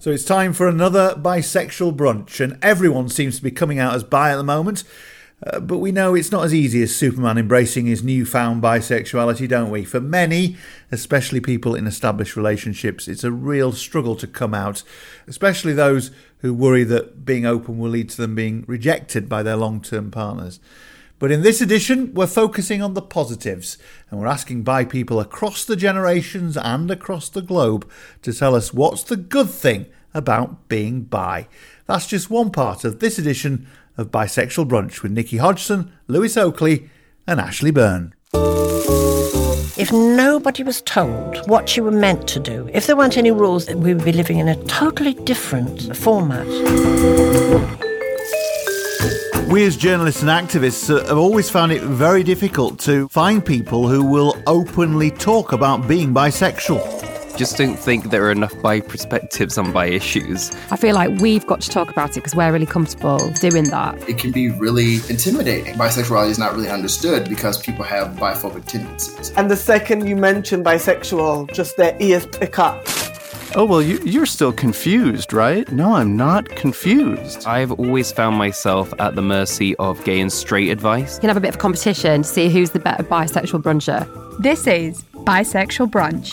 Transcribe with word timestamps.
So 0.00 0.12
it's 0.12 0.24
time 0.24 0.52
for 0.52 0.68
another 0.68 1.16
bisexual 1.16 1.96
brunch, 1.96 2.38
and 2.38 2.56
everyone 2.62 3.08
seems 3.08 3.36
to 3.36 3.42
be 3.42 3.50
coming 3.50 3.80
out 3.80 3.96
as 3.96 4.04
bi 4.04 4.30
at 4.30 4.36
the 4.36 4.44
moment. 4.44 4.84
Uh, 5.44 5.58
but 5.58 5.78
we 5.78 5.90
know 5.90 6.14
it's 6.14 6.30
not 6.30 6.44
as 6.44 6.54
easy 6.54 6.82
as 6.84 6.94
Superman 6.94 7.36
embracing 7.36 7.86
his 7.86 8.04
newfound 8.04 8.62
bisexuality, 8.62 9.48
don't 9.48 9.70
we? 9.70 9.84
For 9.84 10.00
many, 10.00 10.56
especially 10.92 11.40
people 11.40 11.74
in 11.74 11.88
established 11.88 12.36
relationships, 12.36 13.08
it's 13.08 13.24
a 13.24 13.32
real 13.32 13.72
struggle 13.72 14.14
to 14.16 14.28
come 14.28 14.54
out, 14.54 14.84
especially 15.26 15.72
those 15.72 16.12
who 16.38 16.54
worry 16.54 16.84
that 16.84 17.24
being 17.24 17.44
open 17.44 17.78
will 17.78 17.90
lead 17.90 18.10
to 18.10 18.18
them 18.18 18.36
being 18.36 18.64
rejected 18.68 19.28
by 19.28 19.42
their 19.42 19.56
long 19.56 19.80
term 19.80 20.12
partners. 20.12 20.60
But 21.18 21.32
in 21.32 21.42
this 21.42 21.60
edition, 21.60 22.14
we're 22.14 22.28
focusing 22.28 22.80
on 22.80 22.94
the 22.94 23.02
positives 23.02 23.76
and 24.10 24.20
we're 24.20 24.28
asking 24.28 24.62
bi 24.62 24.84
people 24.84 25.18
across 25.18 25.64
the 25.64 25.76
generations 25.76 26.56
and 26.56 26.90
across 26.90 27.28
the 27.28 27.42
globe 27.42 27.90
to 28.22 28.32
tell 28.32 28.54
us 28.54 28.72
what's 28.72 29.02
the 29.02 29.16
good 29.16 29.50
thing 29.50 29.86
about 30.14 30.68
being 30.68 31.02
bi. 31.02 31.48
That's 31.86 32.06
just 32.06 32.30
one 32.30 32.50
part 32.50 32.84
of 32.84 33.00
this 33.00 33.18
edition 33.18 33.66
of 33.96 34.12
Bisexual 34.12 34.68
Brunch 34.68 35.02
with 35.02 35.12
Nikki 35.12 35.38
Hodgson, 35.38 35.92
Lewis 36.06 36.36
Oakley, 36.36 36.88
and 37.26 37.40
Ashley 37.40 37.72
Byrne. 37.72 38.14
If 39.76 39.92
nobody 39.92 40.62
was 40.62 40.82
told 40.82 41.48
what 41.48 41.76
you 41.76 41.84
were 41.84 41.90
meant 41.90 42.26
to 42.28 42.40
do, 42.40 42.68
if 42.72 42.86
there 42.86 42.96
weren't 42.96 43.16
any 43.16 43.30
rules, 43.30 43.68
we 43.68 43.94
would 43.94 44.04
be 44.04 44.12
living 44.12 44.38
in 44.38 44.48
a 44.48 44.56
totally 44.64 45.14
different 45.14 45.96
format. 45.96 46.46
We, 49.48 49.64
as 49.64 49.78
journalists 49.78 50.20
and 50.20 50.30
activists, 50.30 50.94
uh, 50.94 51.06
have 51.06 51.16
always 51.16 51.48
found 51.48 51.72
it 51.72 51.80
very 51.80 52.22
difficult 52.22 52.78
to 52.80 53.08
find 53.08 53.42
people 53.42 53.88
who 53.88 54.04
will 54.04 54.36
openly 54.46 55.10
talk 55.10 55.52
about 55.52 55.88
being 55.88 56.12
bisexual. 56.12 56.84
Just 57.34 57.56
don't 57.56 57.78
think 57.78 58.10
there 58.10 58.22
are 58.26 58.30
enough 58.30 58.52
bi 58.60 58.80
perspectives 58.80 59.56
on 59.56 59.72
bi 59.72 59.86
issues. 59.86 60.54
I 60.70 60.76
feel 60.76 60.94
like 60.94 61.18
we've 61.22 61.46
got 61.46 61.62
to 61.62 61.70
talk 61.70 61.88
about 61.88 62.10
it 62.10 62.16
because 62.16 62.34
we're 62.34 62.52
really 62.52 62.66
comfortable 62.66 63.30
doing 63.40 63.64
that. 63.70 64.06
It 64.06 64.18
can 64.18 64.32
be 64.32 64.50
really 64.50 64.96
intimidating. 65.08 65.76
Bisexuality 65.76 66.28
is 66.28 66.38
not 66.38 66.52
really 66.54 66.68
understood 66.68 67.26
because 67.26 67.56
people 67.56 67.84
have 67.84 68.16
biphobic 68.16 68.66
tendencies. 68.66 69.30
And 69.30 69.50
the 69.50 69.56
second 69.56 70.06
you 70.06 70.16
mention 70.16 70.62
bisexual, 70.62 71.54
just 71.54 71.78
their 71.78 71.96
ears 72.00 72.26
pick 72.26 72.58
up. 72.58 72.86
Oh, 73.56 73.64
well, 73.64 73.80
you, 73.80 73.98
you're 74.04 74.26
still 74.26 74.52
confused, 74.52 75.32
right? 75.32 75.70
No, 75.72 75.94
I'm 75.94 76.16
not 76.16 76.48
confused. 76.50 77.46
I've 77.46 77.72
always 77.72 78.12
found 78.12 78.36
myself 78.36 78.92
at 78.98 79.14
the 79.14 79.22
mercy 79.22 79.74
of 79.76 80.04
gay 80.04 80.20
and 80.20 80.30
straight 80.30 80.68
advice. 80.70 81.14
You 81.14 81.20
can 81.22 81.28
have 81.30 81.38
a 81.38 81.40
bit 81.40 81.54
of 81.54 81.58
competition 81.58 82.22
to 82.22 82.28
see 82.28 82.50
who's 82.50 82.70
the 82.70 82.78
better 82.78 83.02
bisexual 83.02 83.62
bruncher. 83.62 84.06
This 84.38 84.66
is 84.66 85.02
Bisexual 85.14 85.90
Brunch. 85.90 86.32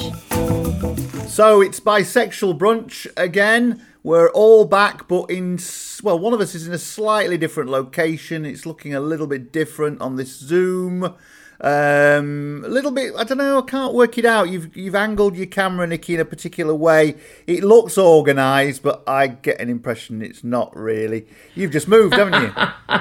So 1.30 1.62
it's 1.62 1.80
bisexual 1.80 2.58
brunch 2.60 3.08
again. 3.16 3.86
We're 4.04 4.30
all 4.30 4.66
back, 4.66 5.08
but 5.08 5.32
in 5.32 5.58
well, 6.04 6.20
one 6.20 6.34
of 6.34 6.42
us 6.42 6.54
is 6.54 6.68
in 6.68 6.74
a 6.74 6.78
slightly 6.78 7.38
different 7.38 7.70
location. 7.70 8.46
It's 8.46 8.66
looking 8.66 8.94
a 8.94 9.00
little 9.00 9.26
bit 9.26 9.52
different 9.52 10.02
on 10.02 10.18
this 10.18 10.38
Zoom. 10.38 11.16
Um, 11.62 12.64
a 12.66 12.70
little 12.70 12.92
bit, 12.92 13.14
I 13.18 13.24
don't 13.24 13.38
know, 13.38 13.60
I 13.60 13.62
can't 13.62 13.94
work 13.94 14.18
it 14.18 14.26
out. 14.26 14.50
You've 14.50 14.76
you've 14.76 14.96
angled 14.96 15.36
your 15.36 15.46
camera, 15.46 15.88
Nikki, 15.88 16.16
in 16.16 16.20
a 16.20 16.26
particular 16.26 16.76
way. 16.76 17.16
It 17.48 17.64
looks 17.64 17.98
organised, 17.98 18.84
but 18.84 19.04
I 19.08 19.28
get 19.28 19.60
an 19.62 19.70
impression 19.70 20.22
it's 20.22 20.44
not 20.44 20.76
really. 20.76 21.26
You've 21.56 21.72
just 21.72 21.88
moved, 21.88 22.16
haven't 22.16 22.42
you? 22.44 23.00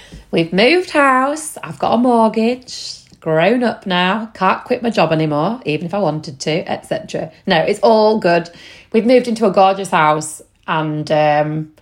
We've 0.30 0.52
moved 0.52 0.90
house. 0.90 1.56
I've 1.62 1.78
got 1.78 1.94
a 1.94 1.98
mortgage. 1.98 3.02
Grown 3.20 3.64
up 3.64 3.86
now. 3.86 4.26
Can't 4.34 4.62
quit 4.62 4.82
my 4.84 4.90
job 4.90 5.10
anymore, 5.10 5.60
even 5.64 5.84
if 5.84 5.94
I 5.94 5.98
wanted 5.98 6.38
to, 6.40 6.70
etc. 6.70 7.32
No, 7.44 7.56
it's 7.60 7.80
all 7.80 8.20
good. 8.20 8.48
We've 8.92 9.06
moved 9.06 9.26
into 9.26 9.46
a 9.46 9.50
gorgeous 9.50 9.90
house 9.90 10.42
and 10.68 11.10
um, 11.10 11.72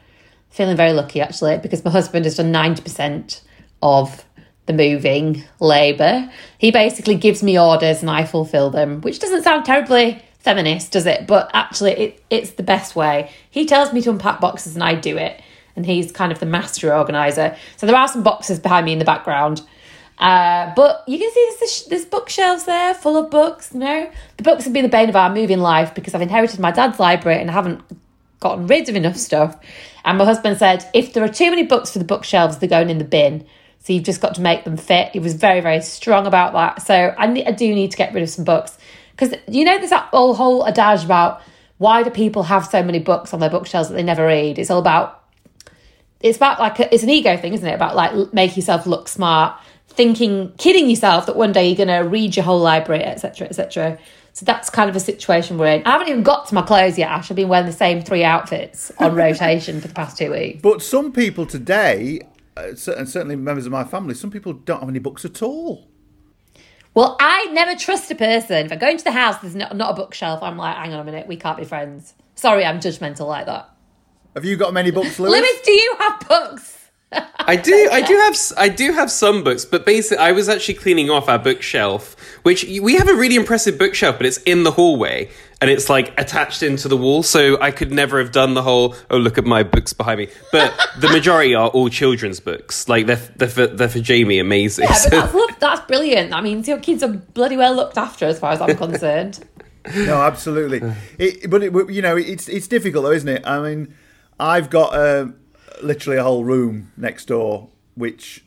feeling 0.49 0.77
very 0.77 0.95
lucky 0.95 1.21
actually 1.21 1.59
because 1.59 1.85
my 1.85 1.91
husband 1.91 2.25
has 2.25 2.37
done 2.37 2.51
ninety 2.51 2.81
percent 2.81 3.43
of 3.83 4.25
the 4.67 4.73
moving 4.73 5.45
labour. 5.61 6.31
He 6.59 6.71
basically 6.71 7.17
gives 7.17 7.43
me 7.43 7.59
orders 7.59 8.01
and 8.01 8.11
I 8.11 8.25
fulfil 8.25 8.71
them, 8.71 9.01
which 9.03 9.19
doesn't 9.19 9.43
sound 9.43 9.65
terribly 9.65 10.23
feminist, 10.39 10.93
does 10.93 11.07
it? 11.07 11.27
But 11.27 11.51
actually, 11.53 11.93
it, 11.93 12.25
it's 12.31 12.53
the 12.53 12.63
best 12.63 12.97
way. 12.97 13.31
He 13.51 13.67
tells 13.67 13.93
me 13.93 14.03
to 14.03 14.11
unpack 14.11 14.41
boxes 14.41 14.75
and 14.75 14.83
I 14.83 14.95
do 14.95 15.17
it. 15.17 15.41
And 15.77 15.85
he's 15.85 16.13
kind 16.13 16.31
of 16.31 16.39
the 16.39 16.47
master 16.47 16.95
organizer. 16.95 17.57
So 17.77 17.87
there 17.87 17.97
are 17.97 18.07
some 18.07 18.23
boxes 18.23 18.61
behind 18.61 18.87
me 18.87 18.93
in 18.93 18.99
the 18.99 19.05
background. 19.05 19.63
Uh, 20.19 20.73
but 20.77 21.03
you 21.09 21.19
can 21.19 21.31
see 21.33 21.57
there's, 21.59 21.85
there's 21.87 22.05
bookshelves 22.05 22.65
there 22.65 22.95
full 22.95 23.17
of 23.17 23.31
books. 23.31 23.73
You 23.73 23.81
know, 23.81 24.11
the 24.37 24.43
books 24.45 24.65
have 24.65 24.73
been 24.73 24.85
the 24.85 24.89
bane 24.89 25.09
of 25.09 25.17
our 25.17 25.35
moving 25.35 25.59
life 25.59 25.95
because 25.95 26.15
I've 26.15 26.23
inherited 26.23 26.61
my 26.61 26.71
dad's 26.71 27.01
library 27.01 27.41
and 27.41 27.51
I 27.51 27.53
haven't 27.55 27.83
gotten 28.39 28.67
rid 28.67 28.89
of 28.89 28.95
enough 28.95 29.17
stuff. 29.17 29.59
And 30.05 30.19
my 30.19 30.25
husband 30.25 30.59
said, 30.59 30.89
if 30.95 31.13
there 31.13 31.25
are 31.25 31.29
too 31.29 31.51
many 31.51 31.65
books 31.65 31.91
for 31.91 31.99
the 31.99 32.05
bookshelves, 32.05 32.59
they're 32.59 32.69
going 32.69 32.91
in 32.91 32.99
the 32.99 33.05
bin. 33.05 33.47
So 33.85 33.93
you've 33.93 34.05
just 34.05 34.23
got 34.23 34.35
to 34.37 34.41
make 34.41 34.65
them 34.65 34.79
fit. 34.79 35.11
He 35.13 35.19
was 35.19 35.35
very, 35.35 35.61
very 35.61 35.83
strong 35.83 36.27
about 36.27 36.55
that. 36.55 36.81
So 36.81 36.95
I, 36.95 37.27
I 37.27 37.53
do 37.53 37.75
need 37.75 37.91
to 37.91 37.99
get 37.99 38.15
rid 38.15 38.23
of 38.23 38.31
some 38.31 38.45
books. 38.45 38.79
Because, 39.11 39.35
you 39.47 39.63
know, 39.67 39.77
there's 39.77 39.91
that 39.91 40.05
whole, 40.07 40.33
whole 40.33 40.67
adage 40.67 41.05
about 41.05 41.43
why 41.77 42.03
do 42.03 42.09
people 42.09 42.45
have 42.45 42.65
so 42.65 42.83
many 42.83 42.99
books 42.99 43.35
on 43.35 43.41
their 43.41 43.51
bookshelves 43.51 43.91
that 43.91 43.95
they 43.95 44.03
never 44.03 44.27
read? 44.27 44.59
It's 44.59 44.71
all 44.71 44.79
about, 44.79 45.23
it's 46.21 46.39
about 46.39 46.59
like, 46.61 46.81
a, 46.81 46.95
it's 46.95 47.03
an 47.03 47.11
ego 47.11 47.37
thing, 47.37 47.53
isn't 47.53 47.69
it? 47.69 47.75
About 47.75 47.95
like 47.95 48.33
make 48.33 48.57
yourself 48.57 48.87
look 48.87 49.07
smart, 49.07 49.61
thinking, 49.89 50.55
kidding 50.57 50.89
yourself 50.89 51.27
that 51.27 51.37
one 51.37 51.53
day 51.53 51.69
you're 51.69 51.77
going 51.77 51.89
to 51.89 52.09
read 52.09 52.37
your 52.37 52.45
whole 52.47 52.61
library, 52.61 53.05
etc., 53.05 53.49
etc. 53.49 53.99
So 54.33 54.47
that's 54.47 54.71
kind 54.71 54.89
of 54.89 54.97
a 54.97 55.01
situation 55.01 55.59
we're 55.59 55.67
in. 55.67 55.83
I 55.85 55.91
haven't 55.91 56.09
even 56.09 56.23
got 56.23 56.49
to 56.49 56.55
my 56.55 56.63
clothes 56.63 56.97
yet, 56.97 57.11
Ash. 57.11 57.31
I've 57.31 57.37
been 57.37 57.49
wearing 57.49 57.67
the 57.67 57.73
same 57.73 58.03
three 58.03 58.25
outfits 58.25 58.91
on 58.99 59.15
rotation 59.15 59.83
for 59.83 59.89
the 59.89 59.95
past 59.95 60.17
two 60.17 60.33
weeks. 60.33 60.63
But 60.63 60.81
some 60.81 61.13
people 61.13 61.45
today 61.45 62.23
Uh, 62.57 62.69
and 62.97 63.09
certainly 63.09 63.37
members 63.37 63.67
of 63.67 63.73
my 63.73 63.85
family, 63.85 64.15
some 64.15 64.31
people 64.31 64.53
don't 64.53 64.81
have 64.81 64.89
any 64.89 64.99
books 64.99 65.25
at 65.25 65.43
all. 65.43 65.89
Well, 66.95 67.17
I 67.19 67.47
never 67.47 67.75
trust 67.75 68.11
a 68.13 68.15
person. 68.15 68.67
If 68.67 68.73
I 68.73 68.77
go 68.77 68.89
into 68.89 69.03
the 69.03 69.11
house, 69.11 69.39
there's 69.39 69.57
not, 69.57 69.77
not 69.77 69.91
a 69.91 69.95
bookshelf. 69.95 70.43
I'm 70.43 70.57
like, 70.57 70.77
hang 70.77 70.93
on 70.93 71.01
a 71.01 71.05
minute, 71.05 71.27
we 71.27 71.37
can't 71.37 71.59
be 71.59 71.65
friends. 71.65 72.15
Sorry, 72.37 72.65
I'm 72.65 72.79
judgmental 72.79 73.27
like 73.27 73.47
that. 73.47 73.71
Have 74.35 74.45
you 74.45 74.57
got 74.57 74.73
many 74.73 74.93
books, 74.93 75.19
Lewis? 75.19 75.33
Lewis, 75.33 75.61
do 75.65 75.73
you 75.73 75.97
have 75.99 76.29
books? 76.29 76.91
I 77.41 77.57
do, 77.57 77.89
I 77.93 78.01
do 78.01 78.15
have, 78.15 78.37
I 78.57 78.69
do 78.69 78.93
have 78.93 79.11
some 79.11 79.45
books, 79.45 79.65
but 79.65 79.85
basically, 79.85 80.19
I 80.19 80.33
was 80.33 80.49
actually 80.49 80.75
cleaning 80.75 81.11
off 81.11 81.29
our 81.29 81.39
bookshelf, 81.39 82.17
which 82.43 82.65
we 82.65 82.95
have 82.95 83.09
a 83.09 83.15
really 83.15 83.37
impressive 83.37 83.79
bookshelf, 83.79 84.17
but 84.17 84.27
it's 84.27 84.39
in 84.39 84.63
the 84.65 84.73
hallway 84.73 85.31
and 85.65 85.71
it's 85.71 85.89
like 85.89 86.13
attached 86.21 86.63
into 86.63 86.89
the 86.89 86.97
wall, 86.97 87.23
so 87.23 87.59
I 87.59 87.71
could 87.71 87.91
never 87.91 88.19
have 88.19 88.33
done 88.33 88.53
the 88.53 88.61
whole 88.61 88.95
oh 89.11 89.17
look 89.17 89.39
at 89.39 89.47
my 89.47 89.63
books 89.63 89.95
behind 89.95 90.19
me. 90.19 90.29
But 90.53 90.79
the 90.99 91.09
majority 91.09 91.55
are 91.55 91.69
all 91.69 91.89
children's 91.89 92.39
books, 92.39 92.87
like 92.87 93.07
they're 93.07 93.17
they're 93.37 93.49
for, 93.49 93.67
they're 93.67 93.89
for 93.89 94.01
Jamie, 94.01 94.39
amazing. 94.39 94.85
Yeah, 94.85 95.09
but 95.11 95.33
that's, 95.33 95.59
that's 95.59 95.81
brilliant. 95.87 96.35
I 96.35 96.43
mean, 96.43 96.63
your 96.65 96.81
kids 96.81 97.03
are 97.03 97.09
bloody 97.09 97.57
well 97.57 97.75
looked 97.75 97.97
after, 97.97 98.27
as 98.27 98.39
far 98.39 98.53
as 98.53 98.61
I'm 98.61 98.77
concerned. 98.87 99.43
no, 99.97 100.21
absolutely. 100.21 100.83
It, 101.19 101.49
but 101.49 101.63
it, 101.63 101.73
you 101.91 102.03
know, 102.03 102.19
it's 102.19 102.47
it's 102.47 102.69
difficult 102.69 103.05
though, 103.05 103.13
isn't 103.13 103.29
it? 103.29 103.47
I 103.47 103.61
mean, 103.61 103.95
I've 104.39 104.69
got. 104.69 104.95
Uh, 104.95 105.29
literally 105.83 106.19
a 106.19 106.23
whole 106.23 106.45
room 106.45 106.93
next 106.97 107.27
door, 107.27 107.69
which, 107.95 108.44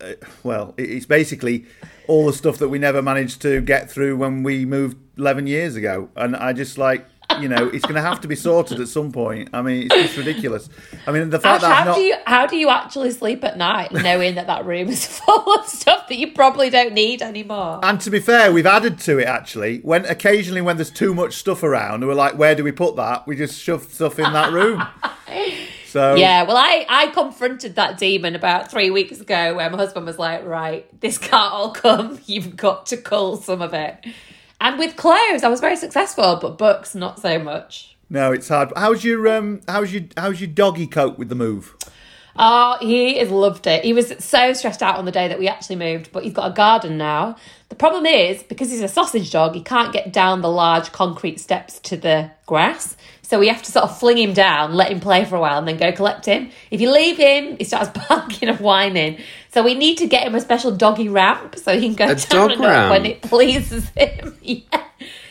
uh, 0.00 0.12
well, 0.42 0.74
it's 0.76 1.06
basically 1.06 1.66
all 2.06 2.26
the 2.26 2.32
stuff 2.32 2.58
that 2.58 2.68
we 2.68 2.78
never 2.78 3.02
managed 3.02 3.42
to 3.42 3.60
get 3.60 3.90
through 3.90 4.16
when 4.16 4.42
we 4.42 4.64
moved 4.64 4.96
11 5.18 5.46
years 5.46 5.76
ago. 5.76 6.08
And 6.16 6.36
I 6.36 6.52
just 6.52 6.78
like, 6.78 7.06
you 7.40 7.48
know, 7.48 7.68
it's 7.68 7.84
going 7.84 7.94
to 7.94 8.00
have 8.00 8.20
to 8.22 8.28
be 8.28 8.34
sorted 8.34 8.80
at 8.80 8.88
some 8.88 9.12
point. 9.12 9.50
I 9.52 9.62
mean, 9.62 9.82
it's 9.82 9.94
just 9.94 10.16
ridiculous. 10.16 10.68
I 11.06 11.12
mean, 11.12 11.30
the 11.30 11.38
fact 11.38 11.62
Ash, 11.62 11.68
that 11.68 11.76
how 11.76 11.84
not... 11.84 11.94
do 11.96 12.00
you 12.00 12.16
how 12.24 12.46
do 12.46 12.56
you 12.56 12.70
actually 12.70 13.10
sleep 13.10 13.44
at 13.44 13.58
night 13.58 13.92
knowing 13.92 14.36
that 14.36 14.46
that 14.46 14.64
room 14.64 14.88
is 14.88 15.06
full 15.20 15.54
of 15.54 15.66
stuff 15.66 16.08
that 16.08 16.16
you 16.16 16.32
probably 16.32 16.70
don't 16.70 16.94
need 16.94 17.22
anymore? 17.22 17.80
And 17.82 18.00
to 18.00 18.10
be 18.10 18.18
fair, 18.20 18.52
we've 18.52 18.66
added 18.66 18.98
to 19.00 19.18
it 19.18 19.26
actually. 19.26 19.78
When 19.80 20.06
occasionally 20.06 20.62
when 20.62 20.76
there's 20.76 20.90
too 20.90 21.14
much 21.14 21.34
stuff 21.34 21.62
around, 21.62 22.06
we're 22.06 22.14
like, 22.14 22.38
where 22.38 22.54
do 22.54 22.64
we 22.64 22.72
put 22.72 22.96
that? 22.96 23.26
We 23.26 23.36
just 23.36 23.60
shove 23.60 23.92
stuff 23.92 24.18
in 24.18 24.32
that 24.32 24.52
room. 24.52 24.82
So 25.88 26.16
yeah, 26.16 26.42
well, 26.42 26.56
I 26.58 26.84
I 26.88 27.06
confronted 27.08 27.76
that 27.76 27.96
demon 27.96 28.34
about 28.34 28.70
three 28.70 28.90
weeks 28.90 29.20
ago, 29.20 29.54
where 29.54 29.70
my 29.70 29.78
husband 29.78 30.04
was 30.04 30.18
like, 30.18 30.44
"Right, 30.44 30.86
this 31.00 31.16
can't 31.16 31.52
all 31.52 31.70
come. 31.70 32.20
You've 32.26 32.56
got 32.56 32.86
to 32.86 32.98
cull 32.98 33.36
some 33.36 33.62
of 33.62 33.72
it." 33.72 34.06
And 34.60 34.78
with 34.78 34.96
clothes, 34.96 35.42
I 35.42 35.48
was 35.48 35.60
very 35.60 35.76
successful, 35.76 36.36
but 36.42 36.58
books 36.58 36.94
not 36.94 37.20
so 37.20 37.38
much. 37.38 37.96
No, 38.10 38.32
it's 38.32 38.48
hard. 38.48 38.72
How's 38.76 39.02
your 39.02 39.26
um? 39.28 39.62
How's 39.66 39.92
your 39.92 40.02
how's 40.16 40.40
your 40.40 40.48
doggy 40.48 40.86
cope 40.86 41.18
with 41.18 41.30
the 41.30 41.34
move? 41.34 41.74
Oh, 42.40 42.76
he 42.80 43.18
has 43.18 43.30
loved 43.30 43.66
it. 43.66 43.82
He 43.82 43.92
was 43.92 44.12
so 44.18 44.52
stressed 44.52 44.82
out 44.82 44.96
on 44.96 45.04
the 45.04 45.10
day 45.10 45.26
that 45.26 45.38
we 45.38 45.48
actually 45.48 45.76
moved, 45.76 46.12
but 46.12 46.22
he's 46.22 46.32
got 46.32 46.50
a 46.52 46.54
garden 46.54 46.96
now. 46.96 47.36
The 47.68 47.74
problem 47.74 48.06
is, 48.06 48.44
because 48.44 48.70
he's 48.70 48.80
a 48.80 48.88
sausage 48.88 49.32
dog, 49.32 49.54
he 49.54 49.62
can't 49.62 49.92
get 49.92 50.12
down 50.12 50.40
the 50.40 50.50
large 50.50 50.92
concrete 50.92 51.40
steps 51.40 51.80
to 51.80 51.96
the 51.96 52.30
grass. 52.46 52.96
So 53.28 53.38
we 53.38 53.48
have 53.48 53.62
to 53.64 53.70
sort 53.70 53.84
of 53.84 53.98
fling 53.98 54.16
him 54.16 54.32
down, 54.32 54.72
let 54.72 54.90
him 54.90 55.00
play 55.00 55.26
for 55.26 55.36
a 55.36 55.40
while, 55.40 55.58
and 55.58 55.68
then 55.68 55.76
go 55.76 55.92
collect 55.92 56.24
him. 56.24 56.50
If 56.70 56.80
you 56.80 56.90
leave 56.90 57.18
him, 57.18 57.58
he 57.58 57.64
starts 57.64 57.90
barking 58.08 58.48
and 58.48 58.58
whining. 58.58 59.18
So 59.52 59.62
we 59.62 59.74
need 59.74 59.98
to 59.98 60.06
get 60.06 60.26
him 60.26 60.34
a 60.34 60.40
special 60.40 60.74
doggy 60.74 61.10
ramp 61.10 61.54
so 61.56 61.78
he 61.78 61.88
can 61.88 61.94
go 61.94 62.06
A 62.06 62.14
down 62.14 62.48
dog 62.48 62.50
and 62.52 62.64
up 62.64 62.90
when 62.90 63.04
it 63.04 63.20
pleases 63.20 63.90
him. 63.90 64.34
yeah. 64.42 64.82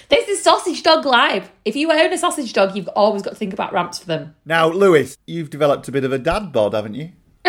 This 0.09 0.27
is 0.27 0.43
Sausage 0.43 0.83
Dog 0.83 1.07
Live. 1.07 1.51
If 1.65 1.75
you 1.75 1.91
own 1.91 2.13
a 2.13 2.19
sausage 2.19 2.53
dog, 2.53 2.75
you've 2.75 2.87
always 2.89 3.23
got 3.23 3.31
to 3.31 3.35
think 3.35 3.51
about 3.51 3.73
ramps 3.73 3.97
for 3.97 4.05
them. 4.05 4.35
Now, 4.45 4.69
Lewis, 4.69 5.17
you've 5.25 5.49
developed 5.49 5.87
a 5.87 5.91
bit 5.91 6.03
of 6.03 6.13
a 6.13 6.19
dad 6.19 6.51
bod, 6.51 6.75
haven't 6.75 6.93
you? 6.93 7.13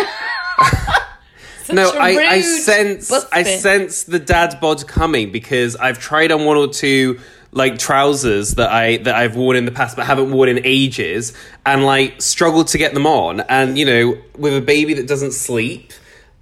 Such 1.65 1.77
no, 1.77 1.91
a 1.91 1.99
I, 1.99 2.09
I 2.09 2.35
rude 2.37 2.45
sense 2.45 3.13
I 3.31 3.43
sense 3.43 4.05
the 4.05 4.19
dad 4.19 4.59
bod 4.63 4.87
coming 4.89 5.31
because 5.31 5.77
I've 5.77 5.99
tried 5.99 6.33
on 6.33 6.47
one 6.47 6.57
or 6.57 6.69
two 6.69 7.21
like 7.53 7.79
trousers 7.79 8.53
that 8.55 8.71
I 8.71 8.99
that 8.99 9.15
I've 9.15 9.37
worn 9.37 9.57
in 9.57 9.65
the 9.65 9.71
past 9.71 9.97
but 9.97 10.07
haven't 10.07 10.31
worn 10.31 10.49
in 10.49 10.61
ages 10.65 11.37
and 11.65 11.85
like 11.85 12.21
struggled 12.21 12.69
to 12.69 12.79
get 12.79 12.95
them 12.95 13.07
on. 13.07 13.41
And 13.41 13.79
you 13.79 13.87
know 13.87 14.19
with 14.37 14.57
a 14.57 14.61
baby 14.61 14.95
that 14.95 15.07
doesn't 15.07 15.33
sleep 15.33 15.93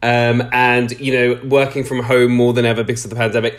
um 0.03 0.43
and 0.53 0.99
you 1.01 1.13
know 1.13 1.41
working 1.49 1.85
from 1.85 2.03
home 2.03 2.33
more 2.33 2.53
than 2.53 2.67
ever 2.67 2.85
because 2.85 3.05
of 3.05 3.11
the 3.11 3.17
pandemic 3.17 3.59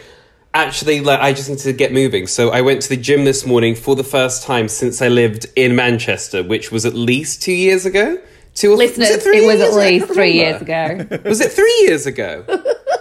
actually 0.54 1.02
like 1.02 1.20
I 1.20 1.34
just 1.34 1.50
need 1.50 1.60
to 1.60 1.74
get 1.74 1.94
moving. 1.94 2.28
So 2.28 2.50
I 2.50 2.62
went 2.62 2.82
to 2.84 2.90
the 2.90 2.98
gym 2.98 3.26
this 3.26 3.46
morning 3.46 3.76
for 3.76 3.96
the 3.96 4.04
first 4.04 4.44
time 4.44 4.68
since 4.68 5.02
I 5.02 5.08
lived 5.08 5.46
in 5.56 5.76
Manchester 5.76 6.44
which 6.44 6.72
was 6.72 6.86
at 6.86 6.94
least 6.94 7.42
2 7.44 7.54
years 7.54 7.86
ago. 7.86 8.22
Two 8.54 8.74
or 8.74 8.78
Listeners, 8.78 9.10
was 9.10 9.18
it, 9.18 9.22
three 9.22 9.44
it 9.44 9.46
was 9.46 9.62
at 9.62 9.74
least 9.74 10.06
can't 10.06 10.16
three 10.16 10.34
years 10.34 10.60
ago. 10.60 11.08
Was 11.26 11.42
it 11.42 11.52
three 11.52 11.86
years 11.88 12.08
ago? 12.08 12.44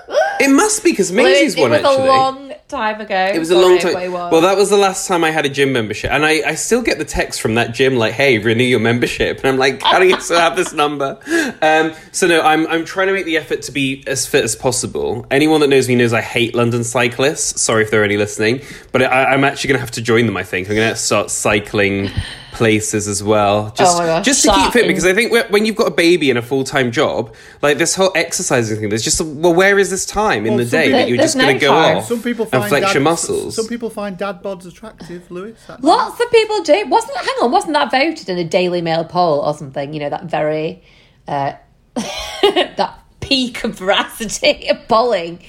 it 0.46 0.52
must 0.52 0.84
be 0.84 0.90
because 0.90 1.12
Maisie's 1.12 1.54
it 1.54 1.60
one 1.60 1.70
was 1.70 1.81
actually. 1.81 2.04
a 2.04 2.06
long 2.06 2.52
time 2.69 3.00
ago. 3.00 3.31
it 3.34 3.38
was 3.38 3.50
a 3.50 3.58
long 3.58 3.78
time. 3.78 4.12
Well, 4.12 4.40
that 4.40 4.56
was 4.56 4.70
the 4.70 4.76
last 4.76 5.06
time 5.06 5.25
I 5.25 5.31
had 5.31 5.46
a 5.46 5.48
gym 5.48 5.72
membership, 5.72 6.10
and 6.10 6.25
I, 6.25 6.43
I 6.48 6.54
still 6.54 6.82
get 6.82 6.98
the 6.98 7.04
text 7.04 7.40
from 7.40 7.54
that 7.54 7.75
gym 7.75 7.96
like, 7.96 8.12
"Hey, 8.12 8.38
renew 8.38 8.64
your 8.64 8.81
membership," 8.81 9.38
and 9.44 9.46
I'm 9.46 9.56
like, 9.56 9.82
"How 9.82 9.98
do 9.98 10.06
you 10.06 10.20
still 10.20 10.40
have 10.40 10.56
this 10.56 10.72
number?" 10.72 11.19
Um, 11.62 11.93
so 12.12 12.26
no, 12.26 12.40
I'm 12.43 12.66
I'm 12.66 12.84
trying 12.84 13.08
to 13.08 13.12
make 13.12 13.26
the 13.26 13.37
effort 13.37 13.62
to 13.62 13.72
be 13.72 14.04
as 14.06 14.26
fit 14.26 14.44
as 14.44 14.56
possible. 14.56 15.26
Anyone 15.31 15.60
that 15.60 15.69
knows 15.69 15.88
me 15.88 15.94
knows 15.94 16.12
I 16.12 16.22
hate 16.22 16.54
London 16.54 16.84
cyclists. 16.84 17.60
Sorry 17.60 17.82
if 17.82 17.90
they're 17.90 18.04
only 18.04 18.16
listening, 18.16 18.62
but 18.93 19.02
I, 19.02 19.25
I'm 19.26 19.44
actually 19.44 19.69
going 19.69 19.76
to 19.78 19.81
have 19.81 19.93
to 19.93 20.02
join 20.02 20.26
them. 20.26 20.37
I 20.37 20.43
think 20.43 20.69
I'm 20.69 20.76
going 20.76 20.90
to 20.90 20.96
start 20.96 21.31
cycling 21.31 22.10
places 22.56 23.06
as 23.06 23.23
well, 23.23 23.70
just 23.76 23.94
Oh 23.94 23.99
my 24.00 24.06
gosh, 24.06 24.25
just 24.25 24.43
to 24.44 24.50
keep 24.53 24.73
fit 24.73 24.82
is- 24.85 24.88
because 24.88 25.06
I 25.06 25.14
think 25.14 25.31
when- 25.31 25.44
when 25.50 25.64
you've 25.67 25.76
got 25.76 25.87
a 25.87 25.91
baby 25.93 26.31
and 26.31 26.38
a 26.38 26.43
full 26.43 26.64
time 26.64 26.91
job, 26.91 27.35
like 27.62 27.79
this 27.79 27.94
whole 27.94 28.11
exercising 28.14 28.81
thing, 28.81 28.88
there's 28.88 29.05
just 29.05 29.20
a, 29.20 29.25
well, 29.25 29.55
where 29.55 29.79
is 29.79 29.91
this 29.91 30.05
time 30.06 30.47
in 30.47 30.55
Well, 30.55 30.64
the 30.64 30.70
day 30.70 30.85
people- 30.87 30.99
that 30.99 31.08
you're 31.08 31.17
There's 31.19 31.35
just 31.35 31.38
going 31.44 31.58
to 31.58 31.61
go 31.61 31.70
time. 31.73 31.97
off 31.99 32.06
Some 32.08 32.23
people 32.23 32.44
and 32.44 32.50
find 32.53 32.69
flex 32.69 32.87
dad, 32.87 32.94
your 32.94 33.03
muscles? 33.03 33.55
Some 33.55 33.67
people 33.69 33.91
find 33.91 34.17
dad 34.17 34.43
bods 34.43 34.67
attractive, 34.67 35.31
Lewis. 35.31 35.58
That's 35.69 35.82
Lots 35.82 36.20
of 36.20 36.31
people 36.31 36.62
do. 36.62 36.85
Wasn't 36.88 37.17
hang 37.17 37.35
on? 37.43 37.50
Wasn't 37.53 37.73
that 37.75 37.91
voted 37.91 38.29
in 38.29 38.38
a 38.38 38.44
Daily 38.44 38.81
Mail 38.82 39.05
poll 39.05 39.41
or 39.41 39.55
something? 39.55 39.93
You 39.94 40.00
know 40.00 40.11
that 40.11 40.25
very 40.25 40.82
uh, 41.29 41.53
that 41.97 42.99
peak 43.20 43.64
of 43.64 43.79
veracity 43.79 44.69
of 44.69 44.87
polling 44.88 45.41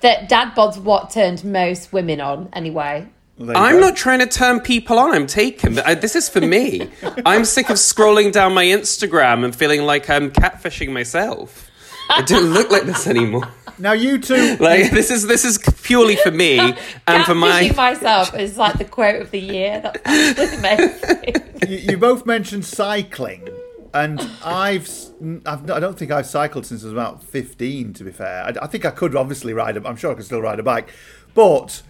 that 0.00 0.28
dad 0.28 0.54
bods 0.54 0.78
what 0.78 1.10
turned 1.10 1.44
most 1.44 1.92
women 1.92 2.20
on 2.20 2.48
anyway. 2.52 3.06
Well, 3.38 3.46
there 3.48 3.56
you 3.56 3.62
I'm 3.62 3.74
go. 3.76 3.80
not 3.80 3.96
trying 3.96 4.20
to 4.20 4.26
turn 4.26 4.60
people 4.60 4.98
on. 4.98 5.12
I'm 5.14 5.26
taken. 5.26 5.78
I, 5.80 5.94
this 5.94 6.16
is 6.16 6.28
for 6.28 6.40
me. 6.40 6.90
I'm 7.26 7.44
sick 7.44 7.68
of 7.70 7.76
scrolling 7.76 8.32
down 8.32 8.54
my 8.54 8.64
Instagram 8.64 9.44
and 9.44 9.54
feeling 9.54 9.82
like 9.82 10.08
I'm 10.08 10.30
catfishing 10.30 10.90
myself. 10.90 11.70
I 12.08 12.22
don't 12.22 12.52
look 12.52 12.70
like 12.70 12.84
this 12.84 13.06
anymore. 13.06 13.48
Now 13.78 13.92
you 13.92 14.18
two, 14.18 14.56
Like 14.60 14.90
this 14.90 15.10
is 15.10 15.26
this 15.26 15.44
is 15.44 15.58
purely 15.82 16.16
for 16.16 16.30
me 16.30 16.58
and 17.06 17.24
for 17.24 17.34
my. 17.34 17.64
Catfishing 17.64 17.76
myself 17.76 18.34
is 18.34 18.56
like 18.56 18.78
the 18.78 18.84
quote 18.86 19.20
of 19.20 19.30
the 19.32 19.40
year. 19.40 19.82
That's 20.04 20.54
amazing. 20.58 21.34
you, 21.68 21.76
you 21.92 21.96
both 21.98 22.24
mentioned 22.24 22.64
cycling, 22.64 23.48
and 23.92 24.18
I've, 24.42 24.84
s- 24.86 25.10
I've 25.44 25.68
I 25.70 25.78
don't 25.80 25.98
think 25.98 26.10
I've 26.10 26.26
cycled 26.26 26.64
since 26.64 26.82
I 26.84 26.86
was 26.86 26.92
about 26.94 27.22
fifteen. 27.22 27.92
To 27.94 28.04
be 28.04 28.12
fair, 28.12 28.44
I, 28.44 28.64
I 28.64 28.66
think 28.66 28.86
I 28.86 28.92
could 28.92 29.14
obviously 29.14 29.52
ride. 29.52 29.76
A, 29.76 29.86
I'm 29.86 29.96
sure 29.96 30.10
I 30.12 30.14
could 30.14 30.24
still 30.24 30.40
ride 30.40 30.58
a 30.58 30.62
bike, 30.62 30.88
but 31.34 31.82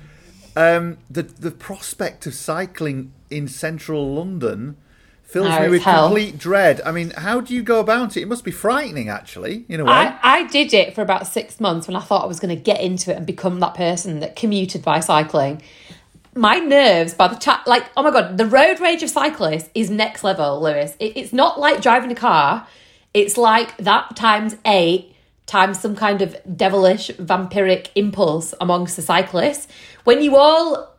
um, 0.57 0.99
the 1.11 1.23
the 1.23 1.51
prospect 1.51 2.27
of 2.27 2.35
cycling 2.35 3.13
in 3.31 3.47
central 3.47 4.15
London 4.15 4.77
fills 5.23 5.61
me 5.61 5.69
with 5.69 5.83
hell. 5.83 6.07
complete 6.07 6.39
dread. 6.39 6.81
I 6.87 6.93
mean, 6.93 7.11
how 7.11 7.41
do 7.41 7.55
you 7.55 7.63
go 7.63 7.81
about 7.81 8.17
it? 8.17 8.23
It 8.23 8.29
must 8.29 8.45
be 8.45 8.53
frightening, 8.53 9.09
actually, 9.09 9.65
in 9.69 9.81
a 9.81 9.85
way. 9.85 9.91
I, 9.91 10.19
I 10.23 10.47
did 10.47 10.73
it 10.73 10.95
for 10.95 11.03
about 11.03 11.27
six 11.27 11.61
months 11.61 11.89
when 11.89 11.97
I 11.97 12.01
thought 12.01 12.23
I 12.23 12.27
was 12.27 12.41
going 12.41 12.57
to 12.57 12.61
get 12.61 12.81
into 12.81 13.11
it 13.11 13.17
and 13.17 13.27
become 13.27 13.61
that 13.61 13.75
person 13.75 14.21
that 14.21 14.37
commuted 14.37 14.83
by 14.83 15.01
cycling. 15.01 15.63
My 16.35 16.59
nerves, 16.59 17.13
by 17.13 17.29
the 17.29 17.37
time, 17.37 17.61
like, 17.67 17.87
oh 17.97 18.03
my 18.03 18.11
God, 18.11 18.39
the 18.39 18.47
road 18.47 18.79
rage 18.81 19.03
of 19.03 19.11
cyclists 19.11 19.69
is 19.75 19.91
next 19.91 20.23
level, 20.23 20.63
Lewis. 20.63 20.95
It, 21.01 21.17
it's 21.17 21.33
not 21.33 21.59
like 21.59 21.83
driving 21.83 22.13
a 22.13 22.15
car, 22.15 22.67
it's 23.13 23.37
like 23.37 23.77
that 23.79 24.15
times 24.15 24.57
eight 24.65 25.13
times 25.47 25.81
some 25.81 25.95
kind 25.97 26.23
of 26.23 26.37
devilish 26.57 27.09
vampiric 27.19 27.89
impulse 27.95 28.53
amongst 28.61 28.97
the 28.97 29.03
cyclists. 29.03 29.69
When 30.07 30.23
you 30.23 30.37
all 30.37 30.95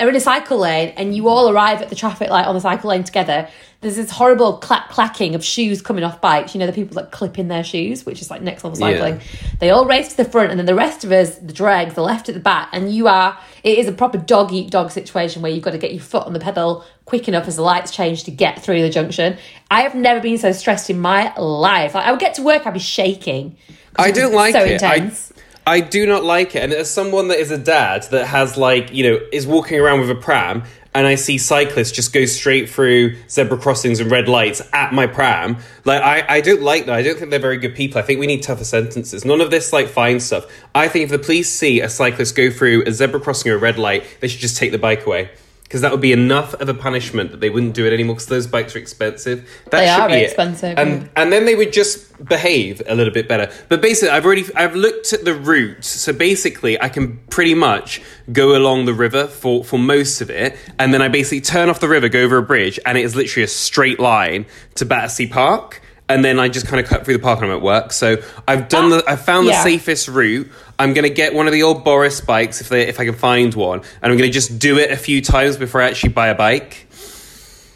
are 0.00 0.08
in 0.08 0.16
a 0.16 0.20
cycle 0.20 0.56
lane 0.56 0.94
and 0.96 1.14
you 1.14 1.28
all 1.28 1.50
arrive 1.50 1.82
at 1.82 1.90
the 1.90 1.94
traffic 1.94 2.30
light 2.30 2.46
on 2.46 2.54
the 2.54 2.62
cycle 2.62 2.88
lane 2.88 3.04
together, 3.04 3.46
there's 3.82 3.96
this 3.96 4.10
horrible 4.10 4.56
clack 4.56 4.88
clacking 4.88 5.34
of 5.34 5.44
shoes 5.44 5.82
coming 5.82 6.02
off 6.02 6.22
bikes. 6.22 6.54
You 6.54 6.60
know, 6.60 6.66
the 6.66 6.72
people 6.72 6.94
that 6.94 7.10
clip 7.12 7.38
in 7.38 7.48
their 7.48 7.62
shoes, 7.62 8.06
which 8.06 8.22
is 8.22 8.30
like 8.30 8.40
next 8.40 8.64
level 8.64 8.78
cycling. 8.78 9.16
Yeah. 9.16 9.50
They 9.60 9.68
all 9.68 9.84
race 9.84 10.08
to 10.08 10.16
the 10.16 10.24
front 10.24 10.50
and 10.50 10.58
then 10.58 10.64
the 10.64 10.74
rest 10.74 11.04
of 11.04 11.12
us, 11.12 11.36
the 11.36 11.52
dregs, 11.52 11.98
are 11.98 12.00
left 12.00 12.30
at 12.30 12.34
the 12.34 12.40
back. 12.40 12.70
And 12.72 12.90
you 12.90 13.06
are, 13.06 13.38
it 13.64 13.76
is 13.76 13.86
a 13.86 13.92
proper 13.92 14.16
dog 14.16 14.50
eat 14.50 14.70
dog 14.70 14.92
situation 14.92 15.42
where 15.42 15.52
you've 15.52 15.62
got 15.62 15.72
to 15.72 15.78
get 15.78 15.92
your 15.92 16.00
foot 16.00 16.26
on 16.26 16.32
the 16.32 16.40
pedal 16.40 16.86
quick 17.04 17.28
enough 17.28 17.46
as 17.46 17.56
the 17.56 17.62
lights 17.62 17.90
change 17.90 18.24
to 18.24 18.30
get 18.30 18.62
through 18.62 18.80
the 18.80 18.88
junction. 18.88 19.36
I 19.70 19.82
have 19.82 19.94
never 19.94 20.20
been 20.20 20.38
so 20.38 20.52
stressed 20.52 20.88
in 20.88 21.00
my 21.00 21.36
life. 21.36 21.94
Like, 21.94 22.06
I 22.06 22.12
would 22.12 22.20
get 22.20 22.32
to 22.36 22.42
work, 22.42 22.66
I'd 22.66 22.72
be 22.72 22.80
shaking. 22.80 23.58
I 23.96 24.10
don't 24.10 24.32
like 24.32 24.54
it. 24.54 24.58
so 24.58 24.64
it. 24.64 24.72
intense. 24.72 25.32
I, 25.36 25.37
I 25.68 25.80
do 25.80 26.06
not 26.06 26.24
like 26.24 26.56
it. 26.56 26.62
And 26.62 26.72
as 26.72 26.90
someone 26.90 27.28
that 27.28 27.38
is 27.38 27.50
a 27.50 27.58
dad 27.58 28.04
that 28.04 28.26
has 28.26 28.56
like, 28.56 28.90
you 28.94 29.04
know, 29.04 29.20
is 29.30 29.46
walking 29.46 29.78
around 29.78 30.00
with 30.00 30.10
a 30.10 30.14
pram 30.14 30.62
and 30.94 31.06
I 31.06 31.16
see 31.16 31.36
cyclists 31.36 31.92
just 31.92 32.14
go 32.14 32.24
straight 32.24 32.70
through 32.70 33.16
zebra 33.28 33.58
crossings 33.58 34.00
and 34.00 34.10
red 34.10 34.30
lights 34.30 34.62
at 34.72 34.94
my 34.94 35.06
pram, 35.06 35.58
like 35.84 36.02
I, 36.02 36.36
I 36.36 36.40
don't 36.40 36.62
like 36.62 36.86
that. 36.86 36.94
I 36.94 37.02
don't 37.02 37.18
think 37.18 37.30
they're 37.30 37.38
very 37.38 37.58
good 37.58 37.74
people. 37.74 37.98
I 37.98 38.02
think 38.02 38.18
we 38.18 38.26
need 38.26 38.42
tougher 38.42 38.64
sentences. 38.64 39.26
None 39.26 39.42
of 39.42 39.50
this 39.50 39.70
like 39.70 39.88
fine 39.88 40.20
stuff. 40.20 40.46
I 40.74 40.88
think 40.88 41.04
if 41.04 41.10
the 41.10 41.18
police 41.18 41.52
see 41.52 41.82
a 41.82 41.90
cyclist 41.90 42.34
go 42.34 42.50
through 42.50 42.84
a 42.86 42.90
zebra 42.90 43.20
crossing 43.20 43.52
or 43.52 43.56
a 43.56 43.58
red 43.58 43.78
light, 43.78 44.06
they 44.20 44.28
should 44.28 44.40
just 44.40 44.56
take 44.56 44.72
the 44.72 44.78
bike 44.78 45.04
away. 45.04 45.30
Because 45.68 45.82
that 45.82 45.92
would 45.92 46.00
be 46.00 46.12
enough 46.12 46.54
of 46.54 46.68
a 46.70 46.72
punishment 46.72 47.30
that 47.30 47.40
they 47.40 47.50
wouldn't 47.50 47.74
do 47.74 47.84
it 47.84 47.92
anymore 47.92 48.14
because 48.14 48.26
those 48.26 48.46
bikes 48.46 48.74
are 48.74 48.78
expensive. 48.78 49.46
That 49.66 49.80
They 49.80 49.86
should 49.86 50.00
are 50.00 50.08
be 50.08 50.14
it. 50.14 50.22
expensive, 50.24 50.78
And 50.78 51.02
yeah. 51.02 51.08
and 51.16 51.30
then 51.30 51.44
they 51.44 51.54
would 51.54 51.74
just 51.74 52.24
behave 52.24 52.80
a 52.86 52.94
little 52.94 53.12
bit 53.12 53.28
better. 53.28 53.52
But 53.68 53.82
basically, 53.82 54.08
I've 54.08 54.24
already 54.24 54.46
I've 54.56 54.74
looked 54.74 55.12
at 55.12 55.26
the 55.26 55.34
route, 55.34 55.84
so 55.84 56.14
basically, 56.14 56.80
I 56.80 56.88
can 56.88 57.18
pretty 57.28 57.52
much 57.54 58.00
go 58.32 58.56
along 58.56 58.86
the 58.86 58.94
river 58.94 59.26
for 59.26 59.62
for 59.62 59.78
most 59.78 60.22
of 60.22 60.30
it, 60.30 60.56
and 60.78 60.94
then 60.94 61.02
I 61.02 61.08
basically 61.08 61.42
turn 61.42 61.68
off 61.68 61.80
the 61.80 61.88
river, 61.88 62.08
go 62.08 62.22
over 62.22 62.38
a 62.38 62.42
bridge, 62.42 62.80
and 62.86 62.96
it 62.96 63.04
is 63.04 63.14
literally 63.14 63.44
a 63.44 63.48
straight 63.48 64.00
line 64.00 64.46
to 64.76 64.86
Battersea 64.86 65.26
Park. 65.26 65.82
And 66.10 66.24
then 66.24 66.40
I 66.40 66.48
just 66.48 66.66
kind 66.66 66.80
of 66.82 66.86
cut 66.88 67.04
through 67.04 67.18
the 67.18 67.22
park 67.22 67.42
and 67.42 67.50
I'm 67.50 67.58
at 67.58 67.62
work. 67.62 67.92
So 67.92 68.16
I've 68.48 68.70
done 68.70 68.90
ah, 68.90 68.96
the, 68.96 69.10
I've 69.10 69.20
found 69.22 69.46
yeah. 69.46 69.62
the 69.62 69.62
safest 69.70 70.08
route. 70.08 70.50
I'm 70.78 70.94
gonna 70.94 71.08
get 71.08 71.34
one 71.34 71.46
of 71.46 71.52
the 71.52 71.62
old 71.64 71.84
Boris 71.84 72.20
bikes 72.20 72.60
if 72.60 72.68
they, 72.68 72.86
if 72.86 73.00
I 73.00 73.04
can 73.04 73.14
find 73.14 73.52
one, 73.54 73.80
and 74.02 74.12
I'm 74.12 74.18
gonna 74.18 74.30
just 74.30 74.58
do 74.58 74.78
it 74.78 74.90
a 74.90 74.96
few 74.96 75.20
times 75.20 75.56
before 75.56 75.82
I 75.82 75.88
actually 75.88 76.12
buy 76.12 76.28
a 76.28 76.34
bike. 76.34 76.86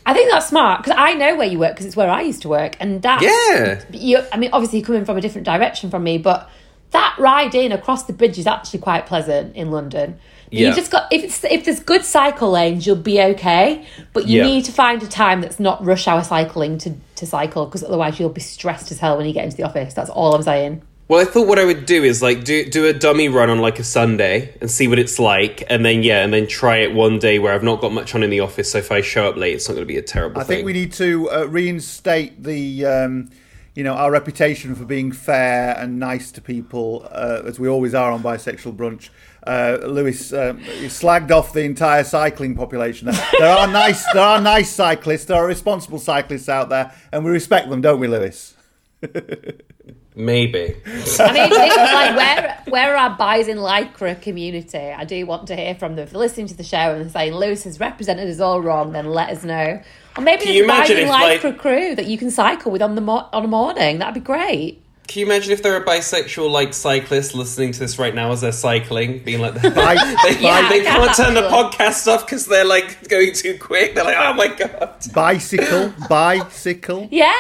I 0.05 0.15
think 0.15 0.31
that's 0.31 0.49
smart 0.49 0.83
because 0.83 0.97
I 0.99 1.15
know 1.15 1.37
where 1.37 1.47
you 1.47 1.59
work 1.59 1.73
because 1.75 1.87
it's 1.87 1.97
where 1.97 2.11
I 2.11 2.23
used 2.23 2.43
to 2.43 2.49
work, 2.49 2.77
and 2.81 3.03
that 3.03 3.23
Yeah. 3.23 3.83
You, 3.93 4.23
I 4.33 4.37
mean, 4.37 4.51
obviously 4.53 4.79
you're 4.81 4.87
coming 4.87 5.05
from 5.05 5.17
a 5.17 5.21
different 5.21 5.45
direction 5.45 5.91
from 5.91 6.03
me, 6.05 6.19
but 6.19 6.49
that 6.91 7.17
ride 7.19 7.55
in 7.55 7.73
across 7.73 8.05
the 8.05 8.13
bridge 8.13 8.39
is 8.39 8.47
actually 8.47 8.81
quite 8.81 9.07
pleasant 9.07 9.57
in 9.57 9.71
London. 9.71 10.19
Yeah. 10.51 10.69
You 10.69 10.75
just 10.75 10.91
got 10.93 11.11
if 11.13 11.25
it's 11.25 11.43
if 11.45 11.65
there's 11.65 11.81
good 11.81 12.05
cycle 12.05 12.51
lanes, 12.51 12.87
you'll 12.87 12.97
be 12.97 13.21
okay. 13.21 13.87
But 14.13 14.27
you 14.27 14.39
Yeah. 14.43 14.47
need 14.47 14.65
to 14.67 14.73
find 14.73 15.03
a 15.03 15.09
time 15.09 15.41
that's 15.41 15.59
not 15.59 15.85
rush 15.85 16.07
hour 16.07 16.23
cycling 16.23 16.79
to 16.79 16.95
to 17.17 17.27
cycle 17.27 17.65
because 17.65 17.83
otherwise 17.83 18.21
you'll 18.21 18.29
be 18.29 18.41
stressed 18.43 18.93
as 18.93 18.99
hell 18.99 19.17
when 19.17 19.27
you 19.27 19.33
get 19.33 19.45
into 19.45 19.57
the 19.57 19.63
office. 19.63 19.95
That's 19.95 20.11
all 20.11 20.35
I'm 20.35 20.43
saying. 20.43 20.83
Well, 21.13 21.21
I 21.21 21.27
thought 21.27 21.47
what 21.47 21.59
I 21.59 21.67
would 21.67 21.85
do 21.85 22.05
is 22.05 22.23
like 22.23 22.43
do 22.43 22.65
do 22.65 22.87
a 22.87 22.95
dummy 22.95 23.29
run 23.29 23.51
on 23.51 23.59
like 23.59 23.79
a 23.79 23.85
Sunday 23.85 24.57
and 24.63 24.71
see 24.71 24.89
what 24.89 24.99
it's 24.99 25.19
like, 25.19 25.63
and 25.69 25.85
then 25.85 26.03
yeah, 26.03 26.25
and 26.25 26.33
then 26.33 26.47
try 26.47 26.79
it 26.79 26.95
one 26.95 27.19
day 27.19 27.39
where 27.39 27.53
I've 27.53 27.63
not 27.63 27.83
got 27.83 27.93
much 27.93 28.15
on 28.15 28.23
in 28.23 28.31
the 28.31 28.41
office. 28.41 28.73
So 28.73 28.79
if 28.79 28.91
I 28.91 29.03
show 29.03 29.29
up 29.29 29.37
late, 29.37 29.55
it's 29.55 29.69
not 29.69 29.75
going 29.75 29.87
to 29.87 29.93
be 29.93 29.99
a 29.99 30.03
terrible 30.03 30.41
I 30.41 30.45
thing. 30.45 30.57
think 30.57 30.65
we 30.65 30.73
need 30.73 30.91
to 30.95 31.31
uh, 31.31 31.45
reinstate 31.49 32.43
the, 32.43 32.87
um, 32.87 33.29
you 33.75 33.85
know, 33.85 33.93
our 33.93 34.11
reputation 34.11 34.75
for 34.75 34.87
being 34.87 35.13
fair 35.13 35.77
and 35.77 35.99
nice 35.99 36.33
to 36.33 36.41
people, 36.41 37.07
uh, 37.11 37.43
as 37.45 37.61
we 37.61 37.69
always 37.69 37.95
are 37.95 38.11
on 38.11 38.23
bisexual 38.23 38.75
brunch. 38.75 39.11
Uh, 39.47 39.87
Lewis, 39.87 40.31
you 40.31 40.89
slagged 40.89 41.31
off 41.31 41.53
the 41.53 41.61
entire 41.61 42.05
cycling 42.05 42.55
population. 42.55 43.11
There 43.39 43.55
are 43.55 43.67
nice, 43.67 44.11
there 44.15 44.25
are 44.25 44.41
nice 44.41 44.71
cyclists, 44.71 45.27
there 45.27 45.37
are 45.37 45.47
responsible 45.47 45.99
cyclists 45.99 46.49
out 46.49 46.71
there, 46.71 46.95
and 47.13 47.23
we 47.23 47.31
respect 47.31 47.69
them, 47.69 47.83
don't 47.83 48.01
we, 48.01 48.09
Lewis? 48.09 48.55
Maybe. 50.15 50.77
I 50.85 50.91
mean, 50.93 51.07
it's 51.17 51.19
like 51.19 52.17
where 52.17 52.63
where 52.69 52.97
are 52.97 53.11
our 53.11 53.17
bis 53.37 53.49
in 53.49 53.57
lycra 53.59 54.21
community? 54.21 54.77
I 54.79 55.05
do 55.05 55.25
want 55.25 55.47
to 55.49 55.57
hear 55.57 55.75
from 55.75 55.97
them. 55.97 56.05
If 56.05 56.11
they're 56.11 56.21
listening 56.21 56.49
to 56.49 56.57
the 56.57 56.63
show 56.65 56.77
and 56.77 57.03
they're 57.03 57.09
saying 57.09 57.33
Lewis 57.35 57.65
has 57.65 57.81
represented 57.81 58.29
us 58.29 58.39
all 58.41 58.61
wrong, 58.61 58.93
then 58.93 59.07
let 59.07 59.31
us 59.31 59.43
know. 59.43 59.81
Or 60.19 60.23
maybe 60.23 60.45
Can 60.45 60.55
you 60.55 60.67
there's 60.67 60.91
a 60.91 60.93
bis 60.95 60.99
in 60.99 61.05
if, 61.05 61.09
like- 61.09 61.41
lycra 61.41 61.59
crew 61.59 61.95
that 61.95 62.07
you 62.07 62.19
can 62.19 62.31
cycle 62.31 62.71
with 62.71 62.83
on 62.83 62.95
the 62.95 63.01
mo- 63.01 63.29
on 63.33 63.45
a 63.45 63.49
morning. 63.49 63.99
That'd 64.01 64.15
be 64.15 64.21
great. 64.21 64.81
Can 65.09 65.21
you 65.21 65.27
imagine 65.27 65.53
if 65.53 65.63
there 65.63 65.75
are 65.75 65.85
bisexual 65.85 66.51
like 66.51 66.73
cyclists 66.73 67.35
listening 67.35 67.73
to 67.73 67.79
this 67.81 67.99
right 67.99 68.15
now 68.15 68.31
as 68.33 68.41
they're 68.43 68.53
cycling, 68.53 69.19
being 69.19 69.41
like, 69.41 69.55
Bi- 69.63 69.71
they, 69.71 70.41
Yeah, 70.41 70.69
they 70.69 70.81
I 70.81 70.85
can't 70.85 71.17
turn 71.17 71.35
the 71.35 71.43
podcast 71.49 72.07
off 72.07 72.25
because 72.25 72.47
they're 72.47 72.65
like 72.65 73.09
going 73.09 73.33
too 73.33 73.59
quick. 73.59 73.95
They're 73.95 74.05
like, 74.05 74.17
oh 74.19 74.35
my 74.35 74.49
god. 74.49 74.95
bicycle, 75.13 75.93
bicycle. 76.09 77.09
Yeah. 77.11 77.35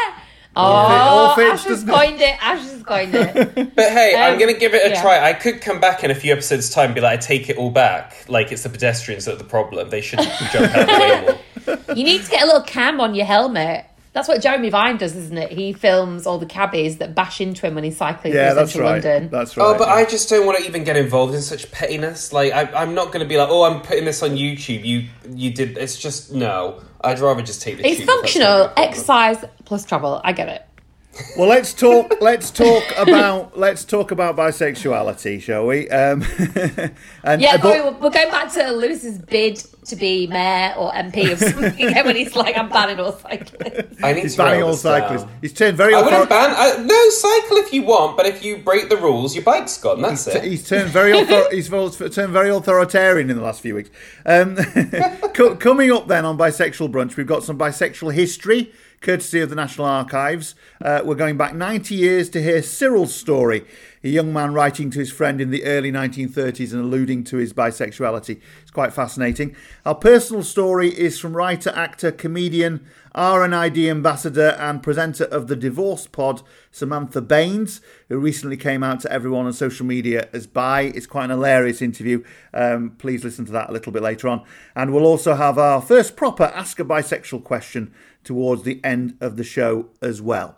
All 0.56 1.32
Oh, 1.32 1.34
fits, 1.36 1.62
Ash 1.62 1.64
has 1.68 1.84
doesn't 1.84 1.88
coined 1.94 2.20
it. 2.20 2.36
Ash 2.44 2.60
has 2.60 2.82
coined 2.82 3.14
it. 3.14 3.74
But 3.74 3.90
hey, 3.90 4.14
I'm 4.16 4.34
Um, 4.34 4.38
gonna 4.38 4.52
give 4.52 4.74
it 4.74 4.84
a 4.86 4.90
yeah. 4.90 5.00
try. 5.00 5.20
I 5.28 5.32
could 5.32 5.60
come 5.60 5.80
back 5.80 6.04
in 6.04 6.10
a 6.10 6.14
few 6.14 6.32
episodes' 6.32 6.68
time 6.70 6.86
and 6.86 6.94
be 6.94 7.00
like, 7.00 7.14
I 7.14 7.16
take 7.20 7.48
it 7.48 7.56
all 7.56 7.70
back. 7.70 8.24
Like 8.28 8.52
it's 8.52 8.62
the 8.64 8.68
pedestrians 8.68 9.24
that 9.24 9.34
are 9.34 9.38
the 9.38 9.44
problem. 9.44 9.88
They 9.90 10.00
should 10.02 10.18
jump 10.52 10.74
out 10.76 10.80
of 10.80 10.86
the 10.86 11.36
way 11.66 11.76
more. 11.86 11.96
You 11.96 12.04
need 12.04 12.22
to 12.24 12.30
get 12.30 12.42
a 12.42 12.46
little 12.46 12.62
cam 12.62 13.00
on 13.00 13.14
your 13.14 13.26
helmet. 13.26 13.86
That's 14.12 14.28
what 14.28 14.42
Jeremy 14.42 14.68
Vine 14.68 14.98
does, 14.98 15.16
isn't 15.16 15.38
it? 15.38 15.52
He 15.52 15.72
films 15.72 16.26
all 16.26 16.38
the 16.38 16.44
cabbies 16.46 16.98
that 16.98 17.14
bash 17.14 17.40
into 17.40 17.66
him 17.66 17.74
when 17.74 17.84
he's 17.84 17.96
cycling 17.96 18.34
Yeah, 18.34 18.50
through 18.50 18.54
that's 18.56 18.72
central 18.72 18.92
right. 18.92 19.04
London. 19.04 19.30
That's 19.30 19.56
right. 19.56 19.64
Oh, 19.64 19.78
but 19.78 19.88
yeah. 19.88 19.94
I 19.94 20.04
just 20.04 20.28
don't 20.28 20.44
want 20.44 20.58
to 20.58 20.64
even 20.66 20.84
get 20.84 20.98
involved 20.98 21.34
in 21.34 21.40
such 21.40 21.70
pettiness. 21.72 22.30
Like, 22.30 22.52
I, 22.52 22.64
I'm 22.74 22.94
not 22.94 23.06
going 23.06 23.20
to 23.20 23.26
be 23.28 23.38
like, 23.38 23.48
oh, 23.50 23.62
I'm 23.64 23.80
putting 23.80 24.04
this 24.04 24.22
on 24.22 24.30
YouTube. 24.32 24.84
You, 24.84 25.08
you 25.30 25.52
did. 25.54 25.78
It's 25.78 25.98
just 25.98 26.32
no. 26.32 26.82
I'd 27.04 27.18
rather 27.20 27.42
just 27.42 27.62
take 27.62 27.78
the. 27.78 27.86
it's 27.86 27.98
tube 27.98 28.06
functional. 28.06 28.46
gonna 28.46 28.58
be 28.58 28.64
a 28.64 28.74
problem. 28.74 28.88
Exercise 28.90 29.44
plus 29.64 29.84
travel. 29.86 30.20
I 30.22 30.32
get 30.32 30.48
it. 30.48 30.62
Well, 31.36 31.48
let's 31.48 31.74
talk. 31.74 32.20
Let's 32.22 32.50
talk 32.50 32.84
about. 32.96 33.58
Let's 33.58 33.84
talk 33.84 34.10
about 34.12 34.34
bisexuality, 34.36 35.42
shall 35.42 35.66
we? 35.66 35.88
Um, 35.90 36.22
and 37.22 37.40
Yeah, 37.42 37.56
but- 37.58 37.62
sorry, 37.62 37.80
we're 37.82 37.90
we're 37.98 38.10
going 38.10 38.30
back 38.30 38.50
to 38.54 38.70
Lewis's 38.72 39.18
bid 39.18 39.56
to 39.84 39.96
be 39.96 40.26
mayor 40.28 40.74
or 40.76 40.90
MP 40.92 41.30
of 41.32 41.38
something. 41.38 41.92
when 42.04 42.16
he's 42.16 42.34
like, 42.34 42.56
I'm 42.56 42.68
banning 42.70 42.98
all 43.00 43.12
cyclists. 43.12 44.02
I 44.02 44.12
need 44.14 44.22
he's 44.22 44.32
to 44.36 44.38
banning 44.38 44.62
all 44.62 44.70
this 44.72 44.82
down. 44.82 45.00
cyclists. 45.02 45.26
He's 45.42 45.52
turned 45.52 45.76
very. 45.76 45.92
I 45.94 45.98
author- 45.98 46.10
wouldn't 46.10 46.30
ban. 46.30 46.54
I, 46.56 46.76
no, 46.82 47.08
cycle 47.10 47.56
if 47.58 47.72
you 47.74 47.82
want, 47.82 48.16
but 48.16 48.24
if 48.24 48.42
you 48.42 48.58
break 48.58 48.88
the 48.88 48.96
rules, 48.96 49.34
your 49.34 49.44
bike's 49.44 49.76
gone. 49.76 50.00
That's 50.00 50.24
He's, 50.24 50.34
it. 50.34 50.44
he's 50.44 50.66
turned 50.68 50.90
very 50.90 51.12
author- 51.12 51.48
he's 51.54 51.68
turned 51.68 52.32
very 52.32 52.48
authoritarian 52.50 53.28
in 53.28 53.36
the 53.36 53.42
last 53.42 53.60
few 53.60 53.74
weeks. 53.74 53.90
Um, 54.24 54.56
co- 55.34 55.56
coming 55.56 55.92
up 55.92 56.08
then 56.08 56.24
on 56.24 56.38
bisexual 56.38 56.90
brunch, 56.90 57.16
we've 57.16 57.26
got 57.26 57.42
some 57.42 57.58
bisexual 57.58 58.14
history, 58.14 58.72
courtesy 59.02 59.40
of 59.40 59.50
the 59.50 59.56
National 59.56 59.86
Archives. 59.86 60.54
Uh, 60.80 61.02
we're 61.04 61.16
going 61.16 61.36
back 61.36 61.54
90 61.54 61.94
years 61.94 62.30
to 62.30 62.42
hear 62.42 62.62
Cyril's 62.62 63.14
story, 63.14 63.64
a 64.04 64.08
young 64.08 64.32
man 64.32 64.54
writing 64.54 64.90
to 64.90 64.98
his 65.00 65.12
friend 65.12 65.40
in 65.40 65.50
the 65.50 65.64
early 65.64 65.90
1930s 65.90 66.72
and 66.72 66.80
alluding 66.80 67.24
to 67.24 67.36
his 67.36 67.52
bisexuality. 67.52 68.40
It's 68.62 68.70
quite 68.70 68.92
fascinating. 68.92 69.56
Our 69.84 69.96
personal 69.96 70.42
story 70.42 70.88
is 70.88 71.18
from 71.18 71.36
writer, 71.36 71.70
actor, 71.70 72.12
comedian, 72.12 72.86
RNID 73.14 73.90
ambassador, 73.90 74.56
and 74.58 74.82
presenter 74.82 75.24
of 75.24 75.48
the 75.48 75.56
Divorce 75.56 76.06
Pod, 76.06 76.42
Samantha 76.70 77.20
Baines, 77.20 77.80
who 78.08 78.18
recently 78.18 78.56
came 78.56 78.82
out 78.82 79.00
to 79.00 79.12
everyone 79.12 79.46
on 79.46 79.52
social 79.52 79.84
media 79.84 80.28
as 80.32 80.46
bi. 80.46 80.82
It's 80.82 81.06
quite 81.06 81.24
an 81.24 81.30
hilarious 81.30 81.82
interview. 81.82 82.24
Um, 82.54 82.94
please 82.98 83.24
listen 83.24 83.44
to 83.46 83.52
that 83.52 83.68
a 83.68 83.72
little 83.72 83.92
bit 83.92 84.02
later 84.02 84.28
on. 84.28 84.44
And 84.74 84.94
we'll 84.94 85.06
also 85.06 85.34
have 85.34 85.58
our 85.58 85.82
first 85.82 86.16
proper 86.16 86.44
Ask 86.44 86.80
a 86.80 86.84
Bisexual 86.84 87.44
question 87.44 87.92
towards 88.24 88.62
the 88.62 88.80
end 88.84 89.16
of 89.20 89.36
the 89.36 89.44
show 89.44 89.88
as 90.00 90.22
well. 90.22 90.56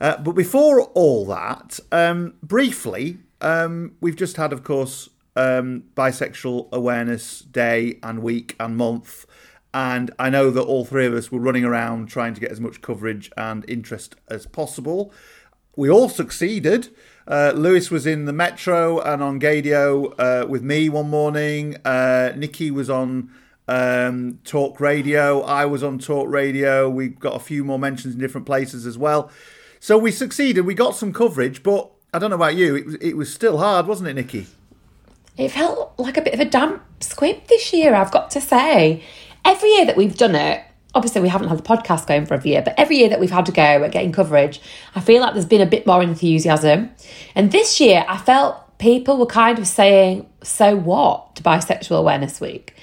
Uh, 0.00 0.16
but 0.18 0.32
before 0.32 0.82
all 0.82 1.24
that, 1.26 1.80
um, 1.90 2.34
briefly, 2.42 3.18
um, 3.40 3.96
we've 4.00 4.16
just 4.16 4.36
had, 4.36 4.52
of 4.52 4.62
course, 4.62 5.08
um, 5.34 5.84
Bisexual 5.94 6.70
Awareness 6.72 7.40
Day 7.40 7.98
and 8.02 8.22
week 8.22 8.56
and 8.58 8.76
month. 8.76 9.26
And 9.72 10.10
I 10.18 10.30
know 10.30 10.50
that 10.50 10.62
all 10.62 10.84
three 10.84 11.06
of 11.06 11.12
us 11.12 11.30
were 11.30 11.38
running 11.38 11.64
around 11.64 12.08
trying 12.08 12.34
to 12.34 12.40
get 12.40 12.50
as 12.50 12.60
much 12.60 12.80
coverage 12.80 13.30
and 13.36 13.64
interest 13.68 14.16
as 14.28 14.46
possible. 14.46 15.12
We 15.76 15.90
all 15.90 16.08
succeeded. 16.08 16.88
Uh, 17.28 17.52
Lewis 17.54 17.90
was 17.90 18.06
in 18.06 18.24
the 18.24 18.32
Metro 18.32 19.00
and 19.00 19.22
on 19.22 19.38
Gaydio 19.38 20.14
uh, 20.18 20.46
with 20.46 20.62
me 20.62 20.88
one 20.88 21.10
morning. 21.10 21.76
Uh, 21.84 22.32
Nikki 22.34 22.70
was 22.70 22.88
on 22.88 23.30
um, 23.68 24.38
Talk 24.44 24.80
Radio. 24.80 25.42
I 25.42 25.66
was 25.66 25.82
on 25.82 25.98
Talk 25.98 26.28
Radio. 26.28 26.88
We 26.88 27.08
got 27.08 27.34
a 27.34 27.40
few 27.40 27.64
more 27.64 27.78
mentions 27.78 28.14
in 28.14 28.20
different 28.20 28.46
places 28.46 28.86
as 28.86 28.96
well. 28.96 29.30
So 29.80 29.98
we 29.98 30.10
succeeded. 30.10 30.62
We 30.62 30.74
got 30.74 30.96
some 30.96 31.12
coverage, 31.12 31.62
but 31.62 31.90
I 32.12 32.18
don't 32.18 32.30
know 32.30 32.36
about 32.36 32.56
you. 32.56 32.74
It 32.74 32.86
was, 32.86 32.94
it 32.96 33.16
was 33.16 33.32
still 33.32 33.58
hard, 33.58 33.86
wasn't 33.86 34.08
it, 34.08 34.14
Nikki? 34.14 34.46
It 35.36 35.50
felt 35.50 35.92
like 35.98 36.16
a 36.16 36.22
bit 36.22 36.34
of 36.34 36.40
a 36.40 36.44
damp 36.44 36.82
squib 37.00 37.46
this 37.48 37.72
year, 37.72 37.94
I've 37.94 38.10
got 38.10 38.30
to 38.32 38.40
say. 38.40 39.02
Every 39.44 39.68
year 39.70 39.84
that 39.84 39.96
we've 39.96 40.16
done 40.16 40.34
it, 40.34 40.62
obviously 40.94 41.20
we 41.20 41.28
haven't 41.28 41.48
had 41.48 41.58
the 41.58 41.62
podcast 41.62 42.06
going 42.06 42.24
for 42.24 42.34
a 42.34 42.42
year, 42.42 42.62
but 42.62 42.74
every 42.78 42.96
year 42.96 43.10
that 43.10 43.20
we've 43.20 43.30
had 43.30 43.46
to 43.46 43.52
go 43.52 43.62
at 43.62 43.92
getting 43.92 44.12
coverage, 44.12 44.60
I 44.94 45.00
feel 45.00 45.20
like 45.20 45.34
there's 45.34 45.44
been 45.44 45.60
a 45.60 45.66
bit 45.66 45.86
more 45.86 46.02
enthusiasm. 46.02 46.90
And 47.34 47.52
this 47.52 47.78
year, 47.80 48.04
I 48.08 48.16
felt 48.16 48.78
people 48.78 49.18
were 49.18 49.26
kind 49.26 49.58
of 49.58 49.66
saying, 49.66 50.28
so 50.42 50.74
what 50.74 51.36
to 51.36 51.42
Bisexual 51.42 51.98
Awareness 51.98 52.40
Week? 52.40 52.74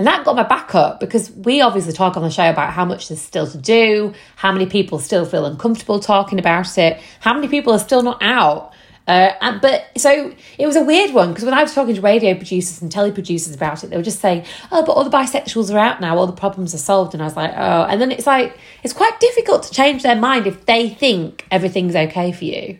And 0.00 0.06
that 0.06 0.24
got 0.24 0.34
my 0.34 0.44
back 0.44 0.74
up 0.74 0.98
because 0.98 1.30
we 1.30 1.60
obviously 1.60 1.92
talk 1.92 2.16
on 2.16 2.22
the 2.22 2.30
show 2.30 2.48
about 2.48 2.72
how 2.72 2.86
much 2.86 3.08
there's 3.08 3.20
still 3.20 3.46
to 3.46 3.58
do, 3.58 4.14
how 4.34 4.50
many 4.50 4.64
people 4.64 4.98
still 4.98 5.26
feel 5.26 5.44
uncomfortable 5.44 6.00
talking 6.00 6.38
about 6.38 6.78
it, 6.78 7.02
how 7.20 7.34
many 7.34 7.48
people 7.48 7.74
are 7.74 7.78
still 7.78 8.02
not 8.02 8.16
out. 8.22 8.72
Uh, 9.06 9.58
but 9.60 9.90
so 9.98 10.32
it 10.56 10.66
was 10.66 10.76
a 10.76 10.82
weird 10.82 11.12
one 11.12 11.28
because 11.28 11.44
when 11.44 11.52
I 11.52 11.60
was 11.60 11.74
talking 11.74 11.94
to 11.94 12.00
radio 12.00 12.32
producers 12.32 12.80
and 12.80 12.90
telly 12.90 13.12
producers 13.12 13.54
about 13.54 13.84
it, 13.84 13.90
they 13.90 13.96
were 13.98 14.02
just 14.02 14.20
saying, 14.20 14.46
"Oh, 14.72 14.82
but 14.86 14.92
all 14.92 15.04
the 15.04 15.10
bisexuals 15.10 15.70
are 15.70 15.78
out 15.78 16.00
now, 16.00 16.16
all 16.16 16.26
the 16.26 16.32
problems 16.32 16.74
are 16.74 16.78
solved." 16.78 17.12
And 17.12 17.22
I 17.22 17.26
was 17.26 17.36
like, 17.36 17.52
"Oh," 17.54 17.82
and 17.82 18.00
then 18.00 18.10
it's 18.10 18.26
like 18.26 18.56
it's 18.82 18.94
quite 18.94 19.20
difficult 19.20 19.64
to 19.64 19.70
change 19.70 20.02
their 20.02 20.16
mind 20.16 20.46
if 20.46 20.64
they 20.64 20.88
think 20.88 21.46
everything's 21.50 21.94
okay 21.94 22.32
for 22.32 22.46
you. 22.46 22.78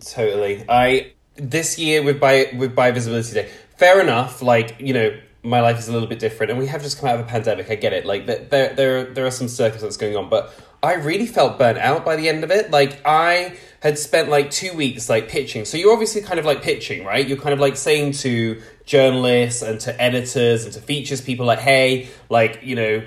Totally. 0.00 0.66
I 0.68 1.12
this 1.36 1.78
year 1.78 2.02
with 2.02 2.20
bi 2.20 2.50
with 2.58 2.74
bi 2.74 2.90
visibility 2.90 3.32
day. 3.32 3.48
Fair 3.78 4.02
enough. 4.02 4.42
Like 4.42 4.76
you 4.78 4.92
know, 4.92 5.16
my 5.42 5.60
life 5.60 5.78
is 5.78 5.88
a 5.88 5.92
little 5.92 6.08
bit 6.08 6.18
different, 6.18 6.50
and 6.50 6.58
we 6.58 6.66
have 6.66 6.82
just 6.82 6.98
come 6.98 7.08
out 7.08 7.18
of 7.18 7.26
a 7.26 7.28
pandemic. 7.28 7.70
I 7.70 7.74
get 7.74 7.92
it. 7.92 8.04
Like 8.04 8.26
there 8.26 8.74
there 8.74 9.04
there 9.04 9.26
are 9.26 9.30
some 9.30 9.48
circumstances 9.48 9.96
going 9.96 10.16
on, 10.16 10.28
but 10.28 10.52
I 10.82 10.94
really 10.94 11.26
felt 11.26 11.58
burnt 11.58 11.78
out 11.78 12.04
by 12.04 12.16
the 12.16 12.28
end 12.28 12.44
of 12.44 12.50
it. 12.50 12.70
Like 12.70 13.00
I 13.06 13.56
had 13.80 13.98
spent 13.98 14.28
like 14.28 14.50
two 14.50 14.74
weeks 14.74 15.08
like 15.08 15.28
pitching. 15.28 15.64
So 15.64 15.78
you're 15.78 15.92
obviously 15.92 16.20
kind 16.20 16.38
of 16.38 16.44
like 16.44 16.62
pitching, 16.62 17.04
right? 17.04 17.26
You're 17.26 17.38
kind 17.38 17.54
of 17.54 17.60
like 17.60 17.76
saying 17.76 18.12
to 18.12 18.60
journalists 18.84 19.62
and 19.62 19.80
to 19.80 20.00
editors 20.00 20.64
and 20.64 20.74
to 20.74 20.80
features 20.80 21.22
people 21.22 21.46
like, 21.46 21.60
hey, 21.60 22.08
like 22.28 22.60
you 22.62 22.76
know, 22.76 23.02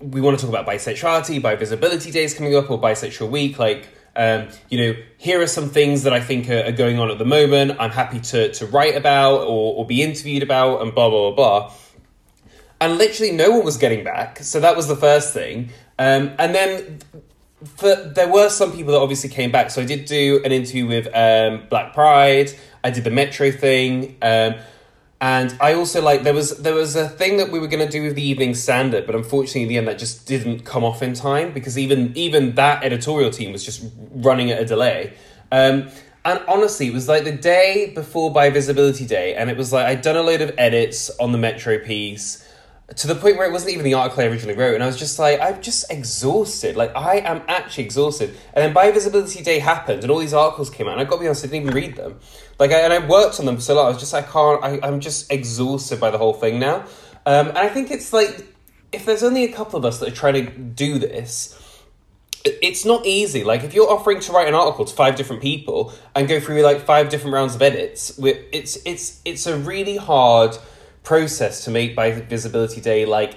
we 0.00 0.20
want 0.20 0.38
to 0.38 0.44
talk 0.44 0.54
about 0.54 0.66
bisexuality, 0.66 1.42
bi 1.42 1.56
visibility 1.56 2.12
days 2.12 2.34
coming 2.34 2.54
up, 2.56 2.70
or 2.70 2.80
bisexual 2.80 3.30
week, 3.30 3.58
like. 3.58 3.88
Um, 4.16 4.48
you 4.68 4.78
know, 4.78 4.96
here 5.18 5.40
are 5.40 5.46
some 5.46 5.70
things 5.70 6.04
that 6.04 6.12
I 6.12 6.20
think 6.20 6.48
are, 6.48 6.64
are 6.66 6.72
going 6.72 6.98
on 6.98 7.10
at 7.10 7.18
the 7.18 7.24
moment. 7.24 7.76
I'm 7.80 7.90
happy 7.90 8.20
to 8.20 8.52
to 8.52 8.66
write 8.66 8.96
about 8.96 9.42
or, 9.42 9.76
or 9.76 9.86
be 9.86 10.02
interviewed 10.02 10.42
about, 10.42 10.82
and 10.82 10.94
blah 10.94 11.10
blah 11.10 11.30
blah 11.30 11.36
blah. 11.36 11.72
And 12.80 12.98
literally, 12.98 13.32
no 13.32 13.50
one 13.50 13.64
was 13.64 13.76
getting 13.76 14.04
back. 14.04 14.38
So 14.40 14.60
that 14.60 14.76
was 14.76 14.88
the 14.88 14.96
first 14.96 15.32
thing. 15.32 15.70
Um, 15.98 16.32
and 16.38 16.54
then 16.54 16.98
for, 17.76 17.94
there 17.94 18.28
were 18.28 18.48
some 18.48 18.72
people 18.72 18.92
that 18.92 18.98
obviously 18.98 19.30
came 19.30 19.50
back. 19.50 19.70
So 19.70 19.80
I 19.82 19.84
did 19.86 20.04
do 20.04 20.40
an 20.44 20.52
interview 20.52 20.86
with 20.86 21.06
um, 21.14 21.66
Black 21.70 21.94
Pride. 21.94 22.52
I 22.82 22.90
did 22.90 23.04
the 23.04 23.10
Metro 23.10 23.50
thing. 23.50 24.16
Um, 24.20 24.56
and 25.20 25.56
I 25.60 25.74
also 25.74 26.02
like 26.02 26.22
there 26.22 26.34
was 26.34 26.58
there 26.58 26.74
was 26.74 26.96
a 26.96 27.08
thing 27.08 27.36
that 27.38 27.50
we 27.50 27.58
were 27.58 27.68
going 27.68 27.84
to 27.84 27.90
do 27.90 28.02
with 28.02 28.14
the 28.14 28.26
Evening 28.26 28.54
Standard, 28.54 29.06
but 29.06 29.14
unfortunately, 29.14 29.62
in 29.62 29.68
the 29.68 29.78
end, 29.78 29.88
that 29.88 29.98
just 29.98 30.26
didn't 30.26 30.64
come 30.64 30.84
off 30.84 31.02
in 31.02 31.14
time 31.14 31.52
because 31.52 31.78
even 31.78 32.12
even 32.16 32.54
that 32.56 32.84
editorial 32.84 33.30
team 33.30 33.52
was 33.52 33.64
just 33.64 33.84
running 34.12 34.50
at 34.50 34.60
a 34.60 34.64
delay. 34.64 35.14
Um, 35.52 35.88
and 36.24 36.42
honestly, 36.48 36.88
it 36.88 36.92
was 36.92 37.08
like 37.08 37.24
the 37.24 37.32
day 37.32 37.92
before 37.94 38.32
bi 38.32 38.50
Visibility 38.50 39.06
Day, 39.06 39.34
and 39.34 39.50
it 39.50 39.56
was 39.56 39.72
like 39.72 39.86
I'd 39.86 40.02
done 40.02 40.16
a 40.16 40.22
load 40.22 40.40
of 40.40 40.52
edits 40.58 41.10
on 41.18 41.32
the 41.32 41.38
Metro 41.38 41.78
piece 41.78 42.44
to 42.96 43.06
the 43.06 43.14
point 43.14 43.38
where 43.38 43.48
it 43.48 43.52
wasn't 43.52 43.72
even 43.72 43.84
the 43.84 43.94
article 43.94 44.22
I 44.22 44.26
originally 44.26 44.56
wrote, 44.56 44.74
and 44.74 44.82
I 44.82 44.86
was 44.86 44.98
just 44.98 45.18
like, 45.18 45.40
I'm 45.40 45.62
just 45.62 45.90
exhausted. 45.90 46.76
Like 46.76 46.94
I 46.94 47.16
am 47.18 47.42
actually 47.48 47.84
exhausted. 47.84 48.30
And 48.52 48.64
then 48.64 48.72
bi 48.72 48.90
Visibility 48.90 49.42
Day 49.42 49.58
happened, 49.58 50.02
and 50.02 50.10
all 50.10 50.18
these 50.18 50.34
articles 50.34 50.70
came 50.70 50.86
out, 50.86 50.92
and 50.92 51.00
I 51.00 51.04
got 51.04 51.16
to 51.16 51.20
be 51.20 51.26
honest, 51.26 51.44
I 51.44 51.48
didn't 51.48 51.62
even 51.62 51.74
read 51.74 51.96
them. 51.96 52.18
Like, 52.58 52.70
I, 52.70 52.80
and 52.80 52.92
I 52.92 53.06
worked 53.06 53.40
on 53.40 53.46
them 53.46 53.56
for 53.56 53.62
so 53.62 53.74
long, 53.74 53.86
I 53.86 53.88
was 53.88 53.98
just, 53.98 54.14
I 54.14 54.22
can't. 54.22 54.62
I, 54.62 54.80
I'm 54.82 55.00
just 55.00 55.32
exhausted 55.32 56.00
by 56.00 56.10
the 56.10 56.18
whole 56.18 56.34
thing 56.34 56.58
now. 56.58 56.86
Um, 57.26 57.48
and 57.48 57.58
I 57.58 57.68
think 57.68 57.90
it's 57.90 58.12
like 58.12 58.54
if 58.94 59.04
there's 59.04 59.22
only 59.22 59.44
a 59.44 59.52
couple 59.52 59.78
of 59.78 59.84
us 59.84 59.98
that 59.98 60.10
are 60.10 60.14
trying 60.14 60.46
to 60.46 60.50
do 60.50 60.98
this. 60.98 61.60
It's 62.44 62.84
not 62.84 63.06
easy. 63.06 63.42
Like 63.42 63.64
if 63.64 63.72
you're 63.72 63.90
offering 63.90 64.20
to 64.20 64.32
write 64.32 64.48
an 64.48 64.54
article 64.54 64.84
to 64.84 64.94
five 64.94 65.16
different 65.16 65.40
people 65.40 65.94
and 66.14 66.28
go 66.28 66.40
through 66.40 66.60
like 66.60 66.80
five 66.82 67.08
different 67.08 67.32
rounds 67.32 67.54
of 67.54 67.62
edits, 67.62 68.18
it's 68.18 68.76
it's 68.84 69.22
it's 69.24 69.46
a 69.46 69.56
really 69.56 69.96
hard 69.96 70.58
process 71.04 71.64
to 71.64 71.70
make 71.70 71.96
bi 71.96 72.10
Visibility 72.10 72.82
Day 72.82 73.06
like 73.06 73.36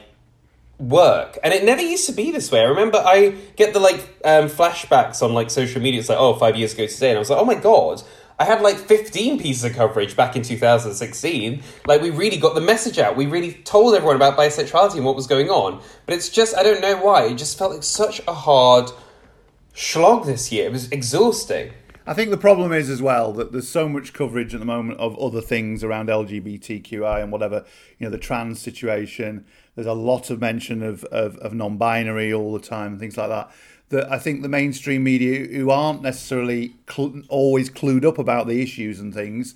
work 0.80 1.40
and 1.44 1.54
it 1.54 1.64
never 1.64 1.82
used 1.82 2.06
to 2.06 2.12
be 2.12 2.30
this 2.30 2.52
way 2.52 2.60
i 2.60 2.66
remember 2.66 3.00
i 3.00 3.30
get 3.56 3.74
the 3.74 3.80
like 3.80 4.00
um, 4.24 4.48
flashbacks 4.48 5.24
on 5.24 5.34
like 5.34 5.50
social 5.50 5.82
media 5.82 6.00
it's 6.00 6.08
like 6.08 6.20
oh 6.20 6.36
five 6.36 6.56
years 6.56 6.76
ago 6.76 6.86
today 6.86 7.10
and 7.10 7.18
i 7.18 7.20
was 7.20 7.32
like 7.32 7.40
oh 7.42 7.46
my 7.46 7.56
god 7.56 8.04
i 8.40 8.44
had 8.44 8.62
like 8.62 8.78
15 8.78 9.40
pieces 9.40 9.64
of 9.64 9.74
coverage 9.74 10.16
back 10.16 10.36
in 10.36 10.42
2016 10.42 11.62
like 11.86 12.02
we 12.02 12.10
really 12.10 12.38
got 12.38 12.56
the 12.56 12.62
message 12.62 13.00
out 13.00 13.16
we 13.16 13.26
really 13.26 13.54
told 13.54 13.96
everyone 13.96 14.16
about 14.16 14.38
bisexuality 14.38 14.96
and 14.96 15.06
what 15.06 15.16
was 15.16 15.28
going 15.28 15.50
on 15.50 15.82
but 16.06 16.16
it's 16.16 16.30
just 16.30 16.56
i 16.56 16.64
don't 16.64 16.82
know 16.82 16.98
why 16.98 17.26
it 17.26 17.36
just 17.36 17.58
felt 17.58 17.72
like 17.72 17.84
such 17.84 18.22
a 18.28 18.34
hard 18.34 18.92
slog 19.78 20.26
this 20.26 20.52
year. 20.52 20.66
It 20.66 20.72
was 20.72 20.92
exhausting. 20.92 21.72
I 22.06 22.14
think 22.14 22.32
the 22.32 22.38
problem 22.38 22.72
is 22.72 22.90
as 22.90 23.02
well 23.02 23.34
that 23.34 23.52
there's 23.52 23.68
so 23.68 23.88
much 23.88 24.14
coverage 24.14 24.54
at 24.54 24.60
the 24.60 24.66
moment 24.66 25.00
of 25.00 25.18
other 25.20 25.42
things 25.42 25.84
around 25.84 26.10
LGBTQI 26.10 27.22
and 27.22 27.32
whatever, 27.32 27.66
you 28.00 28.06
know, 28.06 28.10
the 28.10 28.18
trans 28.18 28.60
situation. 28.60 29.46
There's 29.76 29.88
a 29.88 29.94
lot 29.94 30.30
of 30.30 30.40
mention 30.40 30.82
of, 30.82 31.04
of, 31.06 31.38
of 31.38 31.54
non 31.54 31.78
binary 31.78 32.34
all 32.34 32.54
the 32.54 32.60
time 32.60 32.94
and 32.94 33.00
things 33.00 33.18
like 33.18 33.30
that. 33.30 33.52
That 33.90 34.12
I 34.12 34.20
think 34.20 34.42
the 34.42 34.50
mainstream 34.50 35.04
media, 35.04 35.48
who 35.48 35.70
aren't 35.70 36.02
necessarily 36.02 36.76
cl- 36.90 37.22
always 37.30 37.70
clued 37.70 38.04
up 38.04 38.18
about 38.18 38.48
the 38.48 38.62
issues 38.62 39.00
and 39.00 39.14
things, 39.14 39.56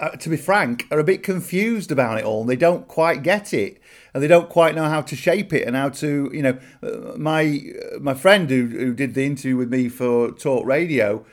uh, 0.00 0.10
to 0.10 0.30
be 0.30 0.36
frank, 0.36 0.86
are 0.90 0.98
a 0.98 1.04
bit 1.04 1.22
confused 1.22 1.92
about 1.92 2.18
it 2.18 2.24
all. 2.24 2.40
And 2.40 2.50
they 2.50 2.56
don't 2.56 2.88
quite 2.88 3.22
get 3.22 3.52
it, 3.52 3.80
and 4.12 4.22
they 4.22 4.28
don't 4.28 4.48
quite 4.48 4.74
know 4.74 4.88
how 4.88 5.02
to 5.02 5.14
shape 5.14 5.52
it 5.52 5.66
and 5.66 5.76
how 5.76 5.90
to, 5.90 6.30
you 6.32 6.42
know, 6.42 6.58
uh, 6.82 7.16
my 7.18 7.60
uh, 7.94 7.98
my 7.98 8.14
friend 8.14 8.48
who 8.48 8.66
who 8.66 8.94
did 8.94 9.14
the 9.14 9.26
interview 9.26 9.56
with 9.56 9.70
me 9.70 9.88
for 9.88 10.30
Talk 10.32 10.64
Radio, 10.64 11.24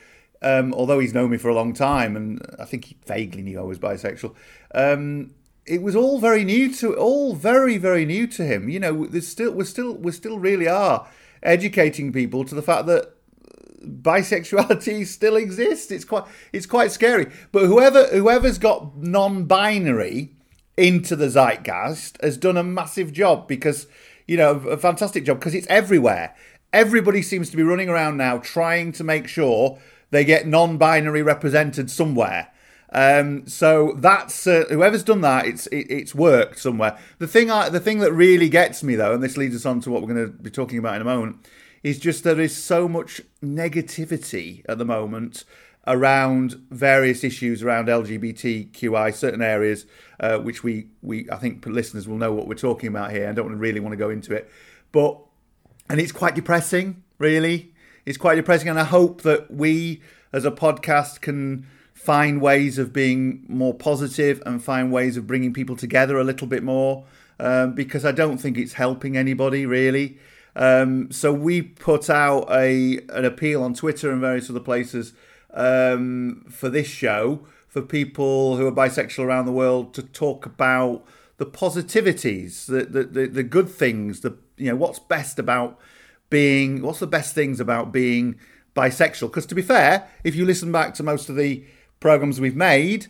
um, 0.41 0.73
although 0.73 0.99
he's 0.99 1.13
known 1.13 1.29
me 1.29 1.37
for 1.37 1.49
a 1.49 1.55
long 1.55 1.73
time, 1.73 2.17
and 2.17 2.45
I 2.59 2.65
think 2.65 2.85
he 2.85 2.97
vaguely 3.05 3.41
knew 3.41 3.59
I 3.59 3.63
was 3.63 3.79
bisexual. 3.79 4.35
Um, 4.75 5.31
it 5.65 5.81
was 5.81 5.95
all 5.95 6.19
very 6.19 6.43
new 6.43 6.73
to 6.75 6.95
all 6.95 7.35
very 7.35 7.77
very 7.77 8.05
new 8.05 8.27
to 8.27 8.43
him. 8.43 8.67
You 8.67 8.79
know, 8.79 9.05
there's 9.05 9.27
still 9.27 9.51
we 9.51 9.63
still 9.63 9.93
we 9.93 10.11
still 10.11 10.39
really 10.39 10.67
are 10.67 11.07
educating 11.43 12.11
people 12.11 12.45
to 12.45 12.55
the 12.55 12.61
fact 12.61 12.85
that 12.87 13.13
bisexuality 13.83 15.05
still 15.07 15.35
exists. 15.35 15.91
It's 15.91 16.05
quite 16.05 16.23
it's 16.53 16.65
quite 16.65 16.91
scary. 16.91 17.27
But 17.51 17.65
whoever 17.65 18.07
whoever's 18.07 18.57
got 18.57 18.97
non-binary 18.97 20.35
into 20.77 21.15
the 21.15 21.29
zeitgeist 21.29 22.21
has 22.21 22.37
done 22.37 22.57
a 22.57 22.63
massive 22.63 23.11
job 23.11 23.47
because 23.47 23.87
you 24.27 24.37
know 24.37 24.55
a 24.67 24.77
fantastic 24.77 25.25
job 25.25 25.39
because 25.39 25.55
it's 25.55 25.67
everywhere. 25.67 26.35
Everybody 26.73 27.21
seems 27.21 27.49
to 27.49 27.57
be 27.57 27.63
running 27.63 27.89
around 27.89 28.17
now 28.17 28.37
trying 28.37 28.93
to 28.93 29.03
make 29.03 29.27
sure 29.27 29.77
they 30.09 30.23
get 30.23 30.47
non-binary 30.47 31.21
represented 31.21 31.91
somewhere. 31.91 32.47
Um, 32.91 33.47
so 33.47 33.93
that's 33.97 34.45
uh, 34.45 34.65
whoever's 34.69 35.03
done 35.03 35.21
that. 35.21 35.45
It's 35.45 35.67
it, 35.67 35.87
it's 35.89 36.13
worked 36.13 36.59
somewhere. 36.59 36.97
The 37.19 37.27
thing 37.27 37.49
I, 37.49 37.69
the 37.69 37.79
thing 37.79 37.99
that 37.99 38.11
really 38.11 38.49
gets 38.49 38.83
me 38.83 38.95
though, 38.95 39.13
and 39.13 39.23
this 39.23 39.37
leads 39.37 39.55
us 39.55 39.65
on 39.65 39.79
to 39.81 39.91
what 39.91 40.01
we're 40.01 40.13
going 40.13 40.25
to 40.25 40.31
be 40.31 40.49
talking 40.49 40.77
about 40.77 40.95
in 40.95 41.01
a 41.01 41.05
moment, 41.05 41.37
is 41.83 41.99
just 41.99 42.23
there 42.23 42.39
is 42.39 42.55
so 42.55 42.87
much 42.87 43.21
negativity 43.43 44.63
at 44.67 44.77
the 44.77 44.85
moment 44.85 45.45
around 45.87 46.53
various 46.69 47.23
issues 47.23 47.63
around 47.63 47.87
LGBTQI, 47.87 49.13
certain 49.15 49.41
areas 49.41 49.85
uh, 50.19 50.37
which 50.37 50.63
we 50.63 50.87
we 51.01 51.29
I 51.31 51.37
think 51.37 51.65
listeners 51.65 52.07
will 52.07 52.17
know 52.17 52.33
what 52.33 52.47
we're 52.47 52.55
talking 52.55 52.87
about 52.87 53.11
here. 53.11 53.27
I 53.27 53.33
don't 53.33 53.57
really 53.57 53.79
want 53.79 53.93
to 53.93 53.97
go 53.97 54.09
into 54.09 54.33
it, 54.33 54.49
but 54.91 55.17
and 55.89 55.99
it's 55.99 56.11
quite 56.11 56.35
depressing, 56.35 57.03
really. 57.17 57.73
It's 58.05 58.17
quite 58.17 58.35
depressing, 58.35 58.69
and 58.69 58.79
I 58.79 58.83
hope 58.83 59.21
that 59.21 59.51
we 59.51 60.01
as 60.33 60.45
a 60.45 60.51
podcast 60.51 61.21
can 61.21 61.67
find 62.03 62.41
ways 62.41 62.79
of 62.79 62.91
being 62.91 63.45
more 63.47 63.75
positive 63.75 64.41
and 64.45 64.63
find 64.63 64.91
ways 64.91 65.17
of 65.17 65.27
bringing 65.27 65.53
people 65.53 65.75
together 65.75 66.17
a 66.17 66.23
little 66.23 66.47
bit 66.47 66.63
more 66.63 67.05
um, 67.39 67.73
because 67.75 68.03
I 68.03 68.11
don't 68.11 68.39
think 68.39 68.57
it's 68.57 68.73
helping 68.73 69.15
anybody 69.15 69.67
really. 69.67 70.17
Um, 70.55 71.11
so 71.11 71.31
we 71.31 71.61
put 71.61 72.09
out 72.09 72.47
a 72.51 72.97
an 73.09 73.23
appeal 73.23 73.61
on 73.61 73.75
Twitter 73.75 74.11
and 74.11 74.19
various 74.19 74.49
other 74.49 74.59
places 74.59 75.13
um, 75.53 76.43
for 76.49 76.69
this 76.69 76.87
show 76.87 77.45
for 77.67 77.83
people 77.83 78.57
who 78.57 78.65
are 78.65 78.71
bisexual 78.71 79.23
around 79.23 79.45
the 79.45 79.51
world 79.51 79.93
to 79.93 80.01
talk 80.01 80.45
about 80.45 81.05
the 81.37 81.45
positivities, 81.45 82.65
the 82.65 82.83
the, 82.83 83.03
the, 83.03 83.27
the 83.27 83.43
good 83.43 83.69
things, 83.69 84.21
the 84.21 84.35
you 84.57 84.69
know 84.69 84.75
what's 84.75 84.99
best 84.99 85.37
about 85.37 85.79
being, 86.31 86.81
what's 86.81 86.99
the 86.99 87.07
best 87.07 87.35
things 87.35 87.59
about 87.59 87.91
being 87.91 88.35
bisexual. 88.75 89.27
Because 89.29 89.45
to 89.45 89.55
be 89.55 89.61
fair, 89.61 90.09
if 90.23 90.35
you 90.35 90.45
listen 90.45 90.71
back 90.71 90.95
to 90.95 91.03
most 91.03 91.29
of 91.29 91.35
the 91.35 91.63
programs 92.01 92.41
we've 92.41 92.55
made, 92.55 93.07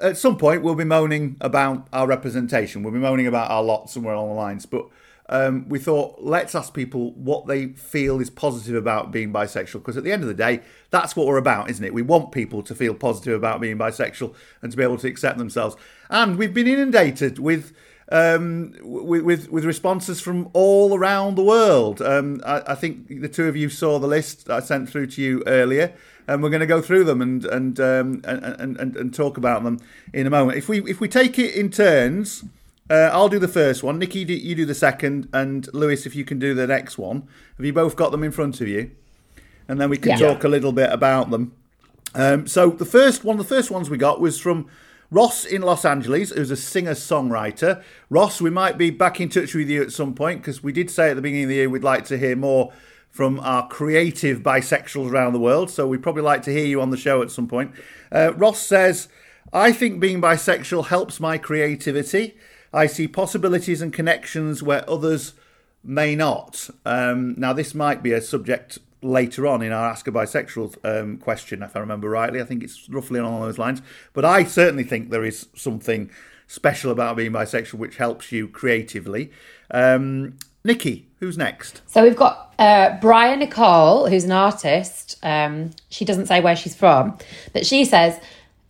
at 0.00 0.16
some 0.16 0.38
point 0.38 0.62
we'll 0.62 0.74
be 0.74 0.84
moaning 0.84 1.36
about 1.42 1.86
our 1.92 2.06
representation. 2.06 2.82
We'll 2.82 2.94
be 2.94 2.98
moaning 2.98 3.26
about 3.26 3.50
our 3.50 3.62
lot 3.62 3.90
somewhere 3.90 4.14
along 4.14 4.30
the 4.30 4.34
lines. 4.34 4.64
But 4.64 4.86
um, 5.28 5.68
we 5.68 5.78
thought 5.78 6.16
let's 6.20 6.54
ask 6.54 6.74
people 6.74 7.12
what 7.12 7.46
they 7.46 7.68
feel 7.68 8.20
is 8.20 8.28
positive 8.28 8.74
about 8.74 9.12
being 9.12 9.32
bisexual 9.32 9.74
because 9.74 9.96
at 9.96 10.04
the 10.04 10.12
end 10.12 10.22
of 10.22 10.28
the 10.28 10.34
day 10.34 10.60
that's 10.90 11.14
what 11.14 11.26
we're 11.26 11.38
about 11.38 11.70
isn't 11.70 11.84
it 11.84 11.94
we 11.94 12.02
want 12.02 12.32
people 12.32 12.60
to 12.62 12.74
feel 12.74 12.92
positive 12.92 13.34
about 13.34 13.60
being 13.60 13.78
bisexual 13.78 14.34
and 14.60 14.72
to 14.72 14.76
be 14.76 14.82
able 14.82 14.98
to 14.98 15.06
accept 15.06 15.38
themselves 15.38 15.76
and 16.10 16.36
we've 16.36 16.52
been 16.52 16.66
inundated 16.66 17.38
with 17.38 17.72
um, 18.12 18.74
with, 18.82 19.22
with, 19.22 19.50
with 19.50 19.64
responses 19.64 20.20
from 20.20 20.50
all 20.52 20.94
around 20.94 21.34
the 21.34 21.42
world. 21.42 22.02
Um, 22.02 22.42
I, 22.44 22.62
I, 22.68 22.74
think 22.74 23.08
the 23.08 23.28
two 23.28 23.48
of 23.48 23.56
you 23.56 23.70
saw 23.70 23.98
the 23.98 24.06
list 24.06 24.50
I 24.50 24.60
sent 24.60 24.90
through 24.90 25.06
to 25.08 25.22
you 25.22 25.42
earlier, 25.46 25.94
and 26.28 26.42
we're 26.42 26.50
going 26.50 26.60
to 26.60 26.66
go 26.66 26.82
through 26.82 27.04
them 27.04 27.22
and 27.22 27.44
and, 27.46 27.80
um, 27.80 28.20
and, 28.24 28.76
and 28.76 28.96
and 28.96 29.14
talk 29.14 29.38
about 29.38 29.64
them 29.64 29.80
in 30.12 30.26
a 30.26 30.30
moment. 30.30 30.58
If 30.58 30.68
we 30.68 30.82
if 30.82 31.00
we 31.00 31.08
take 31.08 31.38
it 31.38 31.54
in 31.54 31.70
turns. 31.70 32.44
Uh, 32.90 33.08
I'll 33.10 33.28
do 33.28 33.38
the 33.38 33.48
first 33.48 33.82
one. 33.82 33.98
Nikki, 33.98 34.18
you 34.18 34.54
do 34.54 34.66
the 34.66 34.74
second, 34.74 35.26
and 35.32 35.72
Lewis, 35.72 36.04
if 36.04 36.14
you 36.14 36.26
can 36.26 36.38
do 36.38 36.52
the 36.52 36.66
next 36.66 36.98
one. 36.98 37.26
Have 37.56 37.64
you 37.64 37.72
both 37.72 37.96
got 37.96 38.10
them 38.10 38.22
in 38.22 38.32
front 38.32 38.60
of 38.60 38.68
you? 38.68 38.90
And 39.66 39.80
then 39.80 39.88
we 39.88 39.96
can 39.96 40.10
yeah. 40.10 40.16
talk 40.18 40.44
a 40.44 40.48
little 40.48 40.72
bit 40.72 40.92
about 40.92 41.30
them. 41.30 41.54
Um, 42.14 42.46
so 42.46 42.68
the 42.68 42.84
first 42.84 43.24
one, 43.24 43.38
the 43.38 43.44
first 43.44 43.70
ones 43.70 43.88
we 43.88 43.96
got 43.96 44.20
was 44.20 44.38
from 44.38 44.68
Ross 45.12 45.44
in 45.44 45.60
Los 45.60 45.84
Angeles, 45.84 46.30
who's 46.30 46.50
a 46.50 46.56
singer 46.56 46.94
songwriter. 46.94 47.82
Ross, 48.08 48.40
we 48.40 48.48
might 48.48 48.78
be 48.78 48.88
back 48.88 49.20
in 49.20 49.28
touch 49.28 49.54
with 49.54 49.68
you 49.68 49.82
at 49.82 49.92
some 49.92 50.14
point 50.14 50.40
because 50.40 50.62
we 50.62 50.72
did 50.72 50.90
say 50.90 51.10
at 51.10 51.16
the 51.16 51.20
beginning 51.20 51.44
of 51.44 51.48
the 51.50 51.56
year 51.56 51.68
we'd 51.68 51.84
like 51.84 52.06
to 52.06 52.16
hear 52.16 52.34
more 52.34 52.72
from 53.10 53.38
our 53.40 53.68
creative 53.68 54.38
bisexuals 54.38 55.10
around 55.10 55.34
the 55.34 55.38
world. 55.38 55.68
So 55.68 55.86
we'd 55.86 56.02
probably 56.02 56.22
like 56.22 56.40
to 56.44 56.50
hear 56.50 56.64
you 56.64 56.80
on 56.80 56.88
the 56.88 56.96
show 56.96 57.20
at 57.20 57.30
some 57.30 57.46
point. 57.46 57.72
Uh, 58.10 58.32
Ross 58.36 58.58
says, 58.58 59.08
I 59.52 59.70
think 59.70 60.00
being 60.00 60.22
bisexual 60.22 60.86
helps 60.86 61.20
my 61.20 61.36
creativity. 61.36 62.34
I 62.72 62.86
see 62.86 63.06
possibilities 63.06 63.82
and 63.82 63.92
connections 63.92 64.62
where 64.62 64.88
others 64.88 65.34
may 65.84 66.16
not. 66.16 66.70
Um, 66.86 67.34
now, 67.36 67.52
this 67.52 67.74
might 67.74 68.02
be 68.02 68.12
a 68.12 68.22
subject 68.22 68.78
later 69.02 69.46
on 69.46 69.62
in 69.62 69.72
our 69.72 69.88
Ask 69.88 70.06
a 70.06 70.12
Bisexual 70.12 70.76
um, 70.84 71.18
question, 71.18 71.62
if 71.62 71.76
I 71.76 71.80
remember 71.80 72.08
rightly. 72.08 72.40
I 72.40 72.44
think 72.44 72.62
it's 72.62 72.88
roughly 72.88 73.18
along 73.18 73.40
those 73.40 73.58
lines. 73.58 73.82
But 74.12 74.24
I 74.24 74.44
certainly 74.44 74.84
think 74.84 75.10
there 75.10 75.24
is 75.24 75.48
something 75.54 76.10
special 76.46 76.90
about 76.90 77.16
being 77.16 77.32
bisexual 77.32 77.74
which 77.74 77.96
helps 77.96 78.30
you 78.30 78.48
creatively. 78.48 79.32
Um, 79.70 80.36
Nikki, 80.64 81.08
who's 81.18 81.36
next? 81.36 81.82
So 81.86 82.02
we've 82.02 82.16
got 82.16 82.54
uh, 82.58 82.98
Brian 83.00 83.40
Nicole, 83.40 84.08
who's 84.08 84.24
an 84.24 84.32
artist. 84.32 85.18
Um, 85.22 85.70
she 85.88 86.04
doesn't 86.04 86.26
say 86.26 86.40
where 86.40 86.54
she's 86.54 86.74
from, 86.74 87.18
but 87.52 87.66
she 87.66 87.84
says 87.84 88.20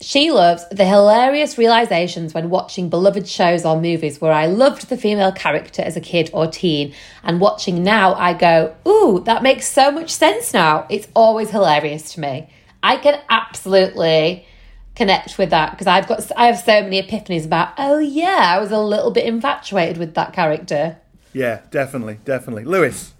she 0.03 0.31
loves 0.31 0.67
the 0.69 0.85
hilarious 0.85 1.57
realizations 1.57 2.33
when 2.33 2.49
watching 2.49 2.89
beloved 2.89 3.27
shows 3.27 3.65
or 3.65 3.79
movies 3.79 4.19
where 4.19 4.33
I 4.33 4.47
loved 4.47 4.89
the 4.89 4.97
female 4.97 5.31
character 5.31 5.81
as 5.81 5.95
a 5.95 6.01
kid 6.01 6.29
or 6.33 6.47
teen, 6.47 6.93
and 7.23 7.39
watching 7.39 7.83
now, 7.83 8.13
I 8.15 8.33
go, 8.33 8.75
Ooh, 8.87 9.21
that 9.25 9.43
makes 9.43 9.65
so 9.65 9.91
much 9.91 10.11
sense 10.11 10.53
now. 10.53 10.85
It's 10.89 11.07
always 11.15 11.51
hilarious 11.51 12.13
to 12.13 12.19
me. 12.19 12.49
I 12.83 12.97
can 12.97 13.19
absolutely 13.29 14.45
connect 14.95 15.37
with 15.37 15.51
that 15.51 15.71
because 15.71 15.87
I've 15.87 16.07
got 16.07 16.29
I 16.35 16.47
have 16.47 16.59
so 16.59 16.83
many 16.83 17.01
epiphanies 17.01 17.45
about 17.45 17.73
oh 17.79 17.97
yeah 17.97 18.53
I 18.55 18.59
was 18.59 18.71
a 18.71 18.79
little 18.79 19.09
bit 19.09 19.25
infatuated 19.25 19.97
with 19.97 20.15
that 20.15 20.33
character. 20.33 20.97
Yeah, 21.31 21.61
definitely, 21.71 22.19
definitely. 22.25 22.65
Lewis. 22.65 23.13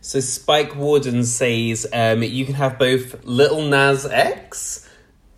So 0.00 0.20
Spike 0.20 0.74
Warden 0.74 1.24
says 1.24 1.86
um, 1.92 2.22
you 2.22 2.44
can 2.44 2.54
have 2.54 2.78
both 2.78 3.24
Little 3.24 3.62
Nas 3.62 4.06
X 4.06 4.88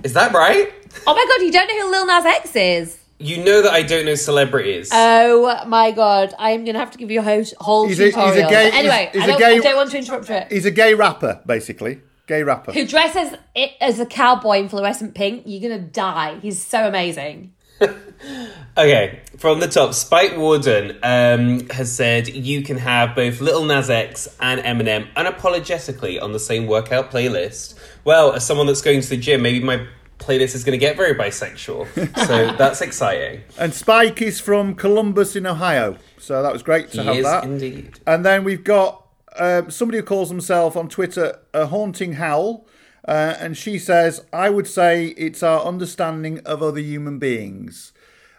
is 0.04 0.12
that 0.12 0.32
right? 0.32 0.72
Oh 1.06 1.14
my 1.14 1.26
god, 1.28 1.44
you 1.44 1.50
don't 1.50 1.66
know 1.66 1.80
who 1.82 1.90
Lil 1.90 2.06
Nas 2.06 2.24
X 2.24 2.54
is? 2.54 2.98
You 3.18 3.42
know 3.42 3.62
that 3.62 3.72
I 3.72 3.82
don't 3.82 4.04
know 4.04 4.14
celebrities. 4.16 4.90
Oh 4.92 5.64
my 5.66 5.90
god, 5.92 6.34
I'm 6.38 6.64
gonna 6.64 6.78
have 6.78 6.90
to 6.92 6.98
give 6.98 7.10
you 7.10 7.20
a 7.20 7.22
whole, 7.22 7.44
whole 7.58 7.88
he's 7.88 7.98
tutorial. 7.98 8.30
A, 8.30 8.34
he's 8.34 8.44
a 8.44 8.48
gay, 8.48 8.70
anyway, 8.72 9.10
he's, 9.12 9.22
he's 9.22 9.22
I, 9.22 9.26
don't, 9.26 9.38
gay, 9.38 9.56
I 9.56 9.58
don't 9.58 9.76
want 9.76 9.90
to 9.92 9.98
interrupt 9.98 10.30
it. 10.30 10.52
He's 10.52 10.66
a 10.66 10.70
gay 10.70 10.94
rapper, 10.94 11.40
basically. 11.46 12.00
Gay 12.26 12.42
rapper. 12.42 12.72
Who 12.72 12.86
dresses 12.86 13.38
it 13.54 13.72
as 13.80 13.98
a 14.00 14.06
cowboy 14.06 14.58
in 14.60 14.68
fluorescent 14.68 15.14
pink. 15.14 15.44
You're 15.46 15.68
gonna 15.68 15.82
die. 15.82 16.38
He's 16.40 16.60
so 16.60 16.86
amazing. 16.86 17.53
okay, 18.78 19.20
from 19.38 19.60
the 19.60 19.68
top, 19.68 19.94
Spike 19.94 20.36
Warden 20.36 20.98
um, 21.02 21.68
has 21.70 21.92
said 21.92 22.28
you 22.28 22.62
can 22.62 22.78
have 22.78 23.14
both 23.14 23.40
Little 23.40 23.64
Nas 23.64 23.90
X 23.90 24.28
and 24.40 24.60
Eminem 24.60 25.12
unapologetically 25.14 26.22
on 26.22 26.32
the 26.32 26.40
same 26.40 26.66
workout 26.66 27.10
playlist. 27.10 27.78
Well, 28.04 28.32
as 28.32 28.46
someone 28.46 28.66
that's 28.66 28.82
going 28.82 29.00
to 29.00 29.08
the 29.08 29.16
gym, 29.16 29.42
maybe 29.42 29.60
my 29.60 29.86
playlist 30.18 30.54
is 30.54 30.64
going 30.64 30.78
to 30.78 30.78
get 30.78 30.96
very 30.96 31.14
bisexual. 31.14 31.86
So 32.26 32.56
that's 32.56 32.80
exciting. 32.80 33.42
And 33.58 33.74
Spike 33.74 34.22
is 34.22 34.40
from 34.40 34.74
Columbus 34.74 35.36
in 35.36 35.46
Ohio. 35.46 35.98
So 36.18 36.42
that 36.42 36.52
was 36.52 36.62
great 36.62 36.90
to 36.92 37.02
he 37.02 37.08
have 37.08 37.22
that. 37.24 37.44
Indeed. 37.44 38.00
And 38.06 38.24
then 38.24 38.44
we've 38.44 38.64
got 38.64 39.06
uh, 39.36 39.68
somebody 39.68 39.98
who 39.98 40.04
calls 40.04 40.30
himself 40.30 40.76
on 40.76 40.88
Twitter 40.88 41.38
a 41.52 41.66
haunting 41.66 42.14
howl. 42.14 42.66
Uh, 43.06 43.34
and 43.38 43.56
she 43.56 43.78
says, 43.78 44.24
I 44.32 44.50
would 44.50 44.66
say 44.66 45.08
it's 45.08 45.42
our 45.42 45.62
understanding 45.64 46.40
of 46.40 46.62
other 46.62 46.80
human 46.80 47.18
beings. 47.18 47.92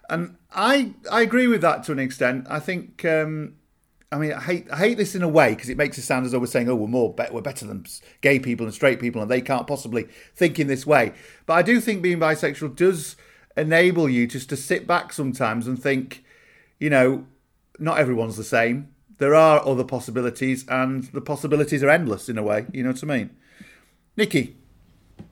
And 0.09 0.37
I 0.51 0.93
I 1.11 1.21
agree 1.21 1.47
with 1.47 1.61
that 1.61 1.83
to 1.83 1.91
an 1.91 1.99
extent. 1.99 2.47
I 2.49 2.59
think 2.59 3.03
um, 3.05 3.55
I 4.11 4.17
mean, 4.17 4.33
I 4.33 4.39
hate 4.39 4.71
I 4.71 4.77
hate 4.77 4.97
this 4.97 5.15
in 5.15 5.23
a 5.23 5.27
way 5.27 5.49
because 5.53 5.69
it 5.69 5.77
makes 5.77 5.97
it 5.97 6.03
sound 6.03 6.25
as 6.25 6.31
though 6.31 6.39
we're 6.39 6.45
saying, 6.45 6.69
"Oh, 6.69 6.75
we're 6.75 6.87
more 6.87 7.13
be- 7.13 7.25
we're 7.31 7.41
better 7.41 7.65
than 7.65 7.85
gay 8.21 8.39
people 8.39 8.65
and 8.65 8.73
straight 8.73 8.99
people, 8.99 9.21
and 9.21 9.29
they 9.29 9.41
can't 9.41 9.67
possibly 9.67 10.07
think 10.35 10.59
in 10.59 10.67
this 10.67 10.85
way." 10.85 11.11
But 11.45 11.53
I 11.55 11.61
do 11.61 11.81
think 11.81 12.01
being 12.01 12.19
bisexual 12.19 12.75
does 12.75 13.15
enable 13.57 14.09
you 14.09 14.27
just 14.27 14.49
to 14.49 14.57
sit 14.57 14.85
back 14.85 15.11
sometimes 15.11 15.67
and 15.67 15.81
think, 15.81 16.23
you 16.79 16.89
know, 16.89 17.25
not 17.79 17.97
everyone's 17.97 18.37
the 18.37 18.43
same. 18.43 18.89
There 19.17 19.33
are 19.35 19.65
other 19.65 19.83
possibilities, 19.83 20.65
and 20.69 21.05
the 21.05 21.21
possibilities 21.21 21.83
are 21.83 21.89
endless 21.89 22.29
in 22.29 22.37
a 22.37 22.43
way. 22.43 22.67
You 22.71 22.83
know 22.83 22.91
what 22.91 23.03
I 23.03 23.07
mean, 23.07 23.31
Nikki? 24.17 24.55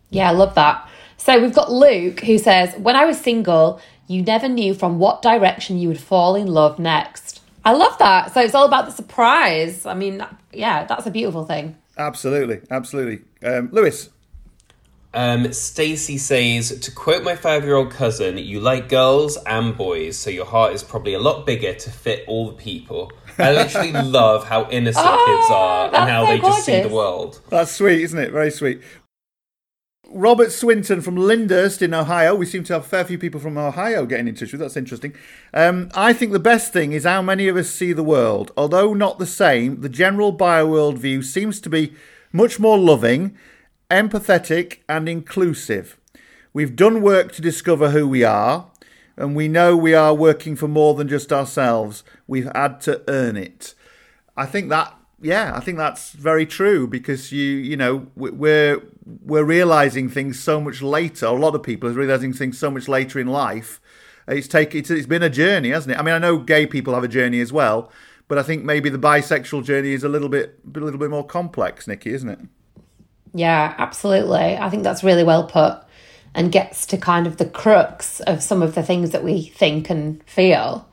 Yeah, 0.10 0.30
I 0.30 0.34
love 0.34 0.56
that. 0.56 0.88
So 1.18 1.40
we've 1.42 1.54
got 1.54 1.72
Luke 1.72 2.20
who 2.22 2.38
says, 2.38 2.76
When 2.78 2.96
I 2.96 3.06
was 3.06 3.20
single, 3.20 3.80
you 4.08 4.22
never 4.22 4.48
knew 4.50 4.74
from 4.74 5.00
what 5.00 5.22
direction 5.22 5.78
you 5.80 5.88
would 5.88 6.00
fall 6.00 6.36
in 6.36 6.48
love 6.48 6.80
next. 6.80 7.42
I 7.66 7.74
love 7.74 7.98
that. 8.00 8.34
So 8.34 8.42
it's 8.42 8.54
all 8.54 8.66
about 8.66 8.86
the 8.86 8.92
surprise. 8.92 9.86
I 9.86 9.94
mean, 9.94 10.26
yeah, 10.52 10.86
that's 10.86 11.06
a 11.06 11.12
beautiful 11.12 11.46
thing. 11.46 11.78
Absolutely, 11.98 12.62
absolutely. 12.70 13.22
Um, 13.48 13.70
Lewis, 13.72 14.10
Um, 15.14 15.54
Stacy 15.54 16.18
says, 16.18 16.78
to 16.80 16.92
quote 16.92 17.24
my 17.24 17.36
five 17.36 17.64
year 17.64 17.76
old 17.76 17.92
cousin, 17.92 18.38
you 18.38 18.60
like 18.60 18.90
girls 18.90 19.38
and 19.46 19.78
boys, 19.78 20.18
so 20.18 20.30
your 20.30 20.46
heart 20.46 20.74
is 20.74 20.84
probably 20.84 21.14
a 21.14 21.20
lot 21.20 21.46
bigger 21.46 21.74
to 21.74 21.90
fit 21.92 22.26
all 22.28 22.48
the 22.48 22.58
people. 22.58 23.12
I 23.38 23.54
literally 23.54 23.92
love 23.92 24.48
how 24.48 24.70
innocent 24.70 25.06
kids 25.06 25.48
are 25.50 25.88
and 25.88 26.10
how 26.10 26.26
so 26.26 26.32
they 26.32 26.40
just 26.40 26.66
see 26.66 26.82
the 26.82 26.90
world. 26.90 27.42
That's 27.50 27.72
sweet, 27.72 28.02
isn't 28.02 28.20
it? 28.20 28.32
Very 28.32 28.52
sweet. 28.52 28.82
Robert 30.14 30.52
Swinton 30.52 31.02
from 31.02 31.16
Lyndhurst 31.16 31.82
in 31.82 31.94
Ohio. 31.94 32.36
We 32.36 32.46
seem 32.46 32.64
to 32.66 32.74
have 32.74 32.84
a 32.84 32.88
fair 32.88 33.04
few 33.04 33.18
people 33.18 33.40
from 33.40 33.58
Ohio 33.58 34.06
getting 34.06 34.28
in 34.28 34.36
touch 34.36 34.52
with. 34.52 34.62
That's 34.62 34.78
interesting. 34.78 35.16
Um, 35.54 35.90
I 35.96 36.14
think 36.14 36.32
the 36.32 36.40
best 36.40 36.72
thing 36.72 36.92
is 36.92 37.04
how 37.04 37.22
many 37.22 37.48
of 37.48 37.58
us 37.58 37.70
see 37.70 37.94
the 37.94 38.04
world. 38.04 38.52
Although 38.56 38.94
not 38.94 39.18
the 39.18 39.26
same, 39.26 39.82
the 39.82 39.90
general 39.90 40.36
bioworld 40.36 40.98
view 40.98 41.24
seems 41.24 41.60
to 41.62 41.70
be 41.70 41.94
much 42.32 42.60
more 42.60 42.78
loving, 42.78 43.36
empathetic, 43.90 44.80
and 44.88 45.10
inclusive. 45.10 45.98
We've 46.54 46.76
done 46.76 47.02
work 47.02 47.32
to 47.34 47.42
discover 47.42 47.90
who 47.90 48.08
we 48.08 48.24
are, 48.24 48.70
and 49.18 49.36
we 49.36 49.48
know 49.48 49.76
we 49.78 49.94
are 49.94 50.14
working 50.14 50.56
for 50.56 50.68
more 50.68 50.94
than 50.96 51.08
just 51.08 51.32
ourselves. 51.32 52.04
We've 52.28 52.50
had 52.56 52.82
to 52.82 53.02
earn 53.08 53.38
it. 53.38 53.74
I 54.36 54.46
think 54.46 54.70
that 54.70 54.96
yeah, 55.22 55.54
I 55.56 55.62
think 55.62 55.78
that's 55.78 56.12
very 56.12 56.46
true 56.46 56.86
because 56.88 57.32
you 57.32 57.44
you 57.44 57.78
know 57.78 58.08
we- 58.16 58.32
we're 58.32 58.82
we're 59.26 59.44
realizing 59.44 60.10
things 60.10 60.40
so 60.40 60.60
much 60.60 60.82
later. 60.82 61.28
A 61.28 61.32
lot 61.32 61.56
of 61.56 61.64
people 61.64 61.90
are 61.90 61.94
realizing 61.94 62.34
things 62.34 62.58
so 62.58 62.70
much 62.72 62.88
later 62.88 63.20
in 63.20 63.28
life. 63.28 63.80
It's 64.28 64.48
take 64.48 64.74
it's, 64.76 64.90
it's 64.90 65.06
been 65.08 65.24
a 65.24 65.30
journey, 65.30 65.70
hasn't 65.70 65.96
it? 65.96 66.00
I 66.00 66.04
mean, 66.04 66.16
I 66.16 66.18
know 66.20 66.38
gay 66.38 66.66
people 66.66 66.94
have 66.94 67.04
a 67.04 67.10
journey 67.10 67.40
as 67.42 67.54
well, 67.54 67.92
but 68.28 68.38
I 68.38 68.44
think 68.44 68.64
maybe 68.64 68.90
the 68.90 68.98
bisexual 69.00 69.64
journey 69.64 69.94
is 69.94 70.04
a 70.04 70.10
little 70.10 70.30
bit 70.30 70.60
a 70.76 70.80
little 70.80 71.00
bit 71.00 71.10
more 71.10 71.26
complex, 71.26 71.88
Nikki, 71.88 72.14
isn't 72.14 72.30
it? 72.30 72.40
Yeah, 73.34 73.74
absolutely. 73.78 74.58
I 74.58 74.70
think 74.70 74.84
that's 74.84 75.04
really 75.04 75.24
well 75.24 75.46
put 75.48 75.83
and 76.36 76.52
gets 76.52 76.86
to 76.88 76.98
kind 76.98 77.28
of 77.28 77.38
the 77.38 77.46
crux 77.46 78.20
of 78.22 78.42
some 78.44 78.62
of 78.62 78.76
the 78.76 78.84
things 78.84 79.12
that 79.12 79.24
we 79.24 79.44
think 79.44 79.90
and 79.90 80.24
feel. 80.24 80.88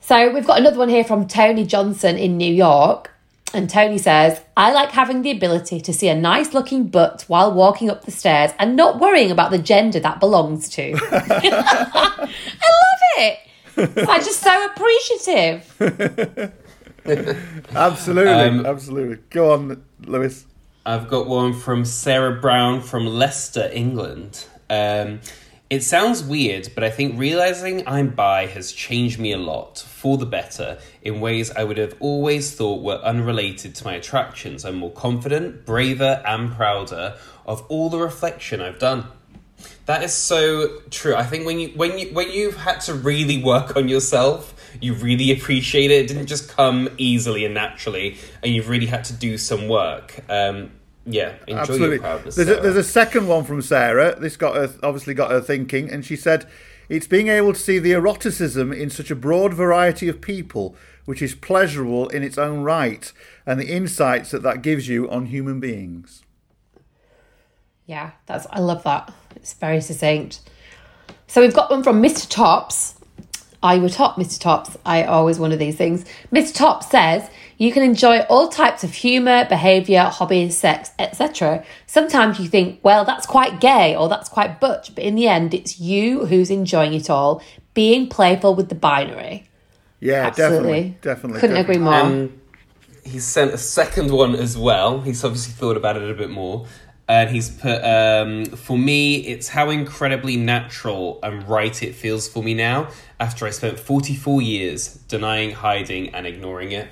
So 0.00 0.32
we've 0.32 0.46
got 0.46 0.58
another 0.58 0.78
one 0.78 0.88
here 0.88 1.04
from 1.04 1.26
Tony 1.28 1.64
Johnson 1.64 2.16
in 2.16 2.36
New 2.36 2.52
York. 2.52 3.10
And 3.54 3.68
Tony 3.68 3.98
says, 3.98 4.40
I 4.56 4.72
like 4.72 4.90
having 4.92 5.20
the 5.22 5.30
ability 5.30 5.80
to 5.82 5.92
see 5.92 6.08
a 6.08 6.14
nice 6.14 6.54
looking 6.54 6.88
butt 6.88 7.24
while 7.28 7.52
walking 7.52 7.90
up 7.90 8.04
the 8.04 8.10
stairs 8.10 8.50
and 8.58 8.76
not 8.76 8.98
worrying 8.98 9.30
about 9.30 9.50
the 9.50 9.58
gender 9.58 10.00
that 10.00 10.20
belongs 10.20 10.70
to. 10.70 10.92
I 11.12 12.28
love 12.28 13.00
it. 13.18 13.38
I'm 13.76 14.20
just 14.22 14.40
so 14.40 14.66
appreciative. 14.66 16.52
Absolutely, 17.74 18.32
Um, 18.32 18.64
absolutely. 18.66 19.16
Go 19.30 19.52
on, 19.52 19.82
Lewis. 20.04 20.46
I've 20.84 21.08
got 21.08 21.28
one 21.28 21.52
from 21.52 21.84
Sarah 21.84 22.40
Brown 22.40 22.80
from 22.80 23.06
Leicester, 23.06 23.70
England. 23.72 24.46
Um, 24.68 25.20
it 25.70 25.84
sounds 25.84 26.24
weird, 26.24 26.70
but 26.74 26.82
I 26.82 26.90
think 26.90 27.18
realizing 27.18 27.86
I'm 27.86 28.10
bi 28.10 28.46
has 28.46 28.72
changed 28.72 29.20
me 29.20 29.32
a 29.32 29.38
lot 29.38 29.78
for 29.78 30.18
the 30.18 30.26
better 30.26 30.78
in 31.00 31.20
ways 31.20 31.52
I 31.52 31.62
would 31.62 31.78
have 31.78 31.94
always 32.00 32.52
thought 32.54 32.82
were 32.82 32.96
unrelated 32.96 33.76
to 33.76 33.84
my 33.84 33.94
attractions. 33.94 34.64
I'm 34.64 34.74
more 34.74 34.90
confident, 34.90 35.64
braver, 35.64 36.20
and 36.26 36.50
prouder 36.52 37.16
of 37.46 37.64
all 37.68 37.88
the 37.88 37.98
reflection 37.98 38.60
I've 38.60 38.80
done. 38.80 39.06
That 39.86 40.02
is 40.02 40.12
so 40.12 40.80
true. 40.90 41.14
I 41.14 41.24
think 41.24 41.46
when 41.46 41.60
you 41.60 41.68
when 41.76 41.96
you 41.96 42.12
when 42.12 42.30
you've 42.32 42.56
had 42.56 42.80
to 42.82 42.94
really 42.94 43.42
work 43.42 43.76
on 43.76 43.88
yourself, 43.88 44.54
you 44.80 44.94
really 44.94 45.32
appreciate 45.32 45.90
it. 45.90 46.04
It 46.04 46.08
didn't 46.08 46.26
just 46.26 46.48
come 46.48 46.88
easily 46.98 47.44
and 47.44 47.54
naturally, 47.54 48.16
and 48.42 48.54
you've 48.54 48.68
really 48.68 48.86
had 48.86 49.04
to 49.04 49.12
do 49.12 49.38
some 49.38 49.68
work. 49.68 50.20
Um, 50.28 50.72
yeah, 51.04 51.34
enjoy 51.46 51.60
Absolutely. 51.60 51.96
your 51.96 51.98
proudness. 52.00 52.36
There's 52.36 52.48
a, 52.48 52.60
there's 52.60 52.76
a 52.76 52.84
second 52.84 53.26
one 53.26 53.44
from 53.44 53.60
Sarah. 53.60 54.18
This 54.18 54.36
got 54.36 54.54
her 54.54 54.72
obviously 54.82 55.14
got 55.14 55.30
her 55.30 55.40
thinking, 55.40 55.90
and 55.90 56.04
she 56.04 56.16
said, 56.16 56.46
"It's 56.88 57.06
being 57.06 57.28
able 57.28 57.52
to 57.52 57.58
see 57.58 57.78
the 57.78 57.92
eroticism 57.92 58.72
in 58.72 58.88
such 58.90 59.10
a 59.10 59.16
broad 59.16 59.52
variety 59.54 60.08
of 60.08 60.20
people, 60.20 60.76
which 61.04 61.20
is 61.20 61.34
pleasurable 61.34 62.08
in 62.08 62.22
its 62.22 62.38
own 62.38 62.62
right, 62.62 63.12
and 63.44 63.58
the 63.58 63.72
insights 63.72 64.30
that 64.30 64.42
that 64.42 64.62
gives 64.62 64.88
you 64.88 65.10
on 65.10 65.26
human 65.26 65.58
beings." 65.58 66.22
Yeah, 67.86 68.12
that's 68.26 68.46
I 68.50 68.60
love 68.60 68.84
that. 68.84 69.12
It's 69.34 69.54
very 69.54 69.80
succinct. 69.80 70.40
So 71.26 71.40
we've 71.40 71.54
got 71.54 71.70
one 71.70 71.82
from 71.82 72.02
Mr. 72.02 72.28
Tops. 72.28 72.94
Are 73.62 73.76
you 73.76 73.84
a 73.84 73.88
top, 73.88 74.16
Mr. 74.16 74.40
Tops? 74.40 74.76
I 74.84 75.04
always 75.04 75.38
wonder 75.38 75.56
these 75.56 75.76
things. 75.76 76.04
Mr. 76.32 76.54
Tops 76.54 76.90
says 76.90 77.30
you 77.58 77.72
can 77.72 77.84
enjoy 77.84 78.20
all 78.22 78.48
types 78.48 78.82
of 78.82 78.92
humour, 78.92 79.44
behaviour, 79.48 80.04
hobbies, 80.04 80.58
sex, 80.58 80.90
etc. 80.98 81.64
Sometimes 81.86 82.40
you 82.40 82.48
think, 82.48 82.80
well, 82.82 83.04
that's 83.04 83.24
quite 83.24 83.60
gay 83.60 83.94
or 83.94 84.08
that's 84.08 84.28
quite 84.28 84.58
butch, 84.58 84.94
but 84.94 85.04
in 85.04 85.14
the 85.14 85.28
end, 85.28 85.54
it's 85.54 85.78
you 85.78 86.26
who's 86.26 86.50
enjoying 86.50 86.92
it 86.92 87.08
all, 87.08 87.40
being 87.72 88.08
playful 88.08 88.54
with 88.56 88.68
the 88.68 88.74
binary. 88.74 89.48
Yeah, 90.00 90.26
Absolutely. 90.26 90.96
definitely, 91.00 91.00
definitely. 91.00 91.40
Couldn't 91.40 91.56
definitely. 91.56 91.74
agree 91.76 91.84
more. 91.84 91.94
And 91.94 92.40
he's 93.04 93.24
sent 93.24 93.52
a 93.52 93.58
second 93.58 94.10
one 94.10 94.34
as 94.34 94.58
well. 94.58 95.00
He's 95.00 95.22
obviously 95.24 95.52
thought 95.52 95.76
about 95.76 95.96
it 95.96 96.10
a 96.10 96.14
bit 96.14 96.30
more. 96.30 96.66
And 97.12 97.28
he's 97.28 97.50
put, 97.50 97.84
um, 97.84 98.46
for 98.46 98.78
me, 98.78 99.16
it's 99.16 99.48
how 99.48 99.68
incredibly 99.68 100.38
natural 100.38 101.20
and 101.22 101.46
right 101.46 101.82
it 101.82 101.94
feels 101.94 102.26
for 102.26 102.42
me 102.42 102.54
now 102.54 102.88
after 103.20 103.44
I 103.44 103.50
spent 103.50 103.78
44 103.78 104.40
years 104.40 104.94
denying, 105.08 105.50
hiding, 105.50 106.14
and 106.14 106.26
ignoring 106.26 106.72
it. 106.72 106.88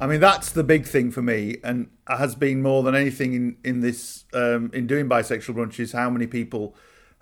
I 0.00 0.06
mean, 0.06 0.18
that's 0.18 0.52
the 0.52 0.64
big 0.64 0.86
thing 0.86 1.10
for 1.10 1.20
me, 1.20 1.58
and 1.62 1.90
has 2.08 2.34
been 2.34 2.62
more 2.62 2.82
than 2.82 2.94
anything 2.94 3.34
in 3.34 3.56
in 3.62 3.80
this 3.80 4.24
um, 4.32 4.70
in 4.72 4.86
doing 4.86 5.10
bisexual 5.10 5.54
brunches. 5.54 5.92
How 5.92 6.08
many 6.08 6.26
people 6.26 6.74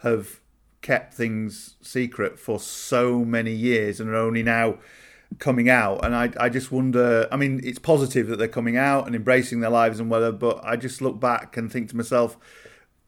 have 0.02 0.40
kept 0.80 1.14
things 1.14 1.74
secret 1.82 2.38
for 2.38 2.60
so 2.60 3.24
many 3.24 3.52
years 3.52 3.98
and 3.98 4.10
are 4.10 4.14
only 4.14 4.44
now 4.44 4.78
coming 5.38 5.68
out? 5.68 6.04
And 6.04 6.14
I 6.14 6.32
I 6.38 6.48
just 6.48 6.72
wonder. 6.72 7.28
I 7.30 7.36
mean, 7.36 7.60
it's 7.64 7.78
positive 7.78 8.28
that 8.28 8.38
they're 8.38 8.48
coming 8.48 8.76
out 8.76 9.06
and 9.06 9.14
embracing 9.14 9.60
their 9.60 9.70
lives 9.70 10.00
and 10.00 10.10
whether, 10.10 10.32
but 10.32 10.60
I 10.64 10.76
just 10.76 11.00
look 11.00 11.20
back 11.20 11.56
and 11.56 11.70
think 11.70 11.90
to 11.90 11.96
myself, 11.96 12.36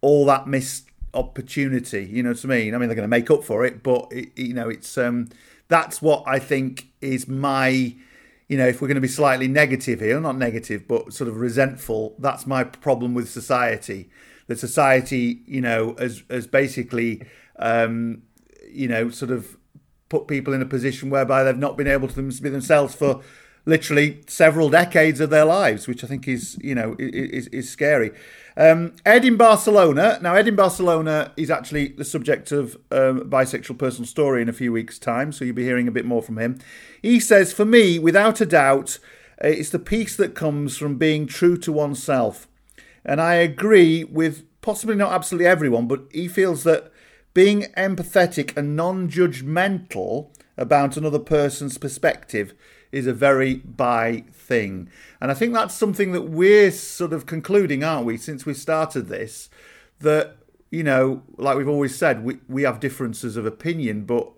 all 0.00 0.24
that 0.26 0.46
missed 0.46 0.88
opportunity. 1.14 2.04
You 2.04 2.22
know 2.22 2.30
what 2.30 2.44
I 2.44 2.48
mean? 2.48 2.74
I 2.74 2.78
mean, 2.78 2.88
they're 2.88 2.96
going 2.96 3.04
to 3.04 3.08
make 3.08 3.30
up 3.30 3.44
for 3.44 3.64
it, 3.64 3.82
but 3.82 4.08
it, 4.10 4.38
you 4.38 4.54
know, 4.54 4.68
it's 4.68 4.96
um, 4.98 5.28
that's 5.68 6.00
what 6.02 6.24
I 6.26 6.38
think 6.38 6.88
is 7.00 7.28
my 7.28 7.94
you 8.50 8.56
know, 8.56 8.66
if 8.66 8.82
we're 8.82 8.88
going 8.88 8.96
to 8.96 9.00
be 9.00 9.06
slightly 9.06 9.46
negative 9.46 10.00
here, 10.00 10.20
not 10.20 10.36
negative, 10.36 10.88
but 10.88 11.12
sort 11.12 11.28
of 11.28 11.36
resentful, 11.36 12.16
that's 12.18 12.48
my 12.48 12.64
problem 12.64 13.14
with 13.14 13.30
society. 13.30 14.10
That 14.48 14.58
society, 14.58 15.42
you 15.46 15.60
know, 15.60 15.94
as 16.00 16.24
as 16.28 16.48
basically, 16.48 17.22
um, 17.60 18.22
you 18.68 18.88
know, 18.88 19.08
sort 19.08 19.30
of 19.30 19.56
put 20.10 20.28
people 20.28 20.52
in 20.52 20.60
a 20.60 20.66
position 20.66 21.08
whereby 21.08 21.42
they've 21.42 21.56
not 21.56 21.78
been 21.78 21.86
able 21.86 22.08
to 22.08 22.22
be 22.22 22.50
themselves 22.50 22.94
for 22.94 23.22
literally 23.64 24.20
several 24.26 24.68
decades 24.68 25.20
of 25.20 25.30
their 25.30 25.44
lives, 25.44 25.86
which 25.86 26.02
I 26.04 26.06
think 26.06 26.26
is, 26.26 26.58
you 26.60 26.74
know, 26.74 26.96
is, 26.98 27.46
is 27.48 27.70
scary. 27.70 28.10
Um, 28.56 28.94
Ed 29.06 29.24
in 29.24 29.36
Barcelona. 29.36 30.18
Now, 30.20 30.34
Ed 30.34 30.48
in 30.48 30.56
Barcelona 30.56 31.32
is 31.36 31.50
actually 31.50 31.88
the 31.88 32.04
subject 32.04 32.52
of 32.52 32.76
um, 32.90 33.18
a 33.18 33.24
bisexual 33.24 33.78
personal 33.78 34.06
story 34.06 34.42
in 34.42 34.48
a 34.48 34.52
few 34.52 34.72
weeks' 34.72 34.98
time, 34.98 35.32
so 35.32 35.44
you'll 35.44 35.54
be 35.54 35.64
hearing 35.64 35.88
a 35.88 35.92
bit 35.92 36.04
more 36.04 36.22
from 36.22 36.38
him. 36.38 36.58
He 37.00 37.20
says, 37.20 37.52
For 37.52 37.64
me, 37.64 37.98
without 37.98 38.40
a 38.40 38.46
doubt, 38.46 38.98
uh, 39.42 39.48
it's 39.48 39.70
the 39.70 39.78
peace 39.78 40.16
that 40.16 40.34
comes 40.34 40.76
from 40.76 40.96
being 40.96 41.26
true 41.26 41.56
to 41.58 41.72
oneself. 41.72 42.48
And 43.04 43.20
I 43.20 43.34
agree 43.34 44.04
with 44.04 44.44
possibly 44.60 44.96
not 44.96 45.12
absolutely 45.12 45.46
everyone, 45.46 45.86
but 45.86 46.02
he 46.12 46.28
feels 46.28 46.64
that 46.64 46.92
being 47.34 47.62
empathetic 47.76 48.56
and 48.56 48.76
non 48.76 49.08
judgmental 49.08 50.28
about 50.56 50.96
another 50.96 51.18
person's 51.18 51.78
perspective 51.78 52.54
is 52.92 53.06
a 53.06 53.12
very 53.12 53.54
bi 53.54 54.24
thing. 54.32 54.88
And 55.20 55.30
I 55.30 55.34
think 55.34 55.54
that's 55.54 55.74
something 55.74 56.12
that 56.12 56.22
we're 56.22 56.70
sort 56.70 57.12
of 57.12 57.26
concluding, 57.26 57.84
aren't 57.84 58.06
we, 58.06 58.16
since 58.16 58.44
we 58.44 58.54
started 58.54 59.08
this? 59.08 59.48
That, 60.00 60.36
you 60.70 60.82
know, 60.82 61.22
like 61.36 61.56
we've 61.56 61.68
always 61.68 61.96
said, 61.96 62.24
we, 62.24 62.38
we 62.48 62.62
have 62.62 62.80
differences 62.80 63.36
of 63.36 63.46
opinion, 63.46 64.04
but 64.04 64.32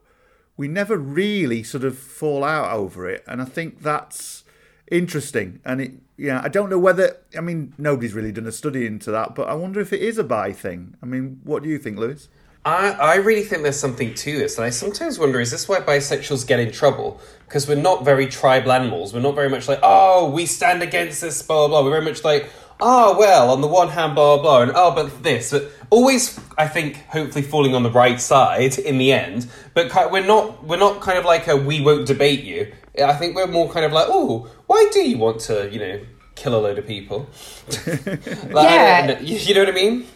we 0.56 0.68
never 0.68 0.96
really 0.96 1.62
sort 1.62 1.84
of 1.84 1.98
fall 1.98 2.44
out 2.44 2.72
over 2.72 3.08
it. 3.08 3.24
And 3.26 3.40
I 3.40 3.46
think 3.46 3.82
that's 3.82 4.44
interesting. 4.90 5.60
And 5.64 5.80
it, 5.80 5.92
yeah, 6.16 6.40
I 6.44 6.48
don't 6.48 6.68
know 6.68 6.78
whether. 6.78 7.16
I 7.36 7.40
mean, 7.40 7.74
nobody's 7.78 8.12
really 8.12 8.32
done 8.32 8.46
a 8.46 8.52
study 8.52 8.86
into 8.86 9.10
that, 9.10 9.34
but 9.34 9.48
I 9.48 9.54
wonder 9.54 9.80
if 9.80 9.92
it 9.92 10.02
is 10.02 10.18
a 10.18 10.24
bi 10.24 10.52
thing. 10.52 10.94
I 11.02 11.06
mean, 11.06 11.40
what 11.42 11.62
do 11.62 11.68
you 11.68 11.78
think, 11.78 11.98
Lewis? 11.98 12.28
I, 12.64 12.92
I 12.92 13.14
really 13.16 13.42
think 13.42 13.62
there's 13.62 13.78
something 13.78 14.14
to 14.14 14.38
this, 14.38 14.56
and 14.56 14.64
I 14.64 14.70
sometimes 14.70 15.18
wonder 15.18 15.40
is 15.40 15.50
this 15.50 15.68
why 15.68 15.80
bisexuals 15.80 16.46
get 16.46 16.60
in 16.60 16.70
trouble? 16.70 17.20
Because 17.46 17.66
we're 17.68 17.74
not 17.74 18.04
very 18.04 18.26
tribal 18.26 18.72
animals. 18.72 19.12
We're 19.12 19.20
not 19.20 19.34
very 19.34 19.48
much 19.48 19.68
like, 19.68 19.80
oh, 19.82 20.30
we 20.30 20.46
stand 20.46 20.82
against 20.82 21.20
this, 21.20 21.42
blah, 21.42 21.66
blah, 21.66 21.80
blah. 21.80 21.84
We're 21.84 21.98
very 22.00 22.04
much 22.04 22.24
like, 22.24 22.48
oh, 22.80 23.18
well, 23.18 23.50
on 23.50 23.62
the 23.62 23.66
one 23.66 23.88
hand, 23.88 24.14
blah, 24.14 24.36
blah, 24.36 24.42
blah, 24.42 24.62
and 24.62 24.72
oh, 24.74 24.94
but 24.94 25.22
this. 25.24 25.50
But 25.50 25.70
always, 25.90 26.38
I 26.56 26.68
think, 26.68 27.04
hopefully 27.06 27.42
falling 27.42 27.74
on 27.74 27.82
the 27.82 27.90
right 27.90 28.20
side 28.20 28.78
in 28.78 28.98
the 28.98 29.12
end. 29.12 29.48
But 29.74 29.92
we're 30.12 30.24
not, 30.24 30.64
we're 30.64 30.78
not 30.78 31.00
kind 31.00 31.18
of 31.18 31.24
like 31.24 31.48
a 31.48 31.56
we 31.56 31.80
won't 31.80 32.06
debate 32.06 32.44
you. 32.44 32.72
I 33.02 33.14
think 33.14 33.34
we're 33.34 33.48
more 33.48 33.70
kind 33.72 33.84
of 33.84 33.92
like, 33.92 34.06
oh, 34.08 34.48
why 34.66 34.88
do 34.92 35.00
you 35.00 35.18
want 35.18 35.40
to, 35.42 35.68
you 35.72 35.80
know, 35.80 36.00
kill 36.36 36.54
a 36.54 36.60
load 36.60 36.78
of 36.78 36.86
people? 36.86 37.28
Like, 38.52 38.70
Yeah. 38.70 39.20
You 39.20 39.54
know 39.54 39.60
what 39.60 39.68
I 39.68 39.72
mean? 39.72 40.06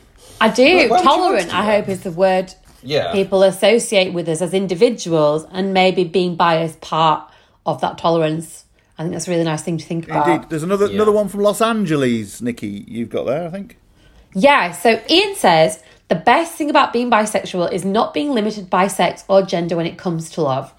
I 0.41 0.49
do. 0.49 0.63
Why- 0.63 0.71
why 0.71 0.75
would 0.75 0.83
you 0.85 0.91
want 0.91 1.05
Tolerant, 1.05 1.51
do 1.51 1.57
I 1.57 1.63
hope, 1.65 1.89
is 1.89 2.01
the 2.01 2.11
word 2.11 2.55
Yeah. 2.83 3.13
people 3.13 3.43
associate 3.43 4.13
with 4.13 4.29
us 4.29 4.41
as 4.43 4.53
individuals, 4.55 5.47
and 5.53 5.73
maybe 5.73 6.05
being 6.05 6.37
biased 6.37 6.81
part 6.81 7.23
of 7.65 7.81
that 7.81 7.99
tolerance. 7.99 8.65
I 8.99 9.03
think 9.03 9.13
that's 9.13 9.29
a 9.29 9.31
really 9.31 9.45
nice 9.45 9.63
thing 9.63 9.77
to 9.79 9.85
think 9.85 10.07
about. 10.09 10.29
Indeed. 10.29 10.49
There's 10.51 10.63
another 10.63 10.87
another 10.87 11.13
one 11.13 11.29
from 11.29 11.41
Los 11.41 11.61
Angeles, 11.61 12.41
Nikki. 12.41 12.85
You've 12.89 13.11
got 13.11 13.27
there, 13.27 13.45
I 13.47 13.51
think. 13.51 13.77
Yeah, 14.35 14.73
so 14.73 15.01
Ian 15.11 15.35
says 15.35 15.81
the 16.09 16.15
best 16.15 16.53
thing 16.53 16.71
about 16.71 16.93
being 16.93 17.11
bisexual 17.11 17.73
is 17.73 17.85
not 17.85 18.15
being 18.15 18.33
limited 18.33 18.71
by 18.71 18.87
sex 18.87 19.25
or 19.29 19.43
gender 19.43 19.77
when 19.77 19.87
it 19.87 19.99
comes 19.99 20.31
to 20.31 20.43
love. 20.43 20.73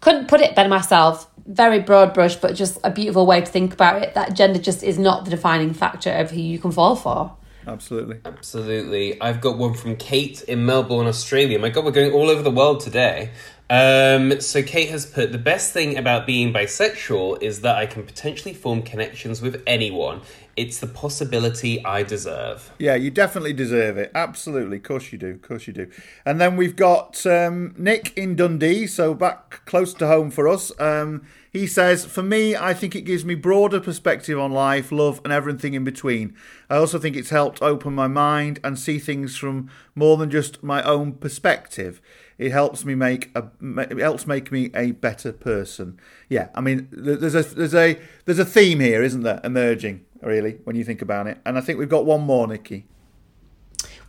Couldn't 0.00 0.28
put 0.28 0.40
it 0.40 0.54
better 0.54 0.68
myself. 0.68 1.26
Very 1.46 1.78
broad 1.80 2.12
brush, 2.12 2.36
but 2.36 2.54
just 2.54 2.78
a 2.84 2.90
beautiful 2.90 3.24
way 3.26 3.40
to 3.40 3.46
think 3.46 3.72
about 3.72 4.02
it. 4.02 4.14
That 4.14 4.34
gender 4.34 4.58
just 4.58 4.82
is 4.82 4.98
not 4.98 5.24
the 5.24 5.30
defining 5.30 5.72
factor 5.72 6.10
of 6.10 6.30
who 6.30 6.40
you 6.40 6.58
can 6.58 6.70
fall 6.70 6.94
for. 6.94 7.32
Absolutely. 7.68 8.18
Absolutely. 8.24 9.20
I've 9.20 9.40
got 9.40 9.58
one 9.58 9.74
from 9.74 9.96
Kate 9.96 10.40
in 10.42 10.64
Melbourne, 10.64 11.06
Australia. 11.06 11.58
My 11.58 11.68
God, 11.68 11.84
we're 11.84 11.90
going 11.90 12.12
all 12.12 12.30
over 12.30 12.42
the 12.42 12.50
world 12.50 12.80
today. 12.80 13.30
Um, 13.70 14.40
so 14.40 14.62
Kate 14.62 14.88
has 14.88 15.04
put 15.04 15.30
the 15.32 15.38
best 15.38 15.74
thing 15.74 15.98
about 15.98 16.26
being 16.26 16.54
bisexual 16.54 17.42
is 17.42 17.60
that 17.60 17.76
I 17.76 17.84
can 17.84 18.04
potentially 18.04 18.54
form 18.54 18.82
connections 18.82 19.42
with 19.42 19.62
anyone. 19.66 20.22
It's 20.56 20.78
the 20.78 20.86
possibility 20.86 21.84
I 21.84 22.02
deserve. 22.02 22.72
Yeah, 22.78 22.94
you 22.94 23.10
definitely 23.10 23.52
deserve 23.52 23.98
it. 23.98 24.10
Absolutely. 24.14 24.78
Of 24.78 24.84
course 24.84 25.12
you 25.12 25.18
do. 25.18 25.28
Of 25.28 25.42
course 25.42 25.66
you 25.66 25.74
do. 25.74 25.90
And 26.24 26.40
then 26.40 26.56
we've 26.56 26.74
got 26.76 27.26
um, 27.26 27.74
Nick 27.76 28.16
in 28.16 28.34
Dundee, 28.34 28.86
so 28.86 29.12
back 29.12 29.66
close 29.66 29.92
to 29.94 30.06
home 30.06 30.30
for 30.30 30.48
us. 30.48 30.72
Um, 30.80 31.26
he 31.52 31.66
says, 31.66 32.04
For 32.04 32.22
me, 32.22 32.54
I 32.54 32.74
think 32.74 32.94
it 32.94 33.02
gives 33.02 33.24
me 33.24 33.34
broader 33.34 33.80
perspective 33.80 34.38
on 34.38 34.52
life, 34.52 34.92
love, 34.92 35.20
and 35.24 35.32
everything 35.32 35.74
in 35.74 35.84
between. 35.84 36.34
I 36.68 36.76
also 36.76 36.98
think 36.98 37.16
it's 37.16 37.30
helped 37.30 37.62
open 37.62 37.94
my 37.94 38.08
mind 38.08 38.60
and 38.62 38.78
see 38.78 38.98
things 38.98 39.36
from 39.36 39.70
more 39.94 40.16
than 40.16 40.30
just 40.30 40.62
my 40.62 40.82
own 40.82 41.12
perspective. 41.12 42.00
It 42.36 42.52
helps 42.52 42.84
me 42.84 42.94
make 42.94 43.30
a 43.34 43.48
it 43.60 43.98
helps 43.98 44.26
make 44.26 44.52
me 44.52 44.70
a 44.74 44.92
better 44.92 45.32
person. 45.32 45.98
Yeah, 46.28 46.48
I 46.54 46.60
mean, 46.60 46.88
there's 46.92 47.34
a 47.34 47.42
there's 47.42 47.74
a 47.74 47.98
there's 48.26 48.38
a 48.38 48.44
theme 48.44 48.80
here, 48.80 49.02
isn't 49.02 49.22
there? 49.22 49.40
Emerging 49.42 50.04
really 50.22 50.58
when 50.64 50.76
you 50.76 50.84
think 50.84 51.02
about 51.02 51.26
it. 51.26 51.38
And 51.44 51.58
I 51.58 51.60
think 51.60 51.78
we've 51.78 51.88
got 51.88 52.06
one 52.06 52.22
more, 52.22 52.46
Nikki. 52.46 52.86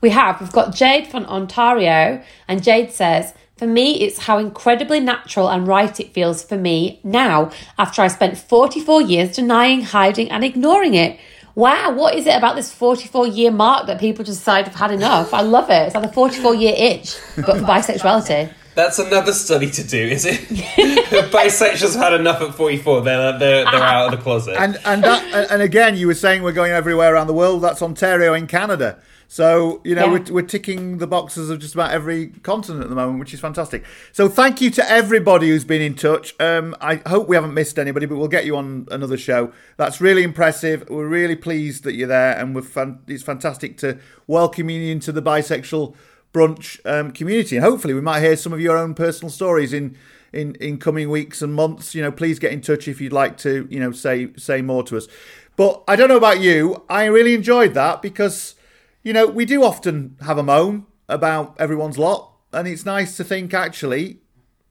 We 0.01 0.11
have. 0.11 0.39
We've 0.39 0.51
got 0.51 0.73
Jade 0.73 1.07
from 1.07 1.25
Ontario, 1.25 2.23
and 2.47 2.63
Jade 2.63 2.91
says, 2.91 3.33
For 3.59 3.67
me, 3.67 3.99
it's 3.99 4.19
how 4.19 4.37
incredibly 4.37 5.01
natural 5.01 5.49
and 5.49 5.67
right 5.67 5.99
it 5.99 6.13
feels 6.13 6.41
for 6.41 6.55
me 6.55 7.01
now, 7.03 7.51
after 7.77 8.01
I 8.01 8.07
spent 8.07 8.37
44 8.37 9.01
years 9.01 9.35
denying, 9.35 9.81
hiding, 9.81 10.31
and 10.31 10.45
ignoring 10.45 10.93
it. 10.93 11.19
Wow, 11.55 11.91
what 11.91 12.15
is 12.15 12.25
it 12.25 12.37
about 12.37 12.55
this 12.55 12.71
44 12.73 13.27
year 13.27 13.51
mark 13.51 13.87
that 13.87 13.99
people 13.99 14.23
just 14.23 14.39
decide 14.39 14.65
have 14.65 14.75
had 14.75 14.91
enough? 14.91 15.33
I 15.33 15.41
love 15.41 15.69
it. 15.69 15.87
It's 15.87 15.93
like 15.95 16.05
a 16.05 16.13
44 16.13 16.55
year 16.55 16.73
itch, 16.77 17.17
but 17.35 17.57
for 17.57 17.63
bisexuality. 17.65 18.53
That's 18.75 18.97
another 18.97 19.33
study 19.33 19.69
to 19.71 19.83
do, 19.83 19.97
is 19.97 20.25
it? 20.25 20.39
Bisexuals 21.33 21.95
have 21.95 22.03
had 22.03 22.13
enough 22.13 22.41
at 22.41 22.55
44. 22.55 23.01
They're, 23.01 23.37
they're, 23.37 23.65
they're 23.65 23.73
out 23.83 24.05
of 24.05 24.17
the 24.17 24.23
closet. 24.23 24.55
And 24.57 24.79
and 24.85 25.03
that 25.03 25.21
and- 25.33 25.51
and 25.51 25.61
again, 25.61 25.97
you 25.97 26.07
were 26.07 26.13
saying 26.13 26.43
we're 26.43 26.53
going 26.53 26.71
everywhere 26.71 27.13
around 27.13 27.27
the 27.27 27.33
world. 27.33 27.61
That's 27.61 27.81
Ontario 27.81 28.33
in 28.33 28.47
Canada. 28.47 28.97
So 29.31 29.79
you 29.83 29.93
know 29.93 30.05
Yeah. 30.07 30.11
we're, 30.27 30.33
we're 30.33 30.47
ticking 30.47 30.97
the 30.97 31.05
boxes 31.05 31.51
of 31.51 31.59
just 31.59 31.75
about 31.75 31.91
every 31.91 32.27
continent 32.41 32.81
at 32.81 32.89
the 32.89 32.95
moment, 32.95 33.19
which 33.19 33.31
is 33.31 33.39
fantastic. 33.39 33.83
So 34.11 34.27
thank 34.27 34.59
you 34.59 34.71
to 34.71 34.89
everybody 34.91 35.49
who's 35.49 35.63
been 35.63 35.83
in 35.83 35.93
touch. 35.93 36.33
Um, 36.39 36.75
I 36.81 36.95
hope 37.07 37.27
we 37.29 37.35
haven't 37.35 37.53
missed 37.53 37.77
anybody, 37.77 38.07
but 38.07 38.17
we'll 38.17 38.27
get 38.27 38.47
you 38.47 38.57
on 38.57 38.87
another 38.89 39.17
show. 39.17 39.53
That's 39.77 40.01
really 40.01 40.23
impressive. 40.23 40.89
We're 40.89 41.07
really 41.07 41.35
pleased 41.35 41.83
that 41.83 41.93
you're 41.93 42.07
there, 42.07 42.35
and 42.39 42.55
we're 42.55 42.63
fan- 42.63 42.99
it's 43.07 43.21
fantastic 43.21 43.77
to 43.77 43.99
welcome 44.25 44.67
you 44.71 44.91
into 44.91 45.11
the 45.11 45.21
bisexual 45.21 45.93
brunch 46.33 46.79
um, 46.83 47.11
community. 47.11 47.55
And 47.55 47.63
hopefully, 47.63 47.93
we 47.93 48.01
might 48.01 48.21
hear 48.21 48.35
some 48.35 48.51
of 48.51 48.59
your 48.59 48.77
own 48.79 48.95
personal 48.95 49.29
stories 49.29 49.73
in 49.73 49.95
in 50.33 50.55
in 50.55 50.79
coming 50.79 51.07
weeks 51.07 51.43
and 51.43 51.53
months. 51.53 51.93
You 51.93 52.01
know, 52.01 52.11
please 52.11 52.39
get 52.39 52.51
in 52.51 52.61
touch 52.61 52.87
if 52.87 52.99
you'd 52.99 53.13
like 53.13 53.37
to. 53.39 53.67
You 53.69 53.79
know, 53.79 53.91
say 53.91 54.29
say 54.37 54.63
more 54.63 54.81
to 54.85 54.97
us. 54.97 55.07
But 55.55 55.83
I 55.87 55.95
don't 55.95 56.07
know 56.09 56.17
about 56.17 56.39
you. 56.41 56.83
I 56.89 57.05
really 57.05 57.35
enjoyed 57.35 57.75
that 57.75 58.01
because 58.01 58.55
you 59.03 59.13
know 59.13 59.27
we 59.27 59.45
do 59.45 59.63
often 59.63 60.17
have 60.21 60.37
a 60.37 60.43
moan 60.43 60.85
about 61.07 61.55
everyone's 61.59 61.97
lot, 61.97 62.33
and 62.53 62.67
it's 62.67 62.85
nice 62.85 63.17
to 63.17 63.23
think 63.23 63.53
actually, 63.53 64.19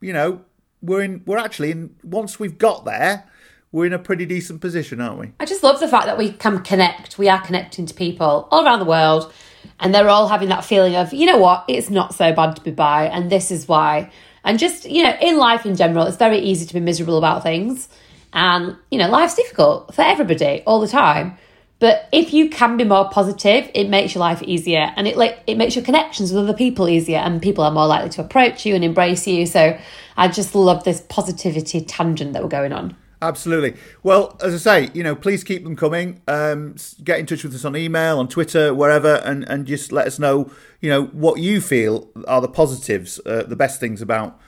you 0.00 0.12
know, 0.12 0.42
we're 0.82 1.02
in 1.02 1.22
we're 1.26 1.38
actually 1.38 1.70
in 1.70 1.96
once 2.02 2.38
we've 2.38 2.58
got 2.58 2.84
there. 2.84 3.24
We're 3.70 3.84
in 3.84 3.92
a 3.92 3.98
pretty 3.98 4.24
decent 4.24 4.62
position, 4.62 4.98
aren't 4.98 5.18
we? 5.18 5.32
I 5.38 5.44
just 5.44 5.62
love 5.62 5.78
the 5.78 5.88
fact 5.88 6.06
that 6.06 6.16
we 6.16 6.32
can 6.32 6.62
connect. 6.62 7.18
We 7.18 7.28
are 7.28 7.40
connecting 7.42 7.84
to 7.84 7.92
people 7.92 8.48
all 8.50 8.64
around 8.64 8.78
the 8.78 8.86
world, 8.86 9.30
and 9.78 9.94
they're 9.94 10.08
all 10.08 10.28
having 10.28 10.48
that 10.48 10.64
feeling 10.64 10.96
of, 10.96 11.12
you 11.12 11.26
know 11.26 11.36
what, 11.36 11.64
it's 11.68 11.90
not 11.90 12.14
so 12.14 12.32
bad 12.32 12.56
to 12.56 12.62
be 12.62 12.70
by, 12.70 13.08
and 13.08 13.30
this 13.30 13.50
is 13.50 13.68
why. 13.68 14.10
And 14.42 14.58
just, 14.58 14.88
you 14.88 15.02
know, 15.02 15.14
in 15.20 15.36
life 15.36 15.66
in 15.66 15.76
general, 15.76 16.06
it's 16.06 16.16
very 16.16 16.38
easy 16.38 16.64
to 16.64 16.74
be 16.74 16.80
miserable 16.80 17.18
about 17.18 17.42
things. 17.42 17.88
And, 18.32 18.76
you 18.90 18.98
know, 18.98 19.08
life's 19.08 19.34
difficult 19.34 19.94
for 19.94 20.02
everybody 20.02 20.62
all 20.66 20.80
the 20.80 20.88
time. 20.88 21.36
But 21.80 22.08
if 22.10 22.32
you 22.32 22.50
can 22.50 22.76
be 22.76 22.84
more 22.84 23.08
positive, 23.08 23.70
it 23.72 23.88
makes 23.88 24.14
your 24.14 24.20
life 24.20 24.42
easier 24.42 24.92
and 24.96 25.06
it 25.06 25.16
like 25.16 25.38
it 25.46 25.56
makes 25.56 25.76
your 25.76 25.84
connections 25.84 26.32
with 26.32 26.42
other 26.42 26.56
people 26.56 26.88
easier 26.88 27.18
and 27.18 27.40
people 27.40 27.62
are 27.62 27.70
more 27.70 27.86
likely 27.86 28.10
to 28.10 28.20
approach 28.20 28.66
you 28.66 28.74
and 28.74 28.82
embrace 28.82 29.26
you. 29.26 29.46
So 29.46 29.78
I 30.16 30.28
just 30.28 30.54
love 30.54 30.82
this 30.84 31.02
positivity 31.08 31.80
tangent 31.82 32.32
that 32.32 32.42
we're 32.42 32.48
going 32.48 32.72
on. 32.72 32.96
Absolutely. 33.20 33.74
Well, 34.04 34.36
as 34.42 34.54
I 34.54 34.58
say, 34.58 34.90
you 34.94 35.02
know, 35.02 35.16
please 35.16 35.42
keep 35.42 35.64
them 35.64 35.74
coming. 35.74 36.20
Um, 36.28 36.76
get 37.02 37.18
in 37.18 37.26
touch 37.26 37.42
with 37.42 37.54
us 37.54 37.64
on 37.64 37.76
email, 37.76 38.18
on 38.18 38.28
Twitter, 38.28 38.72
wherever, 38.72 39.16
and, 39.24 39.48
and 39.48 39.66
just 39.66 39.90
let 39.90 40.06
us 40.06 40.20
know, 40.20 40.52
you 40.80 40.88
know, 40.88 41.06
what 41.06 41.40
you 41.40 41.60
feel 41.60 42.08
are 42.28 42.40
the 42.40 42.48
positives, 42.48 43.20
uh, 43.26 43.42
the 43.42 43.56
best 43.56 43.80
things 43.80 44.00
about 44.00 44.40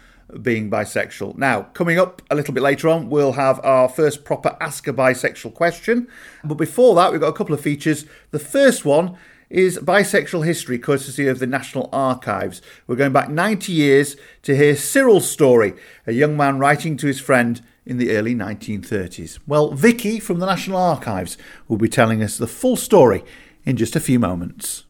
being 0.43 0.71
bisexual. 0.71 1.37
Now, 1.37 1.63
coming 1.63 1.99
up 1.99 2.23
a 2.31 2.35
little 2.35 2.55
bit 2.55 2.63
later 2.63 2.89
on, 2.89 3.11
we'll 3.11 3.33
have 3.33 3.61
our 3.65 3.89
first 3.89 4.25
proper 4.25 4.57
Ask 4.61 4.87
a 4.89 4.93
Bisexual 4.93 5.55
question. 5.55 6.09
But 6.45 6.55
before 6.55 6.95
that, 6.97 7.13
we've 7.13 7.21
got 7.21 7.29
a 7.29 7.35
couple 7.35 7.55
of 7.55 7.61
features. 7.61 8.05
The 8.31 8.39
first 8.39 8.85
one 8.85 9.17
is 9.51 9.79
bisexual 9.79 10.47
history, 10.47 10.79
courtesy 10.79 11.27
of 11.27 11.41
the 11.41 11.47
National 11.47 11.89
Archives. 11.93 12.63
We're 12.87 12.97
going 12.97 13.13
back 13.13 13.29
90 13.29 13.73
years 13.73 14.17
to 14.43 14.57
hear 14.57 14.77
Cyril's 14.77 15.29
story, 15.29 15.75
a 16.07 16.13
young 16.13 16.37
man 16.37 16.59
writing 16.59 16.97
to 16.99 17.07
his 17.09 17.21
friend 17.21 17.61
in 17.85 17.99
the 17.99 18.13
early 18.17 18.35
1930s. 18.35 19.41
Well, 19.47 19.73
Vicky 19.73 20.21
from 20.21 20.39
the 20.39 20.47
National 20.47 20.79
Archives 20.79 21.37
will 21.67 21.79
be 21.79 21.89
telling 21.89 22.23
us 22.23 22.39
the 22.39 22.47
full 22.47 22.77
story 22.77 23.25
in 23.65 23.77
just 23.77 23.97
a 23.97 24.01
few 24.01 24.19
moments. 24.19 24.85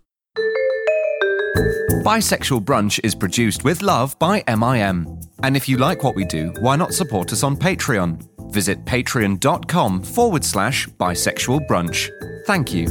Bisexual 2.05 2.65
Brunch 2.65 3.01
is 3.03 3.15
produced 3.15 3.65
with 3.65 3.83
love 3.83 4.19
by 4.19 4.43
MIM. 4.47 5.21
And 5.43 5.57
if 5.57 5.69
you 5.69 5.79
like 5.79 6.03
what 6.03 6.15
we 6.15 6.25
do, 6.25 6.53
why 6.61 6.77
not 6.77 6.93
support 6.93 7.33
us 7.33 7.43
on 7.43 7.57
Patreon? 7.57 8.27
Visit 8.51 8.85
patreon.com 8.85 10.03
forward 10.03 10.45
slash 10.45 10.89
bisexual 10.89 11.67
brunch. 11.67 12.11
Thank 12.47 12.75
you. 12.75 12.87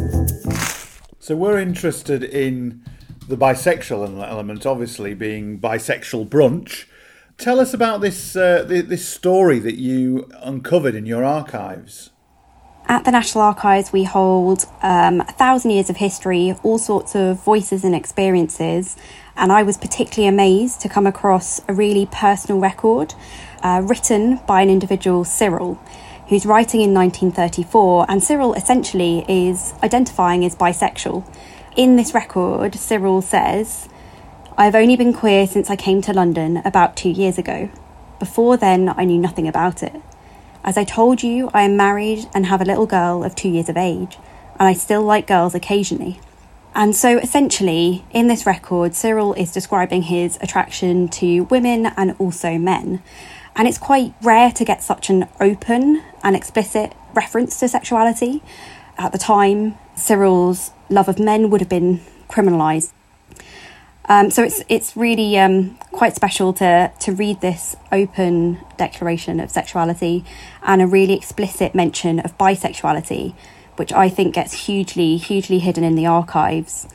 So 1.20 1.36
we're 1.36 1.60
interested 1.60 2.24
in 2.24 2.84
the 3.28 3.38
bisexual 3.38 4.28
element, 4.28 4.66
obviously 4.66 5.14
being 5.14 5.60
bisexual 5.60 6.30
brunch. 6.30 6.86
Tell 7.38 7.60
us 7.60 7.74
about 7.74 8.02
this 8.02 8.36
uh, 8.36 8.64
this 8.68 9.08
story 9.08 9.60
that 9.60 9.76
you 9.76 10.30
uncovered 10.42 10.96
in 10.96 11.06
your 11.06 11.24
archives. 11.24 12.10
At 12.88 13.06
the 13.06 13.12
National 13.12 13.44
Archives, 13.44 13.94
we 13.94 14.04
hold 14.04 14.66
um, 14.82 15.22
a 15.22 15.32
thousand 15.34 15.72
years 15.72 15.92
of 15.92 15.98
history, 15.98 16.56
all 16.64 16.80
sorts 16.80 17.16
of 17.16 17.42
voices 17.44 17.84
and 17.84 17.94
experiences. 17.94 18.98
And 19.40 19.54
I 19.54 19.64
was 19.64 19.78
particularly 19.78 20.28
amazed 20.28 20.82
to 20.82 20.90
come 20.90 21.08
across 21.08 21.62
a 21.70 21.74
really 21.74 22.06
personal 22.12 22.60
record 22.60 23.16
uh, 23.64 23.82
written 23.86 24.42
by 24.46 24.62
an 24.62 24.70
individual, 24.70 25.24
Cyril, 25.24 25.76
who's 26.28 26.46
writing 26.46 26.82
in 26.82 26.94
1934. 26.94 28.06
And 28.10 28.22
Cyril 28.22 28.54
essentially 28.54 29.24
is 29.30 29.74
identifying 29.82 30.44
as 30.44 30.58
bisexual. 30.58 31.26
In 31.78 31.96
this 31.96 32.14
record, 32.14 32.76
Cyril 32.76 33.22
says, 33.22 33.88
I've 34.58 34.76
only 34.76 34.98
been 34.98 35.14
queer 35.14 35.48
since 35.48 35.70
I 35.70 35.78
came 35.78 36.02
to 36.02 36.12
London 36.12 36.58
about 36.66 36.98
two 36.98 37.10
years 37.10 37.38
ago. 37.38 37.70
Before 38.20 38.58
then, 38.58 38.90
I 38.90 39.06
knew 39.06 39.18
nothing 39.18 39.48
about 39.48 39.82
it. 39.82 40.02
As 40.66 40.78
I 40.78 40.84
told 40.84 41.24
you, 41.24 41.50
I 41.54 41.62
am 41.62 41.78
married 41.78 42.26
and 42.34 42.48
have 42.48 42.60
a 42.60 42.66
little 42.66 42.86
girl 42.86 43.24
of 43.24 43.36
two 43.36 43.48
years 43.48 43.70
of 43.70 43.78
age, 43.78 44.18
and 44.60 44.68
I 44.68 44.74
still 44.74 45.02
like 45.02 45.28
girls 45.28 45.56
occasionally. 45.56 46.20
And 46.76 46.96
so 46.96 47.18
essentially, 47.18 48.06
in 48.12 48.28
this 48.28 48.46
record, 48.46 48.96
Cyril 48.96 49.34
is 49.34 49.52
describing 49.52 50.04
his 50.04 50.38
attraction 50.42 51.08
to 51.10 51.42
women 51.46 51.88
and 51.98 52.16
also 52.20 52.58
men. 52.58 53.02
And 53.56 53.68
it's 53.68 53.78
quite 53.78 54.14
rare 54.22 54.52
to 54.52 54.64
get 54.64 54.84
such 54.84 55.10
an 55.10 55.28
open 55.42 56.04
and 56.24 56.36
explicit 56.36 56.94
reference 57.14 57.60
to 57.60 57.68
sexuality. 57.68 58.42
At 58.98 59.12
the 59.12 59.18
time, 59.18 59.78
Cyril's 59.96 60.72
love 60.90 61.10
of 61.10 61.20
men 61.20 61.50
would 61.50 61.62
have 61.62 61.70
been 61.70 62.02
criminalised. 62.30 62.94
Um, 64.10 64.32
so 64.32 64.44
it's 64.44 64.64
it's 64.70 64.98
really 64.98 65.38
um, 65.38 65.78
quite 65.92 66.16
special 66.16 66.52
to 66.54 66.92
to 67.00 67.12
read 67.12 67.42
this 67.42 67.76
open 67.92 68.60
declaration 68.76 69.40
of 69.40 69.52
sexuality 69.52 70.26
and 70.64 70.82
a 70.82 70.88
really 70.88 71.14
explicit 71.14 71.76
mention 71.76 72.20
of 72.20 72.36
bisexuality, 72.38 73.36
which 73.80 73.94
I 73.94 74.10
think 74.10 74.36
gets 74.36 74.66
hugely 74.66 75.18
hugely 75.18 75.60
hidden 75.60 75.84
in 75.84 75.96
the 75.96 76.06
archives. 76.06 76.88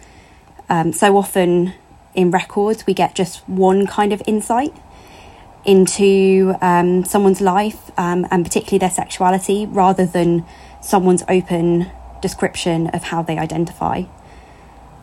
Um, 0.68 0.92
so 0.92 1.16
often 1.16 1.72
in 2.14 2.30
records 2.30 2.86
we 2.86 2.94
get 2.94 3.14
just 3.14 3.48
one 3.48 3.86
kind 3.86 4.12
of 4.12 4.22
insight 4.26 4.74
into 5.64 6.54
um, 6.60 7.04
someone's 7.04 7.40
life 7.40 7.90
um, 7.96 8.26
and 8.30 8.44
particularly 8.44 8.78
their 8.78 8.90
sexuality 8.90 9.66
rather 9.66 10.04
than 10.04 10.44
someone's 10.82 11.22
open 11.28 11.90
description 12.20 12.88
of 12.88 13.04
how 13.04 13.22
they 13.22 13.38
identify. 13.38 14.02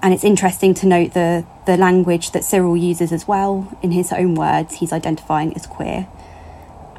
And 0.03 0.13
it's 0.13 0.23
interesting 0.23 0.73
to 0.75 0.87
note 0.87 1.13
the, 1.13 1.45
the 1.65 1.77
language 1.77 2.31
that 2.31 2.43
Cyril 2.43 2.77
uses 2.77 3.11
as 3.11 3.27
well. 3.27 3.77
In 3.81 3.91
his 3.91 4.11
own 4.11 4.35
words, 4.35 4.75
he's 4.75 4.93
identifying 4.93 5.55
as 5.55 5.67
queer 5.67 6.07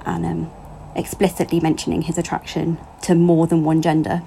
and 0.04 0.24
um, 0.24 0.50
explicitly 0.94 1.58
mentioning 1.60 2.02
his 2.02 2.18
attraction 2.18 2.78
to 3.02 3.14
more 3.14 3.46
than 3.46 3.64
one 3.64 3.82
gender. 3.82 4.22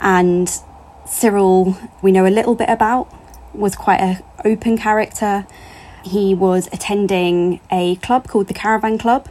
And 0.00 0.50
Cyril, 1.06 1.76
we 2.02 2.12
know 2.12 2.26
a 2.26 2.28
little 2.28 2.54
bit 2.54 2.68
about, 2.68 3.12
was 3.54 3.74
quite 3.74 4.00
an 4.00 4.22
open 4.44 4.76
character. 4.78 5.46
He 6.04 6.34
was 6.34 6.68
attending 6.72 7.60
a 7.70 7.96
club 7.96 8.28
called 8.28 8.48
the 8.48 8.54
Caravan 8.54 8.98
Club, 8.98 9.28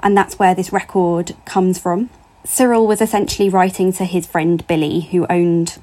and 0.00 0.16
that's 0.16 0.38
where 0.38 0.54
this 0.54 0.72
record 0.72 1.34
comes 1.44 1.78
from. 1.78 2.10
Cyril 2.44 2.86
was 2.86 3.00
essentially 3.00 3.48
writing 3.48 3.92
to 3.92 4.04
his 4.04 4.26
friend 4.26 4.66
Billy, 4.66 5.00
who 5.00 5.26
owned 5.30 5.78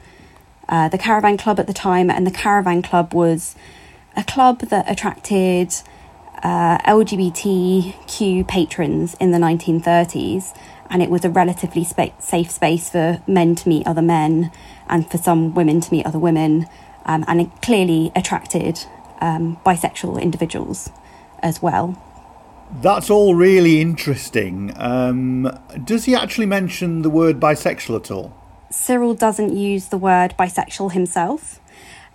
uh, 0.67 0.89
the 0.89 0.97
Caravan 0.97 1.37
Club 1.37 1.59
at 1.59 1.67
the 1.67 1.73
time, 1.73 2.09
and 2.09 2.27
the 2.27 2.31
Caravan 2.31 2.81
Club 2.81 3.13
was 3.13 3.55
a 4.15 4.23
club 4.23 4.59
that 4.61 4.89
attracted 4.91 5.73
uh, 6.43 6.77
LGBTQ 6.79 8.47
patrons 8.47 9.15
in 9.15 9.31
the 9.31 9.37
1930s, 9.37 10.55
and 10.89 11.01
it 11.01 11.09
was 11.09 11.23
a 11.23 11.29
relatively 11.29 11.83
spa- 11.83 12.17
safe 12.19 12.49
space 12.51 12.89
for 12.89 13.21
men 13.27 13.55
to 13.55 13.69
meet 13.69 13.85
other 13.85 14.01
men 14.01 14.51
and 14.87 15.09
for 15.09 15.17
some 15.17 15.53
women 15.53 15.81
to 15.81 15.91
meet 15.91 16.05
other 16.05 16.19
women, 16.19 16.67
um, 17.05 17.23
and 17.27 17.41
it 17.41 17.49
clearly 17.61 18.11
attracted 18.15 18.79
um, 19.21 19.57
bisexual 19.65 20.21
individuals 20.21 20.89
as 21.41 21.61
well. 21.61 22.01
That's 22.81 23.09
all 23.09 23.33
really 23.35 23.81
interesting. 23.81 24.73
Um, 24.77 25.59
does 25.83 26.05
he 26.05 26.15
actually 26.15 26.45
mention 26.45 27.01
the 27.01 27.09
word 27.09 27.39
bisexual 27.39 27.95
at 27.95 28.11
all? 28.11 28.35
Cyril 28.69 29.15
doesn't 29.15 29.55
use 29.55 29.87
the 29.87 29.97
word 29.97 30.35
bisexual 30.37 30.91
himself, 30.91 31.59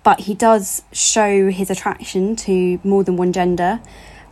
but 0.05 0.21
he 0.21 0.35
does 0.35 0.83
show 0.93 1.51
his 1.51 1.71
attraction 1.71 2.37
to 2.37 2.79
more 2.85 3.03
than 3.03 3.17
one 3.17 3.33
gender, 3.33 3.81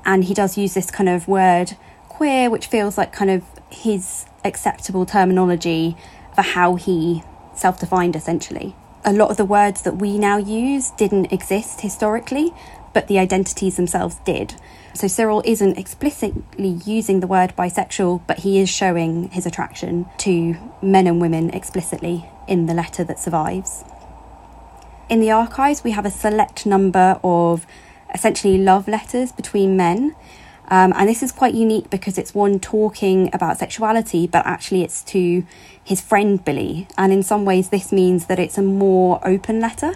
and 0.05 0.25
he 0.25 0.35
does 0.35 0.57
use 0.57 0.75
this 0.75 0.91
kind 0.91 1.09
of 1.09 1.27
word 1.27 1.77
queer, 2.09 2.51
which 2.51 2.67
feels 2.67 2.97
like 2.97 3.13
kind 3.13 3.31
of 3.31 3.43
his 3.73 4.27
acceptable 4.45 5.07
terminology 5.07 5.97
for 6.35 6.43
how 6.43 6.77
he 6.77 7.23
self 7.55 7.79
defined 7.81 8.17
essentially. 8.17 8.75
A 9.05 9.13
lot 9.13 9.31
of 9.31 9.37
the 9.37 9.45
words 9.45 9.83
that 9.83 9.97
we 9.97 10.19
now 10.19 10.37
use 10.37 10.91
didn't 10.91 11.33
exist 11.33 11.81
historically, 11.81 12.53
but 12.93 13.09
the 13.09 13.19
identities 13.19 13.77
themselves 13.77 14.17
did. 14.25 14.55
So 14.95 15.09
Cyril 15.09 15.43
isn't 15.45 15.79
explicitly 15.79 16.81
using 16.85 17.21
the 17.21 17.27
word 17.27 17.55
bisexual, 17.57 18.23
but 18.27 18.41
he 18.41 18.61
is 18.61 18.69
showing 18.69 19.31
his 19.31 19.47
attraction 19.47 20.07
to 20.19 20.57
men 20.83 21.07
and 21.07 21.21
women 21.21 21.51
explicitly 21.51 22.27
in 22.47 22.67
the 22.67 22.75
letter 22.75 23.03
that 23.05 23.19
survives. 23.19 23.85
In 25.09 25.21
the 25.21 25.31
archives, 25.31 25.83
we 25.83 25.93
have 25.93 26.07
a 26.07 26.11
select 26.11 26.67
number 26.67 27.19
of 27.25 27.67
essentially 28.15 28.59
love 28.59 28.87
letters 28.87 29.33
between 29.33 29.77
men. 29.77 30.15
Um, 30.73 30.95
and 30.97 31.07
this 31.07 31.23
is 31.23 31.33
quite 31.33 31.53
unique 31.53 31.91
because 31.91 32.17
it's 32.17 32.35
one 32.35 32.59
talking 32.59 33.29
about 33.35 33.59
sexuality, 33.59 34.27
but 34.27 34.47
actually 34.47 34.83
it's 34.83 35.03
to 35.03 35.45
his 35.85 36.01
friend 36.01 36.43
Billy. 36.43 36.89
And 36.97 37.13
in 37.13 37.23
some 37.23 37.45
ways, 37.45 37.69
this 37.69 37.93
means 37.93 38.25
that 38.25 38.39
it's 38.39 38.57
a 38.57 38.63
more 38.63 39.21
open 39.23 39.61
letter. 39.61 39.93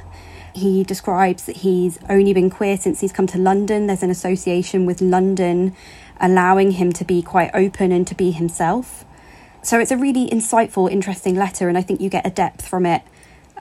He 0.54 0.84
describes 0.84 1.46
that 1.46 1.56
he's 1.56 1.98
only 2.10 2.34
been 2.34 2.50
queer 2.50 2.76
since 2.76 3.00
he's 3.00 3.10
come 3.10 3.26
to 3.28 3.38
London. 3.38 3.86
There's 3.86 4.02
an 4.02 4.10
association 4.10 4.84
with 4.84 5.00
London 5.00 5.74
allowing 6.20 6.72
him 6.72 6.92
to 6.92 7.06
be 7.06 7.22
quite 7.22 7.52
open 7.54 7.90
and 7.90 8.06
to 8.08 8.14
be 8.14 8.30
himself. 8.32 9.06
So 9.62 9.80
it's 9.80 9.90
a 9.90 9.96
really 9.96 10.28
insightful, 10.28 10.92
interesting 10.92 11.36
letter, 11.36 11.70
and 11.70 11.78
I 11.78 11.82
think 11.82 12.02
you 12.02 12.10
get 12.10 12.26
a 12.26 12.30
depth 12.30 12.68
from 12.68 12.84
it 12.84 13.00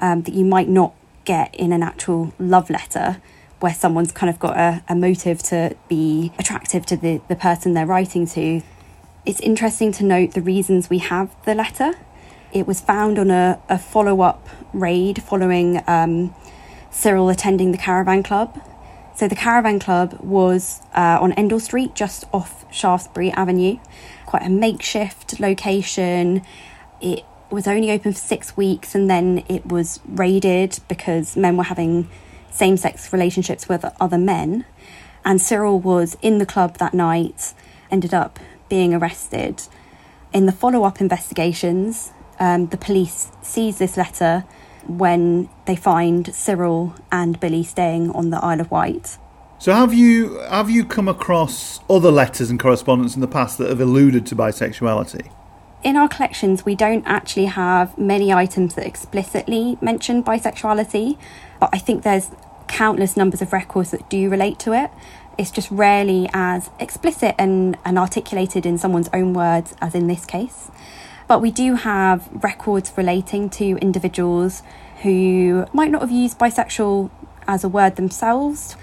um, 0.02 0.24
that 0.24 0.34
you 0.34 0.44
might 0.44 0.68
not 0.68 0.94
get 1.24 1.56
in 1.56 1.72
an 1.72 1.82
actual 1.82 2.34
love 2.38 2.70
letter 2.70 3.22
where 3.66 3.74
someone's 3.74 4.12
kind 4.12 4.30
of 4.30 4.38
got 4.38 4.56
a, 4.56 4.84
a 4.88 4.94
motive 4.94 5.42
to 5.42 5.76
be 5.90 6.32
attractive 6.38 6.86
to 6.86 6.96
the, 6.96 7.20
the 7.30 7.36
person 7.36 7.74
they're 7.74 7.88
writing 7.88 8.28
to. 8.28 8.62
It's 9.26 9.40
interesting 9.40 9.92
to 9.94 10.04
note 10.04 10.36
the 10.36 10.42
reasons 10.44 10.88
we 10.88 11.00
have 11.00 11.36
the 11.46 11.56
letter. 11.56 11.94
It 12.54 12.68
was 12.68 12.80
found 12.80 13.18
on 13.18 13.32
a, 13.32 13.60
a 13.68 13.80
follow 13.80 14.22
up 14.22 14.48
raid 14.72 15.24
following 15.24 15.82
um, 15.88 16.36
Cyril 16.92 17.28
attending 17.28 17.72
the 17.72 17.80
Caravan 17.80 18.22
Club. 18.22 18.62
So 19.16 19.28
the 19.28 19.36
Caravan 19.36 19.80
Club 19.80 20.20
was 20.22 20.84
uh, 20.94 21.18
on 21.20 21.32
Endell 21.32 21.60
Street, 21.60 21.96
just 21.96 22.26
off 22.32 22.72
Shaftesbury 22.72 23.32
Avenue. 23.32 23.80
Quite 24.28 24.44
a 24.44 24.50
makeshift 24.50 25.40
location. 25.40 26.44
It 27.02 27.26
was 27.50 27.68
only 27.68 27.90
open 27.90 28.14
for 28.14 28.20
six 28.20 28.56
weeks 28.56 28.94
and 28.94 29.10
then 29.10 29.44
it 29.50 29.66
was 29.66 30.02
raided 30.08 30.82
because 30.88 31.36
men 31.36 31.58
were 31.58 31.64
having 31.64 32.12
same 32.56 32.78
sex 32.78 33.12
relationships 33.12 33.68
with 33.68 33.86
other 34.00 34.18
men. 34.18 34.66
And 35.24 35.42
Cyril 35.42 35.80
was 35.80 36.18
in 36.22 36.38
the 36.38 36.46
club 36.46 36.78
that 36.78 36.94
night, 36.94 37.54
ended 37.92 38.14
up 38.14 38.40
being 38.70 38.94
arrested. 38.94 39.64
In 40.34 40.46
the 40.46 40.52
follow 40.52 40.84
up 40.84 41.02
investigations, 41.02 42.12
um, 42.40 42.68
the 42.68 42.78
police 42.78 43.32
seized 43.42 43.80
this 43.80 43.98
letter 43.98 44.44
when 44.88 45.50
they 45.66 45.76
find 45.76 46.34
Cyril 46.34 46.96
and 47.12 47.40
Billy 47.40 47.64
staying 47.64 48.12
on 48.12 48.30
the 48.30 48.38
Isle 48.38 48.62
of 48.62 48.72
Wight. 48.72 49.18
So 49.58 49.74
have 49.74 49.94
you 49.94 50.38
have 50.50 50.70
you 50.70 50.86
come 50.86 51.08
across 51.08 51.80
other 51.90 52.12
letters 52.12 52.50
and 52.50 52.60
correspondence 52.60 53.16
in 53.16 53.22
the 53.22 53.28
past 53.28 53.58
that 53.58 53.70
have 53.70 53.80
alluded 53.80 54.26
to 54.28 54.36
bisexuality? 54.36 55.32
In 55.84 55.96
our 55.96 56.08
collections, 56.08 56.66
we 56.66 56.76
don't 56.76 57.04
actually 57.06 57.46
have 57.46 57.98
many 57.98 58.34
items 58.34 58.76
that 58.76 58.86
explicitly 58.86 59.78
mention 59.82 60.24
bisexuality, 60.24 61.18
but 61.60 61.70
I 61.72 61.78
think 61.78 62.04
there's 62.04 62.32
countless 62.68 63.16
numbers 63.16 63.42
of 63.42 63.54
records 63.54 63.92
that 63.92 64.10
do 64.10 64.30
relate 64.30 64.60
to 64.60 64.74
it. 64.74 64.92
It's 65.38 65.52
just 65.52 65.70
rarely 65.70 66.30
as 66.34 66.70
explicit 66.80 67.36
and, 67.38 67.78
and 67.84 67.98
articulated 67.98 68.66
in 68.66 68.78
someone's 68.78 69.10
own 69.14 69.34
words 69.34 69.76
as 69.82 69.94
in 69.94 70.08
this 70.08 70.26
case. 70.26 70.72
But 71.28 71.42
we 71.42 71.52
do 71.52 71.76
have 71.76 72.30
records 72.32 72.92
relating 72.96 73.50
to 73.52 73.78
individuals 73.78 74.64
who 75.02 75.66
might 75.74 75.92
not 75.92 76.02
have 76.02 76.12
used 76.12 76.38
bisexual 76.38 77.10
as 77.48 77.64
a 77.64 77.70
word 77.70 77.96
themselves, 77.96 78.76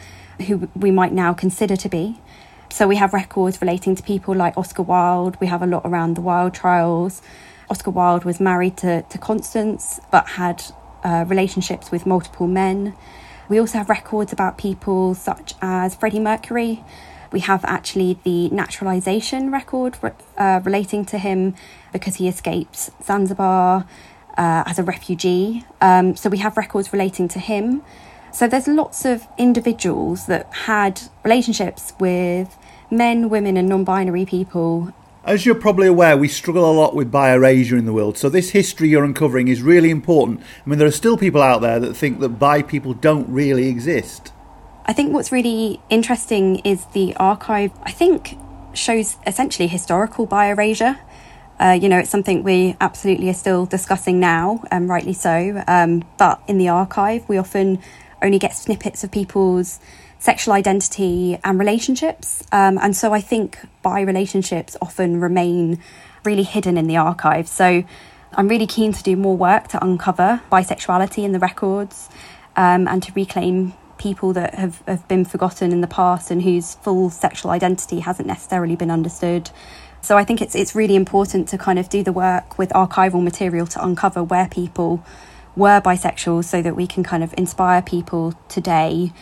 who 0.47 0.69
we 0.75 0.91
might 0.91 1.13
now 1.13 1.33
consider 1.33 1.77
to 1.77 1.89
be. 1.89 2.21
So 2.69 2.89
we 2.89 2.97
have 2.97 3.13
records 3.13 3.61
relating 3.61 3.95
to 3.95 4.03
people 4.03 4.35
like 4.35 4.57
Oscar 4.57 4.83
Wilde. 4.83 5.37
We 5.41 5.47
have 5.47 5.63
a 5.63 5.67
lot 5.67 5.83
around 5.85 6.15
the 6.15 6.21
Wilde 6.21 6.55
trials. 6.55 7.23
Oscar 7.71 7.91
Wilde 7.91 8.25
was 8.25 8.41
married 8.41 8.77
to, 8.79 9.03
to 9.03 9.19
Constance 9.19 10.01
but 10.11 10.31
had 10.31 10.63
uh, 11.05 11.25
relationships 11.29 11.91
with 11.91 12.07
multiple 12.07 12.47
men. 12.47 12.95
We 13.53 13.61
also 13.61 13.77
have 13.77 13.91
records 13.91 14.33
about 14.33 14.57
people 14.57 15.15
such 15.15 15.53
as 15.61 15.95
Freddie 15.95 16.21
Mercury. 16.21 16.83
We 17.33 17.41
have 17.41 17.67
actually 17.67 18.19
the 18.25 18.49
naturalisation 18.49 19.51
record 19.51 19.99
uh, 20.39 20.63
relating 20.65 21.05
to 21.05 21.19
him 21.19 21.55
because 21.93 22.17
he 22.17 22.29
escaped 22.29 22.89
Zanzibar 23.05 23.85
uh, 24.39 24.65
as 24.65 24.79
a 24.79 24.83
refugee. 24.83 25.67
Um, 25.83 26.17
so 26.17 26.31
we 26.31 26.39
have 26.39 26.57
records 26.57 26.95
relating 26.95 27.29
to 27.29 27.39
him. 27.39 27.83
So 28.33 28.49
there's 28.49 28.67
lots 28.67 29.05
of 29.05 29.29
individuals 29.37 30.25
that 30.29 30.51
had 30.65 31.03
relationships 31.23 31.93
with 32.01 32.57
men, 32.91 33.29
women, 33.29 33.59
and 33.59 33.69
non 33.69 33.85
binary 33.85 34.25
people. 34.25 34.95
As 35.25 35.47
you're 35.47 35.55
probably 35.55 35.87
aware, 35.87 36.17
we 36.17 36.27
struggle 36.27 36.69
a 36.69 36.75
lot 36.75 36.97
with 36.97 37.13
bi-erasure 37.13 37.77
in 37.77 37.85
the 37.85 37.93
world, 37.93 38.19
so 38.19 38.29
this 38.29 38.51
history 38.51 38.89
you're 38.89 39.05
uncovering 39.05 39.47
is 39.47 39.63
really 39.63 39.89
important. 39.89 40.41
I 40.41 40.69
mean, 40.69 40.81
there 40.81 40.89
are 40.89 40.91
still 40.91 41.17
people 41.17 41.41
out 41.41 41.61
there 41.61 41.79
that 41.79 41.95
think 41.95 42.19
that 42.19 42.41
bi 42.41 42.61
people 42.63 42.93
don't 42.93 43.29
really 43.29 43.69
exist. 43.69 44.33
I 44.85 44.93
think 44.93 45.13
what's 45.13 45.31
really 45.31 45.81
interesting 45.91 46.57
is 46.65 46.87
the 46.87 47.15
archive, 47.19 47.71
I 47.85 47.93
think, 47.93 48.37
shows 48.75 49.17
essentially 49.25 49.69
historical 49.69 50.27
bi-erasure. 50.27 50.99
Uh, 51.61 51.79
you 51.81 51.89
know, 51.89 52.01
it's 52.01 52.11
something 52.11 52.43
we 52.43 52.77
absolutely 52.81 53.29
are 53.29 53.35
still 53.35 53.65
discussing 53.65 54.19
now, 54.19 54.65
and 54.73 54.89
rightly 54.89 55.13
so. 55.13 55.63
Um, 55.69 56.03
but 56.19 56.43
in 56.49 56.59
the 56.59 56.69
archive, 56.69 57.29
we 57.29 57.39
often 57.39 57.79
only 58.23 58.41
get 58.41 58.57
snippets 58.57 59.05
of 59.05 59.13
people's 59.13 59.79
sexual 60.23 60.55
identity 60.55 61.37
and 61.43 61.59
relationships. 61.59 62.45
Um, 62.53 62.79
and 62.81 62.97
so 62.97 63.13
I 63.13 63.21
think 63.21 63.59
bi 63.83 64.03
relationships 64.03 64.77
often 64.81 65.21
remain 65.21 65.81
really 66.25 66.45
hidden 66.45 66.79
in 66.79 66.87
the 66.87 66.97
archive. 66.97 67.49
So 67.49 67.83
I'm 68.33 68.47
really 68.47 68.69
keen 68.69 68.93
to 68.93 69.03
do 69.03 69.17
more 69.17 69.37
work 69.37 69.67
to 69.69 69.85
uncover 69.85 70.41
bisexuality 70.51 71.25
in 71.25 71.33
the 71.33 71.41
records 71.41 72.09
um, 72.55 72.87
and 72.87 73.03
to 73.03 73.13
reclaim 73.15 73.73
people 73.99 74.33
that 74.35 74.55
have, 74.55 74.81
have 74.87 75.09
been 75.09 75.25
forgotten 75.25 75.73
in 75.73 75.81
the 75.81 75.89
past 75.89 76.31
and 76.31 76.43
whose 76.43 76.77
full 76.77 77.11
sexual 77.11 77.51
identity 77.51 77.99
hasn't 77.99 78.29
necessarily 78.29 78.77
been 78.77 78.93
understood. 78.93 79.51
So 80.03 80.17
I 80.17 80.23
think 80.23 80.41
it's 80.41 80.55
it's 80.55 80.73
really 80.77 80.95
important 80.95 81.49
to 81.49 81.59
kind 81.59 81.81
of 81.81 81.89
do 81.89 82.05
the 82.05 82.13
work 82.13 82.59
with 82.59 82.71
archival 82.71 83.25
material 83.25 83.67
to 83.67 83.85
uncover 83.85 84.23
where 84.23 84.47
people 84.47 85.05
were 85.57 85.81
bisexual 85.81 86.45
so 86.45 86.63
that 86.63 86.77
we 86.77 86.87
can 86.87 87.03
kind 87.03 87.25
of 87.25 87.35
inspire 87.37 87.83
people 87.83 88.35
today 88.49 89.13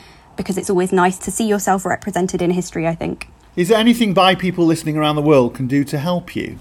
because 0.41 0.57
it's 0.57 0.71
always 0.71 0.91
nice 0.91 1.19
to 1.19 1.31
see 1.31 1.47
yourself 1.47 1.85
represented 1.85 2.41
in 2.41 2.51
history, 2.51 2.87
I 2.89 2.95
think. 2.95 3.29
Is 3.57 3.69
there 3.69 3.79
anything 3.79 4.15
bi 4.15 4.35
people 4.35 4.65
listening 4.65 4.97
around 4.97 5.17
the 5.17 5.23
world 5.23 5.55
can 5.55 5.67
do 5.67 5.85
to 5.85 5.99
help 5.99 6.35
you? 6.35 6.59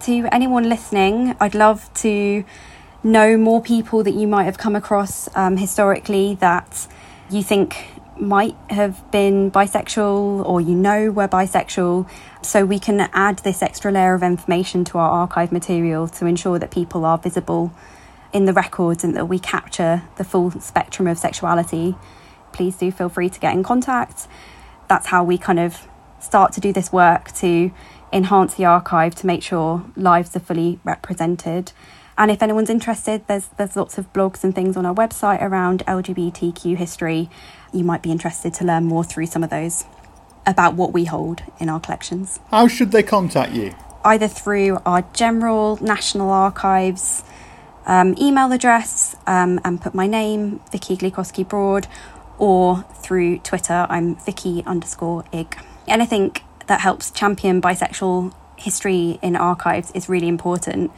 To 0.00 0.26
anyone 0.32 0.68
listening, 0.68 1.36
I'd 1.38 1.54
love 1.54 1.92
to 1.94 2.44
know 3.04 3.36
more 3.36 3.62
people 3.62 4.02
that 4.02 4.14
you 4.14 4.26
might 4.26 4.44
have 4.44 4.58
come 4.58 4.74
across 4.74 5.28
um, 5.36 5.56
historically 5.56 6.34
that 6.36 6.88
you 7.30 7.42
think 7.42 7.76
might 8.18 8.56
have 8.68 9.10
been 9.12 9.50
bisexual 9.50 10.44
or 10.44 10.60
you 10.60 10.74
know 10.74 11.10
were 11.10 11.28
bisexual 11.28 12.10
so 12.42 12.66
we 12.66 12.78
can 12.78 13.00
add 13.12 13.38
this 13.38 13.62
extra 13.62 13.90
layer 13.90 14.14
of 14.14 14.22
information 14.22 14.84
to 14.84 14.98
our 14.98 15.08
archive 15.08 15.52
material 15.52 16.06
to 16.08 16.26
ensure 16.26 16.58
that 16.58 16.70
people 16.70 17.06
are 17.06 17.16
visible 17.16 17.72
in 18.32 18.44
the 18.44 18.52
records 18.52 19.04
and 19.04 19.16
that 19.16 19.26
we 19.26 19.38
capture 19.38 20.02
the 20.16 20.24
full 20.24 20.50
spectrum 20.60 21.06
of 21.06 21.16
sexuality 21.16 21.94
please 22.52 22.76
do 22.76 22.90
feel 22.90 23.08
free 23.08 23.28
to 23.28 23.40
get 23.40 23.52
in 23.52 23.62
contact 23.62 24.26
that's 24.88 25.06
how 25.06 25.22
we 25.22 25.38
kind 25.38 25.58
of 25.58 25.88
start 26.18 26.52
to 26.52 26.60
do 26.60 26.72
this 26.72 26.92
work 26.92 27.32
to 27.32 27.70
enhance 28.12 28.54
the 28.54 28.64
archive 28.64 29.14
to 29.14 29.26
make 29.26 29.42
sure 29.42 29.84
lives 29.96 30.34
are 30.36 30.40
fully 30.40 30.78
represented 30.84 31.72
and 32.20 32.30
if 32.30 32.42
anyone's 32.42 32.68
interested, 32.68 33.26
there's 33.28 33.46
there's 33.56 33.76
lots 33.76 33.96
of 33.96 34.12
blogs 34.12 34.44
and 34.44 34.54
things 34.54 34.76
on 34.76 34.84
our 34.84 34.94
website 34.94 35.40
around 35.40 35.82
LGBTQ 35.86 36.76
history. 36.76 37.30
You 37.72 37.82
might 37.82 38.02
be 38.02 38.10
interested 38.10 38.52
to 38.54 38.64
learn 38.64 38.84
more 38.84 39.04
through 39.04 39.24
some 39.24 39.42
of 39.42 39.48
those 39.48 39.86
about 40.46 40.74
what 40.74 40.92
we 40.92 41.06
hold 41.06 41.42
in 41.58 41.70
our 41.70 41.80
collections. 41.80 42.38
How 42.50 42.68
should 42.68 42.92
they 42.92 43.02
contact 43.02 43.52
you? 43.52 43.74
Either 44.04 44.28
through 44.28 44.80
our 44.84 45.00
general 45.14 45.78
National 45.80 46.28
Archives 46.28 47.24
um, 47.86 48.14
email 48.20 48.52
address 48.52 49.16
um, 49.26 49.58
and 49.64 49.80
put 49.80 49.94
my 49.94 50.06
name, 50.06 50.60
Vicky 50.70 50.98
Iglikowski 50.98 51.48
Broad, 51.48 51.86
or 52.40 52.82
through 52.94 53.38
Twitter, 53.38 53.86
I'm 53.88 54.16
Vicky 54.16 54.64
underscore 54.66 55.24
ig. 55.30 55.56
Anything 55.86 56.34
that 56.66 56.80
helps 56.80 57.10
champion 57.10 57.60
bisexual 57.60 58.34
history 58.56 59.18
in 59.22 59.36
archives 59.36 59.92
is 59.92 60.08
really 60.08 60.26
important. 60.26 60.90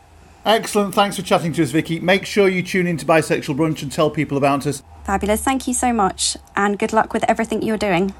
Excellent. 0.44 0.94
Thanks 0.94 1.16
for 1.16 1.22
chatting 1.22 1.52
to 1.52 1.62
us, 1.62 1.70
Vicky. 1.70 2.00
Make 2.00 2.26
sure 2.26 2.48
you 2.48 2.62
tune 2.62 2.86
into 2.86 3.06
Bisexual 3.06 3.56
Brunch 3.56 3.82
and 3.82 3.92
tell 3.92 4.10
people 4.10 4.36
about 4.36 4.66
us. 4.66 4.82
Fabulous. 5.04 5.42
Thank 5.42 5.68
you 5.68 5.74
so 5.74 5.92
much. 5.92 6.36
And 6.56 6.78
good 6.78 6.92
luck 6.92 7.12
with 7.12 7.24
everything 7.28 7.62
you're 7.62 7.76
doing. 7.76 8.12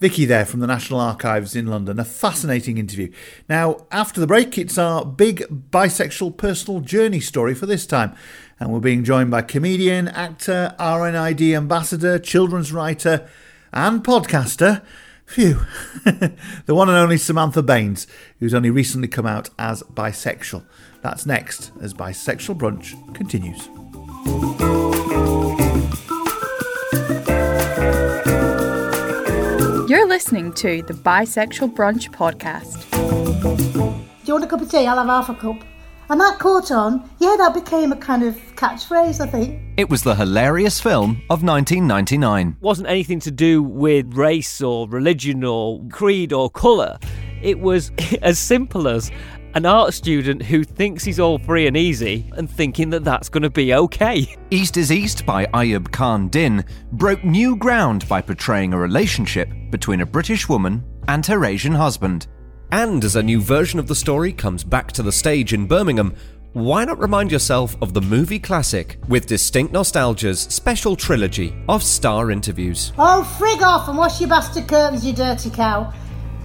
Vicky 0.00 0.24
there 0.24 0.44
from 0.44 0.60
the 0.60 0.66
National 0.66 1.00
Archives 1.00 1.56
in 1.56 1.66
London. 1.66 1.98
A 1.98 2.04
fascinating 2.04 2.78
interview. 2.78 3.12
Now, 3.48 3.86
after 3.90 4.20
the 4.20 4.26
break, 4.28 4.56
it's 4.56 4.78
our 4.78 5.04
big 5.04 5.70
bisexual 5.70 6.36
personal 6.36 6.80
journey 6.80 7.20
story 7.20 7.54
for 7.54 7.66
this 7.66 7.86
time. 7.86 8.14
And 8.60 8.72
we're 8.72 8.80
being 8.80 9.04
joined 9.04 9.30
by 9.30 9.42
comedian, 9.42 10.08
actor, 10.08 10.74
RNID 10.78 11.56
ambassador, 11.56 12.18
children's 12.18 12.72
writer, 12.72 13.28
and 13.72 14.02
podcaster. 14.02 14.82
Phew. 15.26 15.60
the 16.04 16.74
one 16.74 16.88
and 16.88 16.96
only 16.96 17.18
Samantha 17.18 17.62
Baines, 17.62 18.06
who's 18.40 18.54
only 18.54 18.70
recently 18.70 19.08
come 19.08 19.26
out 19.26 19.50
as 19.58 19.82
bisexual. 19.82 20.64
That's 21.02 21.26
next 21.26 21.70
as 21.80 21.94
Bisexual 21.94 22.58
Brunch 22.58 23.14
continues. 23.14 23.68
You're 29.88 30.08
listening 30.08 30.52
to 30.54 30.82
the 30.82 30.94
Bisexual 30.94 31.74
Brunch 31.74 32.10
podcast. 32.10 32.90
Do 32.90 34.26
you 34.26 34.34
want 34.34 34.44
a 34.44 34.48
cup 34.48 34.60
of 34.60 34.70
tea? 34.70 34.86
I'll 34.86 34.98
have 34.98 35.06
half 35.06 35.28
a 35.28 35.34
cup. 35.34 35.64
And 36.10 36.20
that 36.20 36.38
caught 36.38 36.70
on. 36.70 37.08
Yeah, 37.18 37.36
that 37.38 37.52
became 37.52 37.92
a 37.92 37.96
kind 37.96 38.22
of 38.22 38.34
catchphrase, 38.56 39.20
I 39.20 39.26
think. 39.26 39.62
It 39.76 39.90
was 39.90 40.02
the 40.02 40.14
hilarious 40.14 40.80
film 40.80 41.22
of 41.28 41.42
1999. 41.42 42.56
wasn't 42.60 42.88
anything 42.88 43.20
to 43.20 43.30
do 43.30 43.62
with 43.62 44.14
race 44.14 44.62
or 44.62 44.88
religion 44.88 45.44
or 45.44 45.84
creed 45.90 46.32
or 46.32 46.48
colour. 46.50 46.98
It 47.42 47.60
was 47.60 47.92
as 48.22 48.38
simple 48.38 48.88
as 48.88 49.10
an 49.54 49.66
art 49.66 49.92
student 49.92 50.42
who 50.42 50.62
thinks 50.64 51.04
he's 51.04 51.20
all 51.20 51.38
free 51.38 51.66
and 51.66 51.76
easy 51.76 52.30
and 52.36 52.50
thinking 52.50 52.90
that 52.90 53.04
that's 53.04 53.28
going 53.28 53.42
to 53.42 53.50
be 53.50 53.74
okay. 53.74 54.34
East 54.50 54.76
is 54.76 54.90
East 54.90 55.26
by 55.26 55.46
Ayub 55.46 55.90
Khan 55.92 56.28
Din 56.28 56.64
broke 56.92 57.24
new 57.24 57.56
ground 57.56 58.08
by 58.08 58.20
portraying 58.20 58.72
a 58.72 58.78
relationship 58.78 59.48
between 59.70 60.00
a 60.00 60.06
British 60.06 60.48
woman 60.48 60.84
and 61.08 61.24
her 61.26 61.44
Asian 61.44 61.72
husband. 61.72 62.28
And 62.70 63.02
as 63.02 63.16
a 63.16 63.22
new 63.22 63.40
version 63.40 63.78
of 63.78 63.86
the 63.86 63.94
story 63.94 64.32
comes 64.32 64.62
back 64.62 64.92
to 64.92 65.02
the 65.02 65.12
stage 65.12 65.54
in 65.54 65.66
Birmingham, 65.66 66.14
why 66.52 66.84
not 66.84 66.98
remind 66.98 67.32
yourself 67.32 67.76
of 67.80 67.94
the 67.94 68.00
movie 68.00 68.38
classic 68.38 68.98
with 69.08 69.26
Distinct 69.26 69.72
Nostalgia's 69.72 70.40
special 70.40 70.94
trilogy 70.94 71.54
of 71.68 71.82
star 71.82 72.30
interviews? 72.30 72.92
Oh, 72.98 73.26
frig 73.38 73.62
off 73.62 73.88
and 73.88 73.96
wash 73.96 74.20
your 74.20 74.28
bastard 74.28 74.68
curtains, 74.68 75.04
you 75.04 75.14
dirty 75.14 75.48
cow. 75.48 75.92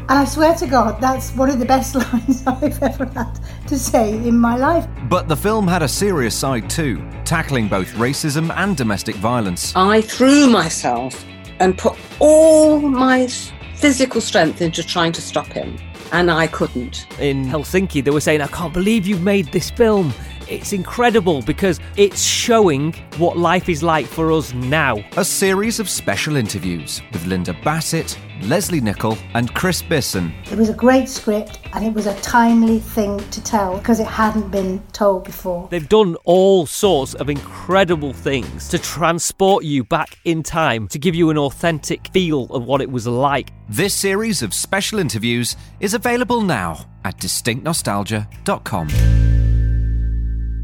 And 0.09 0.19
I 0.19 0.25
swear 0.25 0.53
to 0.55 0.67
God, 0.67 0.99
that's 1.01 1.31
one 1.31 1.49
of 1.49 1.59
the 1.59 1.65
best 1.65 1.95
lines 2.13 2.45
I've 2.47 2.81
ever 2.81 3.05
had 3.05 3.39
to 3.67 3.77
say 3.77 4.13
in 4.13 4.37
my 4.37 4.55
life. 4.55 4.87
But 5.09 5.27
the 5.27 5.35
film 5.37 5.67
had 5.67 5.83
a 5.83 5.87
serious 5.87 6.35
side 6.35 6.69
too, 6.69 7.05
tackling 7.25 7.67
both 7.67 7.91
racism 7.95 8.53
and 8.55 8.77
domestic 8.77 9.15
violence. 9.15 9.73
I 9.75 10.01
threw 10.01 10.47
myself 10.49 11.25
and 11.59 11.77
put 11.77 11.97
all 12.19 12.79
my 12.79 13.27
physical 13.75 14.21
strength 14.21 14.61
into 14.61 14.81
trying 14.81 15.11
to 15.11 15.21
stop 15.21 15.47
him, 15.47 15.77
and 16.13 16.31
I 16.31 16.47
couldn't. 16.47 17.07
In 17.19 17.45
Helsinki, 17.45 18.03
they 18.03 18.11
were 18.11 18.21
saying, 18.21 18.39
I 18.41 18.47
can't 18.47 18.71
believe 18.71 19.05
you've 19.05 19.23
made 19.23 19.47
this 19.47 19.69
film. 19.69 20.13
It's 20.49 20.73
incredible 20.73 21.41
because 21.41 21.79
it's 21.95 22.21
showing 22.21 22.93
what 23.17 23.37
life 23.37 23.69
is 23.69 23.81
like 23.81 24.05
for 24.05 24.31
us 24.31 24.53
now. 24.53 24.97
A 25.17 25.23
series 25.23 25.79
of 25.79 25.89
special 25.89 26.35
interviews 26.35 27.01
with 27.13 27.25
Linda 27.25 27.55
Bassett, 27.63 28.19
Lesley 28.41 28.81
Nicol, 28.81 29.17
and 29.35 29.53
Chris 29.53 29.81
Bisson. 29.81 30.33
It 30.51 30.57
was 30.57 30.69
a 30.69 30.73
great 30.73 31.07
script 31.07 31.59
and 31.73 31.85
it 31.85 31.93
was 31.93 32.07
a 32.07 32.19
timely 32.21 32.79
thing 32.79 33.17
to 33.29 33.43
tell 33.43 33.77
because 33.77 33.99
it 33.99 34.07
hadn't 34.07 34.51
been 34.51 34.81
told 34.91 35.23
before. 35.23 35.67
They've 35.69 35.87
done 35.87 36.15
all 36.25 36.65
sorts 36.65 37.13
of 37.13 37.29
incredible 37.29 38.11
things 38.11 38.67
to 38.69 38.79
transport 38.79 39.63
you 39.63 39.85
back 39.85 40.17
in 40.25 40.43
time 40.43 40.87
to 40.89 40.99
give 40.99 41.15
you 41.15 41.29
an 41.29 41.37
authentic 41.37 42.07
feel 42.09 42.45
of 42.45 42.65
what 42.65 42.81
it 42.81 42.91
was 42.91 43.07
like. 43.07 43.53
This 43.69 43.93
series 43.93 44.41
of 44.41 44.53
special 44.53 44.99
interviews 44.99 45.55
is 45.79 45.93
available 45.93 46.41
now 46.41 46.85
at 47.05 47.17
distinctnostalgia.com. 47.17 49.52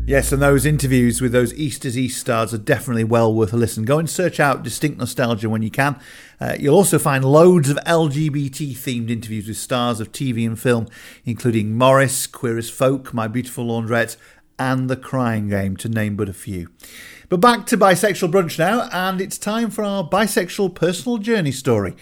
Yes, 0.10 0.32
and 0.32 0.42
those 0.42 0.66
interviews 0.66 1.22
with 1.22 1.34
those 1.34 1.54
East 1.54 1.86
is 1.86 1.96
East 1.96 2.20
stars 2.20 2.52
are 2.52 2.58
definitely 2.58 3.04
well 3.04 3.32
worth 3.32 3.54
a 3.54 3.58
listen. 3.58 3.86
Go 3.86 4.00
and 4.00 4.10
search 4.10 4.40
out 4.40 4.64
Distinct 4.64 4.98
Nostalgia 4.98 5.52
when 5.52 5.62
you 5.62 5.70
can. 5.70 6.00
Uh, 6.42 6.56
you'll 6.60 6.74
also 6.74 6.98
find 6.98 7.24
loads 7.24 7.70
of 7.70 7.78
LGBT 7.86 8.72
themed 8.72 9.12
interviews 9.12 9.48
with 9.48 9.58
stars 9.58 10.00
of 10.00 10.12
TV 10.12 10.48
and 10.48 10.60
film, 10.60 10.88
including 11.26 11.78
Morris, 11.78 12.26
Queer 12.26 12.58
as 12.58 12.72
Folk, 12.72 13.14
My 13.14 13.28
Beautiful 13.28 13.66
Laundrette, 13.66 14.18
and 14.58 14.90
The 14.90 14.98
Crying 14.98 15.48
Game, 15.48 15.78
to 15.78 15.88
name 15.88 16.16
but 16.16 16.28
a 16.28 16.34
few. 16.34 16.70
But 17.30 17.38
back 17.38 17.68
to 17.68 17.78
Bisexual 17.78 18.32
Brunch 18.32 18.58
now, 18.58 18.90
and 18.92 19.22
it's 19.22 19.38
time 19.38 19.70
for 19.70 19.84
our 19.84 20.04
bisexual 20.04 20.74
personal 20.74 21.20
journey 21.20 21.52
story 21.52 21.96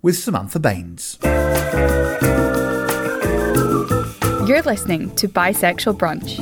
with 0.00 0.16
Samantha 0.16 0.60
Baines. 0.60 1.18
You're 4.50 4.62
listening 4.62 5.14
to 5.14 5.28
Bisexual 5.28 5.96
Brunch. 5.96 6.34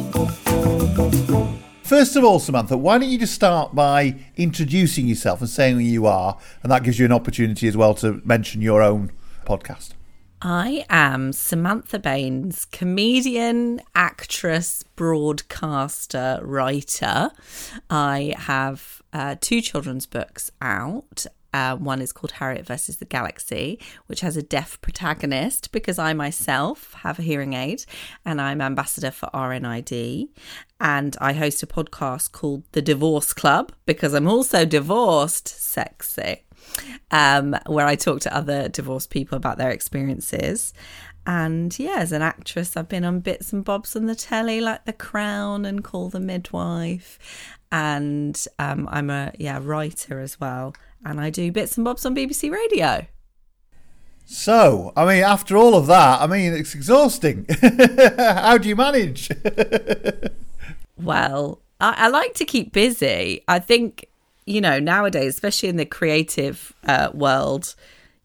First 1.82 2.16
of 2.16 2.24
all, 2.24 2.38
Samantha, 2.38 2.74
why 2.74 2.96
don't 2.96 3.10
you 3.10 3.18
just 3.18 3.34
start 3.34 3.74
by 3.74 4.16
introducing 4.34 5.06
yourself 5.06 5.42
and 5.42 5.50
saying 5.50 5.74
who 5.74 5.82
you 5.82 6.06
are, 6.06 6.38
and 6.62 6.72
that 6.72 6.84
gives 6.84 6.98
you 6.98 7.04
an 7.04 7.12
opportunity 7.12 7.68
as 7.68 7.76
well 7.76 7.92
to 7.96 8.22
mention 8.24 8.62
your 8.62 8.80
own 8.80 9.12
podcast. 9.44 9.90
I 10.40 10.86
am 10.88 11.34
Samantha 11.34 11.98
Baines, 11.98 12.64
comedian, 12.64 13.82
actress, 13.94 14.84
broadcaster, 14.96 16.40
writer. 16.42 17.30
I 17.90 18.34
have 18.38 19.02
uh, 19.12 19.36
two 19.38 19.60
children's 19.60 20.06
books 20.06 20.50
out 20.62 21.26
Uh, 21.52 21.76
one 21.76 22.00
is 22.00 22.12
called 22.12 22.32
Harriet 22.32 22.66
versus 22.66 22.96
the 22.96 23.04
Galaxy, 23.04 23.78
which 24.06 24.20
has 24.20 24.36
a 24.36 24.42
deaf 24.42 24.80
protagonist 24.80 25.72
because 25.72 25.98
I 25.98 26.12
myself 26.12 26.94
have 27.02 27.18
a 27.18 27.22
hearing 27.22 27.54
aid 27.54 27.84
and 28.24 28.40
I'm 28.40 28.60
ambassador 28.60 29.10
for 29.10 29.30
RNID. 29.32 30.28
And 30.80 31.16
I 31.20 31.32
host 31.32 31.62
a 31.62 31.66
podcast 31.66 32.32
called 32.32 32.64
The 32.72 32.82
Divorce 32.82 33.32
Club 33.32 33.72
because 33.86 34.14
I'm 34.14 34.28
also 34.28 34.64
divorced. 34.64 35.48
Sexy. 35.48 36.44
Um, 37.10 37.56
where 37.66 37.86
I 37.86 37.96
talk 37.96 38.20
to 38.20 38.36
other 38.36 38.68
divorced 38.68 39.10
people 39.10 39.36
about 39.36 39.56
their 39.58 39.70
experiences. 39.70 40.74
And 41.26 41.78
yeah, 41.78 41.96
as 41.98 42.12
an 42.12 42.22
actress, 42.22 42.76
I've 42.76 42.88
been 42.88 43.04
on 43.04 43.20
bits 43.20 43.52
and 43.52 43.62
bobs 43.62 43.94
on 43.94 44.06
the 44.06 44.14
telly 44.14 44.62
like 44.62 44.86
The 44.86 44.94
Crown 44.94 45.66
and 45.66 45.84
Call 45.84 46.08
the 46.08 46.20
Midwife. 46.20 47.18
And 47.70 48.42
um, 48.58 48.88
I'm 48.90 49.10
a 49.10 49.32
yeah 49.38 49.60
writer 49.62 50.20
as 50.20 50.40
well, 50.40 50.74
and 51.04 51.20
I 51.20 51.30
do 51.30 51.50
bits 51.52 51.76
and 51.76 51.84
bobs 51.84 52.04
on 52.04 52.14
BBC 52.14 52.50
Radio. 52.50 53.06
So, 54.30 54.92
I 54.94 55.06
mean, 55.06 55.24
after 55.24 55.56
all 55.56 55.74
of 55.74 55.86
that, 55.86 56.20
I 56.20 56.26
mean, 56.26 56.52
it's 56.52 56.74
exhausting. 56.74 57.46
How 58.18 58.58
do 58.58 58.68
you 58.68 58.76
manage? 58.76 59.30
well, 60.98 61.62
I, 61.80 61.94
I, 61.96 62.08
like 62.08 62.34
to 62.34 62.44
keep 62.44 62.74
busy. 62.74 63.42
I 63.48 63.58
think, 63.58 64.04
you 64.44 64.60
know, 64.60 64.78
nowadays, 64.78 65.32
especially 65.34 65.70
in 65.70 65.76
the 65.76 65.86
creative 65.86 66.74
uh, 66.84 67.08
world, 67.14 67.74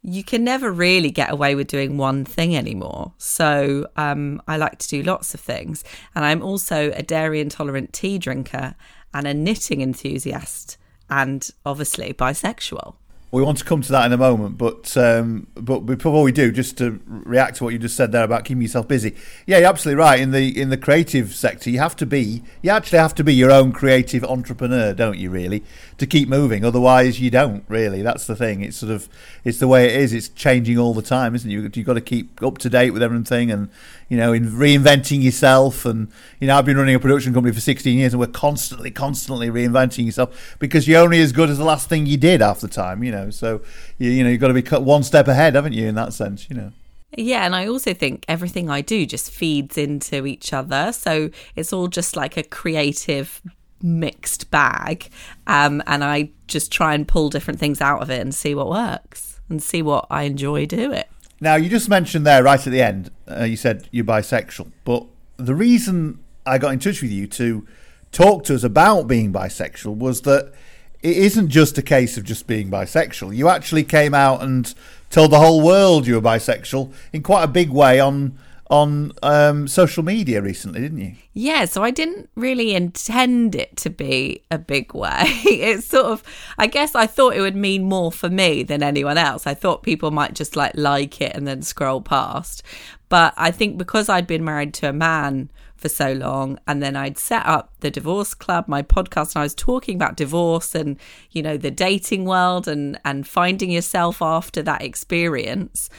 you 0.02 0.26
can 0.26 0.44
never 0.44 0.74
really 0.74 1.10
get 1.10 1.32
away 1.32 1.56
with 1.56 1.68
doing 1.68 1.98
one 1.98 2.26
thing 2.26 2.54
anymore. 2.54 3.14
So 3.18 3.88
um, 3.96 4.42
I 4.46 4.58
like 4.58 4.80
to 4.80 4.90
do 4.90 5.04
lots 5.04 5.34
of 5.34 5.40
things. 5.40 5.86
And 6.14 6.26
I'm 6.26 6.44
also 6.44 6.92
a 6.92 7.02
dairy 7.02 7.40
intolerant 7.40 7.94
tea 7.94 8.18
drinker 8.18 8.76
and 9.14 9.26
a 9.26 9.34
knitting 9.34 9.80
enthusiast 9.80 10.78
and 11.10 11.50
obviously 11.66 12.14
bisexual. 12.14 12.96
We 13.34 13.42
want 13.42 13.58
to 13.58 13.66
come 13.66 13.82
to 13.82 13.92
that 13.94 14.06
in 14.06 14.14
a 14.14 14.18
moment, 14.18 14.60
but 14.60 14.96
um, 14.96 15.48
but 15.56 15.80
before 15.80 16.22
we 16.22 16.32
do, 16.32 16.52
just 16.52 16.78
to 16.78 17.02
react 17.08 17.56
to 17.56 17.64
what 17.64 17.74
you 17.74 17.80
just 17.80 17.96
said 17.96 18.12
there 18.12 18.24
about 18.24 18.46
keeping 18.46 18.62
yourself 18.62 18.88
busy. 18.88 19.16
Yeah, 19.48 19.58
you're 19.58 19.70
absolutely 19.70 20.00
right. 20.00 20.20
In 20.20 20.30
the 20.30 20.62
in 20.62 20.70
the 20.70 20.78
creative 20.78 21.34
sector, 21.34 21.72
you 21.72 21.80
have 21.80 21.96
to 21.96 22.06
be 22.06 22.44
you 22.62 22.70
actually 22.70 23.00
have 23.00 23.16
to 23.16 23.24
be 23.24 23.34
your 23.34 23.50
own 23.50 23.72
creative 23.72 24.24
entrepreneur, 24.24 24.94
don't 24.94 25.18
you? 25.18 25.32
Really, 25.32 25.64
to 25.98 26.06
keep 26.06 26.30
moving. 26.30 26.64
Otherwise, 26.64 27.20
you 27.20 27.32
don't 27.32 27.66
really. 27.68 28.04
That's 28.04 28.28
the 28.28 28.36
thing. 28.36 28.62
It's 28.62 28.78
sort 28.78 28.92
of 28.92 29.10
it's 29.44 29.58
the 29.58 29.68
way 29.68 29.88
it 29.88 29.96
is. 29.96 30.14
It's 30.14 30.30
changing 30.30 30.78
all 30.78 30.94
the 30.94 31.02
time, 31.02 31.34
isn't 31.34 31.50
it? 31.50 31.54
You 31.56 31.72
you've 31.74 31.88
got 31.88 31.94
to 31.94 32.02
keep 32.02 32.44
up 32.44 32.60
to 32.60 32.70
date 32.70 32.92
with 32.92 33.02
everything, 33.02 33.50
and 33.50 33.72
you 34.10 34.18
know, 34.18 34.34
in 34.34 34.52
reinventing 34.52 35.24
yourself. 35.24 35.86
And 35.86 36.12
you 36.40 36.48
know, 36.48 36.58
I've 36.58 36.66
been 36.66 36.78
running 36.78 36.96
a 36.96 37.00
production 37.00 37.34
company 37.34 37.54
for 37.54 37.62
16 37.62 37.98
years, 37.98 38.14
and 38.14 38.20
we're 38.20 38.28
constantly, 38.28 38.92
constantly 38.92 39.50
reinventing 39.50 40.06
yourself 40.06 40.56
because 40.60 40.88
you're 40.88 41.02
only 41.02 41.22
as 41.22 41.32
good 41.32 41.50
as 41.50 41.58
the 41.58 41.64
last 41.64 41.90
thing 41.90 42.06
you 42.06 42.18
did 42.18 42.42
half 42.42 42.60
the 42.60 42.68
time. 42.68 43.04
You 43.04 43.12
know, 43.12 43.30
so 43.30 43.62
you, 43.98 44.10
you 44.10 44.24
know 44.24 44.30
you've 44.30 44.42
got 44.42 44.50
to 44.50 44.54
be 44.54 44.62
cut 44.62 44.84
one 44.84 45.04
step 45.04 45.28
ahead, 45.28 45.56
haven't 45.56 45.74
you? 45.74 45.88
In 45.88 45.96
that 45.96 46.14
sense, 46.14 46.50
you 46.50 46.56
know. 46.56 46.72
Yeah, 47.16 47.46
and 47.46 47.56
I 47.56 47.68
also 47.68 47.94
think 47.94 48.26
everything 48.28 48.70
I 48.70 48.82
do 48.82 49.06
just 49.06 49.30
feeds 49.30 49.78
into 49.78 50.26
each 50.26 50.52
other. 50.52 50.92
So 50.92 51.30
it's 51.56 51.72
all 51.72 51.88
just 51.88 52.16
like 52.16 52.38
a 52.38 52.44
creative 52.44 53.42
mixed 53.84 54.50
bag. 54.50 55.10
Um, 55.46 55.84
and 55.86 56.04
I 56.04 56.32
just 56.48 56.72
try 56.72 56.96
and 56.96 57.08
pull 57.08 57.30
different 57.30 57.60
things 57.60 57.82
out 57.82 58.02
of 58.02 58.10
it 58.10 58.22
and 58.22 58.34
see 58.34 58.56
what 58.56 58.70
works 58.70 59.42
and 59.50 59.62
see 59.62 59.82
what 59.82 60.08
I 60.10 60.24
enjoy 60.24 60.66
doing. 60.66 61.04
Now, 61.44 61.56
you 61.56 61.68
just 61.68 61.90
mentioned 61.90 62.26
there 62.26 62.42
right 62.42 62.66
at 62.66 62.72
the 62.72 62.82
end, 62.82 63.12
uh, 63.30 63.44
you 63.44 63.58
said 63.58 63.90
you're 63.92 64.06
bisexual, 64.06 64.72
but 64.86 65.06
the 65.36 65.54
reason 65.54 66.24
I 66.46 66.58
got 66.58 66.72
in 66.72 66.80
touch 66.80 67.02
with 67.02 67.12
you 67.12 67.28
to 67.28 67.68
talk 68.14 68.46
to 68.46 68.56
us 68.56 68.64
about 68.64 69.10
being 69.10 69.34
bisexual 69.34 69.98
was 69.98 70.22
that 70.22 70.54
it 71.02 71.18
isn't 71.18 71.50
just 71.50 71.78
a 71.78 71.82
case 71.82 72.16
of 72.16 72.24
just 72.24 72.48
being 72.48 72.72
bisexual. 72.72 73.36
You 73.36 73.50
actually 73.50 73.84
came 73.84 74.14
out 74.14 74.42
and 74.42 74.74
told 75.10 75.32
the 75.32 75.40
whole 75.40 75.60
world 75.60 76.08
you 76.08 76.16
were 76.16 76.22
bisexual 76.22 76.94
in 77.12 77.22
quite 77.22 77.44
a 77.44 77.50
big 77.50 77.72
way 77.72 78.00
on 78.00 78.40
on 78.74 79.12
um, 79.22 79.68
social 79.68 80.02
media 80.02 80.42
recently, 80.42 80.82
didn't 80.82 80.98
you? 80.98 81.14
Yeah, 81.34 81.66
so 81.66 81.84
I 81.84 81.92
didn't 81.92 82.28
really 82.34 82.74
intend 82.74 83.54
it 83.54 83.78
to 83.78 83.92
be 83.92 84.42
a 84.50 84.58
big 84.58 84.96
way. 84.96 85.22
it's 85.26 85.86
sort 85.86 86.08
of, 86.08 86.24
I 86.58 86.66
guess 86.66 86.96
I 86.96 87.06
thought 87.06 87.36
it 87.36 87.42
would 87.42 87.56
mean 87.56 87.84
more 87.84 88.12
for 88.12 88.32
me 88.32 88.64
than 88.64 88.82
anyone 88.82 89.20
else. 89.20 89.46
I 89.46 89.54
thought 89.54 89.84
people 89.84 90.10
might 90.10 90.34
just 90.34 90.56
like 90.56 90.72
like 90.74 91.22
it 91.22 91.36
and 91.36 91.48
then 91.48 91.62
scroll 91.62 92.02
past. 92.02 92.64
But 93.10 93.36
I 93.38 93.52
think 93.52 93.78
because 93.78 94.10
I'd 94.10 94.26
been 94.26 94.44
married 94.44 94.74
to 94.76 94.90
a 94.90 94.94
man 94.94 95.52
for 95.76 95.88
so 95.88 96.14
long 96.14 96.58
and 96.66 96.82
then 96.82 96.96
I'd 96.96 97.20
set 97.20 97.46
up 97.46 97.74
the 97.82 97.92
divorce 97.92 98.34
club 98.34 98.70
my 98.70 98.82
podcast 98.82 99.36
and 99.36 99.42
I 99.42 99.44
was 99.44 99.54
talking 99.54 99.96
about 99.98 100.16
divorce 100.16 100.74
and 100.74 100.98
you 101.32 101.44
know 101.44 101.58
the 101.58 101.72
dating 101.72 102.24
world 102.24 102.70
and 102.70 102.98
and 103.04 103.28
finding 103.28 103.70
yourself 103.70 104.22
after 104.22 104.64
that 104.64 104.82
experience 104.82 105.90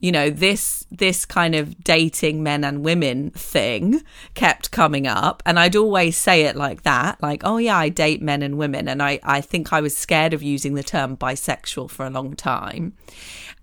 you 0.00 0.10
know 0.10 0.30
this 0.30 0.86
this 0.90 1.24
kind 1.24 1.54
of 1.54 1.82
dating 1.84 2.42
men 2.42 2.64
and 2.64 2.82
women 2.82 3.30
thing 3.30 4.02
kept 4.34 4.70
coming 4.70 5.06
up 5.06 5.42
and 5.46 5.58
i'd 5.58 5.76
always 5.76 6.16
say 6.16 6.42
it 6.42 6.56
like 6.56 6.82
that 6.82 7.22
like 7.22 7.42
oh 7.44 7.58
yeah 7.58 7.76
i 7.76 7.88
date 7.88 8.20
men 8.20 8.42
and 8.42 8.58
women 8.58 8.88
and 8.88 9.02
i 9.02 9.20
i 9.22 9.40
think 9.40 9.72
i 9.72 9.80
was 9.80 9.96
scared 9.96 10.32
of 10.32 10.42
using 10.42 10.74
the 10.74 10.82
term 10.82 11.16
bisexual 11.16 11.90
for 11.90 12.06
a 12.06 12.10
long 12.10 12.34
time 12.34 12.94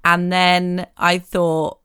and 0.06 0.32
then 0.32 0.88
i 0.98 1.18
thought 1.18 1.80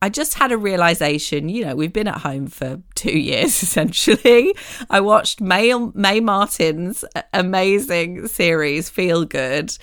I 0.00 0.08
just 0.08 0.34
had 0.34 0.52
a 0.52 0.56
realization, 0.56 1.48
you 1.48 1.64
know, 1.64 1.74
we've 1.74 1.92
been 1.92 2.06
at 2.06 2.18
home 2.18 2.46
for 2.46 2.80
two 2.94 3.18
years 3.18 3.62
essentially. 3.62 4.54
I 4.88 5.00
watched 5.00 5.40
Mae, 5.40 5.74
Mae 5.74 6.20
Martin's 6.20 7.04
amazing 7.34 8.28
series, 8.28 8.88
Feel 8.88 9.24
Good, 9.24 9.76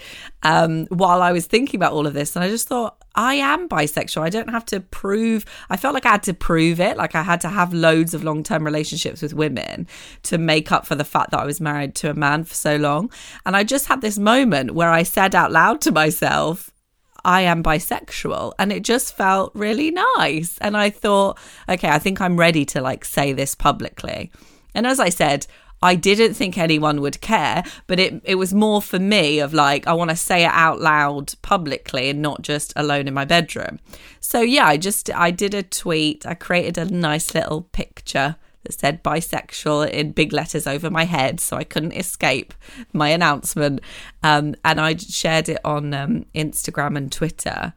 um, 0.44 0.86
while 0.86 1.22
I 1.22 1.34
was 1.34 1.48
thinking 1.48 1.78
about 1.78 1.92
all 1.92 2.08
of 2.08 2.14
this. 2.14 2.36
And 2.36 2.46
I 2.46 2.50
just 2.50 2.68
thought, 2.68 3.04
I 3.16 3.36
am 3.36 3.68
bisexual. 3.68 4.22
I 4.22 4.30
don't 4.30 4.50
have 4.50 4.66
to 4.66 4.80
prove, 4.80 5.46
I 5.70 5.78
felt 5.78 5.94
like 5.94 6.06
I 6.06 6.12
had 6.12 6.24
to 6.24 6.34
prove 6.34 6.80
it. 6.80 6.98
Like 6.98 7.16
I 7.16 7.24
had 7.24 7.42
to 7.42 7.50
have 7.50 7.74
loads 7.74 8.14
of 8.14 8.24
long 8.24 8.44
term 8.44 8.64
relationships 8.64 9.22
with 9.22 9.34
women 9.34 9.88
to 10.24 10.38
make 10.38 10.72
up 10.72 10.86
for 10.86 10.96
the 10.96 11.04
fact 11.04 11.32
that 11.32 11.40
I 11.40 11.46
was 11.46 11.62
married 11.62 11.96
to 11.96 12.10
a 12.10 12.14
man 12.14 12.44
for 12.44 12.54
so 12.54 12.76
long. 12.76 13.12
And 13.46 13.56
I 13.56 13.64
just 13.64 13.88
had 13.88 14.02
this 14.02 14.18
moment 14.18 14.72
where 14.72 14.92
I 14.92 15.04
said 15.04 15.34
out 15.34 15.52
loud 15.52 15.82
to 15.82 15.92
myself, 15.92 16.72
I 17.24 17.42
am 17.42 17.64
bisexual. 17.64 18.54
And 18.60 18.72
it 18.72 18.84
just 18.84 19.16
felt 19.16 19.52
really 19.56 19.92
nice. 19.92 20.58
And 20.60 20.78
I 20.78 20.90
thought, 20.90 21.40
okay, 21.68 21.90
I 21.90 22.00
think 22.00 22.22
I'm 22.22 22.38
ready 22.38 22.66
to 22.66 22.82
like 22.82 23.04
say 23.04 23.34
this 23.34 23.56
publicly. 23.56 24.32
And 24.76 24.86
as 24.86 25.00
I 25.00 25.10
said, 25.10 25.48
I 25.86 25.96
didn't 25.96 26.34
think 26.34 26.58
anyone 26.58 27.00
would 27.02 27.22
care, 27.22 27.64
but 27.88 28.00
it 28.00 28.22
it 28.24 28.36
was 28.36 28.54
more 28.54 28.82
for 28.82 29.00
me 29.00 29.40
of 29.40 29.54
like 29.54 29.88
I 29.88 29.94
want 29.94 30.10
to 30.10 30.16
say 30.16 30.44
it 30.44 30.52
out 30.52 30.82
loud 30.82 31.36
publicly 31.42 32.10
and 32.10 32.22
not 32.22 32.42
just 32.42 32.74
alone 32.76 33.08
in 33.08 33.14
my 33.14 33.26
bedroom. 33.26 33.80
So 34.20 34.42
yeah, 34.42 34.66
I 34.66 34.78
just 34.78 35.10
I 35.14 35.32
did 35.32 35.54
a 35.54 35.64
tweet. 35.64 36.26
I 36.26 36.34
created 36.34 36.78
a 36.78 36.86
nice 36.86 37.34
little 37.36 37.62
picture 37.62 38.36
that 38.64 38.74
said 38.74 39.04
bisexual 39.04 39.90
in 39.90 40.12
big 40.12 40.34
letters 40.34 40.68
over 40.68 40.90
my 40.90 41.06
head, 41.06 41.40
so 41.40 41.58
I 41.58 41.64
couldn't 41.64 41.94
escape 41.94 42.54
my 42.92 43.10
announcement. 43.10 43.82
Um, 44.24 44.56
and 44.66 44.82
I 44.82 44.96
shared 44.98 45.50
it 45.50 45.60
on 45.64 45.94
um, 45.94 46.26
Instagram 46.34 46.98
and 46.98 47.12
Twitter. 47.12 47.74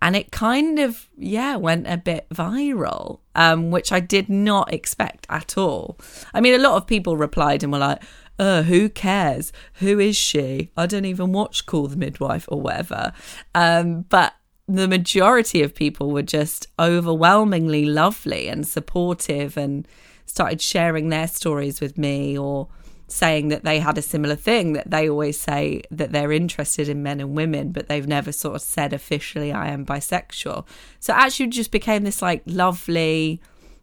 And 0.00 0.14
it 0.14 0.30
kind 0.30 0.78
of, 0.78 1.08
yeah, 1.16 1.56
went 1.56 1.86
a 1.88 1.96
bit 1.96 2.28
viral, 2.30 3.20
um, 3.34 3.70
which 3.70 3.90
I 3.90 4.00
did 4.00 4.28
not 4.28 4.72
expect 4.72 5.26
at 5.28 5.58
all. 5.58 5.98
I 6.32 6.40
mean, 6.40 6.54
a 6.54 6.62
lot 6.62 6.76
of 6.76 6.86
people 6.86 7.16
replied 7.16 7.62
and 7.62 7.72
were 7.72 7.78
like, 7.78 8.02
uh, 8.38 8.62
who 8.62 8.88
cares? 8.88 9.52
Who 9.74 9.98
is 9.98 10.16
she? 10.16 10.70
I 10.76 10.86
don't 10.86 11.04
even 11.04 11.32
watch 11.32 11.66
Call 11.66 11.88
the 11.88 11.96
Midwife 11.96 12.46
or 12.48 12.60
whatever. 12.60 13.12
Um, 13.54 14.02
but 14.02 14.34
the 14.68 14.86
majority 14.86 15.62
of 15.62 15.74
people 15.74 16.10
were 16.10 16.22
just 16.22 16.68
overwhelmingly 16.78 17.84
lovely 17.84 18.48
and 18.48 18.66
supportive 18.66 19.56
and 19.56 19.88
started 20.26 20.60
sharing 20.60 21.08
their 21.08 21.26
stories 21.26 21.80
with 21.80 21.98
me 21.98 22.38
or 22.38 22.68
saying 23.08 23.48
that 23.48 23.64
they 23.64 23.80
had 23.80 23.98
a 23.98 24.02
similar 24.02 24.36
thing 24.36 24.74
that 24.74 24.90
they 24.90 25.08
always 25.08 25.40
say 25.40 25.82
that 25.90 26.12
they're 26.12 26.30
interested 26.30 26.88
in 26.88 27.02
men 27.02 27.20
and 27.20 27.34
women 27.34 27.72
but 27.72 27.88
they've 27.88 28.06
never 28.06 28.30
sort 28.30 28.54
of 28.54 28.62
said 28.62 28.92
officially 28.92 29.50
I 29.50 29.68
am 29.68 29.84
bisexual. 29.84 30.66
So 31.00 31.14
actually 31.14 31.48
just 31.48 31.70
became 31.70 32.04
this 32.04 32.20
like 32.20 32.42
lovely 32.46 33.40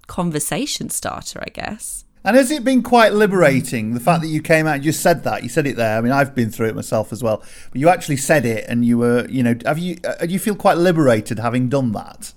conversation 0.08 0.90
starter, 0.90 1.42
I 1.42 1.50
guess. 1.50 2.06
And 2.24 2.36
has 2.36 2.50
it 2.50 2.64
been 2.64 2.82
quite 2.82 3.14
liberating 3.14 3.94
the 3.94 4.00
fact 4.00 4.22
that 4.22 4.30
you 4.30 4.42
came 4.42 4.66
out 4.66 4.76
and 4.76 4.84
just 4.84 5.02
said 5.02 5.24
that? 5.26 5.44
You 5.44 5.50
said 5.50 5.68
it 5.68 5.76
there. 5.76 5.96
I 5.96 6.02
mean, 6.02 6.12
I've 6.12 6.34
been 6.34 6.50
through 6.50 6.70
it 6.70 6.76
myself 6.76 7.14
as 7.14 7.22
well. 7.22 7.44
But 7.72 7.80
you 7.80 7.88
actually 7.88 8.18
said 8.18 8.48
it, 8.48 8.66
and 8.68 8.84
you 8.84 8.98
were, 8.98 9.28
you 9.30 9.44
know, 9.44 9.56
have 9.64 9.78
you? 9.78 9.98
Uh, 10.04 10.26
do 10.26 10.34
you 10.34 10.40
feel 10.40 10.56
quite 10.56 10.78
liberated 10.78 11.38
having 11.38 11.70
done 11.70 11.92
that? 11.92 12.34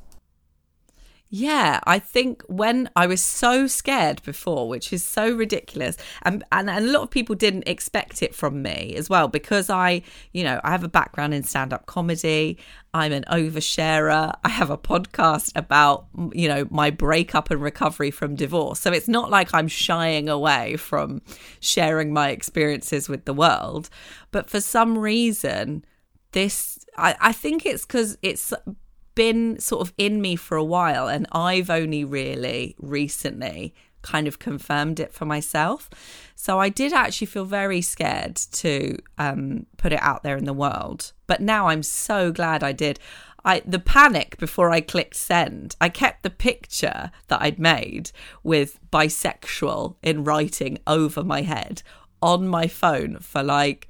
Yeah, 1.31 1.81
I 1.85 1.99
think 1.99 2.43
when 2.49 2.89
I 2.97 3.07
was 3.07 3.22
so 3.22 3.66
scared 3.66 4.22
before, 4.22 4.66
which 4.66 4.95
is 4.95 5.05
so 5.05 5.31
ridiculous, 5.31 5.99
and, 6.22 6.43
and 6.51 6.70
and 6.70 6.87
a 6.87 6.91
lot 6.91 7.03
of 7.03 7.11
people 7.11 7.35
didn't 7.35 7.68
expect 7.68 8.22
it 8.22 8.35
from 8.35 8.62
me 8.62 8.95
as 8.97 9.11
well 9.11 9.29
because 9.29 9.68
I, 9.68 10.01
you 10.33 10.43
know, 10.43 10.59
I 10.64 10.70
have 10.70 10.85
a 10.85 10.89
background 10.89 11.35
in 11.35 11.43
stand 11.43 11.74
up 11.74 11.85
comedy. 11.85 12.57
I'm 12.95 13.12
an 13.12 13.24
oversharer. 13.31 14.33
I 14.43 14.49
have 14.49 14.70
a 14.70 14.79
podcast 14.79 15.53
about, 15.55 16.07
you 16.33 16.49
know, 16.49 16.66
my 16.70 16.89
breakup 16.89 17.51
and 17.51 17.61
recovery 17.61 18.11
from 18.11 18.35
divorce. 18.35 18.81
So 18.81 18.91
it's 18.91 19.09
not 19.09 19.29
like 19.29 19.53
I'm 19.53 19.68
shying 19.68 20.31
away 20.31 20.76
from 20.76 21.20
sharing 21.61 22.11
my 22.11 22.31
experiences 22.31 23.07
with 23.07 23.26
the 23.26 23.35
world, 23.35 23.91
but 24.31 24.49
for 24.49 24.62
some 24.62 24.97
reason 24.97 25.85
this 26.33 26.79
I, 26.97 27.16
I 27.20 27.33
think 27.33 27.66
it's 27.66 27.85
because 27.85 28.16
it's 28.22 28.53
been 29.19 29.59
sort 29.59 29.81
of 29.81 29.93
in 29.99 30.23
me 30.23 30.37
for 30.37 30.57
a 30.57 30.62
while 30.62 31.09
and 31.09 31.27
I've 31.33 31.71
only 31.71 32.05
really 32.05 32.77
recently 32.79 33.75
kind 34.01 34.29
of 34.29 34.39
confirmed 34.39 35.01
it 35.01 35.12
for 35.12 35.25
myself. 35.25 35.91
So 36.37 36.61
I 36.61 36.69
did 36.69 36.93
actually 36.93 37.27
feel 37.27 37.45
very 37.45 37.81
scared 37.81 38.37
to 38.37 38.97
um, 39.19 39.66
put 39.77 39.93
it 39.93 39.99
out 40.03 40.23
there 40.23 40.37
in 40.37 40.45
the 40.45 40.53
world. 40.53 41.12
But 41.27 41.41
now 41.41 41.66
I'm 41.66 41.83
so 41.83 42.31
glad 42.31 42.62
I 42.62 42.71
did. 42.71 43.01
I 43.45 43.61
the 43.66 43.81
panic 43.81 44.37
before 44.39 44.71
I 44.71 44.81
clicked 44.81 45.16
send. 45.16 45.75
I 45.81 45.89
kept 45.89 46.23
the 46.23 46.31
picture 46.31 47.11
that 47.27 47.43
I'd 47.43 47.59
made 47.59 48.12
with 48.45 48.79
bisexual 48.93 49.97
in 50.01 50.23
writing 50.23 50.79
over 50.87 51.25
my 51.25 51.43
head 51.43 51.83
on 52.23 52.47
my 52.47 52.69
phone 52.69 53.19
for 53.19 53.43
like 53.43 53.89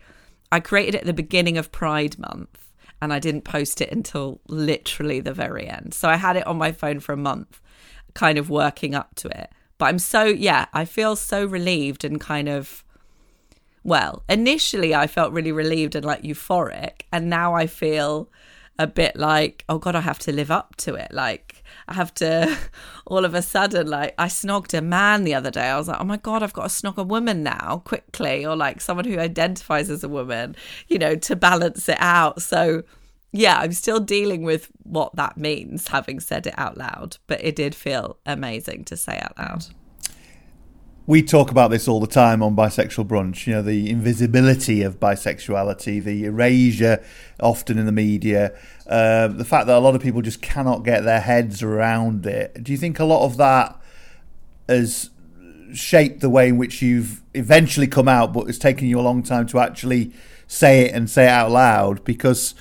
I 0.51 0.61
created 0.61 0.95
it 0.95 1.03
at 1.03 1.07
the 1.07 1.13
beginning 1.13 1.59
of 1.59 1.71
Pride 1.71 2.19
month 2.19 2.68
and 3.01 3.13
I 3.13 3.19
didn't 3.19 3.43
post 3.43 3.81
it 3.81 3.93
until 3.93 4.41
literally 4.49 5.21
the 5.21 5.33
very 5.33 5.69
end. 5.69 5.95
So 5.95 6.09
I 6.09 6.17
had 6.17 6.37
it 6.37 6.47
on 6.47 6.59
my 6.59 6.73
phone 6.73 7.01
for 7.01 7.13
a 7.13 7.17
month 7.17 7.61
kind 8.15 8.39
of 8.39 8.51
working 8.51 8.95
up 8.95 9.15
to 9.17 9.29
it. 9.29 9.51
But 9.79 9.87
I'm 9.87 9.99
so, 9.99 10.25
yeah, 10.25 10.67
I 10.73 10.85
feel 10.85 11.15
so 11.15 11.45
relieved 11.45 12.05
and 12.05 12.21
kind 12.21 12.49
of, 12.49 12.85
well, 13.85 14.25
initially 14.29 14.95
I 14.95 15.07
felt 15.07 15.33
really 15.33 15.53
relieved 15.53 15.95
and 15.95 16.05
like 16.05 16.23
euphoric. 16.23 17.03
And 17.13 17.31
now 17.31 17.55
I 17.55 17.69
feel 17.69 18.29
a 18.79 18.87
bit 18.87 19.17
like, 19.17 19.65
oh 19.69 19.79
God, 19.79 19.95
I 19.95 20.01
have 20.01 20.19
to 20.21 20.33
live 20.33 20.51
up 20.51 20.75
to 20.77 20.95
it. 20.95 21.13
Like, 21.13 21.58
I 21.89 21.95
have 21.95 22.15
to, 22.15 22.57
all 23.07 23.25
of 23.25 23.35
a 23.35 23.43
sudden, 23.43 23.87
like, 23.87 24.15
I 24.19 24.27
snogged 24.27 24.77
a 24.77 24.83
man 24.83 25.25
the 25.25 25.35
other 25.35 25.51
day. 25.51 25.69
I 25.69 25.79
was 25.79 25.89
like, 25.89 26.01
oh 26.01 26.05
my 26.05 26.17
God, 26.17 26.43
I've 26.43 26.53
got 26.53 26.69
to 26.69 26.69
snog 26.69 26.97
a 26.97 27.03
woman 27.03 27.43
now 27.43 27.83
quickly, 27.85 28.45
or 28.45 28.57
like 28.57 28.81
someone 28.81 29.05
who 29.05 29.19
identifies 29.19 29.91
as 29.91 30.05
a 30.05 30.09
woman, 30.09 30.57
you 30.89 30.99
know, 30.99 31.17
to 31.17 31.37
balance 31.37 31.89
it 31.89 31.99
out. 31.99 32.43
So, 32.43 32.83
yeah, 33.33 33.59
I'm 33.59 33.73
still 33.73 34.01
dealing 34.01 34.43
with 34.43 34.71
what 34.83 35.15
that 35.17 35.37
means, 35.37 35.89
having 35.89 36.21
said 36.21 36.47
it 36.47 36.55
out 36.57 36.79
loud, 36.79 37.19
but 37.27 37.43
it 37.45 37.57
did 37.57 37.75
feel 37.75 38.19
amazing 38.27 38.85
to 38.87 38.97
say 38.97 39.19
out 39.21 39.39
loud. 39.39 39.67
We 41.09 41.23
talk 41.23 41.51
about 41.51 41.71
this 41.71 41.89
all 41.89 42.01
the 42.01 42.07
time 42.07 42.43
on 42.43 42.55
Bisexual 42.55 43.07
Brunch, 43.07 43.47
you 43.47 43.55
know, 43.55 43.63
the 43.63 43.89
invisibility 43.89 44.83
of 44.83 45.01
bisexuality, 45.01 46.05
the 46.05 46.27
erasure 46.27 47.03
often 47.41 47.79
in 47.79 47.87
the 47.87 47.93
media, 47.93 48.55
uh, 48.87 49.29
the 49.29 49.47
fact 49.47 49.69
that 49.69 49.77
a 49.79 49.81
lot 49.81 49.95
of 49.95 50.03
people 50.03 50.21
just 50.21 50.43
cannot 50.43 50.85
get 50.85 51.05
their 51.05 51.23
heads 51.23 51.63
around 51.63 52.27
it. 52.27 52.63
Do 52.63 52.73
you 52.73 52.77
think 52.77 52.99
a 52.99 53.07
lot 53.07 53.25
of 53.25 53.39
that 53.39 53.81
has 54.69 55.09
shaped 55.73 56.21
the 56.21 56.29
way 56.29 56.49
in 56.49 56.59
which 56.59 56.83
you've 56.83 57.23
eventually 57.33 57.87
come 57.87 58.07
out, 58.07 58.35
but 58.35 58.47
it's 58.47 58.59
taken 58.59 58.87
you 58.87 59.01
a 59.01 59.01
long 59.01 59.23
time 59.23 59.47
to 59.47 59.61
actually 59.61 60.13
say 60.47 60.83
it 60.83 60.95
and 60.95 61.09
say 61.09 61.25
it 61.25 61.31
out 61.31 61.51
loud? 61.51 62.05
Because 62.05 62.55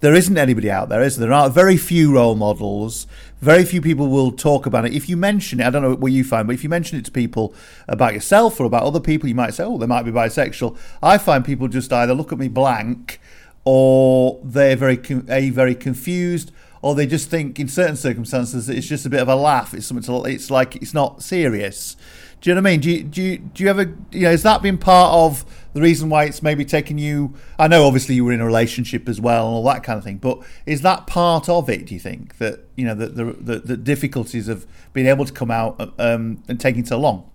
there 0.00 0.12
isn't 0.12 0.36
anybody 0.36 0.70
out 0.70 0.90
there, 0.90 1.00
is 1.00 1.16
there? 1.16 1.30
There 1.30 1.38
are 1.38 1.48
very 1.48 1.78
few 1.78 2.14
role 2.14 2.34
models. 2.34 3.06
Very 3.40 3.64
few 3.64 3.82
people 3.82 4.08
will 4.08 4.32
talk 4.32 4.64
about 4.64 4.86
it. 4.86 4.94
If 4.94 5.08
you 5.08 5.16
mention 5.16 5.60
it, 5.60 5.66
I 5.66 5.70
don't 5.70 5.82
know 5.82 5.94
what 5.94 6.12
you 6.12 6.24
find, 6.24 6.46
but 6.46 6.54
if 6.54 6.64
you 6.64 6.70
mention 6.70 6.98
it 6.98 7.04
to 7.04 7.10
people 7.10 7.54
about 7.86 8.14
yourself 8.14 8.58
or 8.58 8.64
about 8.64 8.84
other 8.84 9.00
people, 9.00 9.28
you 9.28 9.34
might 9.34 9.52
say, 9.52 9.64
"Oh, 9.64 9.76
they 9.76 9.86
might 9.86 10.04
be 10.04 10.10
bisexual." 10.10 10.76
I 11.02 11.18
find 11.18 11.44
people 11.44 11.68
just 11.68 11.92
either 11.92 12.14
look 12.14 12.32
at 12.32 12.38
me 12.38 12.48
blank, 12.48 13.20
or 13.64 14.40
they're 14.42 14.76
very 14.76 14.98
a 15.28 15.50
very 15.50 15.74
confused, 15.74 16.50
or 16.80 16.94
they 16.94 17.06
just 17.06 17.28
think 17.28 17.60
in 17.60 17.68
certain 17.68 17.96
circumstances 17.96 18.70
it's 18.70 18.86
just 18.86 19.04
a 19.04 19.10
bit 19.10 19.20
of 19.20 19.28
a 19.28 19.36
laugh. 19.36 19.74
It's 19.74 19.86
something. 19.86 20.04
To, 20.04 20.24
it's 20.24 20.50
like 20.50 20.76
it's 20.76 20.94
not 20.94 21.22
serious. 21.22 21.96
Do 22.40 22.50
you 22.50 22.54
know 22.54 22.60
what 22.60 22.68
I 22.68 22.70
mean? 22.72 22.80
Do 22.80 22.90
you, 22.90 23.02
do 23.02 23.22
you, 23.22 23.38
do 23.38 23.64
you 23.64 23.70
ever, 23.70 23.94
you 24.12 24.22
know, 24.22 24.30
has 24.30 24.42
that 24.42 24.62
been 24.62 24.78
part 24.78 25.12
of 25.12 25.44
the 25.76 25.82
reason 25.82 26.08
why 26.08 26.24
it's 26.24 26.42
maybe 26.42 26.64
taken 26.64 26.96
you? 26.96 27.34
I 27.58 27.68
know 27.68 27.84
obviously 27.86 28.14
you 28.14 28.24
were 28.24 28.32
in 28.32 28.40
a 28.40 28.46
relationship 28.46 29.10
as 29.10 29.20
well 29.20 29.46
and 29.46 29.56
all 29.56 29.64
that 29.64 29.84
kind 29.84 29.98
of 29.98 30.04
thing, 30.04 30.16
but 30.16 30.38
is 30.64 30.80
that 30.80 31.06
part 31.06 31.50
of 31.50 31.68
it, 31.68 31.84
do 31.84 31.92
you 31.92 32.00
think? 32.00 32.38
That, 32.38 32.60
you 32.76 32.86
know, 32.86 32.94
the, 32.94 33.08
the, 33.08 33.58
the, 33.58 33.76
difficulties 33.76 34.48
of 34.48 34.66
being 34.94 35.06
able 35.06 35.26
to 35.26 35.32
come 35.34 35.50
out 35.50 35.92
um, 35.98 36.42
and 36.48 36.58
taking 36.58 36.86
so 36.86 36.98
long? 36.98 37.30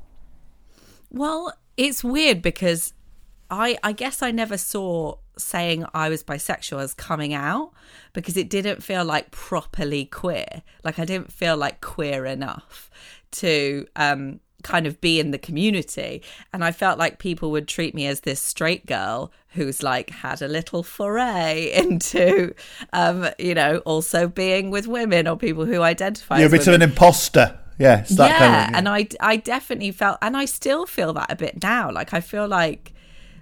Well, 1.11 1.53
it's 1.77 2.03
weird 2.03 2.41
because 2.41 2.93
I, 3.51 3.77
I 3.83 3.91
guess 3.91 4.23
I 4.23 4.31
never 4.31 4.57
saw 4.57 5.17
saying 5.37 5.85
I 5.93 6.09
was 6.09 6.23
bisexual 6.23 6.81
as 6.81 6.95
coming 6.95 7.35
out 7.35 7.73
because 8.13 8.37
it 8.37 8.49
didn't 8.49 8.81
feel 8.81 9.05
like 9.05 9.29
properly 9.29 10.05
queer. 10.05 10.63
Like 10.83 10.97
I 10.97 11.05
didn't 11.05 11.31
feel 11.31 11.57
like 11.57 11.79
queer 11.79 12.25
enough 12.25 12.89
to 13.33 13.85
um 13.95 14.39
kind 14.64 14.88
of 14.88 14.99
be 15.01 15.20
in 15.20 15.32
the 15.32 15.38
community. 15.38 16.22
And 16.53 16.64
I 16.64 16.72
felt 16.72 16.97
like 16.97 17.20
people 17.20 17.51
would 17.51 17.68
treat 17.68 17.93
me 17.93 18.07
as 18.07 18.22
this 18.22 18.41
straight 18.41 18.86
girl 18.86 19.32
who's 19.49 19.84
like 19.84 20.09
had 20.09 20.41
a 20.41 20.47
little 20.47 20.84
foray 20.84 21.72
into, 21.76 22.53
um, 22.93 23.30
you 23.38 23.53
know, 23.53 23.78
also 23.80 24.28
being 24.28 24.72
with 24.72 24.88
women 24.88 25.28
or 25.28 25.38
people 25.38 25.66
who 25.66 25.82
identify. 25.82 26.39
You're 26.39 26.47
a 26.47 26.51
bit 26.51 26.68
of 26.68 26.74
an 26.74 26.82
imposter. 26.82 27.57
Yes, 27.78 28.12
yeah, 28.12 28.18
kind 28.18 28.34
of, 28.34 28.39
yeah, 28.39 28.78
and 28.78 28.88
I, 28.88 29.07
I 29.20 29.38
definitely 29.38 29.91
felt, 29.91 30.20
and 30.22 30.38
I 30.38 30.45
still 30.45 30.86
feel 30.86 31.14
that 31.14 31.32
a 31.32 31.36
bit 31.36 31.64
now. 31.64 31.91
Like 31.91 32.14
I 32.14 32.22
feel 32.22 32.47
like 32.47 32.90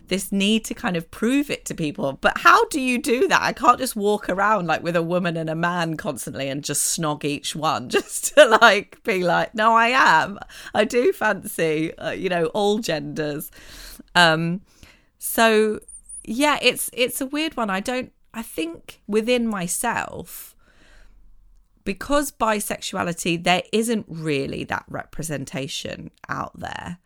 this 0.10 0.32
need 0.32 0.66
to 0.66 0.74
kind 0.74 0.97
of 0.97 1.10
prove 1.10 1.49
it 1.49 1.66
to 1.66 1.76
people. 1.76 2.14
But 2.14 2.39
how 2.39 2.66
do 2.66 2.82
you 2.82 3.01
do 3.01 3.28
that? 3.28 3.41
I 3.41 3.53
can't 3.53 3.80
just 3.80 3.95
walk 3.95 4.30
around 4.30 4.68
like 4.68 4.84
with 4.84 4.95
a 4.95 5.01
woman 5.01 5.38
and 5.38 5.49
a 5.49 5.55
man 5.55 5.97
constantly 5.97 6.49
and 6.49 6.64
just 6.64 6.97
snog 6.97 7.24
each 7.24 7.55
one 7.55 7.89
just 7.89 8.36
to 8.36 8.45
like 8.45 9.01
be 9.03 9.24
like, 9.24 9.55
no, 9.55 9.74
I 9.74 9.88
am. 9.88 10.39
I 10.74 10.84
do 10.84 11.14
fancy, 11.14 11.97
uh, 11.97 12.12
you 12.12 12.30
know, 12.30 12.47
all 12.47 12.80
genders. 12.80 13.51
Um, 14.16 14.62
so 15.18 15.80
yeah, 16.24 16.60
it's 16.62 16.89
it's 16.93 17.22
a 17.22 17.26
weird 17.26 17.55
one. 17.55 17.70
I 17.70 17.80
don't. 17.80 18.12
I 18.34 18.41
think 18.41 19.01
within 19.07 19.47
myself. 19.47 20.55
Because 21.86 22.32
bisexuality, 22.32 23.43
there 23.43 23.64
isn't 23.72 24.05
really 24.07 24.64
that 24.66 24.84
representation 24.89 26.12
out 26.28 26.60
there. 26.60 26.99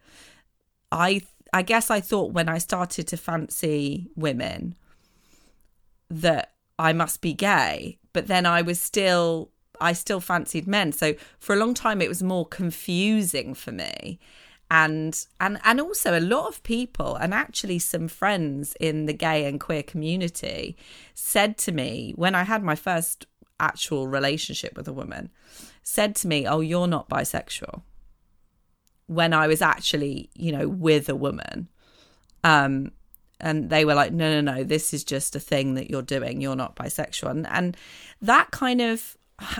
I 0.92 1.22
I 1.54 1.62
guess 1.62 1.92
I 1.92 2.02
thought 2.02 2.34
when 2.34 2.50
I 2.50 2.58
started 2.58 3.08
to 3.10 3.18
fancy 3.18 4.10
women 4.16 4.76
that 6.10 6.54
I 6.80 6.94
must 6.94 7.22
be 7.22 7.34
gay, 7.34 8.00
but 8.12 8.28
then 8.28 8.46
I 8.46 8.64
was 8.64 8.82
still 8.82 9.52
I 9.80 9.94
still 9.94 10.20
fancied 10.20 10.68
men. 10.68 10.92
So 10.92 11.14
for 11.40 11.54
a 11.54 11.60
long 11.60 11.74
time 11.74 12.02
it 12.02 12.10
was 12.10 12.24
more 12.24 12.46
confusing 12.46 13.54
for 13.54 13.72
me. 13.72 14.20
And 14.72 15.26
and 15.40 15.60
and 15.64 15.80
also 15.80 16.18
a 16.18 16.20
lot 16.20 16.48
of 16.48 16.64
people 16.64 17.16
and 17.16 17.34
actually 17.34 17.78
some 17.80 18.08
friends 18.08 18.76
in 18.80 19.06
the 19.06 19.14
gay 19.14 19.46
and 19.46 19.60
queer 19.60 19.84
community 19.84 20.76
said 21.14 21.60
to 21.60 21.72
me 21.72 22.14
when 22.16 22.34
I 22.34 22.44
had 22.44 22.64
my 22.64 22.76
first 22.76 23.28
actual 23.60 24.08
relationship 24.08 24.76
with 24.76 24.88
a 24.88 24.94
woman 24.94 25.30
said 25.84 26.16
to 26.16 26.28
me, 26.28 26.48
"Oh, 26.48 26.62
you're 26.62 26.88
not 26.88 27.10
bisexual." 27.10 27.84
When 29.14 29.34
I 29.34 29.48
was 29.48 29.62
actually, 29.62 30.30
you 30.36 30.52
know, 30.52 30.68
with 30.68 31.10
a 31.10 31.16
woman. 31.16 31.68
Um, 32.44 32.92
and 33.40 33.70
they 33.70 33.84
were 33.84 33.94
like, 33.94 34.14
no, 34.14 34.40
no, 34.40 34.54
no, 34.54 34.64
this 34.64 34.94
is 34.94 35.04
just 35.04 35.36
a 35.36 35.40
thing 35.40 35.74
that 35.74 35.90
you're 35.90 36.02
doing. 36.02 36.40
You're 36.40 36.56
not 36.56 36.76
bisexual. 36.76 37.32
And, 37.32 37.48
and 37.48 37.78
that 38.22 38.52
kind 38.52 38.82
of, 38.82 39.18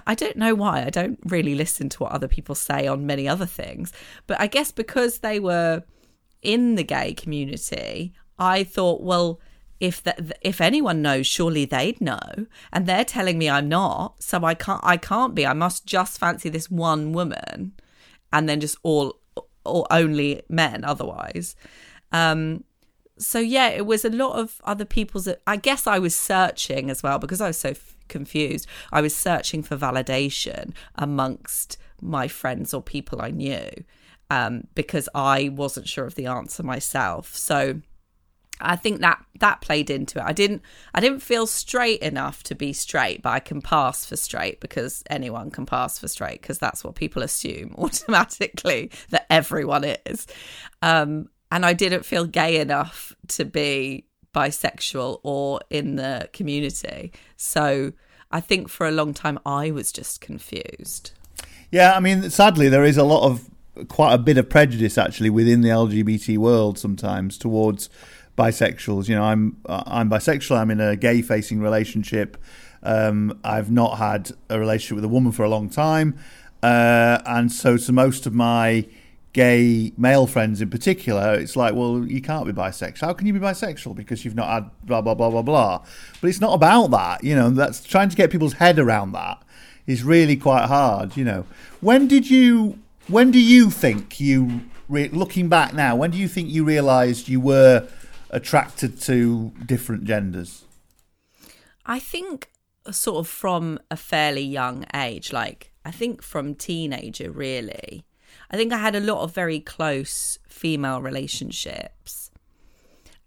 I 0.08 0.16
don't 0.16 0.38
know 0.38 0.56
why. 0.56 0.84
I 0.86 0.90
don't 0.90 1.20
really 1.26 1.56
listen 1.56 1.90
to 1.90 2.00
what 2.00 2.12
other 2.12 2.28
people 2.28 2.56
say 2.56 2.88
on 2.88 3.06
many 3.06 3.28
other 3.28 3.46
things. 3.46 3.92
But 4.26 4.40
I 4.40 4.48
guess 4.48 4.72
because 4.72 5.20
they 5.20 5.40
were 5.40 5.84
in 6.42 6.76
the 6.76 6.84
gay 6.84 7.14
community, 7.14 8.14
I 8.40 8.64
thought, 8.64 9.02
well, 9.02 9.40
if 9.80 10.02
that 10.04 10.38
if 10.42 10.62
anyone 10.62 11.02
knows 11.02 11.28
surely 11.28 11.66
they'd 11.66 12.00
know 12.00 12.22
and 12.72 12.86
they're 12.86 13.04
telling 13.04 13.38
me 13.38 13.50
i'm 13.50 13.68
not 13.68 14.16
so 14.24 14.42
i 14.46 14.54
can't 14.54 14.80
i 14.82 14.96
can't 14.96 15.36
be 15.36 15.46
i 15.46 15.52
must 15.52 15.86
just 15.86 16.18
fancy 16.18 16.48
this 16.48 16.72
one 16.72 17.12
woman 17.12 17.74
and 18.32 18.48
then 18.48 18.62
just 18.62 18.78
all 18.84 19.20
or 19.66 19.86
only 19.92 20.42
men 20.50 20.84
otherwise. 20.84 21.56
Um, 22.12 22.64
so 23.18 23.40
yeah, 23.40 23.70
it 23.70 23.86
was 23.86 24.04
a 24.04 24.10
lot 24.10 24.40
of 24.40 24.62
other 24.64 24.86
people's. 24.86 25.28
I 25.46 25.56
guess 25.58 25.88
I 25.88 26.00
was 26.00 26.16
searching 26.16 26.90
as 26.90 27.04
well 27.04 27.20
because 27.20 27.42
I 27.42 27.48
was 27.48 27.58
so 27.58 27.70
f- 27.70 27.96
confused. 28.08 28.68
I 28.92 29.02
was 29.02 29.16
searching 29.16 29.64
for 29.64 29.78
validation 29.78 30.74
amongst 30.96 31.78
my 32.02 32.28
friends 32.28 32.74
or 32.74 32.82
people 32.82 33.22
I 33.22 33.32
knew 33.32 33.70
um, 34.30 34.68
because 34.76 35.08
I 35.14 35.50
wasn't 35.50 35.88
sure 35.88 36.06
of 36.06 36.16
the 36.16 36.26
answer 36.26 36.64
myself. 36.64 37.36
So 37.36 37.82
I 38.60 38.76
think 38.76 39.02
that 39.02 39.24
that 39.40 39.62
played 39.62 39.90
into 39.90 40.20
it. 40.20 40.26
I 40.26 40.32
didn't 40.32 40.62
I 40.94 41.02
didn't 41.02 41.20
feel 41.20 41.48
straight 41.48 42.02
enough 42.02 42.44
to 42.44 42.56
be 42.56 42.74
straight, 42.74 43.22
but 43.22 43.32
I 43.32 43.40
can 43.40 43.62
pass 43.62 44.06
for 44.06 44.16
straight 44.16 44.60
because 44.60 45.04
anyone 45.10 45.52
can 45.52 45.66
pass 45.66 46.00
for 46.00 46.08
straight 46.08 46.42
because 46.42 46.60
that's 46.60 46.84
what 46.84 46.96
people 46.96 47.24
assume 47.24 47.76
automatically 47.78 48.92
that 49.10 49.26
everyone 49.30 49.84
is. 49.84 50.28
Um, 50.82 51.30
and 51.52 51.66
I 51.66 51.74
didn't 51.74 52.06
feel 52.06 52.26
gay 52.26 52.60
enough 52.60 53.16
to 53.30 53.46
be 53.46 54.06
bisexual 54.34 55.20
or 55.24 55.62
in 55.70 55.96
the 55.96 56.30
community. 56.34 57.12
So 57.38 57.94
I 58.32 58.40
think 58.40 58.70
for 58.70 58.88
a 58.88 58.92
long 58.92 59.14
time 59.14 59.40
I 59.46 59.72
was 59.72 59.92
just 59.92 60.22
confused. 60.22 61.12
Yeah, 61.72 61.96
I 61.96 62.00
mean, 62.00 62.30
sadly, 62.30 62.70
there 62.70 62.84
is 62.84 62.98
a 62.98 63.04
lot 63.04 63.26
of 63.26 63.50
quite 63.88 64.14
a 64.14 64.18
bit 64.18 64.38
of 64.38 64.50
prejudice 64.50 64.98
actually 64.98 65.30
within 65.30 65.62
the 65.62 65.70
LGBT 65.70 66.38
world 66.38 66.78
sometimes 66.78 67.38
towards 67.38 67.90
bisexuals. 68.38 69.08
You 69.08 69.16
know, 69.16 69.24
I'm 69.24 69.58
I'm 69.68 70.10
bisexual. 70.10 70.58
I'm 70.58 70.72
in 70.72 70.80
a 70.80 70.96
gay-facing 70.96 71.62
relationship. 71.62 72.38
Um, 72.82 73.40
I've 73.44 73.72
not 73.72 73.98
had 73.98 74.32
a 74.50 74.60
relationship 74.60 74.96
with 74.96 75.06
a 75.06 75.10
woman 75.10 75.32
for 75.32 75.44
a 75.44 75.50
long 75.50 75.70
time, 75.70 76.18
uh, 76.62 77.20
and 77.26 77.52
so 77.52 77.78
to 77.78 77.92
most 77.92 78.26
of 78.26 78.34
my 78.34 78.86
gay 79.34 79.92
male 79.98 80.28
friends 80.28 80.62
in 80.62 80.70
particular, 80.70 81.34
it's 81.34 81.56
like, 81.56 81.74
well, 81.74 82.06
you 82.06 82.22
can't 82.22 82.46
be 82.46 82.52
bisexual. 82.54 83.02
How 83.02 83.14
can 83.14 83.26
you 83.26 83.34
be 83.34 83.40
bisexual 83.40 83.96
because 83.96 84.24
you've 84.24 84.36
not 84.36 84.48
had 84.48 84.70
blah 84.84 85.02
blah 85.02 85.16
blah 85.16 85.30
blah 85.30 85.42
blah? 85.42 85.84
But 86.22 86.30
it's 86.30 86.42
not 86.42 86.54
about 86.54 86.92
that. 86.92 87.24
You 87.24 87.36
know, 87.36 87.50
that's 87.50 87.84
trying 87.84 88.10
to 88.10 88.16
get 88.16 88.32
people's 88.32 88.54
head 88.54 88.80
around 88.80 89.14
that 89.14 89.42
is 89.88 90.04
really 90.04 90.36
quite 90.36 90.66
hard. 90.66 91.18
You 91.18 91.26
know, 91.26 91.46
when 91.82 92.08
did 92.08 92.30
you? 92.30 92.80
When 93.08 93.32
do 93.32 93.40
you 93.40 93.70
think 93.70 94.20
you? 94.20 94.62
Re- 94.90 95.08
looking 95.08 95.48
back 95.48 95.74
now, 95.74 95.96
when 95.96 96.12
do 96.12 96.18
you 96.18 96.28
think 96.28 96.50
you 96.50 96.66
realised 96.66 97.30
you 97.30 97.40
were 97.40 97.88
attracted 98.34 99.00
to 99.02 99.54
different 99.66 100.04
genders? 100.04 100.66
I 101.86 102.00
think 102.00 102.50
uh, 102.86 102.92
sort 102.92 103.18
of 103.18 103.28
from 103.28 103.80
a 103.90 103.96
fairly 103.96 104.42
young 104.42 104.86
age, 104.94 105.32
like 105.32 105.72
I 105.86 105.92
think 105.92 106.22
from 106.22 106.56
teenager, 106.56 107.32
really. 107.32 108.06
I 108.52 108.58
think 108.58 108.74
I 108.74 108.78
had 108.78 108.96
a 108.96 109.00
lot 109.00 109.22
of 109.22 109.34
very 109.34 109.60
close 109.60 110.40
female 110.48 111.02
relationships 111.02 112.32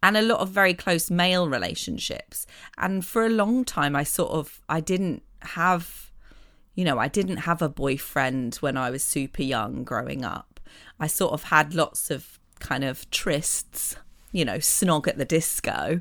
and 0.02 0.16
a 0.16 0.22
lot 0.22 0.40
of 0.40 0.50
very 0.50 0.74
close 0.74 1.10
male 1.10 1.48
relationships. 1.48 2.46
And 2.76 3.04
for 3.04 3.24
a 3.24 3.30
long 3.30 3.64
time, 3.64 3.96
I 3.96 4.02
sort 4.02 4.32
of 4.32 4.60
I 4.68 4.80
didn't 4.80 5.22
have, 5.42 6.10
you 6.74 6.84
know, 6.84 6.98
I 6.98 7.08
didn't 7.08 7.38
have 7.38 7.62
a 7.62 7.68
boyfriend 7.68 8.56
when 8.56 8.76
I 8.76 8.90
was 8.90 9.04
super 9.04 9.42
young 9.42 9.84
growing 9.84 10.24
up. 10.24 10.60
I 10.98 11.06
sort 11.06 11.32
of 11.32 11.44
had 11.44 11.74
lots 11.74 12.10
of 12.10 12.38
kind 12.58 12.84
of 12.84 13.08
trysts 13.10 13.96
you 14.36 14.44
know, 14.44 14.58
snog 14.58 15.08
at 15.08 15.16
the 15.16 15.24
disco. 15.24 16.00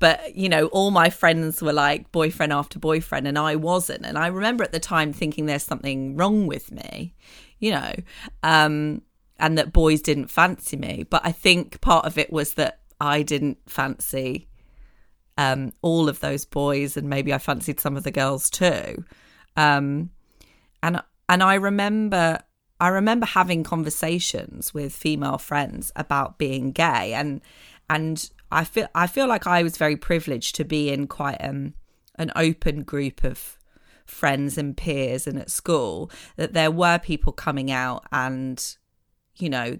But, 0.00 0.34
you 0.34 0.48
know, 0.48 0.66
all 0.66 0.90
my 0.90 1.08
friends 1.08 1.62
were 1.62 1.72
like 1.72 2.10
boyfriend 2.10 2.52
after 2.52 2.80
boyfriend, 2.80 3.28
and 3.28 3.38
I 3.38 3.54
wasn't. 3.54 4.04
And 4.04 4.18
I 4.18 4.26
remember 4.26 4.64
at 4.64 4.72
the 4.72 4.80
time 4.80 5.12
thinking 5.12 5.46
there's 5.46 5.62
something 5.62 6.16
wrong 6.16 6.48
with 6.48 6.72
me, 6.72 7.14
you 7.60 7.70
know, 7.70 7.92
um, 8.42 9.02
and 9.38 9.56
that 9.56 9.72
boys 9.72 10.02
didn't 10.02 10.32
fancy 10.32 10.76
me. 10.76 11.06
But 11.08 11.22
I 11.24 11.30
think 11.30 11.80
part 11.80 12.06
of 12.06 12.18
it 12.18 12.32
was 12.32 12.54
that 12.54 12.80
I 13.00 13.22
didn't 13.22 13.58
fancy 13.66 14.48
um, 15.38 15.72
all 15.80 16.08
of 16.08 16.18
those 16.18 16.44
boys, 16.44 16.96
and 16.96 17.08
maybe 17.08 17.32
I 17.32 17.38
fancied 17.38 17.78
some 17.78 17.96
of 17.96 18.02
the 18.02 18.10
girls 18.10 18.50
too. 18.50 19.04
Um, 19.56 20.10
and 20.82 21.00
and 21.28 21.42
I 21.42 21.54
remember 21.54 22.40
I 22.78 22.88
remember 22.88 23.26
having 23.26 23.64
conversations 23.64 24.74
with 24.74 24.94
female 24.94 25.38
friends 25.38 25.92
about 25.96 26.36
being 26.36 26.72
gay 26.72 27.14
and 27.14 27.40
and 27.88 28.30
I 28.50 28.64
feel 28.64 28.88
I 28.94 29.06
feel 29.06 29.26
like 29.26 29.46
I 29.46 29.62
was 29.62 29.76
very 29.76 29.96
privileged 29.96 30.54
to 30.56 30.64
be 30.64 30.90
in 30.90 31.06
quite 31.06 31.38
um, 31.40 31.74
an 32.16 32.32
open 32.36 32.82
group 32.82 33.24
of 33.24 33.58
friends 34.04 34.56
and 34.56 34.76
peers 34.76 35.26
and 35.26 35.38
at 35.38 35.50
school 35.50 36.10
that 36.36 36.52
there 36.52 36.70
were 36.70 36.98
people 36.98 37.32
coming 37.32 37.70
out 37.70 38.04
and 38.12 38.76
you 39.36 39.50
know 39.50 39.78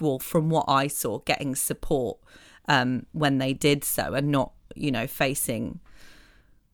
well 0.00 0.18
from 0.18 0.48
what 0.48 0.64
I 0.66 0.86
saw 0.86 1.18
getting 1.20 1.54
support 1.54 2.18
um, 2.68 3.06
when 3.12 3.38
they 3.38 3.52
did 3.52 3.84
so 3.84 4.14
and 4.14 4.28
not 4.28 4.52
you 4.74 4.90
know 4.90 5.06
facing 5.06 5.80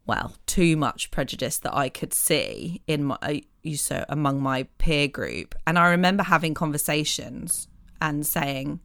well 0.07 0.37
too 0.47 0.77
much 0.77 1.11
prejudice 1.11 1.59
that 1.59 1.75
I 1.75 1.89
could 1.89 2.15
see 2.15 2.83
in 2.87 3.05
my 3.05 3.19
uh, 3.23 3.35
you 3.63 3.77
so 3.77 4.05
among 4.09 4.41
my 4.41 4.65
peer 4.79 5.09
group. 5.09 5.55
And 5.67 5.79
I 5.79 5.91
remember 5.91 6.23
having 6.23 6.55
conversations 6.55 7.69
and 8.01 8.25
saying 8.25 8.81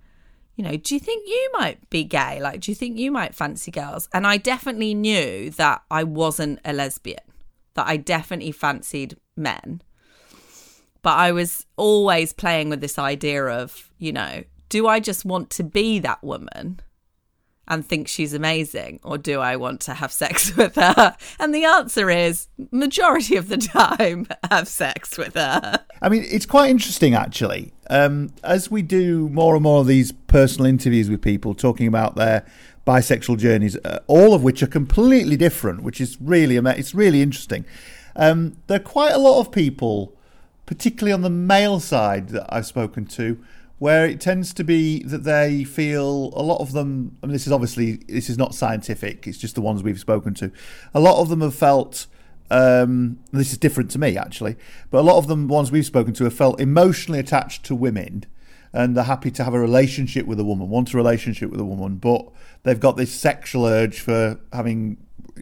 you 0.62 0.70
know, 0.70 0.78
do 0.78 0.94
you 0.94 1.00
think 1.00 1.28
you 1.28 1.50
might 1.54 1.90
be 1.90 2.04
gay? 2.04 2.40
Like, 2.40 2.60
do 2.60 2.70
you 2.70 2.76
think 2.76 2.96
you 2.96 3.12
might 3.12 3.34
fancy 3.34 3.72
girls? 3.72 4.08
And 4.14 4.28
I 4.28 4.38
definitely 4.38 4.94
knew 4.94 5.50
that 5.50 5.82
I 5.90 6.04
wasn't 6.04 6.60
a 6.64 6.72
lesbian, 6.72 7.24
that 7.74 7.88
I 7.88 7.98
definitely 7.98 8.52
fancied 8.52 9.18
men. 9.36 9.82
But 11.02 11.18
I 11.18 11.32
was 11.32 11.66
always 11.78 12.32
playing 12.32 12.70
with 12.70 12.80
this 12.80 13.00
idea 13.00 13.44
of, 13.44 13.92
you 13.98 14.14
know, 14.14 14.44
do 14.70 14.88
I 14.88 15.00
just 15.00 15.26
want 15.26 15.50
to 15.50 15.64
be 15.64 15.98
that 15.98 16.24
woman 16.24 16.80
and 17.72 17.86
think 17.86 18.10
she's 18.10 18.34
amazing 18.34 19.00
or 19.02 19.18
do 19.18 19.40
I 19.40 19.56
want 19.56 19.80
to 19.82 19.94
have 19.94 20.12
sex 20.12 20.56
with 20.58 20.76
her? 20.76 21.16
And 21.40 21.56
the 21.56 21.64
answer 21.64 22.10
is 22.10 22.50
majority 22.70 23.38
of 23.38 23.48
the 23.48 23.58
time 23.58 24.28
have 24.52 24.68
sex 24.68 25.18
with 25.18 25.36
her. 25.36 25.80
I 26.02 26.10
mean, 26.10 26.26
it's 26.30 26.46
quite 26.46 26.70
interesting 26.70 27.16
actually. 27.16 27.72
Um, 27.90 28.34
as 28.44 28.70
we 28.70 28.82
do 28.82 29.30
more 29.30 29.56
and 29.56 29.64
more 29.64 29.80
of 29.80 29.88
these 29.88 30.12
personal 30.12 30.66
interviews 30.66 31.10
with 31.10 31.22
people 31.22 31.54
talking 31.54 31.88
about 31.88 32.16
their 32.16 32.46
bisexual 32.86 33.38
journeys, 33.38 33.78
uh, 33.86 34.00
all 34.08 34.34
of 34.34 34.44
which 34.44 34.62
are 34.62 34.68
completely 34.68 35.38
different, 35.38 35.82
which 35.82 36.02
is 36.02 36.18
really 36.20 36.58
it's 36.58 36.94
really 36.94 37.22
interesting. 37.22 37.64
Um, 38.18 38.58
there 38.68 38.78
are 38.78 38.84
quite 38.84 39.14
a 39.14 39.18
lot 39.18 39.40
of 39.40 39.52
people, 39.52 40.14
particularly 40.66 41.14
on 41.14 41.22
the 41.22 41.30
male 41.30 41.80
side, 41.80 42.30
that 42.30 42.48
I've 42.50 42.66
spoken 42.66 43.06
to, 43.06 43.42
where 43.82 44.06
it 44.06 44.22
tends 44.22 44.54
to 44.54 44.64
be 44.64 45.02
that 45.02 45.24
they 45.24 45.64
feel 45.64 46.32
a 46.36 46.44
lot 46.44 46.62
of 46.62 46.72
them. 46.72 47.18
I 47.24 47.26
mean, 47.26 47.34
this 47.34 47.48
is 47.48 47.52
obviously 47.52 47.94
this 48.08 48.30
is 48.30 48.38
not 48.38 48.54
scientific. 48.54 49.26
It's 49.26 49.40
just 49.40 49.56
the 49.56 49.62
ones 49.62 49.82
we've 49.82 50.00
spoken 50.00 50.36
to. 50.36 50.52
A 50.94 51.00
lot 51.00 51.20
of 51.20 51.30
them 51.30 51.42
have 51.42 51.56
felt. 51.56 52.06
Um, 52.52 53.18
this 53.32 53.52
is 53.52 53.58
different 53.58 53.90
to 53.92 53.98
me 53.98 54.18
actually, 54.18 54.56
but 54.92 55.00
a 55.00 55.02
lot 55.02 55.18
of 55.18 55.26
them 55.26 55.48
ones 55.48 55.72
we've 55.72 55.84
spoken 55.84 56.14
to 56.14 56.26
have 56.26 56.34
felt 56.36 56.62
emotionally 56.62 57.18
attached 57.18 57.66
to 57.66 57.76
women, 57.76 58.26
and 58.72 58.96
they're 58.96 59.06
happy 59.06 59.32
to 59.32 59.44
have 59.44 59.56
a 59.56 59.60
relationship 59.60 60.28
with 60.28 60.40
a 60.40 60.44
woman, 60.44 60.70
want 60.70 60.94
a 60.94 60.98
relationship 60.98 61.50
with 61.50 61.60
a 61.60 61.66
woman, 61.66 61.96
but 61.96 62.30
they've 62.62 62.80
got 62.80 62.98
this 62.98 63.12
sexual 63.12 63.66
urge 63.66 64.00
for 64.00 64.40
having 64.54 64.98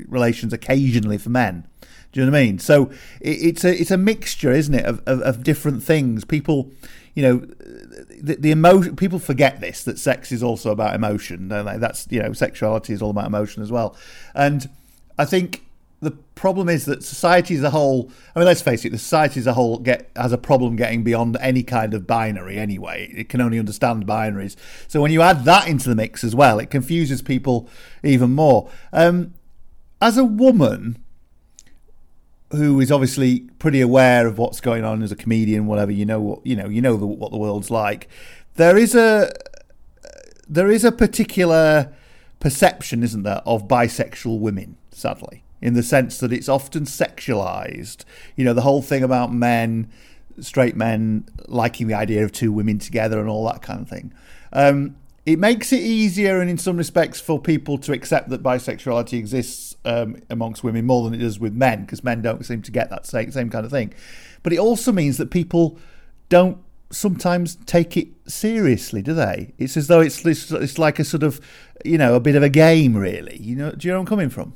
relations 0.07 0.53
occasionally 0.53 1.17
for 1.17 1.29
men. 1.29 1.67
Do 2.11 2.21
you 2.21 2.25
know 2.25 2.31
what 2.31 2.37
I 2.39 2.45
mean? 2.45 2.59
So 2.59 2.89
it, 3.19 3.31
it's 3.31 3.65
a 3.65 3.81
it's 3.81 3.91
a 3.91 3.97
mixture, 3.97 4.51
isn't 4.51 4.73
it, 4.73 4.85
of, 4.85 5.01
of, 5.05 5.19
of 5.23 5.43
different 5.43 5.83
things. 5.83 6.23
People, 6.23 6.71
you 7.15 7.23
know, 7.23 7.45
the, 8.21 8.35
the 8.35 8.51
emotion 8.51 8.95
people 8.95 9.19
forget 9.19 9.61
this 9.61 9.83
that 9.83 9.99
sex 9.99 10.31
is 10.31 10.43
also 10.43 10.71
about 10.71 10.93
emotion 10.95 11.51
and 11.51 11.81
that's 11.81 12.07
you 12.09 12.21
know 12.21 12.33
sexuality 12.33 12.93
is 12.93 13.01
all 13.01 13.09
about 13.09 13.25
emotion 13.25 13.63
as 13.63 13.71
well. 13.71 13.95
And 14.35 14.69
i 15.17 15.25
think 15.25 15.63
the 16.01 16.11
problem 16.33 16.69
is 16.69 16.85
that 16.85 17.03
society 17.03 17.55
as 17.55 17.63
a 17.63 17.71
whole 17.71 18.09
i 18.33 18.39
mean 18.39 18.45
let's 18.45 18.61
face 18.61 18.85
it 18.85 18.91
the 18.91 18.97
society 18.97 19.39
as 19.39 19.47
a 19.47 19.53
whole 19.53 19.79
get 19.79 20.09
has 20.15 20.31
a 20.31 20.37
problem 20.37 20.77
getting 20.77 21.03
beyond 21.03 21.35
any 21.41 21.63
kind 21.63 21.93
of 21.93 22.07
binary 22.07 22.57
anyway. 22.57 23.11
It 23.13 23.29
can 23.29 23.41
only 23.41 23.59
understand 23.59 24.07
binaries. 24.07 24.55
So 24.87 25.01
when 25.01 25.11
you 25.11 25.21
add 25.21 25.43
that 25.45 25.67
into 25.67 25.89
the 25.89 25.95
mix 25.95 26.23
as 26.23 26.35
well 26.35 26.59
it 26.59 26.69
confuses 26.69 27.21
people 27.21 27.69
even 28.03 28.31
more. 28.31 28.69
Um, 28.93 29.33
as 30.01 30.17
a 30.17 30.23
woman 30.23 31.03
who 32.51 32.79
is 32.79 32.91
obviously 32.91 33.41
pretty 33.59 33.81
aware 33.81 34.25
of 34.27 34.37
what's 34.37 34.59
going 34.59 34.83
on 34.83 35.03
as 35.03 35.11
a 35.11 35.15
comedian, 35.15 35.67
whatever 35.67 35.91
you 35.91 36.05
know, 36.05 36.19
what 36.19 36.45
you 36.45 36.55
know, 36.55 36.67
you 36.67 36.81
know 36.81 36.97
the, 36.97 37.05
what 37.05 37.31
the 37.31 37.37
world's 37.37 37.69
like. 37.69 38.07
There 38.55 38.77
is 38.77 38.95
a 38.95 39.31
there 40.47 40.69
is 40.69 40.83
a 40.83 40.91
particular 40.91 41.93
perception, 42.39 43.03
isn't 43.03 43.23
there, 43.23 43.41
of 43.45 43.67
bisexual 43.67 44.39
women? 44.39 44.77
Sadly, 44.91 45.43
in 45.61 45.75
the 45.75 45.83
sense 45.83 46.17
that 46.19 46.33
it's 46.33 46.49
often 46.49 46.85
sexualized. 46.85 48.03
You 48.35 48.45
know, 48.45 48.53
the 48.53 48.61
whole 48.61 48.81
thing 48.81 49.03
about 49.03 49.31
men, 49.31 49.89
straight 50.39 50.75
men 50.75 51.25
liking 51.47 51.87
the 51.87 51.93
idea 51.93 52.23
of 52.23 52.31
two 52.31 52.51
women 52.51 52.79
together 52.79 53.19
and 53.19 53.29
all 53.29 53.45
that 53.45 53.61
kind 53.61 53.81
of 53.81 53.87
thing. 53.87 54.13
Um, 54.51 54.95
it 55.25 55.37
makes 55.37 55.71
it 55.71 55.81
easier, 55.81 56.41
and 56.41 56.49
in 56.49 56.57
some 56.57 56.77
respects, 56.77 57.21
for 57.21 57.39
people 57.39 57.77
to 57.79 57.93
accept 57.93 58.29
that 58.29 58.41
bisexuality 58.41 59.19
exists 59.19 59.68
um, 59.89 60.17
amongst 60.29 60.63
women 60.63 60.85
more 60.85 61.03
than 61.03 61.19
it 61.19 61.23
does 61.23 61.39
with 61.39 61.53
men, 61.53 61.81
because 61.81 62.03
men 62.03 62.21
don't 62.21 62.45
seem 62.45 62.61
to 62.61 62.71
get 62.71 62.89
that 62.89 63.05
same, 63.05 63.31
same 63.31 63.49
kind 63.49 63.65
of 63.65 63.71
thing. 63.71 63.93
But 64.43 64.53
it 64.53 64.59
also 64.59 64.91
means 64.91 65.17
that 65.17 65.31
people 65.31 65.77
don't 66.29 66.57
sometimes 66.91 67.55
take 67.65 67.97
it 67.97 68.07
seriously, 68.27 69.01
do 69.01 69.13
they? 69.13 69.53
It's 69.57 69.77
as 69.77 69.87
though 69.87 70.01
it's, 70.01 70.25
it's 70.25 70.51
it's 70.51 70.77
like 70.77 70.99
a 70.99 71.03
sort 71.03 71.23
of 71.23 71.39
you 71.83 71.97
know 71.97 72.15
a 72.15 72.19
bit 72.19 72.35
of 72.35 72.43
a 72.43 72.49
game, 72.49 72.95
really. 72.95 73.37
You 73.37 73.55
know, 73.55 73.71
do 73.71 73.87
you 73.87 73.91
know 73.91 73.97
where 73.97 74.01
I'm 74.01 74.05
coming 74.05 74.29
from? 74.29 74.53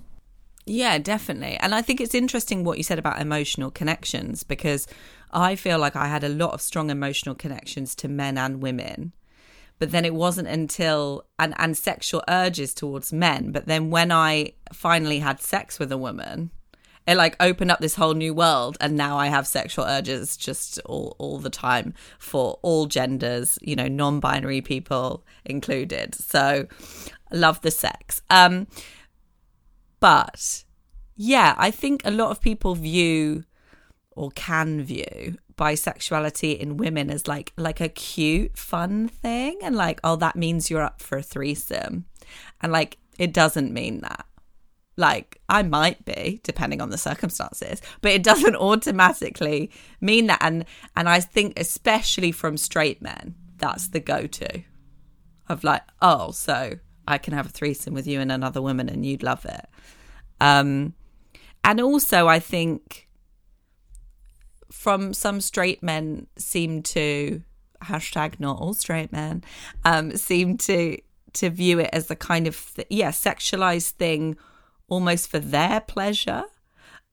Yeah, 0.65 0.97
definitely. 0.97 1.57
And 1.57 1.75
I 1.75 1.81
think 1.81 1.99
it's 1.99 2.15
interesting 2.15 2.63
what 2.63 2.77
you 2.77 2.83
said 2.83 2.99
about 2.99 3.21
emotional 3.21 3.69
connections 3.69 4.43
because 4.43 4.87
I 5.31 5.55
feel 5.55 5.77
like 5.77 5.95
I 5.95 6.07
had 6.07 6.23
a 6.23 6.29
lot 6.29 6.53
of 6.53 6.61
strong 6.61 6.89
emotional 6.89 7.35
connections 7.35 7.95
to 7.95 8.07
men 8.07 8.37
and 8.37 8.61
women 8.61 9.11
but 9.83 9.91
then 9.91 10.05
it 10.05 10.13
wasn't 10.13 10.47
until 10.47 11.25
and 11.37 11.53
and 11.57 11.77
sexual 11.77 12.23
urges 12.29 12.73
towards 12.73 13.11
men 13.11 13.51
but 13.51 13.65
then 13.65 13.89
when 13.89 14.13
i 14.13 14.49
finally 14.71 15.19
had 15.19 15.41
sex 15.41 15.77
with 15.77 15.91
a 15.91 15.97
woman 15.97 16.49
it 17.05 17.17
like 17.17 17.35
opened 17.41 17.69
up 17.69 17.79
this 17.79 17.95
whole 17.95 18.13
new 18.13 18.33
world 18.33 18.77
and 18.79 18.95
now 18.95 19.17
i 19.17 19.27
have 19.27 19.45
sexual 19.45 19.83
urges 19.83 20.37
just 20.37 20.79
all 20.85 21.17
all 21.19 21.37
the 21.37 21.49
time 21.49 21.93
for 22.17 22.57
all 22.61 22.85
genders 22.85 23.59
you 23.61 23.75
know 23.75 23.89
non-binary 23.89 24.61
people 24.61 25.25
included. 25.43 26.15
So 26.15 26.65
love 27.29 27.59
the 27.59 27.71
sex. 27.71 28.21
Um 28.29 28.67
but 29.99 30.63
yeah 31.17 31.55
i 31.57 31.69
think 31.69 32.01
a 32.05 32.11
lot 32.11 32.31
of 32.31 32.39
people 32.39 32.73
view 32.73 33.43
or 34.11 34.31
can 34.31 34.81
view 34.81 35.37
bisexuality 35.57 36.57
in 36.57 36.77
women 36.77 37.09
as 37.09 37.27
like 37.27 37.53
like 37.57 37.81
a 37.81 37.89
cute 37.89 38.57
fun 38.57 39.07
thing. 39.07 39.59
And 39.61 39.75
like 39.75 39.99
oh 40.03 40.15
that 40.17 40.35
means 40.35 40.69
you're 40.69 40.81
up 40.81 41.01
for 41.01 41.17
a 41.17 41.23
threesome. 41.23 42.05
And 42.61 42.71
like 42.71 42.97
it 43.17 43.33
doesn't 43.33 43.73
mean 43.73 44.01
that. 44.01 44.25
Like 44.95 45.41
i 45.49 45.63
might 45.63 46.05
be 46.05 46.39
depending 46.43 46.79
on 46.79 46.91
the 46.91 46.99
circumstances 46.99 47.81
but 48.01 48.11
it 48.11 48.23
doesn't 48.23 48.55
automatically 48.69 49.71
mean 50.01 50.27
that. 50.27 50.39
And 50.41 50.65
and 50.95 51.09
i 51.09 51.19
think 51.19 51.59
especially 51.59 52.31
from 52.31 52.57
straight 52.57 53.01
men 53.01 53.35
that's 53.57 53.87
the 53.87 53.99
go-to 53.99 54.63
of 55.49 55.63
like 55.63 55.81
oh 56.01 56.31
so 56.31 56.73
i 57.07 57.17
can 57.17 57.33
have 57.33 57.47
a 57.47 57.49
threesome 57.49 57.93
with 57.93 58.05
you 58.05 58.19
and 58.19 58.31
another 58.31 58.61
woman 58.61 58.87
and 58.89 59.05
you'd 59.05 59.23
love 59.23 59.45
it. 59.45 59.65
Um 60.39 60.93
and 61.63 61.81
also 61.81 62.27
i 62.27 62.39
think 62.39 63.07
from 64.73 65.13
some 65.13 65.39
straight 65.39 65.83
men 65.83 66.25
seem 66.35 66.81
to 66.81 67.41
hashtag 67.83 68.39
not 68.39 68.59
all 68.59 68.73
straight 68.73 69.11
men 69.11 69.43
um 69.85 70.17
seem 70.17 70.57
to 70.57 70.97
to 71.31 71.49
view 71.49 71.79
it 71.79 71.89
as 71.93 72.09
a 72.09 72.15
kind 72.15 72.47
of 72.47 72.73
th- 72.75 72.87
yeah 72.89 73.11
sexualized 73.11 73.91
thing 73.91 74.35
almost 74.87 75.29
for 75.29 75.37
their 75.37 75.79
pleasure 75.79 76.43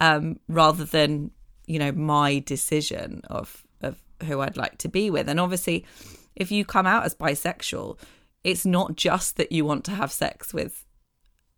um 0.01 0.41
rather 0.49 0.85
than 0.87 1.31
you 1.67 1.79
know 1.79 1.93
my 1.93 2.39
decision 2.41 3.21
of 3.29 3.63
of 3.83 4.03
who 4.25 4.41
I'd 4.41 4.57
like 4.57 4.79
to 4.79 4.89
be 4.89 5.11
with. 5.11 5.29
And 5.29 5.39
obviously 5.39 5.85
if 6.35 6.51
you 6.51 6.65
come 6.65 6.87
out 6.87 7.05
as 7.05 7.15
bisexual 7.15 7.99
it's 8.43 8.65
not 8.65 8.97
just 8.97 9.37
that 9.37 9.53
you 9.53 9.67
want 9.67 9.85
to 9.85 9.91
have 9.91 10.11
sex 10.11 10.55
with 10.55 10.87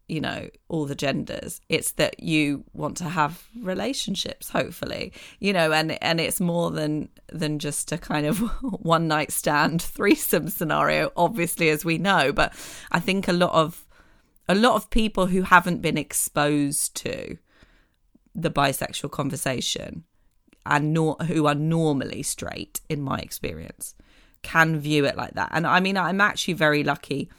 you 0.09 0.21
know 0.21 0.49
all 0.69 0.87
the 0.87 0.95
genders. 0.95 1.61
It's 1.69 1.93
that 1.93 2.23
you 2.23 2.65
want 2.73 2.97
to 2.99 3.05
have 3.05 3.45
relationships 3.61 4.51
hopefully 4.51 5.13
you 5.41 5.53
know 5.53 5.73
and 5.73 6.03
and 6.03 6.21
it's 6.21 6.41
more 6.41 6.71
than 6.71 7.09
than 7.29 7.59
just 7.59 7.93
a 7.93 7.99
kind 7.99 8.27
of 8.27 8.39
one 8.63 9.09
night 9.09 9.33
stand 9.33 9.83
threesome 9.97 10.49
scenario 10.49 11.13
obviously 11.17 11.71
as 11.71 11.85
we 11.85 11.99
know. 11.99 12.33
But 12.33 12.53
i 12.91 13.01
think 13.01 13.29
a 13.29 13.33
lot 13.33 13.53
of 13.53 13.87
a 14.49 14.55
lot 14.55 14.75
of 14.75 14.91
people 14.91 15.27
who 15.27 15.43
haven't 15.43 15.81
been 15.83 15.97
exposed 15.97 16.95
to 16.97 17.39
the 18.35 18.51
bisexual 18.51 19.11
conversation 19.11 20.05
and 20.67 20.93
nor- 20.93 21.17
who 21.27 21.47
are 21.47 21.55
normally 21.55 22.23
straight 22.23 22.81
in 22.89 23.01
my 23.01 23.19
experience 23.19 23.95
can 24.43 24.79
view 24.79 25.05
it 25.05 25.17
like 25.17 25.35
that. 25.35 25.51
And 25.53 25.67
i 25.67 25.81
mean 25.81 25.97
i'm 25.97 26.21
actually 26.21 26.55
very 26.55 26.83
lucky 26.83 27.31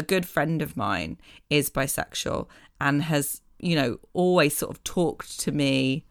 a 0.00 0.02
good 0.02 0.26
friend 0.26 0.62
of 0.62 0.76
mine 0.76 1.18
is 1.48 1.70
bisexual 1.70 2.48
and 2.80 3.02
has, 3.04 3.42
you 3.58 3.76
know, 3.76 3.98
always 4.12 4.56
sort 4.56 4.74
of 4.74 4.82
talked 4.82 5.38
to 5.40 5.52
me 5.52 6.04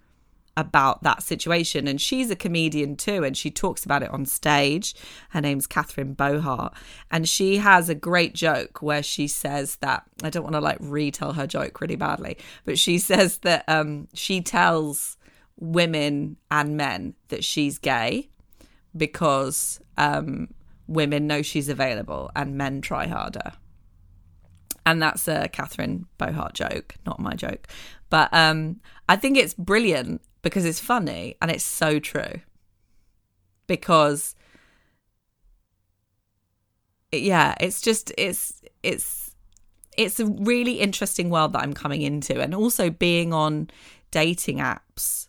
about 0.56 1.04
that 1.04 1.24
situation. 1.24 1.88
And 1.88 2.00
she's 2.00 2.30
a 2.30 2.36
comedian 2.36 2.96
too, 2.96 3.24
and 3.24 3.36
she 3.36 3.50
talks 3.50 3.86
about 3.86 4.04
it 4.04 4.12
on 4.12 4.26
stage. 4.26 4.94
Her 5.30 5.42
name's 5.42 5.68
Catherine 5.68 6.14
Bohart. 6.14 6.74
And 7.10 7.28
she 7.28 7.58
has 7.58 7.90
a 7.90 7.96
great 7.96 8.36
joke 8.36 8.82
where 8.82 9.02
she 9.02 9.28
says 9.28 9.78
that 9.78 10.04
I 10.22 10.30
don't 10.30 10.44
want 10.44 10.56
to 10.56 10.62
like 10.62 10.78
retell 10.80 11.34
her 11.34 11.48
joke 11.48 11.82
really 11.82 11.96
badly, 11.96 12.38
but 12.66 12.78
she 12.78 13.00
says 13.10 13.40
that 13.40 13.64
um, 13.68 14.08
she 14.14 14.42
tells 14.42 15.18
women 15.58 16.38
and 16.52 16.78
men 16.78 17.16
that 17.30 17.44
she's 17.44 17.78
gay 17.80 18.30
because 18.96 19.80
um, 19.98 20.50
women 20.88 21.28
know 21.28 21.42
she's 21.42 21.70
available 21.70 22.32
and 22.36 22.58
men 22.58 22.82
try 22.82 23.08
harder 23.08 23.54
and 24.90 25.00
that's 25.00 25.28
a 25.28 25.48
Catherine 25.50 26.08
Bohart 26.18 26.54
joke, 26.56 26.96
not 27.06 27.20
my 27.20 27.34
joke. 27.34 27.68
But 28.10 28.34
um, 28.34 28.80
I 29.08 29.18
think 29.18 29.38
it's 29.38 29.54
brilliant 29.54 30.22
because 30.42 30.66
it's 30.66 30.80
funny 30.80 31.36
and 31.44 31.52
it's 31.52 31.64
so 31.64 32.00
true. 32.00 32.42
Because 33.68 34.34
yeah, 37.12 37.54
it's 37.60 37.82
just 37.82 38.12
it's 38.18 38.64
it's 38.82 39.36
it's 39.96 40.20
a 40.20 40.26
really 40.26 40.80
interesting 40.80 41.30
world 41.30 41.54
that 41.54 41.62
I'm 41.62 41.74
coming 41.74 42.02
into, 42.02 42.42
and 42.42 42.56
also 42.56 42.90
being 42.90 43.32
on 43.32 43.70
dating 44.10 44.58
apps 44.58 45.28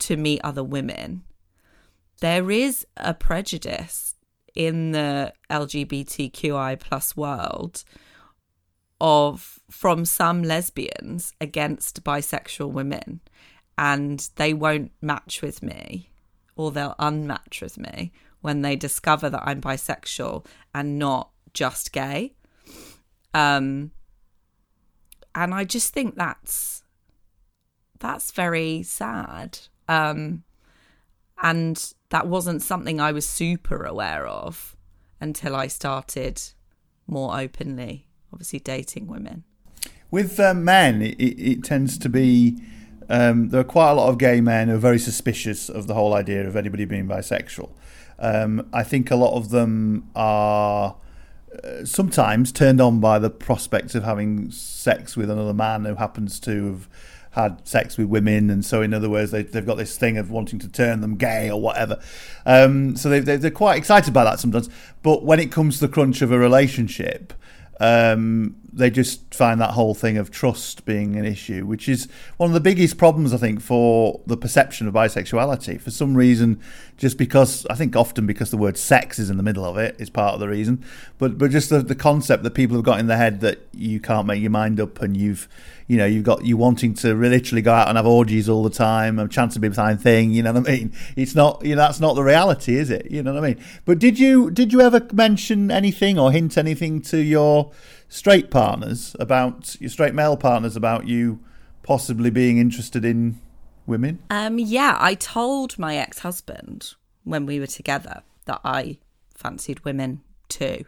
to 0.00 0.16
meet 0.16 0.40
other 0.44 0.62
women. 0.62 1.24
There 2.20 2.48
is 2.52 2.86
a 2.96 3.12
prejudice 3.12 4.14
in 4.54 4.92
the 4.92 5.32
LGBTQI 5.50 6.78
plus 6.78 7.16
world 7.16 7.82
of 9.00 9.58
from 9.70 10.04
some 10.04 10.42
lesbians 10.42 11.32
against 11.40 12.04
bisexual 12.04 12.70
women 12.70 13.20
and 13.78 14.28
they 14.36 14.52
won't 14.52 14.92
match 15.00 15.40
with 15.42 15.62
me 15.62 16.10
or 16.56 16.70
they'll 16.70 16.96
unmatch 16.98 17.62
with 17.62 17.78
me 17.78 18.12
when 18.40 18.62
they 18.62 18.76
discover 18.76 19.30
that 19.30 19.42
I'm 19.44 19.60
bisexual 19.60 20.44
and 20.74 20.98
not 20.98 21.30
just 21.54 21.92
gay. 21.92 22.34
Um 23.32 23.92
and 25.34 25.54
I 25.54 25.64
just 25.64 25.94
think 25.94 26.16
that's 26.16 26.82
that's 27.98 28.32
very 28.32 28.82
sad. 28.82 29.58
Um 29.88 30.44
and 31.42 31.94
that 32.10 32.26
wasn't 32.26 32.62
something 32.62 33.00
I 33.00 33.12
was 33.12 33.26
super 33.26 33.84
aware 33.84 34.26
of 34.26 34.76
until 35.20 35.56
I 35.56 35.68
started 35.68 36.42
more 37.06 37.38
openly 37.38 38.09
obviously 38.32 38.58
dating 38.58 39.06
women. 39.06 39.44
With 40.10 40.40
uh, 40.40 40.54
men, 40.54 41.02
it, 41.02 41.20
it, 41.20 41.64
tends 41.64 41.96
to 41.98 42.08
be 42.08 42.60
um, 43.08 43.50
there 43.50 43.60
are 43.60 43.64
quite 43.64 43.90
a 43.90 43.94
lot 43.94 44.08
of 44.08 44.18
gay 44.18 44.40
men 44.40 44.68
who 44.68 44.74
are 44.74 44.78
very 44.78 44.98
suspicious 44.98 45.68
of 45.68 45.86
the 45.86 45.94
whole 45.94 46.14
idea 46.14 46.46
of 46.46 46.56
anybody 46.56 46.84
being 46.84 47.06
bisexual. 47.06 47.70
Um, 48.18 48.68
I 48.72 48.82
think 48.82 49.10
a 49.10 49.16
lot 49.16 49.34
of 49.34 49.50
them 49.50 50.10
are 50.14 50.96
uh, 51.64 51.84
sometimes 51.84 52.52
turned 52.52 52.80
on 52.80 53.00
by 53.00 53.18
the 53.18 53.30
prospect 53.30 53.94
of 53.94 54.04
having 54.04 54.50
sex 54.50 55.16
with 55.16 55.30
another 55.30 55.54
man 55.54 55.84
who 55.84 55.96
happens 55.96 56.38
to 56.40 56.66
have 56.66 56.88
had 57.32 57.66
sex 57.66 57.96
with 57.96 58.08
women, 58.08 58.50
and 58.50 58.64
so 58.64 58.82
in 58.82 58.92
other 58.92 59.08
words, 59.08 59.30
they, 59.30 59.44
have 59.54 59.66
got 59.66 59.76
this 59.76 59.96
thing 59.96 60.16
of 60.18 60.30
wanting 60.30 60.58
to 60.58 60.68
turn 60.68 61.00
them 61.00 61.16
gay 61.16 61.50
or 61.50 61.60
whatever. 61.60 62.00
Um, 62.44 62.96
so 62.96 63.08
they, 63.08 63.34
are 63.34 63.50
quite 63.50 63.76
excited 63.76 64.12
by 64.12 64.24
that 64.24 64.40
sometimes. 64.40 64.68
But 65.02 65.24
when 65.24 65.38
it 65.38 65.52
comes 65.52 65.78
to 65.78 65.86
the 65.86 65.92
crunch 65.92 66.22
of 66.22 66.32
a 66.32 66.38
relationship, 66.38 67.32
um, 67.80 68.54
they 68.72 68.90
just 68.90 69.34
find 69.34 69.60
that 69.60 69.70
whole 69.70 69.94
thing 69.94 70.16
of 70.16 70.30
trust 70.30 70.84
being 70.84 71.16
an 71.16 71.24
issue, 71.24 71.66
which 71.66 71.88
is 71.88 72.08
one 72.36 72.50
of 72.50 72.54
the 72.54 72.60
biggest 72.60 72.98
problems, 72.98 73.32
I 73.32 73.36
think, 73.36 73.60
for 73.60 74.20
the 74.26 74.36
perception 74.36 74.86
of 74.86 74.94
bisexuality. 74.94 75.80
For 75.80 75.90
some 75.90 76.16
reason, 76.16 76.60
just 76.96 77.18
because 77.18 77.66
I 77.66 77.74
think 77.74 77.96
often 77.96 78.26
because 78.26 78.50
the 78.50 78.56
word 78.56 78.76
sex 78.76 79.18
is 79.18 79.30
in 79.30 79.36
the 79.36 79.42
middle 79.42 79.64
of 79.64 79.76
it 79.76 79.96
is 79.98 80.10
part 80.10 80.34
of 80.34 80.40
the 80.40 80.48
reason, 80.48 80.84
but 81.18 81.38
but 81.38 81.50
just 81.50 81.70
the, 81.70 81.80
the 81.80 81.94
concept 81.94 82.42
that 82.44 82.54
people 82.54 82.76
have 82.76 82.84
got 82.84 83.00
in 83.00 83.06
their 83.06 83.16
head 83.16 83.40
that 83.40 83.66
you 83.72 83.98
can't 83.98 84.26
make 84.26 84.40
your 84.40 84.50
mind 84.50 84.78
up 84.78 85.00
and 85.00 85.16
you've 85.16 85.48
you 85.86 85.96
know 85.96 86.06
you've 86.06 86.24
got 86.24 86.44
you 86.44 86.56
wanting 86.56 86.94
to 86.94 87.14
literally 87.14 87.62
go 87.62 87.72
out 87.72 87.88
and 87.88 87.96
have 87.96 88.06
orgies 88.06 88.48
all 88.48 88.62
the 88.62 88.70
time, 88.70 89.18
a 89.18 89.26
chance 89.26 89.54
to 89.54 89.60
be 89.60 89.68
behind 89.68 90.00
thing. 90.00 90.30
You 90.30 90.42
know 90.42 90.52
what 90.52 90.68
I 90.68 90.72
mean? 90.72 90.92
It's 91.16 91.34
not 91.34 91.64
you 91.64 91.74
know 91.74 91.82
that's 91.82 92.00
not 92.00 92.14
the 92.14 92.22
reality, 92.22 92.76
is 92.76 92.90
it? 92.90 93.10
You 93.10 93.22
know 93.22 93.34
what 93.34 93.44
I 93.44 93.48
mean? 93.54 93.64
But 93.84 93.98
did 93.98 94.18
you 94.18 94.50
did 94.50 94.72
you 94.72 94.80
ever 94.80 95.06
mention 95.12 95.70
anything 95.70 96.18
or 96.18 96.30
hint 96.30 96.56
anything 96.56 97.02
to 97.02 97.18
your 97.18 97.72
straight 98.10 98.50
partners 98.50 99.16
about 99.18 99.80
your 99.80 99.88
straight 99.88 100.14
male 100.14 100.36
partners 100.36 100.76
about 100.76 101.06
you 101.06 101.40
possibly 101.82 102.28
being 102.28 102.58
interested 102.58 103.04
in 103.06 103.40
women? 103.86 104.18
Um, 104.28 104.58
yeah, 104.58 104.98
I 105.00 105.14
told 105.14 105.78
my 105.78 105.96
ex 105.96 106.18
husband 106.18 106.94
when 107.24 107.46
we 107.46 107.58
were 107.58 107.66
together 107.66 108.22
that 108.44 108.60
I 108.64 108.98
fancied 109.34 109.84
women 109.84 110.20
too. 110.48 110.84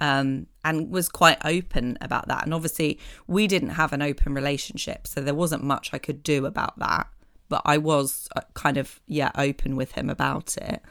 Um, 0.00 0.48
and 0.64 0.90
was 0.90 1.08
quite 1.08 1.38
open 1.44 1.96
about 2.00 2.26
that. 2.28 2.44
And 2.44 2.52
obviously, 2.52 2.98
we 3.28 3.46
didn't 3.46 3.70
have 3.70 3.92
an 3.92 4.02
open 4.02 4.34
relationship, 4.34 5.06
so 5.06 5.20
there 5.20 5.34
wasn't 5.34 5.62
much 5.62 5.90
I 5.92 5.98
could 5.98 6.22
do 6.22 6.46
about 6.46 6.78
that. 6.80 7.06
But 7.48 7.62
I 7.64 7.78
was 7.78 8.28
uh, 8.34 8.40
kind 8.54 8.76
of, 8.76 9.00
yeah, 9.06 9.30
open 9.36 9.76
with 9.76 9.92
him 9.92 10.10
about 10.10 10.56
it. 10.56 10.82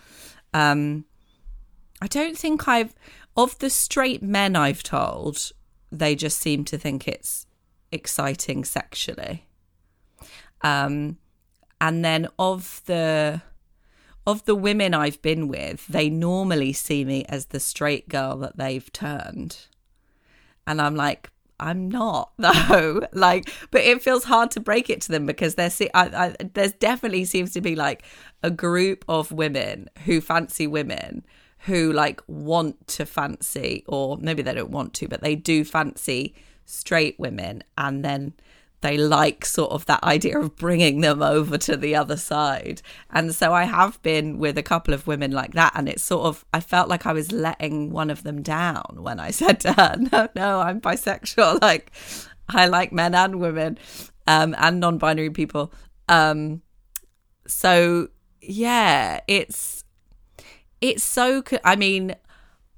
Um, 0.53 1.05
I 2.01 2.07
don't 2.07 2.37
think 2.37 2.67
I've, 2.67 2.93
of 3.35 3.57
the 3.59 3.69
straight 3.69 4.21
men 4.21 4.55
I've 4.55 4.83
told, 4.83 5.51
they 5.91 6.15
just 6.15 6.39
seem 6.39 6.65
to 6.65 6.77
think 6.77 7.07
it's 7.07 7.45
exciting 7.91 8.63
sexually. 8.63 9.47
Um, 10.61 11.17
and 11.81 12.03
then 12.03 12.27
of 12.39 12.81
the 12.85 13.41
of 14.25 14.45
the 14.45 14.55
women 14.55 14.93
I've 14.93 15.21
been 15.21 15.49
with, 15.49 15.85
they 15.87 16.09
normally 16.09 16.71
see 16.71 17.03
me 17.03 17.25
as 17.27 17.47
the 17.47 17.59
straight 17.59 18.07
girl 18.07 18.37
that 18.37 18.55
they've 18.55 18.91
turned. 18.93 19.67
And 20.65 20.81
I'm 20.81 20.95
like, 20.95 21.29
I'm 21.59 21.89
not 21.89 22.31
though. 22.37 23.01
like, 23.11 23.49
but 23.71 23.81
it 23.81 24.01
feels 24.01 24.23
hard 24.23 24.51
to 24.51 24.59
break 24.59 24.89
it 24.89 25.01
to 25.01 25.11
them 25.11 25.25
because 25.25 25.55
there's 25.55 25.81
I, 25.81 25.87
I, 25.93 26.35
there's 26.53 26.71
definitely 26.73 27.25
seems 27.25 27.51
to 27.53 27.61
be 27.61 27.75
like 27.75 28.03
a 28.41 28.49
group 28.49 29.03
of 29.07 29.31
women 29.31 29.89
who 30.05 30.21
fancy 30.21 30.67
women 30.67 31.25
who 31.65 31.91
like 31.91 32.21
want 32.27 32.87
to 32.87 33.05
fancy, 33.05 33.83
or 33.87 34.17
maybe 34.17 34.41
they 34.41 34.53
don't 34.53 34.71
want 34.71 34.93
to, 34.95 35.07
but 35.07 35.21
they 35.21 35.35
do 35.35 35.63
fancy 35.63 36.35
straight 36.65 37.19
women, 37.19 37.63
and 37.77 38.03
then 38.03 38.33
they 38.83 38.97
like 38.97 39.45
sort 39.45 39.71
of 39.71 39.85
that 39.85 40.03
idea 40.03 40.37
of 40.37 40.57
bringing 40.57 40.99
them 40.99 41.23
over 41.23 41.57
to 41.57 41.75
the 41.75 41.95
other 41.95 42.17
side. 42.17 42.81
And 43.09 43.33
so 43.33 43.53
I 43.53 43.63
have 43.63 43.99
been 44.03 44.37
with 44.37 44.57
a 44.57 44.63
couple 44.63 44.93
of 44.93 45.07
women 45.07 45.31
like 45.31 45.53
that. 45.53 45.71
And 45.73 45.87
it's 45.87 46.03
sort 46.03 46.25
of, 46.25 46.45
I 46.53 46.59
felt 46.59 46.89
like 46.89 47.05
I 47.05 47.13
was 47.13 47.31
letting 47.31 47.91
one 47.91 48.09
of 48.09 48.23
them 48.23 48.43
down 48.43 48.97
when 48.97 49.21
I 49.21 49.31
said 49.41 49.61
to 49.61 49.73
her, 49.73 49.95
no, 50.11 50.27
no, 50.35 50.59
I'm 50.59 50.79
bisexual. 50.79 51.59
Like, 51.63 51.93
I 52.49 52.67
like 52.67 52.91
men 52.91 53.15
and 53.15 53.39
women 53.39 53.77
um, 54.27 54.53
and 54.57 54.81
non 54.81 54.97
binary 54.97 55.29
people. 55.29 55.71
Um, 56.09 56.61
so, 57.47 58.09
yeah, 58.41 59.21
it's, 59.29 59.82
it's 60.83 61.03
so, 61.03 61.41
I 61.63 61.77
mean, 61.77 62.13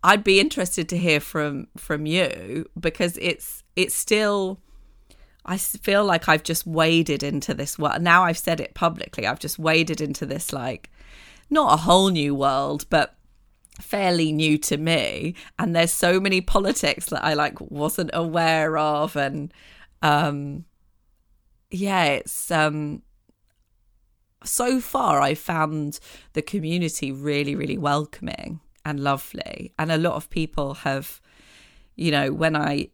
I'd 0.03 0.23
be 0.23 0.39
interested 0.39 0.87
to 0.89 0.97
hear 0.97 1.19
from 1.19 1.67
from 1.75 2.05
you 2.05 2.69
because 2.79 3.17
it's 3.19 3.63
it's 3.75 3.95
still 3.95 4.59
I 5.45 5.57
feel 5.57 6.05
like 6.05 6.29
I've 6.29 6.43
just 6.43 6.67
waded 6.67 7.23
into 7.23 7.55
this 7.55 7.79
world. 7.79 8.01
Now 8.03 8.23
I've 8.23 8.37
said 8.37 8.59
it 8.59 8.75
publicly. 8.75 9.25
I've 9.25 9.39
just 9.39 9.57
waded 9.57 10.01
into 10.01 10.25
this, 10.25 10.53
like, 10.53 10.91
not 11.49 11.73
a 11.73 11.77
whole 11.83 12.09
new 12.09 12.33
world, 12.33 12.85
but 12.89 13.15
fairly 13.79 14.31
new 14.31 14.57
to 14.59 14.77
me. 14.77 15.35
And 15.59 15.75
there's 15.75 15.91
so 15.91 16.19
many 16.19 16.41
politics 16.41 17.07
that 17.07 17.23
I, 17.23 17.35
like, 17.35 17.59
wasn't 17.61 18.09
aware 18.13 18.77
of. 18.77 19.15
And, 19.15 19.53
um, 20.01 20.65
yeah, 21.69 22.05
it's, 22.05 22.49
um, 22.49 23.03
so 24.45 24.79
far 24.79 25.21
I've 25.21 25.39
found 25.39 25.99
the 26.33 26.41
community 26.41 27.11
really, 27.11 27.55
really 27.55 27.77
welcoming 27.77 28.59
and 28.85 28.99
lovely. 28.99 29.73
And 29.77 29.91
a 29.91 29.97
lot 29.97 30.13
of 30.13 30.29
people 30.29 30.75
have, 30.75 31.19
you 31.95 32.11
know, 32.11 32.31
when 32.31 32.55
I 32.55 32.89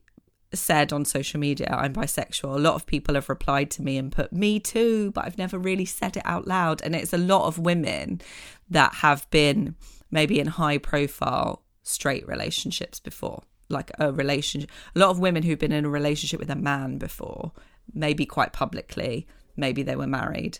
said 0.53 0.91
on 0.91 1.05
social 1.05 1.39
media 1.39 1.67
I'm 1.71 1.93
bisexual, 1.93 2.55
a 2.55 2.59
lot 2.59 2.75
of 2.75 2.85
people 2.85 3.15
have 3.15 3.29
replied 3.29 3.71
to 3.71 3.81
me 3.81 3.97
and 3.97 4.11
put 4.11 4.33
me 4.33 4.59
too, 4.59 5.11
but 5.11 5.25
I've 5.25 5.37
never 5.37 5.57
really 5.57 5.85
said 5.85 6.17
it 6.17 6.23
out 6.25 6.47
loud. 6.47 6.81
And 6.81 6.95
it's 6.95 7.13
a 7.13 7.17
lot 7.17 7.47
of 7.47 7.57
women 7.57 8.21
that 8.69 8.95
have 8.95 9.29
been 9.29 9.75
maybe 10.09 10.39
in 10.39 10.47
high 10.47 10.77
profile 10.77 11.63
straight 11.83 12.27
relationships 12.27 12.99
before, 12.99 13.43
like 13.69 13.91
a 13.99 14.11
relationship. 14.11 14.69
A 14.95 14.99
lot 14.99 15.09
of 15.09 15.19
women 15.19 15.43
who've 15.43 15.59
been 15.59 15.71
in 15.71 15.85
a 15.85 15.89
relationship 15.89 16.39
with 16.39 16.49
a 16.49 16.55
man 16.55 16.97
before, 16.97 17.51
maybe 17.93 18.25
quite 18.25 18.53
publicly, 18.53 19.27
maybe 19.55 19.83
they 19.83 19.95
were 19.95 20.07
married. 20.07 20.59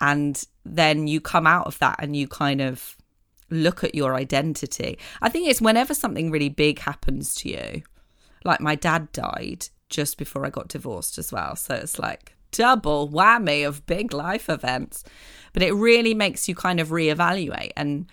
And 0.00 0.42
then 0.64 1.06
you 1.06 1.20
come 1.20 1.46
out 1.46 1.66
of 1.66 1.78
that 1.80 1.96
and 2.00 2.14
you 2.14 2.28
kind 2.28 2.60
of 2.60 2.96
look 3.50 3.82
at 3.82 3.94
your 3.94 4.14
identity. 4.14 4.98
I 5.22 5.28
think 5.28 5.48
it's 5.48 5.60
whenever 5.60 5.94
something 5.94 6.30
really 6.30 6.50
big 6.50 6.78
happens 6.78 7.34
to 7.36 7.48
you 7.48 7.82
like 8.44 8.60
my 8.60 8.74
dad 8.74 9.10
died 9.12 9.68
just 9.88 10.18
before 10.18 10.44
I 10.44 10.50
got 10.50 10.68
divorced 10.68 11.18
as 11.18 11.32
well. 11.32 11.56
So 11.56 11.74
it's 11.74 11.98
like 11.98 12.36
double 12.50 13.08
whammy 13.08 13.66
of 13.66 13.86
big 13.86 14.12
life 14.12 14.48
events. 14.48 15.04
But 15.52 15.62
it 15.62 15.72
really 15.72 16.14
makes 16.14 16.48
you 16.48 16.54
kind 16.54 16.80
of 16.80 16.88
reevaluate. 16.88 17.72
And 17.76 18.10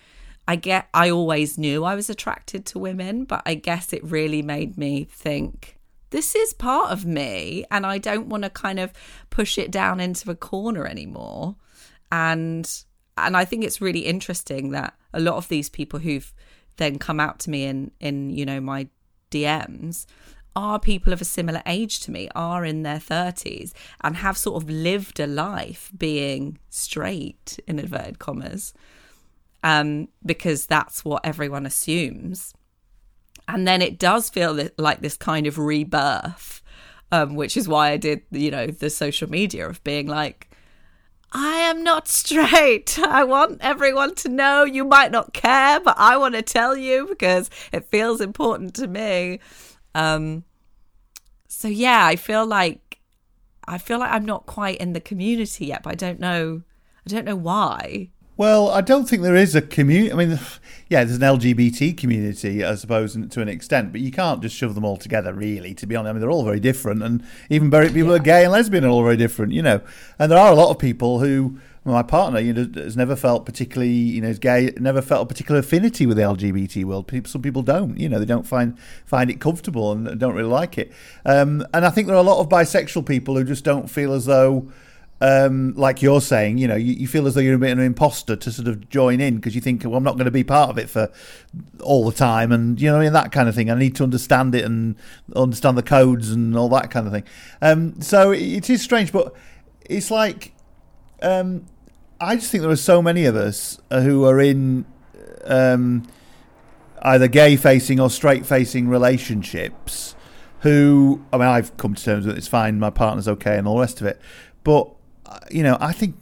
I 0.48 0.56
get, 0.56 0.88
I 0.94 1.10
always 1.10 1.58
knew 1.58 1.84
I 1.84 1.94
was 1.94 2.08
attracted 2.08 2.66
to 2.66 2.78
women, 2.78 3.24
but 3.24 3.42
I 3.46 3.54
guess 3.54 3.92
it 3.92 4.04
really 4.04 4.42
made 4.42 4.78
me 4.78 5.04
think 5.04 5.78
this 6.10 6.34
is 6.34 6.52
part 6.52 6.92
of 6.92 7.04
me 7.04 7.64
and 7.70 7.84
I 7.84 7.98
don't 7.98 8.28
want 8.28 8.44
to 8.44 8.50
kind 8.50 8.78
of 8.78 8.92
push 9.28 9.58
it 9.58 9.72
down 9.72 9.98
into 9.98 10.30
a 10.30 10.36
corner 10.36 10.86
anymore. 10.86 11.56
And, 12.10 12.68
and 13.16 13.36
I 13.36 13.44
think 13.44 13.64
it's 13.64 13.80
really 13.80 14.00
interesting 14.00 14.70
that 14.70 14.94
a 15.12 15.20
lot 15.20 15.36
of 15.36 15.48
these 15.48 15.68
people 15.68 16.00
who've 16.00 16.32
then 16.76 16.98
come 16.98 17.20
out 17.20 17.38
to 17.40 17.50
me 17.50 17.64
in, 17.64 17.90
in, 18.00 18.30
you 18.30 18.44
know, 18.44 18.60
my 18.60 18.88
DMs 19.30 20.06
are 20.56 20.78
people 20.78 21.12
of 21.12 21.20
a 21.20 21.24
similar 21.24 21.62
age 21.66 22.00
to 22.00 22.10
me, 22.10 22.28
are 22.34 22.64
in 22.64 22.82
their 22.82 22.98
30s, 22.98 23.72
and 24.02 24.16
have 24.16 24.38
sort 24.38 24.62
of 24.62 24.70
lived 24.70 25.20
a 25.20 25.26
life 25.26 25.92
being 25.96 26.58
straight, 26.70 27.58
in 27.66 27.78
inverted 27.78 28.18
commas, 28.18 28.72
um, 29.62 30.08
because 30.24 30.66
that's 30.66 31.04
what 31.04 31.24
everyone 31.24 31.66
assumes. 31.66 32.54
And 33.46 33.68
then 33.68 33.82
it 33.82 33.98
does 33.98 34.30
feel 34.30 34.58
like 34.78 35.00
this 35.00 35.16
kind 35.16 35.46
of 35.46 35.58
rebirth, 35.58 36.62
um, 37.12 37.34
which 37.36 37.56
is 37.56 37.68
why 37.68 37.90
I 37.90 37.98
did, 37.98 38.22
you 38.30 38.50
know, 38.50 38.66
the 38.66 38.90
social 38.90 39.30
media 39.30 39.68
of 39.68 39.84
being 39.84 40.06
like, 40.06 40.45
I 41.32 41.56
am 41.56 41.82
not 41.82 42.08
straight. 42.08 42.98
I 43.02 43.24
want 43.24 43.58
everyone 43.60 44.14
to 44.16 44.28
know. 44.28 44.64
You 44.64 44.84
might 44.84 45.10
not 45.10 45.32
care, 45.32 45.80
but 45.80 45.96
I 45.98 46.16
want 46.16 46.34
to 46.34 46.42
tell 46.42 46.76
you 46.76 47.06
because 47.06 47.50
it 47.72 47.90
feels 47.90 48.20
important 48.20 48.74
to 48.76 48.86
me. 48.86 49.40
Um, 49.94 50.44
so 51.48 51.68
yeah, 51.68 52.04
I 52.06 52.16
feel 52.16 52.46
like 52.46 53.00
I 53.66 53.78
feel 53.78 53.98
like 53.98 54.12
I'm 54.12 54.24
not 54.24 54.46
quite 54.46 54.78
in 54.78 54.92
the 54.92 55.00
community 55.00 55.66
yet, 55.66 55.82
but 55.82 55.92
I 55.92 55.94
don't 55.96 56.20
know. 56.20 56.62
I 57.06 57.10
don't 57.10 57.24
know 57.24 57.36
why. 57.36 58.10
Well, 58.38 58.68
I 58.68 58.82
don't 58.82 59.08
think 59.08 59.22
there 59.22 59.34
is 59.34 59.54
a 59.54 59.62
community. 59.62 60.12
I 60.12 60.16
mean, 60.16 60.38
yeah, 60.90 61.04
there's 61.04 61.16
an 61.16 61.22
LGBT 61.22 61.96
community, 61.96 62.62
I 62.62 62.74
suppose, 62.74 63.14
to 63.14 63.40
an 63.40 63.48
extent, 63.48 63.92
but 63.92 64.02
you 64.02 64.12
can't 64.12 64.42
just 64.42 64.54
shove 64.54 64.74
them 64.74 64.84
all 64.84 64.98
together, 64.98 65.32
really, 65.32 65.72
to 65.74 65.86
be 65.86 65.96
honest. 65.96 66.10
I 66.10 66.12
mean, 66.12 66.20
they're 66.20 66.30
all 66.30 66.44
very 66.44 66.60
different, 66.60 67.02
and 67.02 67.24
even 67.48 67.70
very, 67.70 67.88
people 67.88 68.10
yeah. 68.10 68.16
are 68.16 68.18
gay 68.18 68.44
and 68.44 68.52
lesbian 68.52 68.84
are 68.84 68.88
all 68.88 69.02
very 69.02 69.16
different, 69.16 69.52
you 69.52 69.62
know. 69.62 69.80
And 70.18 70.30
there 70.30 70.38
are 70.38 70.52
a 70.52 70.54
lot 70.54 70.70
of 70.70 70.78
people 70.78 71.20
who, 71.20 71.58
my 71.84 72.02
partner, 72.02 72.38
you 72.38 72.52
know, 72.52 72.68
has 72.74 72.94
never 72.94 73.16
felt 73.16 73.46
particularly, 73.46 73.90
you 73.90 74.20
know, 74.20 74.28
is 74.28 74.38
gay, 74.38 74.70
never 74.76 75.00
felt 75.00 75.22
a 75.22 75.26
particular 75.26 75.60
affinity 75.60 76.04
with 76.04 76.18
the 76.18 76.22
LGBT 76.22 76.84
world. 76.84 77.08
People, 77.08 77.30
some 77.30 77.40
people 77.40 77.62
don't, 77.62 77.98
you 77.98 78.08
know, 78.08 78.18
they 78.18 78.26
don't 78.26 78.46
find 78.46 78.78
find 79.06 79.30
it 79.30 79.40
comfortable 79.40 79.92
and 79.92 80.20
don't 80.20 80.34
really 80.34 80.50
like 80.50 80.76
it. 80.76 80.92
Um, 81.24 81.66
and 81.72 81.86
I 81.86 81.90
think 81.90 82.06
there 82.06 82.16
are 82.16 82.20
a 82.20 82.22
lot 82.22 82.40
of 82.40 82.50
bisexual 82.50 83.06
people 83.06 83.34
who 83.36 83.44
just 83.44 83.64
don't 83.64 83.88
feel 83.88 84.12
as 84.12 84.26
though 84.26 84.70
um, 85.20 85.74
like 85.74 86.02
you're 86.02 86.20
saying, 86.20 86.58
you 86.58 86.68
know, 86.68 86.76
you, 86.76 86.92
you, 86.92 87.08
feel 87.08 87.26
as 87.26 87.34
though 87.34 87.40
you're 87.40 87.54
a 87.54 87.58
bit 87.58 87.72
of 87.72 87.78
an 87.78 87.84
imposter 87.84 88.36
to 88.36 88.52
sort 88.52 88.68
of 88.68 88.88
join 88.90 89.20
in 89.20 89.36
because 89.36 89.54
you 89.54 89.62
think, 89.62 89.82
well, 89.84 89.94
I'm 89.94 90.04
not 90.04 90.16
going 90.16 90.26
to 90.26 90.30
be 90.30 90.44
part 90.44 90.68
of 90.68 90.76
it 90.76 90.90
for 90.90 91.10
all 91.80 92.04
the 92.04 92.16
time, 92.16 92.52
and 92.52 92.80
you 92.80 92.90
know, 92.90 93.00
and 93.00 93.14
that 93.14 93.32
kind 93.32 93.48
of 93.48 93.54
thing. 93.54 93.70
I 93.70 93.74
need 93.74 93.94
to 93.96 94.02
understand 94.02 94.54
it 94.54 94.64
and 94.64 94.96
understand 95.34 95.78
the 95.78 95.82
codes 95.82 96.30
and 96.30 96.56
all 96.56 96.68
that 96.70 96.90
kind 96.90 97.06
of 97.06 97.12
thing. 97.14 97.24
Um, 97.62 98.00
so 98.02 98.30
it 98.32 98.68
is 98.68 98.82
strange, 98.82 99.10
but 99.10 99.34
it's 99.88 100.10
like 100.10 100.52
um, 101.22 101.64
I 102.20 102.36
just 102.36 102.50
think 102.50 102.62
there 102.62 102.70
are 102.70 102.76
so 102.76 103.00
many 103.00 103.24
of 103.24 103.36
us 103.36 103.78
who 103.90 104.24
are 104.26 104.40
in 104.40 104.84
um, 105.44 106.06
either 107.02 107.28
gay-facing 107.28 108.00
or 108.00 108.10
straight-facing 108.10 108.88
relationships. 108.88 110.14
Who 110.60 111.24
I 111.32 111.36
mean, 111.36 111.46
I've 111.46 111.76
come 111.76 111.94
to 111.94 112.02
terms 112.02 112.26
with 112.26 112.34
it, 112.34 112.38
it's 112.38 112.48
fine, 112.48 112.78
my 112.78 112.90
partner's 112.90 113.28
okay, 113.28 113.56
and 113.56 113.68
all 113.68 113.76
the 113.76 113.80
rest 113.80 114.00
of 114.00 114.06
it, 114.06 114.20
but 114.64 114.95
you 115.50 115.62
know, 115.62 115.76
I 115.80 115.92
think 115.92 116.16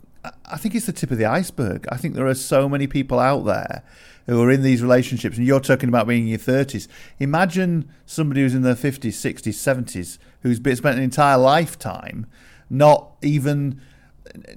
I 0.46 0.56
think 0.56 0.74
it's 0.74 0.86
the 0.86 0.92
tip 0.92 1.10
of 1.10 1.18
the 1.18 1.26
iceberg. 1.26 1.86
I 1.90 1.96
think 1.96 2.14
there 2.14 2.26
are 2.26 2.34
so 2.34 2.68
many 2.68 2.86
people 2.86 3.18
out 3.18 3.44
there 3.44 3.82
who 4.26 4.42
are 4.42 4.50
in 4.50 4.62
these 4.62 4.82
relationships, 4.82 5.36
and 5.36 5.46
you're 5.46 5.60
talking 5.60 5.88
about 5.88 6.06
being 6.06 6.22
in 6.22 6.28
your 6.28 6.38
30s. 6.38 6.88
Imagine 7.18 7.90
somebody 8.06 8.40
who's 8.40 8.54
in 8.54 8.62
their 8.62 8.74
50s, 8.74 9.08
60s, 9.08 9.52
70s, 9.52 10.18
who's 10.40 10.56
spent 10.56 10.96
an 10.96 11.02
entire 11.02 11.36
lifetime 11.36 12.26
not 12.70 13.12
even, 13.22 13.80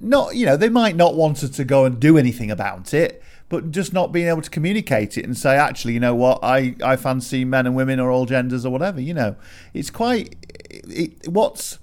not 0.00 0.34
you 0.34 0.46
know, 0.46 0.56
they 0.56 0.68
might 0.68 0.96
not 0.96 1.14
want 1.14 1.36
to 1.38 1.64
go 1.64 1.84
and 1.84 2.00
do 2.00 2.16
anything 2.16 2.50
about 2.50 2.94
it, 2.94 3.22
but 3.48 3.70
just 3.70 3.92
not 3.92 4.12
being 4.12 4.28
able 4.28 4.42
to 4.42 4.50
communicate 4.50 5.16
it 5.16 5.24
and 5.24 5.36
say, 5.36 5.56
actually, 5.56 5.94
you 5.94 6.00
know 6.00 6.14
what, 6.14 6.40
I, 6.42 6.74
I 6.82 6.96
fancy 6.96 7.44
men 7.44 7.66
and 7.66 7.76
women 7.76 8.00
or 8.00 8.10
all 8.10 8.26
genders 8.26 8.64
or 8.64 8.70
whatever. 8.70 9.00
You 9.00 9.14
know, 9.14 9.36
it's 9.74 9.90
quite 9.90 10.36
it, 10.70 11.28
what's 11.28 11.78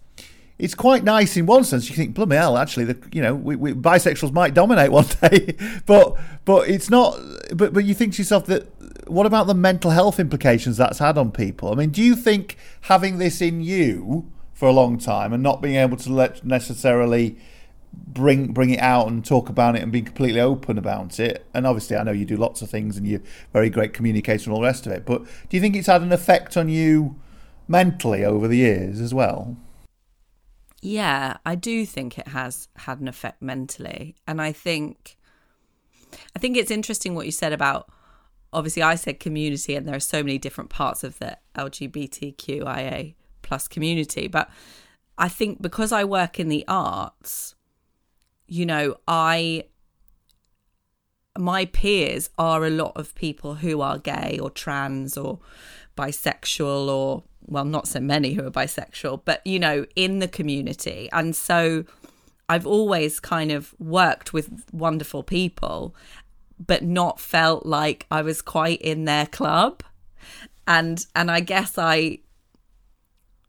it's 0.58 0.76
quite 0.76 1.04
nice 1.04 1.36
in 1.36 1.46
one 1.46 1.64
sense. 1.64 1.90
You 1.90 1.96
think, 1.96 2.14
bloody 2.14 2.36
hell, 2.36 2.58
actually, 2.58 2.86
the, 2.86 3.10
you 3.12 3.22
know, 3.22 3.36
we, 3.36 3.56
we, 3.56 3.74
bisexuals 3.74 4.32
might 4.32 4.54
dominate 4.54 4.92
one 4.92 5.06
day, 5.22 5.56
but 5.86 6.18
but 6.46 6.70
it's 6.70 6.90
not. 6.90 7.20
But 7.54 7.74
but 7.74 7.86
you 7.86 7.94
think 7.94 8.14
to 8.14 8.22
yourself 8.22 8.46
that 8.48 8.68
what 9.10 9.26
about 9.26 9.48
the 9.48 9.54
mental 9.54 9.92
health 9.92 10.20
implications 10.20 10.78
that's 10.78 11.00
had 11.00 11.18
on 11.18 11.32
people? 11.32 11.72
I 11.72 11.76
mean, 11.76 11.90
do 11.90 12.02
you 12.02 12.16
think 12.16 12.58
having 12.82 13.18
this 13.18 13.42
in 13.42 13.62
you 13.62 14.32
for 14.54 14.68
a 14.70 14.72
long 14.72 14.98
time 14.98 15.34
and 15.34 15.44
not 15.44 15.62
being 15.62 15.76
able 15.76 15.98
to 15.98 16.12
let 16.12 16.44
necessarily 16.46 17.38
bring 18.08 18.52
bring 18.52 18.70
it 18.72 18.80
out 18.80 19.08
and 19.08 19.24
talk 19.24 19.50
about 19.50 19.76
it 19.76 19.82
and 19.82 19.92
be 19.92 20.02
completely 20.02 20.40
open 20.40 20.78
about 20.78 21.20
it. 21.20 21.46
And 21.54 21.68
obviously, 21.68 21.98
I 21.98 22.04
know 22.04 22.12
you 22.12 22.26
do 22.26 22.38
lots 22.38 22.62
of 22.62 22.70
things 22.70 22.98
and 22.98 23.08
you're 23.08 23.22
very 23.54 23.70
great 23.70 23.94
communicator 23.94 24.50
and 24.50 24.54
all 24.54 24.62
the 24.62 24.68
rest 24.68 24.86
of 24.86 24.92
it. 24.92 25.06
But 25.06 25.24
do 25.24 25.58
you 25.58 25.62
think 25.62 25.76
it's 25.76 25.88
had 25.88 26.02
an 26.02 26.12
effect 26.12 26.58
on 26.58 26.70
you 26.70 27.20
mentally 27.68 28.24
over 28.24 28.48
the 28.48 28.58
years 28.58 29.00
as 29.00 29.14
well? 29.14 29.58
Yeah, 30.86 31.38
I 31.44 31.56
do 31.56 31.84
think 31.84 32.20
it 32.20 32.28
has 32.28 32.68
had 32.76 33.00
an 33.00 33.08
effect 33.08 33.42
mentally. 33.42 34.16
And 34.28 34.40
I 34.40 34.52
think 34.52 35.18
I 36.36 36.40
think 36.40 36.58
it's 36.58 36.70
interesting 36.70 37.16
what 37.16 37.26
you 37.26 37.32
said 37.32 37.54
about 37.54 37.92
obviously 38.54 38.84
I 38.84 38.94
said 38.94 39.20
community 39.20 39.76
and 39.76 39.88
there 39.88 39.96
are 39.96 40.00
so 40.00 40.22
many 40.22 40.38
different 40.38 40.70
parts 40.70 41.04
of 41.04 41.18
the 41.18 41.40
LGBTQIA 41.56 43.16
plus 43.42 43.68
community, 43.68 44.28
but 44.28 44.48
I 45.18 45.28
think 45.28 45.60
because 45.60 45.92
I 45.92 46.04
work 46.04 46.40
in 46.40 46.50
the 46.50 46.64
arts, 46.68 47.56
you 48.48 48.68
know, 48.68 48.96
I 49.08 49.64
my 51.36 51.66
peers 51.66 52.30
are 52.38 52.64
a 52.64 52.70
lot 52.70 52.94
of 52.96 53.16
people 53.16 53.56
who 53.56 53.82
are 53.82 53.98
gay 53.98 54.38
or 54.40 54.52
trans 54.52 55.18
or 55.18 55.40
bisexual 55.98 56.88
or 56.90 57.24
well 57.48 57.66
not 57.66 57.88
so 57.88 58.00
many 58.00 58.34
who 58.34 58.46
are 58.46 58.52
bisexual 58.52 59.22
but 59.26 59.46
you 59.46 59.60
know 59.60 59.86
in 59.96 60.20
the 60.20 60.28
community 60.28 61.10
and 61.12 61.36
so 61.36 61.84
I've 62.48 62.68
always 62.68 63.20
kind 63.20 63.52
of 63.52 63.74
worked 63.80 64.34
with 64.34 64.66
wonderful 64.72 65.24
people 65.24 65.96
but 66.66 66.84
not 66.84 67.20
felt 67.20 67.66
like 67.66 68.06
I 68.12 68.22
was 68.22 68.42
quite 68.42 68.82
in 68.82 69.06
their 69.06 69.26
club 69.26 69.84
and 70.68 71.06
and 71.16 71.30
I 71.30 71.40
guess 71.40 71.78
I 71.78 72.20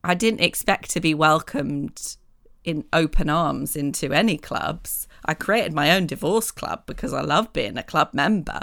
I 0.03 0.15
didn't 0.15 0.41
expect 0.41 0.91
to 0.91 1.01
be 1.01 1.15
welcomed 1.15 2.17
in 2.65 2.85
open 2.93 3.31
arms 3.31 3.77
into 3.77 4.13
any 4.13 4.37
clubs. 4.37 5.09
I 5.25 5.35
created 5.35 5.73
my 5.73 5.95
own 5.95 6.07
divorce 6.07 6.51
club 6.51 6.85
because 6.87 7.13
I 7.13 7.21
love 7.21 7.53
being 7.53 7.77
a 7.77 7.83
club 7.83 8.11
member. 8.13 8.61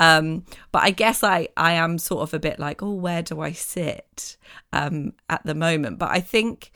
Um, 0.00 0.44
but 0.72 0.82
I 0.82 0.90
guess 0.90 1.22
I, 1.22 1.48
I 1.56 1.72
am 1.72 1.98
sort 1.98 2.22
of 2.22 2.34
a 2.34 2.38
bit 2.38 2.58
like, 2.58 2.82
oh, 2.82 2.94
where 2.94 3.22
do 3.22 3.40
I 3.40 3.52
sit 3.52 4.36
um, 4.72 5.12
at 5.28 5.44
the 5.44 5.54
moment? 5.54 5.98
But 5.98 6.10
I 6.10 6.20
think 6.20 6.72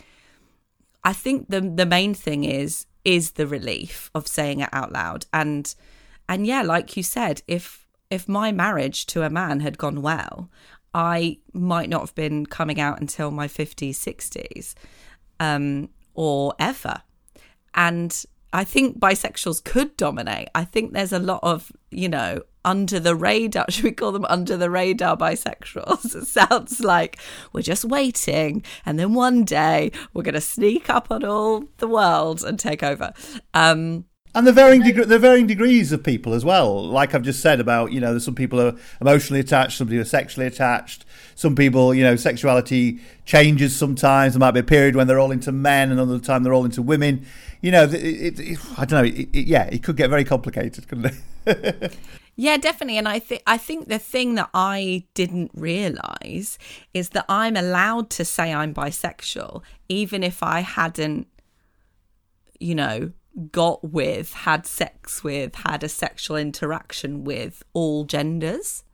I 1.05 1.13
think 1.13 1.49
the 1.49 1.61
the 1.61 1.87
main 1.87 2.15
thing 2.15 2.45
is 2.45 2.87
is 3.05 3.33
the 3.33 3.47
relief 3.47 4.11
of 4.15 4.29
saying 4.29 4.61
it 4.61 4.69
out 4.73 4.93
loud. 4.93 5.27
And 5.33 5.75
and 6.29 6.47
yeah, 6.47 6.63
like 6.63 6.97
you 6.97 7.03
said, 7.03 7.43
if 7.47 7.87
if 8.11 8.29
my 8.29 8.53
marriage 8.53 9.07
to 9.07 9.23
a 9.23 9.31
man 9.31 9.61
had 9.61 9.79
gone 9.79 10.03
well, 10.03 10.51
I 10.95 11.39
might 11.53 11.89
not 11.89 12.03
have 12.03 12.15
been 12.15 12.45
coming 12.45 12.79
out 12.79 13.01
until 13.01 13.31
my 13.31 13.49
50s, 13.49 13.93
60s. 13.93 14.75
Um, 15.41 15.89
or 16.15 16.55
ever. 16.59 17.03
And 17.75 18.25
I 18.53 18.65
think 18.65 18.99
bisexuals 18.99 19.65
could 19.65 19.97
dominate. 19.97 20.49
I 20.55 20.65
think 20.65 20.93
there's 20.93 21.13
a 21.13 21.19
lot 21.19 21.41
of, 21.43 21.73
you 21.91 22.09
know, 22.09 22.43
under 22.65 23.01
the 23.01 23.15
radar, 23.15 23.67
should 23.71 23.85
we 23.85 23.93
call 23.93 24.13
them 24.13 24.27
under 24.27 24.57
the 24.57 24.71
radar 24.71 25.17
bisexuals? 25.17 26.15
It 26.23 26.27
sounds 26.27 26.81
like 26.81 27.19
we're 27.53 27.63
just 27.63 27.85
waiting 27.85 28.63
and 28.85 28.99
then 28.99 29.15
one 29.15 29.45
day 29.45 29.91
we're 30.13 30.23
going 30.23 30.35
to 30.35 30.41
sneak 30.41 30.91
up 30.91 31.11
on 31.11 31.25
all 31.25 31.65
the 31.79 31.89
world 31.89 32.45
and 32.45 32.59
take 32.59 32.83
over. 32.83 33.13
Um, 33.55 34.05
and 34.35 34.47
the 34.47 34.53
varying 34.53 34.83
deg- 34.83 35.09
the 35.09 35.19
varying 35.19 35.47
degrees 35.47 35.93
of 35.93 36.03
people 36.03 36.35
as 36.35 36.45
well. 36.45 36.83
Like 36.83 37.15
I've 37.15 37.23
just 37.23 37.41
said 37.41 37.61
about 37.61 37.93
you 37.93 38.01
know, 38.01 38.19
some 38.19 38.35
people 38.35 38.61
are 38.61 38.75
emotionally 39.01 39.41
attached, 39.41 39.79
some 39.79 39.89
people 39.89 40.03
are 40.03 40.05
sexually 40.05 40.47
attached. 40.47 41.05
Some 41.35 41.57
people, 41.57 41.95
you 41.95 42.05
know, 42.05 42.15
sexuality 42.15 43.01
changes 43.25 43.75
sometimes. 43.75 44.35
There 44.35 44.41
might 44.41 44.53
be 44.53 44.61
a 44.61 44.65
period 44.65 44.95
when 44.95 45.07
they're 45.07 45.19
all 45.19 45.33
into 45.33 45.51
men, 45.51 45.91
and 45.91 45.99
another 45.99 46.19
time 46.19 46.43
they're 46.43 46.55
all 46.55 46.65
into 46.65 46.83
women. 46.83 47.27
You 47.61 47.71
know, 47.73 47.85
it, 47.85 47.95
it, 47.95 48.41
it, 48.41 48.59
I 48.77 48.85
don't 48.85 49.05
know. 49.05 49.25
yeah, 49.33 49.65
it 49.65 49.83
could 49.83 49.97
get 49.97 50.11
very 50.11 50.25
complicated, 50.25 50.89
couldn't 50.89 51.15
it? 51.47 51.97
Yeah, 52.35 52.57
definitely. 52.57 52.97
And 52.97 53.09
I 53.09 53.19
think 53.19 53.43
I 53.47 53.59
think 53.59 53.89
the 53.89 53.99
thing 53.99 54.37
that 54.37 54.49
I 54.55 55.05
didn't 55.15 55.51
realize 55.55 56.59
is 56.95 57.11
that 57.11 57.27
I'm 57.29 57.57
allowed 57.57 58.09
to 58.11 58.25
say 58.25 58.53
I'm 58.53 58.73
bisexual 58.73 59.63
even 59.89 60.23
if 60.23 60.43
I 60.43 60.61
hadn't 60.61 61.27
you 62.59 62.75
know 62.75 63.13
got 63.51 63.83
with, 63.83 64.33
had 64.33 64.67
sex 64.67 65.25
with, 65.25 65.55
had 65.55 65.83
a 65.83 65.89
sexual 65.89 66.37
interaction 66.37 67.25
with 67.25 67.63
all 67.73 68.05
genders. 68.05 68.85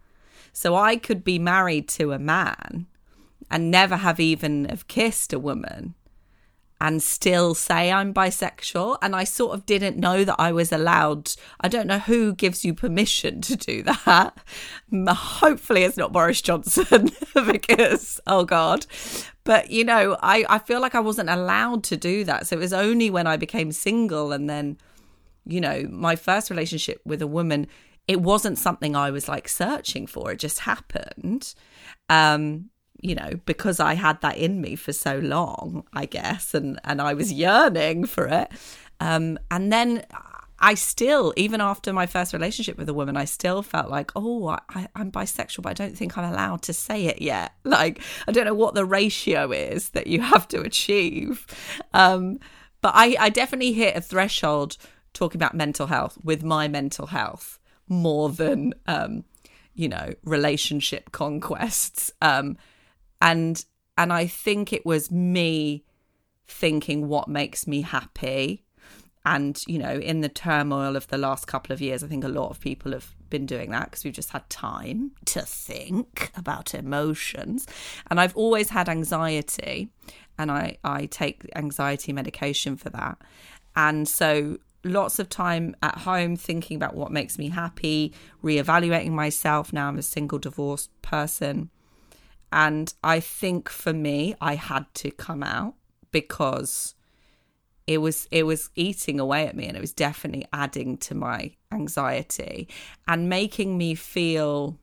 So 0.52 0.74
I 0.74 0.96
could 0.96 1.24
be 1.24 1.38
married 1.38 1.88
to 1.90 2.12
a 2.12 2.18
man 2.18 2.86
and 3.50 3.70
never 3.70 3.96
have 3.96 4.20
even 4.20 4.66
have 4.66 4.88
kissed 4.88 5.32
a 5.32 5.38
woman 5.38 5.94
and 6.80 7.02
still 7.02 7.54
say 7.54 7.90
I'm 7.90 8.14
bisexual. 8.14 8.98
And 9.02 9.16
I 9.16 9.24
sort 9.24 9.54
of 9.54 9.66
didn't 9.66 9.96
know 9.96 10.24
that 10.24 10.36
I 10.38 10.52
was 10.52 10.72
allowed. 10.72 11.32
I 11.60 11.68
don't 11.68 11.86
know 11.86 11.98
who 11.98 12.34
gives 12.34 12.64
you 12.64 12.74
permission 12.74 13.40
to 13.42 13.56
do 13.56 13.82
that. 13.82 14.38
Hopefully, 14.92 15.84
it's 15.84 15.96
not 15.96 16.12
Boris 16.12 16.40
Johnson 16.40 17.10
because, 17.34 18.20
oh 18.26 18.44
God. 18.44 18.86
But, 19.44 19.70
you 19.70 19.84
know, 19.84 20.16
I, 20.22 20.44
I 20.48 20.58
feel 20.58 20.80
like 20.80 20.94
I 20.94 21.00
wasn't 21.00 21.30
allowed 21.30 21.82
to 21.84 21.96
do 21.96 22.22
that. 22.24 22.46
So 22.46 22.56
it 22.56 22.60
was 22.60 22.72
only 22.72 23.10
when 23.10 23.26
I 23.26 23.36
became 23.36 23.72
single 23.72 24.30
and 24.32 24.48
then, 24.48 24.78
you 25.46 25.60
know, 25.60 25.86
my 25.90 26.16
first 26.16 26.50
relationship 26.50 27.00
with 27.06 27.22
a 27.22 27.26
woman, 27.26 27.66
it 28.06 28.20
wasn't 28.20 28.58
something 28.58 28.94
I 28.94 29.10
was 29.10 29.28
like 29.28 29.48
searching 29.48 30.06
for. 30.06 30.32
It 30.32 30.38
just 30.38 30.60
happened. 30.60 31.54
Um, 32.08 32.70
you 33.00 33.14
know, 33.14 33.32
because 33.46 33.80
I 33.80 33.94
had 33.94 34.20
that 34.22 34.36
in 34.36 34.60
me 34.60 34.76
for 34.76 34.92
so 34.92 35.18
long, 35.18 35.84
I 35.92 36.06
guess, 36.06 36.54
and 36.54 36.80
and 36.84 37.00
I 37.00 37.14
was 37.14 37.32
yearning 37.32 38.06
for 38.06 38.26
it. 38.26 38.50
Um, 39.00 39.38
and 39.50 39.72
then 39.72 40.04
I 40.60 40.74
still, 40.74 41.32
even 41.36 41.60
after 41.60 41.92
my 41.92 42.06
first 42.06 42.32
relationship 42.32 42.76
with 42.76 42.88
a 42.88 42.94
woman, 42.94 43.16
I 43.16 43.26
still 43.26 43.62
felt 43.62 43.90
like, 43.90 44.10
oh, 44.16 44.48
I, 44.68 44.88
am 44.96 45.12
bisexual, 45.12 45.62
but 45.62 45.70
I 45.70 45.74
don't 45.74 45.96
think 45.96 46.18
I'm 46.18 46.32
allowed 46.32 46.62
to 46.62 46.72
say 46.72 47.06
it 47.06 47.22
yet. 47.22 47.52
Like, 47.64 48.00
I 48.26 48.32
don't 48.32 48.46
know 48.46 48.54
what 48.54 48.74
the 48.74 48.84
ratio 48.84 49.52
is 49.52 49.90
that 49.90 50.06
you 50.06 50.22
have 50.22 50.48
to 50.48 50.62
achieve. 50.62 51.46
Um, 51.92 52.40
but 52.80 52.92
I, 52.94 53.14
I 53.20 53.28
definitely 53.28 53.72
hit 53.72 53.94
a 53.94 54.00
threshold 54.00 54.78
talking 55.12 55.38
about 55.38 55.54
mental 55.54 55.86
health 55.86 56.16
with 56.24 56.42
my 56.42 56.66
mental 56.66 57.08
health 57.08 57.58
more 57.88 58.30
than, 58.30 58.74
um, 58.86 59.24
you 59.74 59.88
know, 59.88 60.14
relationship 60.24 61.12
conquests. 61.12 62.10
Um, 62.22 62.56
and 63.20 63.64
and 63.96 64.12
I 64.12 64.26
think 64.26 64.72
it 64.72 64.86
was 64.86 65.10
me 65.10 65.84
thinking 66.46 67.08
what 67.08 67.28
makes 67.28 67.66
me 67.66 67.82
happy. 67.82 68.64
And 69.24 69.60
you 69.66 69.78
know 69.78 69.96
in 69.96 70.20
the 70.22 70.28
turmoil 70.28 70.96
of 70.96 71.08
the 71.08 71.18
last 71.18 71.46
couple 71.46 71.74
of 71.74 71.82
years 71.82 72.02
i 72.02 72.06
think 72.06 72.24
a 72.24 72.28
lot 72.28 72.48
of 72.48 72.60
people 72.60 72.92
have 72.92 73.14
been 73.28 73.44
doing 73.44 73.70
that 73.72 73.90
because 73.90 74.02
we've 74.02 74.14
just 74.14 74.30
had 74.30 74.48
time 74.48 75.10
to 75.26 75.42
think 75.42 76.30
about 76.36 76.72
emotions. 76.72 77.66
And 78.10 78.20
i've 78.20 78.34
always 78.36 78.70
had 78.70 78.88
anxiety 78.88 79.90
and 80.38 80.50
i 80.50 80.78
i 80.82 81.06
take 81.06 81.44
anxiety 81.56 82.12
medication 82.12 82.76
for 82.76 82.88
that. 82.90 83.18
And 83.76 84.08
so 84.08 84.58
lots 84.82 85.18
of 85.18 85.28
time 85.28 85.76
at 85.82 85.98
home 85.98 86.36
thinking 86.36 86.76
about 86.76 86.94
what 86.94 87.12
makes 87.12 87.38
me 87.38 87.50
happy 87.50 88.14
reevaluating 88.42 89.10
myself. 89.10 89.72
Now 89.74 89.88
i'm 89.88 89.98
a 89.98 90.02
single 90.02 90.38
divorced 90.38 90.90
person 91.02 91.70
and 92.52 92.92
I 93.04 93.20
think 93.20 93.68
for 93.68 93.92
me, 93.92 94.34
I 94.40 94.54
had 94.54 94.86
to 94.94 95.10
come 95.10 95.42
out 95.42 95.74
because 96.10 96.94
it 97.86 97.98
was 97.98 98.28
it 98.30 98.44
was 98.44 98.70
eating 98.74 99.20
away 99.20 99.46
at 99.46 99.56
me 99.56 99.66
and 99.66 99.76
it 99.76 99.80
was 99.80 99.92
definitely 99.92 100.46
adding 100.52 100.98
to 100.98 101.14
my 101.14 101.52
anxiety 101.72 102.68
and 103.06 103.28
making 103.28 103.78
me 103.78 103.94
feel 103.94 104.78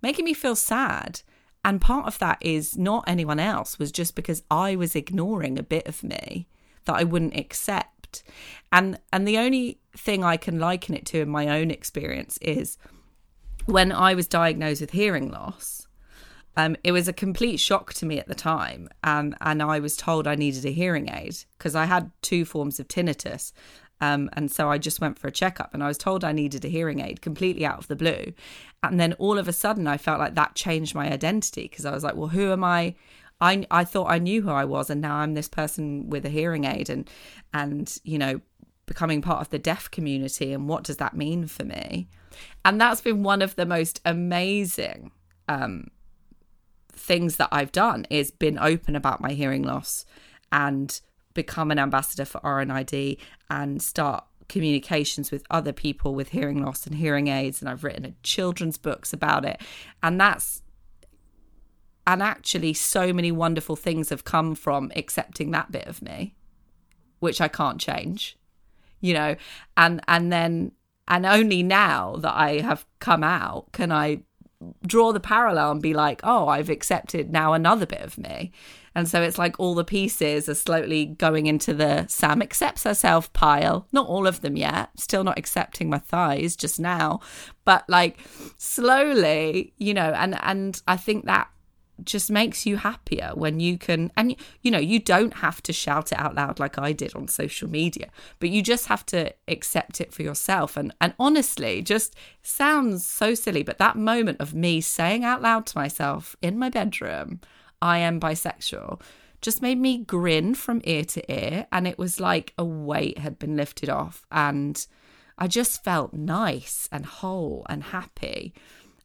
making 0.00 0.24
me 0.24 0.34
feel 0.34 0.56
sad. 0.56 1.22
And 1.64 1.80
part 1.80 2.06
of 2.06 2.18
that 2.18 2.38
is 2.40 2.76
not 2.76 3.04
anyone 3.06 3.38
else 3.38 3.78
was 3.78 3.92
just 3.92 4.16
because 4.16 4.42
I 4.50 4.74
was 4.74 4.96
ignoring 4.96 5.58
a 5.58 5.62
bit 5.62 5.86
of 5.86 6.02
me 6.02 6.48
that 6.86 6.96
I 6.96 7.04
wouldn't 7.04 7.36
accept. 7.36 8.24
And 8.72 8.98
and 9.12 9.26
the 9.26 9.38
only 9.38 9.78
thing 9.96 10.24
I 10.24 10.36
can 10.36 10.58
liken 10.58 10.96
it 10.96 11.06
to 11.06 11.20
in 11.20 11.28
my 11.28 11.60
own 11.60 11.70
experience 11.70 12.38
is 12.38 12.78
when 13.66 13.92
I 13.92 14.14
was 14.14 14.26
diagnosed 14.26 14.80
with 14.80 14.90
hearing 14.90 15.30
loss 15.30 15.86
um, 16.56 16.76
it 16.84 16.92
was 16.92 17.08
a 17.08 17.12
complete 17.12 17.58
shock 17.58 17.94
to 17.94 18.06
me 18.06 18.18
at 18.18 18.28
the 18.28 18.34
time, 18.34 18.88
um, 19.02 19.34
and 19.40 19.62
I 19.62 19.78
was 19.78 19.96
told 19.96 20.26
I 20.26 20.34
needed 20.34 20.66
a 20.66 20.70
hearing 20.70 21.08
aid 21.08 21.38
because 21.56 21.74
I 21.74 21.86
had 21.86 22.10
two 22.20 22.44
forms 22.44 22.78
of 22.78 22.88
tinnitus, 22.88 23.52
um, 24.00 24.28
and 24.34 24.50
so 24.50 24.68
I 24.68 24.78
just 24.78 25.00
went 25.00 25.18
for 25.18 25.28
a 25.28 25.32
checkup, 25.32 25.72
and 25.72 25.82
I 25.82 25.88
was 25.88 25.96
told 25.96 26.24
I 26.24 26.32
needed 26.32 26.64
a 26.64 26.68
hearing 26.68 27.00
aid 27.00 27.22
completely 27.22 27.64
out 27.64 27.78
of 27.78 27.88
the 27.88 27.96
blue, 27.96 28.32
and 28.82 29.00
then 29.00 29.14
all 29.14 29.38
of 29.38 29.48
a 29.48 29.52
sudden 29.52 29.86
I 29.86 29.96
felt 29.96 30.18
like 30.20 30.34
that 30.34 30.54
changed 30.54 30.94
my 30.94 31.10
identity 31.10 31.62
because 31.62 31.86
I 31.86 31.92
was 31.92 32.04
like, 32.04 32.16
well, 32.16 32.28
who 32.28 32.52
am 32.52 32.64
I? 32.64 32.94
I 33.40 33.66
I 33.70 33.84
thought 33.84 34.10
I 34.10 34.18
knew 34.18 34.42
who 34.42 34.50
I 34.50 34.64
was, 34.64 34.90
and 34.90 35.00
now 35.00 35.16
I'm 35.16 35.34
this 35.34 35.48
person 35.48 36.10
with 36.10 36.26
a 36.26 36.30
hearing 36.30 36.64
aid, 36.64 36.90
and 36.90 37.08
and 37.54 37.96
you 38.04 38.18
know 38.18 38.40
becoming 38.84 39.22
part 39.22 39.40
of 39.40 39.48
the 39.48 39.58
deaf 39.58 39.90
community, 39.90 40.52
and 40.52 40.68
what 40.68 40.84
does 40.84 40.98
that 40.98 41.16
mean 41.16 41.46
for 41.46 41.64
me? 41.64 42.08
And 42.64 42.80
that's 42.80 43.00
been 43.00 43.22
one 43.22 43.40
of 43.40 43.56
the 43.56 43.66
most 43.66 44.00
amazing. 44.04 45.12
Um, 45.48 45.88
things 46.92 47.36
that 47.36 47.48
I've 47.52 47.72
done 47.72 48.06
is 48.10 48.30
been 48.30 48.58
open 48.58 48.96
about 48.96 49.20
my 49.20 49.32
hearing 49.32 49.62
loss 49.62 50.04
and 50.50 51.00
become 51.34 51.70
an 51.70 51.78
ambassador 51.78 52.24
for 52.24 52.40
RNID 52.40 53.18
and 53.48 53.82
start 53.82 54.24
communications 54.48 55.30
with 55.30 55.44
other 55.50 55.72
people 55.72 56.14
with 56.14 56.30
hearing 56.30 56.62
loss 56.62 56.86
and 56.86 56.96
hearing 56.96 57.28
aids. 57.28 57.60
And 57.60 57.68
I've 57.68 57.84
written 57.84 58.14
children's 58.22 58.76
books 58.76 59.12
about 59.12 59.44
it. 59.44 59.60
And 60.02 60.20
that's 60.20 60.62
and 62.06 62.22
actually 62.22 62.74
so 62.74 63.12
many 63.12 63.30
wonderful 63.30 63.76
things 63.76 64.08
have 64.08 64.24
come 64.24 64.54
from 64.54 64.90
accepting 64.96 65.52
that 65.52 65.70
bit 65.70 65.86
of 65.86 66.02
me 66.02 66.34
which 67.20 67.40
I 67.40 67.46
can't 67.46 67.80
change 67.80 68.36
you 69.02 69.12
know? 69.12 69.36
And 69.76 70.00
and 70.08 70.32
then 70.32 70.72
and 71.06 71.26
only 71.26 71.62
now 71.62 72.16
that 72.20 72.34
I 72.34 72.60
have 72.60 72.86
come 73.00 73.22
out 73.22 73.70
can 73.72 73.92
I 73.92 74.20
draw 74.86 75.12
the 75.12 75.20
parallel 75.20 75.72
and 75.72 75.82
be 75.82 75.94
like, 75.94 76.20
oh, 76.24 76.48
I've 76.48 76.70
accepted 76.70 77.32
now 77.32 77.52
another 77.52 77.86
bit 77.86 78.00
of 78.02 78.18
me. 78.18 78.52
And 78.94 79.08
so 79.08 79.22
it's 79.22 79.38
like 79.38 79.58
all 79.58 79.74
the 79.74 79.84
pieces 79.84 80.48
are 80.48 80.54
slowly 80.54 81.06
going 81.06 81.46
into 81.46 81.72
the 81.72 82.06
Sam 82.08 82.42
accepts 82.42 82.84
herself 82.84 83.32
pile. 83.32 83.86
Not 83.90 84.06
all 84.06 84.26
of 84.26 84.42
them 84.42 84.56
yet. 84.56 84.90
Still 84.96 85.24
not 85.24 85.38
accepting 85.38 85.88
my 85.88 85.98
thighs 85.98 86.56
just 86.56 86.78
now. 86.78 87.20
But 87.64 87.88
like 87.88 88.18
slowly, 88.58 89.72
you 89.78 89.94
know, 89.94 90.12
and 90.12 90.38
and 90.42 90.82
I 90.86 90.96
think 90.96 91.24
that 91.24 91.48
just 92.04 92.30
makes 92.30 92.66
you 92.66 92.76
happier 92.76 93.32
when 93.34 93.60
you 93.60 93.78
can 93.78 94.10
and 94.16 94.36
you 94.62 94.70
know 94.70 94.78
you 94.78 94.98
don't 94.98 95.34
have 95.34 95.62
to 95.62 95.72
shout 95.72 96.12
it 96.12 96.18
out 96.18 96.34
loud 96.34 96.58
like 96.58 96.78
I 96.78 96.92
did 96.92 97.14
on 97.14 97.28
social 97.28 97.68
media 97.68 98.08
but 98.38 98.50
you 98.50 98.62
just 98.62 98.86
have 98.86 99.04
to 99.06 99.32
accept 99.48 100.00
it 100.00 100.12
for 100.12 100.22
yourself. 100.22 100.76
And 100.76 100.94
and 101.00 101.14
honestly 101.18 101.82
just 101.82 102.14
sounds 102.42 103.06
so 103.06 103.34
silly 103.34 103.62
but 103.62 103.78
that 103.78 103.96
moment 103.96 104.40
of 104.40 104.54
me 104.54 104.80
saying 104.80 105.24
out 105.24 105.42
loud 105.42 105.66
to 105.66 105.78
myself 105.78 106.36
in 106.42 106.58
my 106.58 106.68
bedroom 106.68 107.40
I 107.80 107.98
am 107.98 108.20
bisexual 108.20 109.00
just 109.40 109.60
made 109.60 109.78
me 109.78 109.98
grin 109.98 110.54
from 110.54 110.80
ear 110.84 111.04
to 111.04 111.32
ear 111.32 111.66
and 111.72 111.88
it 111.88 111.98
was 111.98 112.20
like 112.20 112.54
a 112.56 112.64
weight 112.64 113.18
had 113.18 113.38
been 113.38 113.56
lifted 113.56 113.90
off 113.90 114.24
and 114.30 114.86
I 115.38 115.48
just 115.48 115.82
felt 115.82 116.14
nice 116.14 116.88
and 116.92 117.04
whole 117.04 117.66
and 117.68 117.82
happy. 117.82 118.54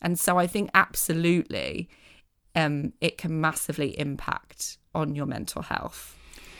And 0.01 0.19
so 0.19 0.37
I 0.37 0.45
think 0.45 0.69
absolutely 0.73 1.89
um, 2.57 2.93
it 3.01 3.17
can 3.17 3.39
massively 3.39 3.97
impact 3.99 4.77
on 4.95 5.15
your 5.15 5.27
mental 5.27 5.61
health. 5.61 6.17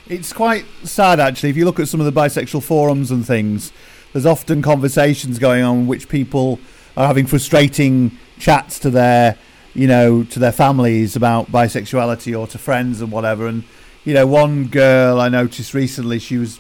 It's 0.07 0.31
quite 0.31 0.65
sad, 0.83 1.19
actually. 1.19 1.49
If 1.49 1.57
you 1.57 1.65
look 1.65 1.79
at 1.79 1.87
some 1.87 1.99
of 1.99 2.05
the 2.05 2.17
bisexual 2.17 2.63
forums 2.63 3.09
and 3.09 3.25
things, 3.25 3.73
there's 4.13 4.25
often 4.25 4.61
conversations 4.61 5.39
going 5.39 5.63
on 5.63 5.87
which 5.87 6.07
people 6.07 6.59
are 6.95 7.07
having 7.07 7.25
frustrating 7.25 8.17
chats 8.37 8.79
to 8.79 8.91
their, 8.91 9.37
you 9.73 9.87
know, 9.87 10.23
to 10.23 10.39
their 10.39 10.51
families 10.51 11.15
about 11.15 11.51
bisexuality 11.51 12.39
or 12.39 12.45
to 12.47 12.57
friends 12.59 13.01
and 13.01 13.11
whatever. 13.11 13.47
And 13.47 13.63
you 14.05 14.13
know, 14.13 14.27
one 14.27 14.67
girl 14.67 15.19
I 15.19 15.29
noticed 15.29 15.73
recently, 15.73 16.19
she 16.19 16.37
was, 16.37 16.59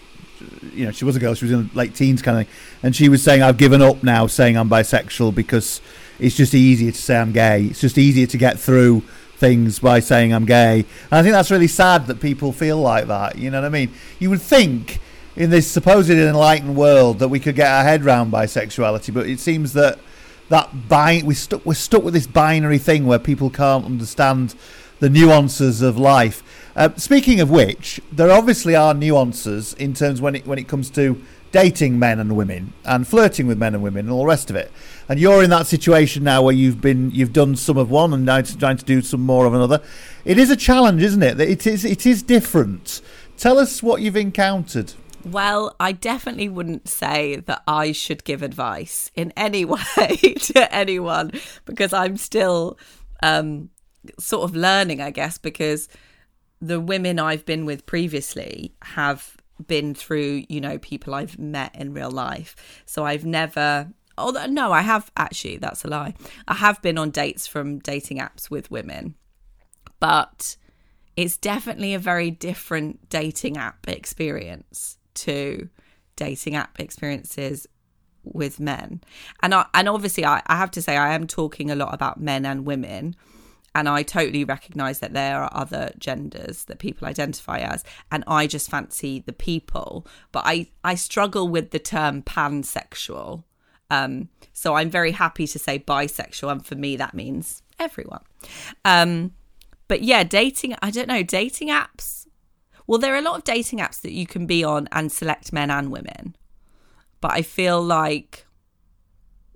you 0.73 0.85
know, 0.85 0.91
she 0.91 1.05
was 1.05 1.15
a 1.15 1.19
girl, 1.19 1.35
she 1.35 1.45
was 1.45 1.53
in 1.53 1.69
late 1.73 1.95
teens 1.95 2.21
kind 2.21 2.41
of 2.41 2.47
thing, 2.47 2.55
and 2.83 2.95
she 2.95 3.07
was 3.07 3.23
saying, 3.23 3.43
"I've 3.43 3.57
given 3.57 3.81
up 3.83 4.03
now, 4.03 4.27
saying 4.27 4.57
I'm 4.57 4.69
bisexual 4.69 5.35
because 5.35 5.79
it's 6.19 6.35
just 6.35 6.55
easier 6.55 6.91
to 6.91 6.97
say 6.97 7.17
I'm 7.17 7.31
gay. 7.31 7.65
It's 7.65 7.81
just 7.81 7.99
easier 7.99 8.25
to 8.25 8.37
get 8.37 8.59
through." 8.59 9.03
Things 9.37 9.79
by 9.79 9.99
saying 9.99 10.33
I'm 10.33 10.45
gay. 10.45 10.79
And 10.79 11.19
I 11.19 11.21
think 11.21 11.33
that's 11.33 11.51
really 11.51 11.67
sad 11.67 12.07
that 12.07 12.19
people 12.19 12.51
feel 12.51 12.77
like 12.77 13.07
that. 13.07 13.37
You 13.37 13.51
know 13.51 13.61
what 13.61 13.67
I 13.67 13.69
mean? 13.69 13.91
You 14.19 14.29
would 14.29 14.41
think 14.41 14.99
in 15.35 15.51
this 15.51 15.69
supposedly 15.69 16.23
enlightened 16.23 16.75
world 16.75 17.19
that 17.19 17.27
we 17.27 17.39
could 17.39 17.55
get 17.55 17.67
our 17.67 17.83
head 17.83 18.03
round 18.03 18.33
bisexuality, 18.33 19.13
but 19.13 19.27
it 19.27 19.39
seems 19.39 19.73
that 19.73 19.99
that 20.49 20.87
bi- 20.87 21.21
we 21.25 21.33
stuck 21.33 21.65
we're 21.65 21.73
stuck 21.73 22.03
with 22.03 22.13
this 22.13 22.27
binary 22.27 22.77
thing 22.77 23.05
where 23.05 23.19
people 23.19 23.49
can't 23.49 23.85
understand 23.85 24.55
the 24.99 25.09
nuances 25.09 25.81
of 25.81 25.97
life. 25.97 26.41
Uh, 26.75 26.89
speaking 26.95 27.39
of 27.39 27.49
which, 27.49 28.01
there 28.11 28.31
obviously 28.31 28.75
are 28.75 28.93
nuances 28.93 29.73
in 29.75 29.93
terms 29.93 30.19
when 30.21 30.35
it 30.35 30.47
when 30.47 30.57
it 30.57 30.67
comes 30.67 30.89
to 30.89 31.21
dating 31.57 31.97
men 31.97 32.19
and 32.19 32.37
women 32.37 32.71
and 32.85 33.07
flirting 33.07 33.47
with 33.47 33.57
men 33.57 33.73
and 33.73 33.81
women 33.81 34.05
and 34.05 34.11
all 34.11 34.19
the 34.19 34.27
rest 34.27 34.51
of 34.51 34.55
it. 34.55 34.71
And 35.09 35.19
you're 35.19 35.41
in 35.43 35.49
that 35.49 35.65
situation 35.65 36.23
now 36.23 36.43
where 36.43 36.53
you've 36.53 36.81
been 36.81 37.09
you've 37.09 37.33
done 37.33 37.55
some 37.55 37.77
of 37.77 37.89
one 37.89 38.13
and 38.13 38.25
now 38.25 38.37
it's 38.37 38.55
trying 38.55 38.77
to 38.77 38.85
do 38.85 39.01
some 39.01 39.21
more 39.21 39.47
of 39.47 39.55
another. 39.55 39.81
It 40.23 40.37
is 40.37 40.51
a 40.51 40.55
challenge, 40.55 41.01
isn't 41.01 41.23
it? 41.23 41.39
It 41.39 41.65
is 41.65 41.83
it 41.83 42.05
is 42.05 42.21
different. 42.21 43.01
Tell 43.37 43.57
us 43.57 43.81
what 43.81 44.01
you've 44.01 44.15
encountered. 44.15 44.93
Well, 45.25 45.75
I 45.79 45.93
definitely 45.93 46.47
wouldn't 46.47 46.87
say 46.87 47.37
that 47.37 47.63
I 47.67 47.91
should 47.91 48.23
give 48.23 48.43
advice 48.43 49.09
in 49.15 49.33
any 49.35 49.65
way 49.65 49.79
to 50.17 50.73
anyone 50.73 51.31
because 51.65 51.91
I'm 51.91 52.17
still 52.17 52.77
um, 53.23 53.71
sort 54.19 54.43
of 54.43 54.55
learning, 54.55 55.01
I 55.01 55.09
guess, 55.09 55.39
because 55.39 55.89
the 56.61 56.79
women 56.79 57.17
I've 57.17 57.45
been 57.45 57.65
with 57.65 57.87
previously 57.87 58.73
have 58.83 59.36
been 59.65 59.95
through, 59.95 60.43
you 60.49 60.61
know, 60.61 60.77
people 60.77 61.13
I've 61.13 61.39
met 61.39 61.75
in 61.75 61.93
real 61.93 62.11
life. 62.11 62.55
So 62.85 63.05
I've 63.05 63.25
never 63.25 63.89
although 64.17 64.45
no, 64.47 64.71
I 64.71 64.81
have 64.81 65.11
actually, 65.15 65.57
that's 65.57 65.83
a 65.83 65.87
lie. 65.87 66.13
I 66.47 66.55
have 66.55 66.81
been 66.81 66.97
on 66.97 67.11
dates 67.11 67.47
from 67.47 67.79
dating 67.79 68.17
apps 68.17 68.49
with 68.49 68.71
women. 68.71 69.15
But 69.99 70.57
it's 71.15 71.37
definitely 71.37 71.93
a 71.93 71.99
very 71.99 72.31
different 72.31 73.09
dating 73.09 73.57
app 73.57 73.87
experience 73.87 74.97
to 75.15 75.69
dating 76.15 76.55
app 76.55 76.79
experiences 76.79 77.67
with 78.23 78.59
men. 78.59 79.01
And 79.41 79.55
I, 79.55 79.65
and 79.73 79.89
obviously 79.89 80.25
I, 80.25 80.41
I 80.45 80.57
have 80.57 80.71
to 80.71 80.81
say 80.81 80.97
I 80.97 81.13
am 81.13 81.27
talking 81.27 81.71
a 81.71 81.75
lot 81.75 81.93
about 81.93 82.19
men 82.19 82.45
and 82.45 82.65
women 82.65 83.15
and 83.75 83.87
I 83.87 84.03
totally 84.03 84.43
recognize 84.43 84.99
that 84.99 85.13
there 85.13 85.41
are 85.41 85.51
other 85.53 85.91
genders 85.99 86.65
that 86.65 86.79
people 86.79 87.07
identify 87.07 87.59
as. 87.59 87.83
And 88.11 88.23
I 88.27 88.47
just 88.47 88.69
fancy 88.69 89.19
the 89.19 89.33
people. 89.33 90.07
But 90.31 90.43
I 90.45 90.67
I 90.83 90.95
struggle 90.95 91.47
with 91.47 91.71
the 91.71 91.79
term 91.79 92.23
pansexual. 92.23 93.43
Um 93.91 94.29
so 94.53 94.73
I'm 94.73 94.89
very 94.89 95.11
happy 95.11 95.45
to 95.47 95.59
say 95.59 95.79
bisexual. 95.79 96.51
And 96.51 96.65
for 96.65 96.75
me 96.75 96.95
that 96.97 97.13
means 97.13 97.61
everyone. 97.79 98.23
Um 98.83 99.33
but 99.87 100.01
yeah 100.01 100.23
dating 100.23 100.75
I 100.81 100.89
don't 100.89 101.07
know 101.07 101.23
dating 101.23 101.69
apps. 101.69 102.25
Well 102.87 102.99
there 102.99 103.13
are 103.13 103.19
a 103.19 103.21
lot 103.21 103.37
of 103.37 103.43
dating 103.43 103.79
apps 103.79 104.01
that 104.01 104.13
you 104.13 104.25
can 104.25 104.47
be 104.47 104.63
on 104.63 104.87
and 104.91 105.11
select 105.11 105.53
men 105.53 105.69
and 105.69 105.91
women. 105.91 106.35
But 107.21 107.33
I 107.33 107.41
feel 107.43 107.81
like 107.81 108.47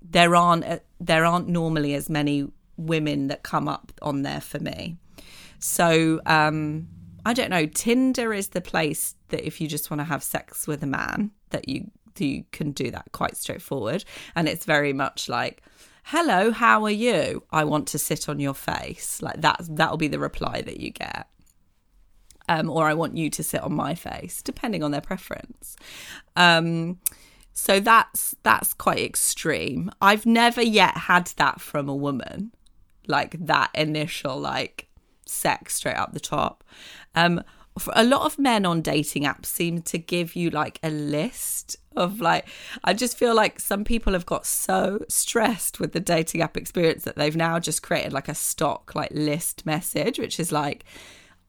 there 0.01 0.35
aren't 0.35 0.65
there 0.99 1.25
aren't 1.25 1.47
normally 1.47 1.93
as 1.95 2.09
many 2.09 2.51
women 2.88 3.28
that 3.28 3.44
come 3.44 3.68
up 3.68 3.91
on 4.02 4.24
there 4.24 4.41
for 4.41 4.60
me. 4.60 4.98
So 5.60 6.22
um, 6.26 6.88
I 7.26 7.34
don't 7.34 7.49
know. 7.49 7.66
Tinder 7.66 8.34
is 8.34 8.49
the 8.49 8.62
place 8.62 9.16
that 9.30 9.45
if 9.45 9.62
you 9.62 9.68
just 9.68 9.90
want 9.90 10.02
to 10.02 10.06
have 10.06 10.24
sex 10.24 10.68
with 10.68 10.84
a 10.84 10.88
man, 10.88 11.32
that 11.52 11.70
you 11.70 11.91
you 12.18 12.44
can 12.52 12.72
do 12.72 12.91
that 12.91 13.06
quite 13.14 13.38
straightforward, 13.38 14.03
and 14.36 14.48
it's 14.48 14.66
very 14.66 14.94
much 14.94 15.30
like. 15.30 15.64
Hello, 16.03 16.49
how 16.49 16.84
are 16.84 16.90
you? 16.90 17.44
I 17.52 17.64
want 17.64 17.88
to 17.90 17.99
sit 17.99 18.28
on 18.28 18.40
your 18.40 18.56
face. 18.56 19.22
Like 19.22 19.41
that 19.41 19.62
that'll 19.70 19.98
be 19.98 20.08
the 20.08 20.18
reply 20.18 20.62
that 20.62 20.80
you 20.80 20.90
get. 20.90 21.28
Um, 22.49 22.72
or 22.72 22.88
I 22.88 22.95
want 22.95 23.16
you 23.16 23.30
to 23.30 23.44
sit 23.44 23.62
on 23.62 23.74
my 23.74 23.94
face, 23.94 24.41
depending 24.41 24.84
on 24.84 24.90
their 24.90 24.99
preference. 24.99 25.76
Um, 26.36 26.99
so 27.53 27.80
that's 27.80 28.36
that's 28.41 28.74
quite 28.74 28.99
extreme. 28.99 29.91
I've 30.02 30.26
never 30.26 30.64
yet 30.64 30.98
had 30.98 31.28
that 31.38 31.62
from 31.62 31.88
a 31.88 31.95
woman 31.95 32.52
like 33.11 33.35
that 33.45 33.69
initial 33.75 34.39
like 34.39 34.88
sex 35.25 35.75
straight 35.75 35.97
up 35.97 36.13
the 36.13 36.19
top. 36.19 36.63
Um, 37.13 37.43
for 37.79 37.93
a 37.95 38.03
lot 38.03 38.25
of 38.25 38.38
men 38.38 38.65
on 38.65 38.81
dating 38.81 39.23
apps 39.23 39.45
seem 39.45 39.81
to 39.83 39.97
give 39.97 40.35
you 40.35 40.49
like 40.49 40.79
a 40.83 40.89
list 40.89 41.77
of 41.95 42.19
like 42.19 42.47
I 42.83 42.93
just 42.93 43.17
feel 43.17 43.33
like 43.35 43.59
some 43.59 43.83
people 43.83 44.13
have 44.13 44.25
got 44.25 44.45
so 44.45 45.05
stressed 45.07 45.79
with 45.79 45.93
the 45.93 45.99
dating 45.99 46.41
app 46.41 46.57
experience 46.57 47.03
that 47.03 47.15
they've 47.15 47.35
now 47.35 47.59
just 47.59 47.83
created 47.83 48.11
like 48.13 48.27
a 48.27 48.35
stock 48.35 48.93
like 48.95 49.11
list 49.11 49.65
message 49.65 50.19
which 50.19 50.39
is 50.39 50.51
like 50.51 50.83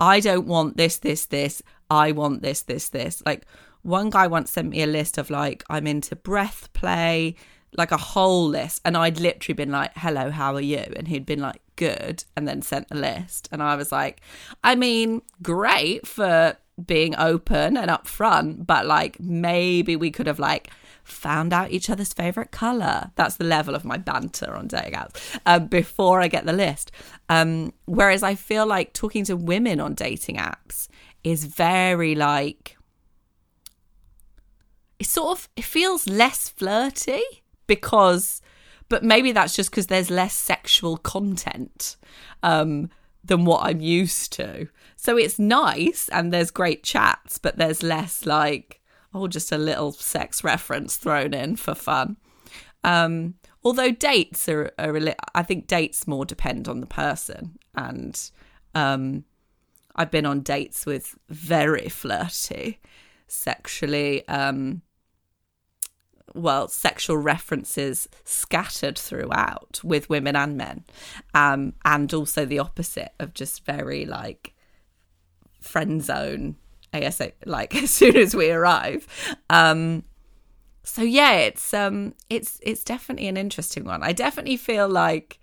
I 0.02 0.18
don't 0.18 0.48
want 0.48 0.76
this 0.76 0.98
this 0.98 1.26
this. 1.26 1.62
I 1.88 2.10
want 2.10 2.42
this 2.42 2.62
this 2.62 2.88
this. 2.88 3.22
Like 3.24 3.46
one 3.82 4.10
guy 4.10 4.26
once 4.26 4.50
sent 4.50 4.70
me 4.70 4.82
a 4.82 4.86
list 4.86 5.16
of 5.16 5.30
like 5.30 5.62
I'm 5.70 5.86
into 5.86 6.16
breath 6.16 6.68
play 6.72 7.36
like 7.76 7.90
a 7.90 7.96
whole 7.96 8.48
list 8.48 8.82
and 8.84 8.96
I'd 8.96 9.18
literally 9.18 9.54
been 9.54 9.70
like, 9.70 9.92
hello, 9.96 10.30
how 10.30 10.54
are 10.54 10.60
you? 10.60 10.84
And 10.96 11.08
he'd 11.08 11.26
been 11.26 11.40
like, 11.40 11.62
good, 11.76 12.24
and 12.36 12.46
then 12.46 12.62
sent 12.62 12.86
a 12.90 12.94
list. 12.94 13.48
And 13.50 13.62
I 13.62 13.76
was 13.76 13.90
like, 13.90 14.20
I 14.62 14.74
mean, 14.74 15.22
great 15.42 16.06
for 16.06 16.56
being 16.84 17.14
open 17.16 17.76
and 17.76 17.90
upfront, 17.90 18.66
but 18.66 18.86
like 18.86 19.18
maybe 19.20 19.96
we 19.96 20.10
could 20.10 20.26
have 20.26 20.38
like 20.38 20.70
found 21.04 21.52
out 21.52 21.70
each 21.70 21.90
other's 21.90 22.12
favorite 22.12 22.50
color. 22.50 23.10
That's 23.16 23.36
the 23.36 23.44
level 23.44 23.74
of 23.74 23.84
my 23.84 23.96
banter 23.96 24.54
on 24.54 24.68
dating 24.68 24.94
apps 24.94 25.38
uh, 25.46 25.58
before 25.58 26.20
I 26.20 26.28
get 26.28 26.46
the 26.46 26.52
list. 26.52 26.92
Um, 27.28 27.72
whereas 27.86 28.22
I 28.22 28.34
feel 28.34 28.66
like 28.66 28.92
talking 28.92 29.24
to 29.24 29.36
women 29.36 29.80
on 29.80 29.94
dating 29.94 30.36
apps 30.36 30.88
is 31.24 31.44
very 31.44 32.14
like, 32.14 32.76
it 34.98 35.06
sort 35.06 35.38
of 35.38 35.48
it 35.56 35.64
feels 35.64 36.06
less 36.06 36.48
flirty 36.48 37.41
because 37.76 38.42
but 38.92 39.02
maybe 39.02 39.32
that's 39.32 39.56
just 39.56 39.70
because 39.70 39.86
there's 39.86 40.10
less 40.10 40.34
sexual 40.34 40.98
content 40.98 41.96
um, 42.42 42.90
than 43.24 43.46
what 43.46 43.64
I'm 43.64 43.80
used 43.80 44.34
to. 44.34 44.68
So 44.96 45.16
it's 45.16 45.38
nice 45.38 46.10
and 46.10 46.30
there's 46.30 46.50
great 46.50 46.82
chats, 46.82 47.38
but 47.38 47.56
there's 47.56 47.82
less 47.82 48.26
like, 48.26 48.82
oh, 49.14 49.28
just 49.28 49.50
a 49.50 49.56
little 49.56 49.92
sex 49.92 50.44
reference 50.44 50.98
thrown 50.98 51.32
in 51.32 51.56
for 51.56 51.74
fun. 51.74 52.18
Um, 52.84 53.36
although 53.64 53.92
dates 53.92 54.46
are, 54.50 54.70
are 54.78 55.00
li- 55.00 55.14
I 55.34 55.42
think 55.42 55.68
dates 55.68 56.06
more 56.06 56.26
depend 56.26 56.68
on 56.68 56.80
the 56.80 56.86
person. 56.86 57.58
And 57.74 58.20
um, 58.74 59.24
I've 59.96 60.10
been 60.10 60.26
on 60.26 60.40
dates 60.40 60.84
with 60.84 61.16
very 61.30 61.88
flirty, 61.88 62.78
sexually 63.26 64.28
um, 64.28 64.82
well, 66.34 66.68
sexual 66.68 67.16
references 67.16 68.08
scattered 68.24 68.98
throughout 68.98 69.80
with 69.82 70.08
women 70.08 70.36
and 70.36 70.56
men, 70.56 70.84
um, 71.34 71.74
and 71.84 72.12
also 72.14 72.44
the 72.44 72.58
opposite 72.58 73.12
of 73.18 73.34
just 73.34 73.64
very 73.64 74.04
like 74.04 74.54
friend 75.60 76.02
zone 76.02 76.56
ASA 76.92 77.32
like 77.46 77.74
as 77.82 77.90
soon 77.90 78.16
as 78.16 78.34
we 78.34 78.50
arrive. 78.50 79.06
Um 79.50 80.04
so 80.84 81.02
yeah, 81.02 81.34
it's 81.34 81.72
um 81.72 82.14
it's 82.28 82.58
it's 82.62 82.84
definitely 82.84 83.28
an 83.28 83.36
interesting 83.36 83.84
one. 83.84 84.02
I 84.02 84.12
definitely 84.12 84.56
feel 84.56 84.88
like 84.88 85.38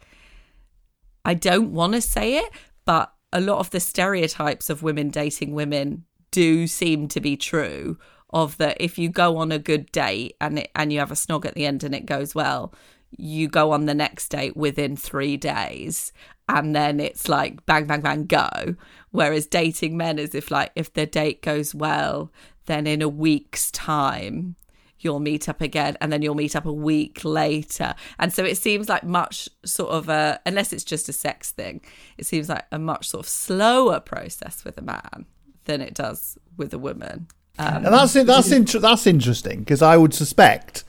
I 1.26 1.34
don't 1.34 1.72
want 1.72 1.94
to 1.94 2.02
say 2.02 2.38
it, 2.38 2.52
but 2.86 3.14
a 3.32 3.40
lot 3.40 3.60
of 3.60 3.70
the 3.70 3.80
stereotypes 3.80 4.70
of 4.70 4.84
women 4.84 5.10
dating 5.10 5.54
women 5.54 6.06
do 6.32 6.68
seem 6.68 7.08
to 7.10 7.20
be 7.20 7.38
true 7.38 7.98
of 8.32 8.58
that 8.58 8.78
if 8.80 8.98
you 8.98 9.10
go 9.10 9.38
on 9.38 9.52
a 9.52 9.60
good 9.60 9.92
date 9.92 10.36
and 10.40 10.60
it, 10.60 10.72
and 10.76 10.94
you 10.94 11.00
have 11.00 11.12
a 11.12 11.16
snog 11.16 11.46
at 11.46 11.56
the 11.56 11.66
end 11.66 11.84
and 11.84 11.96
it 11.96 12.06
goes 12.06 12.36
well 12.36 12.74
you 13.18 13.48
go 13.48 13.72
on 13.72 13.86
the 13.86 13.96
next 13.96 14.30
date 14.30 14.56
within 14.56 14.96
3 14.96 15.38
days 15.38 16.14
and 16.48 16.76
then 16.76 17.00
it's 17.00 17.30
like 17.30 17.66
bang 17.66 17.86
bang 17.86 18.02
bang 18.02 18.26
go. 18.26 18.76
Whereas 19.12 19.46
dating 19.46 19.98
men 19.98 20.20
is 20.20 20.36
if 20.36 20.52
like 20.52 20.72
if 20.76 20.94
the 20.94 21.06
date 21.06 21.42
goes 21.42 21.74
well 21.74 22.32
then 22.66 22.86
in 22.88 23.02
a 23.02 23.10
week's 23.10 23.72
time 23.72 24.56
you'll 25.00 25.20
meet 25.20 25.48
up 25.48 25.62
again 25.62 25.96
and 26.02 26.12
then 26.12 26.22
you'll 26.22 26.36
meet 26.36 26.56
up 26.56 26.66
a 26.66 26.74
week 26.74 27.24
later. 27.24 27.96
And 28.20 28.34
so 28.34 28.44
it 28.44 28.58
seems 28.58 28.90
like 28.90 29.04
much 29.04 29.48
sort 29.64 29.92
of 29.92 30.10
a 30.10 30.40
unless 30.46 30.74
it's 30.74 30.84
just 30.84 31.10
a 31.10 31.14
sex 31.14 31.52
thing 31.52 31.82
it 32.18 32.26
seems 32.26 32.50
like 32.50 32.66
a 32.72 32.80
much 32.80 33.10
sort 33.10 33.26
of 33.26 33.30
slower 33.30 34.00
process 34.00 34.64
with 34.64 34.78
a 34.78 34.84
man 34.84 35.26
than 35.66 35.82
it 35.82 35.94
does 35.94 36.38
with 36.58 36.74
a 36.74 36.80
woman 36.80 37.28
um, 37.60 37.86
and 37.86 37.94
that's 37.94 38.14
that's 38.14 38.52
inter- 38.52 38.80
that's 38.80 39.06
interesting 39.06 39.60
because 39.60 39.82
I 39.82 39.98
would 39.98 40.14
suspect, 40.14 40.86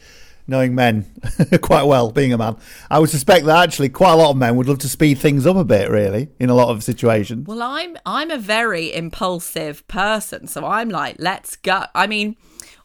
knowing 0.47 0.75
men 0.75 1.05
quite 1.63 1.83
well, 1.83 2.13
being 2.13 2.33
a 2.33 2.39
man, 2.39 2.57
I 2.89 3.01
would 3.01 3.11
suspect 3.11 3.45
that 3.47 3.65
actually 3.65 3.89
quite 3.89 4.13
a 4.13 4.17
lot 4.17 4.31
of 4.31 4.37
men 4.37 4.55
would 4.55 4.69
love 4.69 4.79
to 4.79 4.89
speed 4.89 5.19
things 5.19 5.47
up 5.47 5.57
a 5.57 5.65
bit, 5.65 5.91
really, 5.91 6.29
in 6.39 6.49
a 6.49 6.55
lot 6.55 6.69
of 6.69 6.85
situations. 6.85 7.49
Well, 7.49 7.61
I'm 7.61 7.97
I'm 8.07 8.31
a 8.31 8.39
very 8.39 8.95
impulsive 8.95 9.87
person, 9.89 10.47
so 10.47 10.65
I'm 10.65 10.91
like, 10.91 11.17
let's 11.19 11.57
go. 11.57 11.87
I 11.93 12.07
mean, 12.07 12.37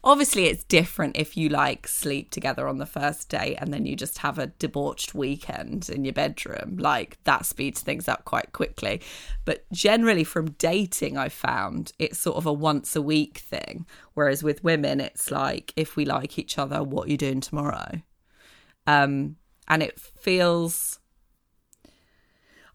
obviously 0.04 0.46
it's 0.46 0.64
different 0.64 1.16
if 1.16 1.36
you 1.36 1.48
like 1.48 1.88
sleep 1.88 2.30
together 2.30 2.68
on 2.68 2.78
the 2.78 2.86
first 2.86 3.28
date 3.28 3.56
and 3.56 3.72
then 3.72 3.86
you 3.86 3.96
just 3.96 4.18
have 4.18 4.38
a 4.38 4.48
debauched 4.48 5.14
weekend 5.14 5.88
in 5.88 6.04
your 6.04 6.12
bedroom. 6.12 6.76
Like 6.78 7.18
that 7.24 7.46
speeds 7.46 7.80
things 7.80 8.08
up 8.08 8.24
quite 8.24 8.52
quickly. 8.52 9.00
But 9.44 9.64
generally 9.72 10.24
from 10.24 10.50
dating 10.52 11.16
i 11.16 11.28
found 11.28 11.92
it's 11.98 12.18
sort 12.18 12.36
of 12.36 12.46
a 12.46 12.52
once 12.52 12.96
a 12.96 13.02
week 13.02 13.38
thing. 13.38 13.86
Whereas 14.14 14.42
with 14.42 14.64
women 14.64 15.00
it's 15.00 15.30
like 15.30 15.72
if 15.76 15.96
we 15.96 16.04
like 16.04 16.38
each 16.38 16.58
other 16.58 16.82
what 16.82 17.08
are 17.08 17.10
you 17.10 17.18
doing 17.18 17.40
tomorrow? 17.40 18.02
Um 18.86 19.36
and 19.68 19.82
it 19.82 19.98
feels 19.98 21.00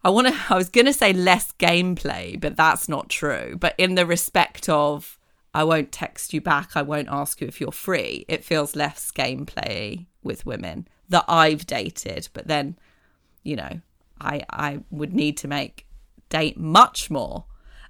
I 0.04 0.10
want 0.10 0.28
to 0.28 0.34
I 0.50 0.56
was 0.56 0.68
going 0.68 0.86
to 0.86 0.92
say 0.92 1.12
less 1.12 1.52
gameplay 1.52 2.40
but 2.40 2.56
that's 2.56 2.88
not 2.88 3.08
true. 3.08 3.56
But 3.58 3.74
in 3.78 3.94
the 3.94 4.06
respect 4.06 4.68
of 4.68 5.18
I 5.54 5.64
won't 5.64 5.92
text 5.92 6.32
you 6.32 6.40
back. 6.40 6.70
I 6.74 6.82
won't 6.82 7.08
ask 7.10 7.40
you 7.40 7.46
if 7.46 7.60
you're 7.60 7.72
free. 7.72 8.24
It 8.28 8.44
feels 8.44 8.74
less 8.74 9.10
gameplay 9.12 10.06
with 10.22 10.46
women 10.46 10.88
that 11.08 11.24
I've 11.28 11.66
dated, 11.66 12.28
but 12.32 12.46
then, 12.46 12.78
you 13.42 13.56
know, 13.56 13.80
I 14.20 14.42
I 14.48 14.80
would 14.90 15.12
need 15.12 15.36
to 15.38 15.48
make 15.48 15.86
date 16.28 16.58
much 16.58 17.10
more 17.10 17.44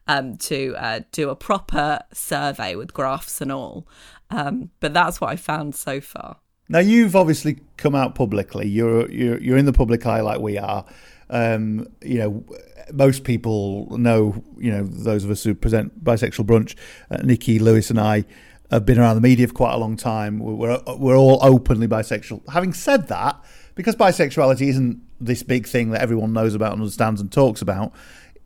um, 0.09 0.36
to 0.36 0.74
uh, 0.76 1.01
do 1.12 1.30
a 1.30 1.36
proper 1.36 2.01
survey 2.12 2.74
with 2.74 2.93
graphs 2.93 3.40
and 3.40 3.52
all. 3.52 3.86
Um, 4.30 4.70
but 4.80 4.93
that's 4.93 5.20
what 5.20 5.30
I 5.30 5.36
found 5.36 5.74
so 5.74 6.01
far. 6.01 6.39
Now 6.68 6.78
you've 6.78 7.14
obviously 7.14 7.60
come 7.76 7.94
out 7.94 8.14
publicly. 8.14 8.66
You're 8.68 9.10
you're 9.10 9.39
you're 9.40 9.56
in 9.56 9.66
the 9.66 9.72
public 9.72 10.06
eye 10.06 10.20
like 10.20 10.40
we 10.40 10.59
are. 10.59 10.84
Um, 11.32 11.88
you 12.02 12.18
know, 12.18 12.44
most 12.92 13.24
people 13.24 13.96
know, 13.96 14.44
you 14.59 14.70
know, 14.70 14.84
those 14.84 15.24
of 15.24 15.30
us 15.30 15.42
who 15.42 15.54
present 15.54 16.04
bisexual 16.04 16.44
brunch, 16.44 16.76
uh, 17.10 17.16
Nikki, 17.24 17.59
Lewis, 17.59 17.90
and 17.90 17.98
I 17.98 18.24
have 18.70 18.86
been 18.86 18.98
around 18.98 19.16
the 19.16 19.22
media 19.22 19.48
for 19.48 19.54
quite 19.54 19.72
a 19.72 19.78
long 19.78 19.96
time. 19.96 20.38
We're 20.38 20.78
we're 20.98 21.16
all 21.16 21.38
openly 21.42 21.88
bisexual. 21.88 22.48
Having 22.50 22.74
said 22.74 23.09
that, 23.09 23.42
because 23.74 23.96
bisexuality 23.96 24.68
isn't 24.68 25.02
this 25.20 25.42
big 25.42 25.66
thing 25.66 25.90
that 25.90 26.02
everyone 26.02 26.32
knows 26.32 26.54
about 26.54 26.72
and 26.72 26.82
understands 26.82 27.20
and 27.20 27.32
talks 27.32 27.62
about, 27.62 27.92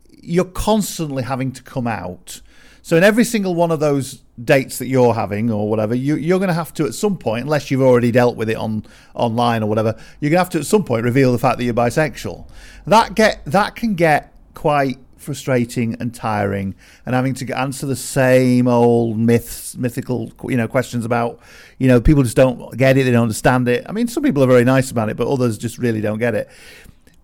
you're 0.09 0.45
constantly 0.45 1.23
having 1.23 1.51
to 1.51 1.63
come 1.63 1.87
out. 1.87 2.41
So 2.87 2.95
in 2.95 3.03
every 3.03 3.25
single 3.25 3.53
one 3.53 3.69
of 3.71 3.81
those 3.81 4.21
dates 4.41 4.77
that 4.79 4.87
you're 4.87 5.13
having 5.13 5.51
or 5.51 5.69
whatever, 5.69 5.93
you, 5.93 6.15
you're 6.15 6.39
going 6.39 6.47
to 6.47 6.53
have 6.53 6.73
to 6.75 6.85
at 6.85 6.93
some 6.93 7.17
point, 7.17 7.43
unless 7.43 7.69
you've 7.69 7.81
already 7.81 8.11
dealt 8.13 8.37
with 8.37 8.49
it 8.49 8.55
on 8.55 8.85
online 9.13 9.61
or 9.61 9.67
whatever, 9.67 9.93
you're 10.21 10.29
going 10.29 10.37
to 10.37 10.43
have 10.45 10.49
to 10.51 10.59
at 10.59 10.65
some 10.65 10.85
point 10.85 11.03
reveal 11.03 11.33
the 11.33 11.37
fact 11.37 11.57
that 11.57 11.65
you're 11.65 11.73
bisexual. 11.73 12.47
That 12.85 13.13
get 13.13 13.43
that 13.43 13.75
can 13.75 13.95
get 13.95 14.33
quite 14.53 14.99
frustrating 15.17 15.97
and 15.99 16.15
tiring 16.15 16.75
and 17.05 17.13
having 17.13 17.33
to 17.33 17.59
answer 17.59 17.85
the 17.85 17.95
same 17.97 18.69
old 18.69 19.19
myths 19.19 19.75
mythical 19.75 20.31
you 20.45 20.55
know 20.55 20.69
questions 20.69 21.03
about 21.03 21.41
you 21.79 21.89
know 21.89 21.99
people 21.99 22.23
just 22.23 22.37
don't 22.37 22.77
get 22.77 22.97
it 22.97 23.03
they 23.03 23.11
don't 23.11 23.23
understand 23.23 23.67
it 23.67 23.83
i 23.89 23.91
mean 23.91 24.07
some 24.07 24.23
people 24.23 24.41
are 24.41 24.47
very 24.47 24.63
nice 24.63 24.91
about 24.91 25.09
it 25.09 25.17
but 25.17 25.27
others 25.27 25.57
just 25.57 25.77
really 25.77 25.99
don't 25.99 26.19
get 26.19 26.33
it 26.33 26.47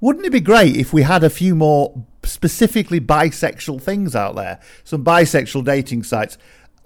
wouldn't 0.01 0.25
it 0.25 0.31
be 0.31 0.41
great 0.41 0.75
if 0.75 0.91
we 0.91 1.03
had 1.03 1.23
a 1.23 1.29
few 1.29 1.55
more 1.55 2.03
specifically 2.25 2.99
bisexual 2.99 3.81
things 3.81 4.15
out 4.15 4.35
there 4.35 4.59
some 4.83 5.03
bisexual 5.03 5.63
dating 5.63 6.03
sites 6.03 6.37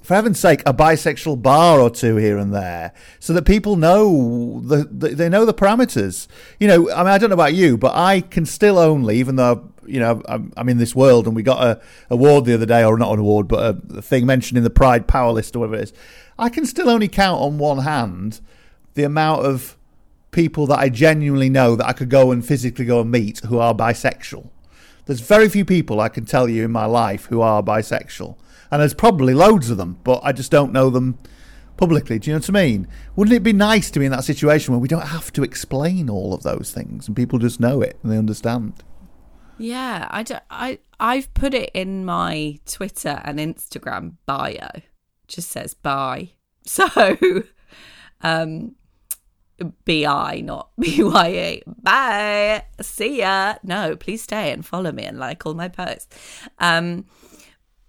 for 0.07 0.13
heaven's 0.13 0.39
sake, 0.39 0.61
a 0.65 0.73
bisexual 0.73 1.41
bar 1.41 1.81
or 1.81 1.89
two 1.89 2.15
here 2.15 2.37
and 2.37 2.53
there, 2.53 2.93
so 3.19 3.33
that 3.33 3.43
people 3.43 3.75
know 3.75 4.61
the, 4.61 4.85
the, 4.89 5.09
they 5.09 5.27
know 5.27 5.43
the 5.43 5.53
parameters. 5.53 6.27
You 6.61 6.69
know, 6.69 6.89
I 6.91 6.99
mean, 6.99 7.07
I 7.07 7.17
don't 7.17 7.29
know 7.29 7.33
about 7.33 7.55
you, 7.55 7.77
but 7.77 7.93
I 7.93 8.21
can 8.21 8.45
still 8.45 8.79
only, 8.79 9.17
even 9.17 9.35
though 9.35 9.69
you 9.85 9.99
know 9.99 10.21
I'm, 10.29 10.53
I'm 10.55 10.69
in 10.69 10.77
this 10.77 10.95
world, 10.95 11.27
and 11.27 11.35
we 11.35 11.43
got 11.43 11.61
a 11.61 11.81
award 12.09 12.45
the 12.45 12.53
other 12.53 12.65
day, 12.65 12.85
or 12.85 12.97
not 12.97 13.11
an 13.11 13.19
award, 13.19 13.49
but 13.49 13.59
a, 13.59 13.97
a 13.97 14.01
thing 14.01 14.25
mentioned 14.25 14.57
in 14.57 14.63
the 14.63 14.69
Pride 14.69 15.07
Power 15.07 15.33
List 15.33 15.57
or 15.57 15.59
whatever 15.59 15.75
it 15.75 15.83
is. 15.83 15.93
I 16.39 16.47
can 16.47 16.65
still 16.65 16.89
only 16.89 17.09
count 17.09 17.41
on 17.41 17.57
one 17.57 17.79
hand 17.79 18.39
the 18.93 19.03
amount 19.03 19.45
of 19.45 19.75
people 20.31 20.67
that 20.67 20.79
I 20.79 20.87
genuinely 20.87 21.49
know 21.49 21.75
that 21.75 21.85
I 21.85 21.91
could 21.91 22.09
go 22.09 22.31
and 22.31 22.45
physically 22.45 22.85
go 22.85 23.01
and 23.01 23.11
meet 23.11 23.39
who 23.39 23.57
are 23.57 23.73
bisexual. 23.73 24.49
There's 25.07 25.21
very 25.21 25.49
few 25.49 25.65
people 25.65 25.99
I 25.99 26.09
can 26.09 26.25
tell 26.25 26.47
you 26.49 26.65
in 26.65 26.71
my 26.71 26.85
life 26.85 27.25
who 27.25 27.41
are 27.41 27.63
bisexual 27.63 28.37
and 28.69 28.81
there's 28.81 28.93
probably 28.93 29.33
loads 29.33 29.69
of 29.69 29.77
them, 29.77 29.99
but 30.03 30.19
I 30.23 30.31
just 30.31 30.51
don't 30.51 30.73
know 30.73 30.89
them 30.89 31.17
publicly. 31.77 32.19
Do 32.19 32.29
you 32.29 32.35
know 32.35 32.39
what 32.39 32.49
I 32.49 32.53
mean? 32.53 32.87
Wouldn't 33.15 33.35
it 33.35 33.43
be 33.43 33.53
nice 33.53 33.89
to 33.91 33.99
be 33.99 34.05
in 34.05 34.11
that 34.11 34.23
situation 34.23 34.73
where 34.73 34.81
we 34.81 34.87
don't 34.87 35.07
have 35.07 35.31
to 35.33 35.43
explain 35.43 36.09
all 36.09 36.33
of 36.33 36.43
those 36.43 36.71
things 36.73 37.07
and 37.07 37.15
people 37.15 37.39
just 37.39 37.59
know 37.59 37.81
it 37.81 37.97
and 38.03 38.11
they 38.11 38.17
understand? 38.17 38.73
Yeah, 39.57 40.07
I, 40.11 40.23
don't, 40.23 40.43
I 40.51 40.79
I've 40.99 41.33
put 41.33 41.53
it 41.53 41.71
in 41.73 42.05
my 42.05 42.59
Twitter 42.65 43.21
and 43.23 43.39
Instagram 43.39 44.15
bio. 44.25 44.69
It 44.75 44.83
just 45.27 45.49
says 45.49 45.73
bye. 45.73 46.31
So, 46.67 46.85
um, 48.19 48.75
B-I, 49.85 50.41
not 50.41 50.69
B-Y-E. 50.79 51.63
Bye. 51.81 52.65
See 52.81 53.19
ya. 53.19 53.55
No, 53.63 53.95
please 53.95 54.23
stay 54.23 54.51
and 54.51 54.65
follow 54.65 54.91
me 54.91 55.03
and 55.03 55.19
like 55.19 55.45
all 55.45 55.53
my 55.53 55.67
posts. 55.67 56.07
Um, 56.59 57.05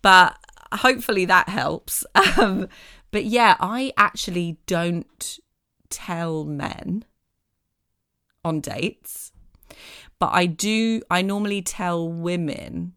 but 0.03 0.37
hopefully 0.73 1.25
that 1.27 1.49
helps. 1.49 2.05
Um, 2.39 2.69
but 3.11 3.25
yeah, 3.25 3.57
I 3.59 3.93
actually 3.97 4.59
don't 4.67 5.39
tell 5.89 6.45
men 6.45 7.05
on 8.45 8.61
dates, 8.61 9.33
but 10.19 10.31
I 10.33 10.47
do. 10.47 11.03
I 11.11 11.23
normally 11.23 11.63
tell 11.63 12.09
women 12.09 12.93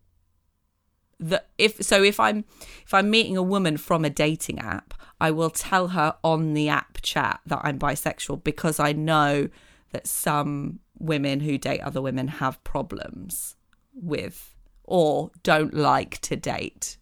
that 1.19 1.47
if 1.57 1.81
so, 1.81 2.03
if 2.03 2.19
I'm 2.19 2.43
if 2.83 2.93
I'm 2.93 3.09
meeting 3.09 3.37
a 3.37 3.43
woman 3.43 3.77
from 3.77 4.03
a 4.03 4.09
dating 4.09 4.59
app, 4.59 4.93
I 5.21 5.29
will 5.29 5.51
tell 5.51 5.89
her 5.89 6.15
on 6.23 6.55
the 6.55 6.69
app 6.69 6.97
chat 7.03 7.41
that 7.45 7.61
I'm 7.63 7.77
bisexual 7.77 8.43
because 8.43 8.79
I 8.79 8.91
know 8.91 9.49
that 9.91 10.07
some 10.07 10.79
women 10.97 11.41
who 11.41 11.59
date 11.59 11.81
other 11.81 12.01
women 12.01 12.27
have 12.27 12.61
problems 12.63 13.55
with 13.93 14.55
or 14.83 15.29
don't 15.43 15.75
like 15.75 16.19
to 16.21 16.35
date 16.35 16.97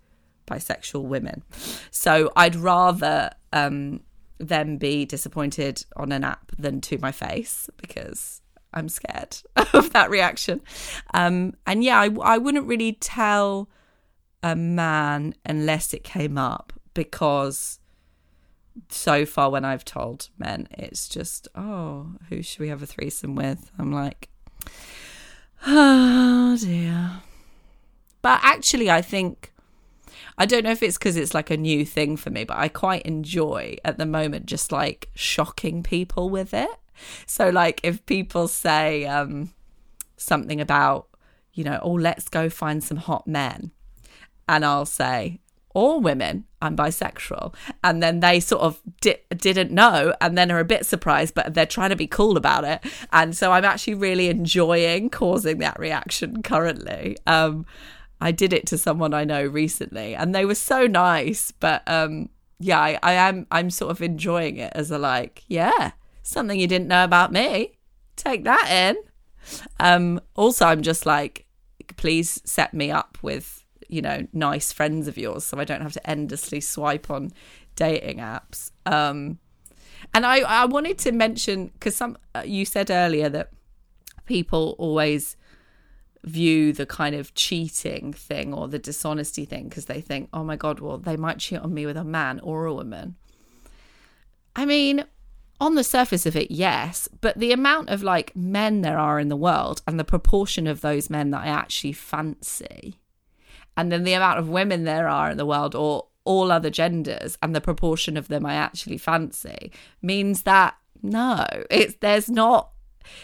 bisexual 0.45 1.03
women. 1.03 1.43
So 1.91 2.29
I'd 2.35 2.57
rather 2.57 3.31
um, 3.53 4.01
them 4.37 4.75
be 4.75 5.05
disappointed 5.05 5.85
on 5.95 6.11
an 6.11 6.25
app 6.25 6.51
than 6.57 6.81
to 6.81 6.97
my 6.97 7.13
face 7.13 7.69
because 7.77 8.41
I'm 8.73 8.89
scared 8.89 9.37
of 9.73 9.93
that 9.93 10.09
reaction. 10.09 10.59
Um, 11.13 11.53
and 11.65 11.85
yeah, 11.85 12.01
I, 12.01 12.09
I 12.21 12.37
wouldn't 12.37 12.67
really 12.67 12.93
tell 12.99 13.69
a 14.43 14.57
man 14.57 15.35
unless 15.45 15.93
it 15.93 16.03
came 16.03 16.37
up 16.37 16.73
because 16.93 17.79
so 18.89 19.25
far 19.25 19.49
when 19.49 19.65
I've 19.65 19.85
told 19.85 20.29
men, 20.37 20.67
it's 20.71 21.07
just, 21.07 21.47
oh, 21.55 22.13
who 22.29 22.41
should 22.41 22.59
we 22.59 22.69
have 22.69 22.81
a 22.81 22.85
threesome 22.87 23.35
with? 23.35 23.71
I'm 23.77 23.91
like, 23.91 24.29
oh 25.67 26.57
dear. 26.59 27.21
But 28.21 28.39
actually, 28.43 28.89
I 28.89 29.01
think 29.01 29.51
I 30.37 30.45
don't 30.45 30.63
know 30.63 30.71
if 30.71 30.81
it's 30.81 30.97
because 30.97 31.17
it's 31.17 31.33
like 31.33 31.49
a 31.49 31.57
new 31.57 31.85
thing 31.85 32.15
for 32.15 32.29
me, 32.29 32.45
but 32.45 32.57
I 32.57 32.69
quite 32.69 33.01
enjoy 33.03 33.77
at 33.83 33.97
the 33.97 34.05
moment 34.05 34.45
just 34.45 34.71
like 34.71 35.09
shocking 35.13 35.83
people 35.83 36.29
with 36.29 36.53
it. 36.53 36.69
So, 37.25 37.49
like, 37.49 37.81
if 37.83 38.05
people 38.05 38.47
say 38.47 39.05
um, 39.05 39.53
something 40.17 40.61
about, 40.61 41.07
you 41.53 41.63
know, 41.63 41.79
oh, 41.81 41.93
let's 41.93 42.29
go 42.29 42.49
find 42.49 42.83
some 42.83 42.97
hot 42.97 43.27
men. 43.27 43.71
and 44.49 44.65
I'll 44.65 44.85
say, 44.85 45.39
all 45.79 46.01
women, 46.01 46.43
I'm 46.61 46.75
bisexual. 46.75 47.55
And 47.83 48.03
then 48.03 48.19
they 48.19 48.41
sort 48.41 48.63
of 48.63 48.81
di- 48.99 49.23
didn't 49.29 49.71
know 49.71 50.13
and 50.19 50.37
then 50.37 50.51
are 50.51 50.59
a 50.59 50.65
bit 50.65 50.85
surprised, 50.85 51.33
but 51.33 51.53
they're 51.53 51.65
trying 51.65 51.91
to 51.91 51.95
be 51.95 52.05
cool 52.05 52.35
about 52.35 52.65
it. 52.65 52.83
And 53.13 53.35
so 53.35 53.53
I'm 53.53 53.63
actually 53.63 53.93
really 53.93 54.27
enjoying 54.27 55.09
causing 55.09 55.59
that 55.59 55.79
reaction 55.79 56.43
currently. 56.43 57.15
Um, 57.25 57.65
I 58.19 58.33
did 58.33 58.51
it 58.51 58.67
to 58.67 58.77
someone 58.77 59.13
I 59.13 59.23
know 59.23 59.45
recently 59.45 60.15
and 60.15 60.35
they 60.35 60.43
were 60.43 60.55
so 60.55 60.85
nice, 60.85 61.51
but 61.51 61.81
um, 61.87 62.27
yeah, 62.59 62.81
I, 62.81 62.99
I 63.01 63.13
am, 63.13 63.47
I'm 63.49 63.69
sort 63.69 63.91
of 63.91 64.01
enjoying 64.01 64.57
it 64.57 64.73
as 64.75 64.91
a 64.91 64.99
like, 64.99 65.43
yeah, 65.47 65.91
something 66.23 66.59
you 66.59 66.67
didn't 66.67 66.89
know 66.89 67.05
about 67.05 67.31
me. 67.31 67.77
Take 68.17 68.43
that 68.43 68.69
in. 68.69 68.97
Um, 69.79 70.19
also, 70.35 70.65
I'm 70.65 70.81
just 70.81 71.05
like, 71.05 71.45
please 71.95 72.41
set 72.43 72.73
me 72.73 72.91
up 72.91 73.17
with 73.21 73.58
you 73.89 74.01
know 74.01 74.25
nice 74.31 74.71
friends 74.71 75.07
of 75.07 75.17
yours 75.17 75.43
so 75.43 75.59
i 75.59 75.63
don't 75.63 75.81
have 75.81 75.93
to 75.93 76.09
endlessly 76.09 76.61
swipe 76.61 77.09
on 77.09 77.31
dating 77.75 78.17
apps. 78.17 78.71
Um 78.85 79.39
and 80.13 80.25
i 80.25 80.39
i 80.39 80.65
wanted 80.65 80.97
to 80.99 81.11
mention 81.11 81.67
because 81.67 81.95
some 81.95 82.17
uh, 82.35 82.43
you 82.45 82.65
said 82.65 82.89
earlier 82.89 83.29
that 83.29 83.51
people 84.25 84.75
always 84.77 85.35
view 86.23 86.73
the 86.73 86.85
kind 86.85 87.15
of 87.15 87.33
cheating 87.33 88.13
thing 88.13 88.53
or 88.53 88.67
the 88.67 88.79
dishonesty 88.79 89.45
thing 89.45 89.69
because 89.69 89.85
they 89.85 90.01
think 90.01 90.29
oh 90.33 90.43
my 90.43 90.55
god 90.55 90.79
well 90.79 90.97
they 90.97 91.17
might 91.17 91.39
cheat 91.39 91.59
on 91.59 91.73
me 91.73 91.85
with 91.85 91.97
a 91.97 92.03
man 92.03 92.39
or 92.41 92.65
a 92.65 92.73
woman. 92.73 93.15
I 94.55 94.65
mean 94.65 95.05
on 95.61 95.75
the 95.75 95.83
surface 95.83 96.25
of 96.25 96.35
it, 96.35 96.51
yes, 96.51 97.09
but 97.19 97.37
the 97.37 97.51
amount 97.51 97.89
of 97.89 98.01
like 98.01 98.35
men 98.35 98.81
there 98.81 98.97
are 98.97 99.19
in 99.19 99.27
the 99.27 99.35
world 99.35 99.81
and 99.85 99.99
the 99.99 100.05
proportion 100.05 100.67
of 100.67 100.81
those 100.81 101.09
men 101.09 101.31
that 101.31 101.43
I 101.43 101.47
actually 101.47 101.91
fancy, 101.93 102.99
and 103.79 103.93
then 103.93 104.03
the 104.03 104.11
amount 104.11 104.37
of 104.37 104.49
women 104.49 104.83
there 104.83 105.07
are 105.07 105.31
in 105.31 105.37
the 105.37 105.45
world 105.45 105.73
or 105.73 106.05
all 106.25 106.51
other 106.51 106.69
genders 106.69 107.37
and 107.41 107.55
the 107.55 107.61
proportion 107.61 108.17
of 108.17 108.27
them 108.27 108.45
I 108.45 108.55
actually 108.55 108.97
fancy 108.97 109.71
means 110.01 110.43
that 110.43 110.75
no, 111.01 111.45
it's 111.71 111.95
there's 112.01 112.29
not 112.29 112.71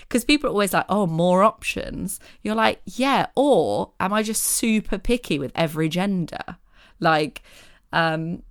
because 0.04 0.24
people 0.24 0.50
are 0.50 0.54
always 0.54 0.72
like, 0.72 0.86
oh, 0.88 1.08
more 1.08 1.44
options. 1.44 2.22
You're 2.42 2.56
like, 2.56 2.82
yeah, 2.86 3.28
or 3.36 3.92
am 4.00 4.14
I 4.14 4.24
just 4.24 4.44
super 4.44 4.98
picky 4.98 5.38
with 5.38 5.52
every 5.56 5.90
gender? 5.90 6.56
Like, 7.02 7.44
um, 7.92 8.44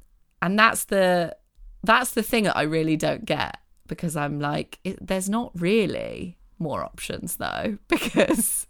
and 0.43 0.59
that's 0.59 0.85
the 0.85 1.35
that's 1.83 2.11
the 2.11 2.23
thing 2.23 2.45
that 2.45 2.57
I 2.57 2.63
really 2.65 2.97
don't 2.97 3.25
get 3.25 3.57
because 3.87 4.15
I'm 4.15 4.41
like, 4.41 4.79
it, 4.85 4.99
there's 5.07 5.31
not 5.31 5.53
really 5.55 6.37
more 6.59 6.85
options 6.85 7.37
though, 7.37 7.79
because 7.89 8.67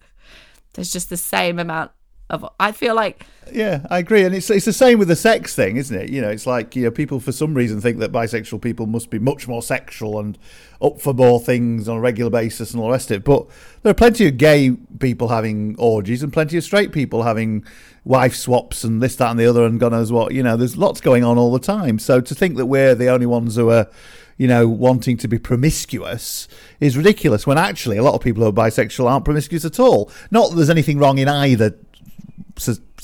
there's 0.74 0.92
just 0.92 1.10
the 1.10 1.16
same 1.16 1.58
amount 1.58 1.90
of. 2.30 2.46
I 2.58 2.72
feel 2.72 2.94
like. 2.94 3.26
Yeah, 3.52 3.86
I 3.90 3.98
agree, 3.98 4.24
and 4.24 4.34
it's 4.34 4.48
it's 4.48 4.64
the 4.64 4.72
same 4.72 4.98
with 4.98 5.08
the 5.08 5.16
sex 5.16 5.54
thing, 5.54 5.76
isn't 5.76 5.96
it? 5.96 6.10
You 6.10 6.22
know, 6.22 6.30
it's 6.30 6.46
like 6.46 6.74
you 6.74 6.84
know, 6.84 6.90
people 6.90 7.20
for 7.20 7.32
some 7.32 7.54
reason 7.54 7.80
think 7.80 7.98
that 7.98 8.10
bisexual 8.10 8.62
people 8.62 8.86
must 8.86 9.10
be 9.10 9.18
much 9.18 9.46
more 9.46 9.62
sexual 9.62 10.18
and 10.18 10.38
up 10.80 11.00
for 11.00 11.12
more 11.12 11.38
things 11.38 11.88
on 11.88 11.98
a 11.98 12.00
regular 12.00 12.30
basis 12.30 12.72
and 12.72 12.80
all 12.80 12.86
the 12.86 12.92
rest 12.92 13.10
of 13.10 13.18
it. 13.18 13.24
But 13.24 13.46
there 13.82 13.90
are 13.90 13.94
plenty 13.94 14.26
of 14.26 14.38
gay 14.38 14.70
people 14.98 15.28
having 15.28 15.76
orgies 15.78 16.22
and 16.22 16.32
plenty 16.32 16.56
of 16.56 16.64
straight 16.64 16.92
people 16.92 17.22
having 17.22 17.64
wife 18.04 18.34
swaps 18.34 18.84
and 18.84 19.02
this, 19.02 19.16
that, 19.16 19.30
and 19.30 19.40
the 19.40 19.46
other, 19.46 19.64
and 19.64 19.78
God 19.78 19.92
knows 19.92 20.10
what. 20.10 20.32
You 20.32 20.42
know, 20.42 20.56
there's 20.56 20.76
lots 20.76 21.00
going 21.00 21.24
on 21.24 21.36
all 21.36 21.52
the 21.52 21.58
time. 21.58 21.98
So 21.98 22.20
to 22.20 22.34
think 22.34 22.56
that 22.56 22.66
we're 22.66 22.94
the 22.94 23.08
only 23.08 23.26
ones 23.26 23.56
who 23.56 23.70
are 23.70 23.88
you 24.36 24.48
know, 24.48 24.66
wanting 24.66 25.16
to 25.18 25.28
be 25.28 25.38
promiscuous 25.38 26.48
is 26.80 26.96
ridiculous 26.96 27.46
when 27.46 27.58
actually 27.58 27.96
a 27.96 28.02
lot 28.02 28.14
of 28.14 28.20
people 28.20 28.42
who 28.42 28.48
are 28.48 28.52
bisexual 28.52 29.08
aren't 29.08 29.24
promiscuous 29.24 29.64
at 29.64 29.78
all. 29.78 30.10
Not 30.30 30.50
that 30.50 30.56
there's 30.56 30.70
anything 30.70 30.98
wrong 30.98 31.18
in 31.18 31.28
either 31.28 31.76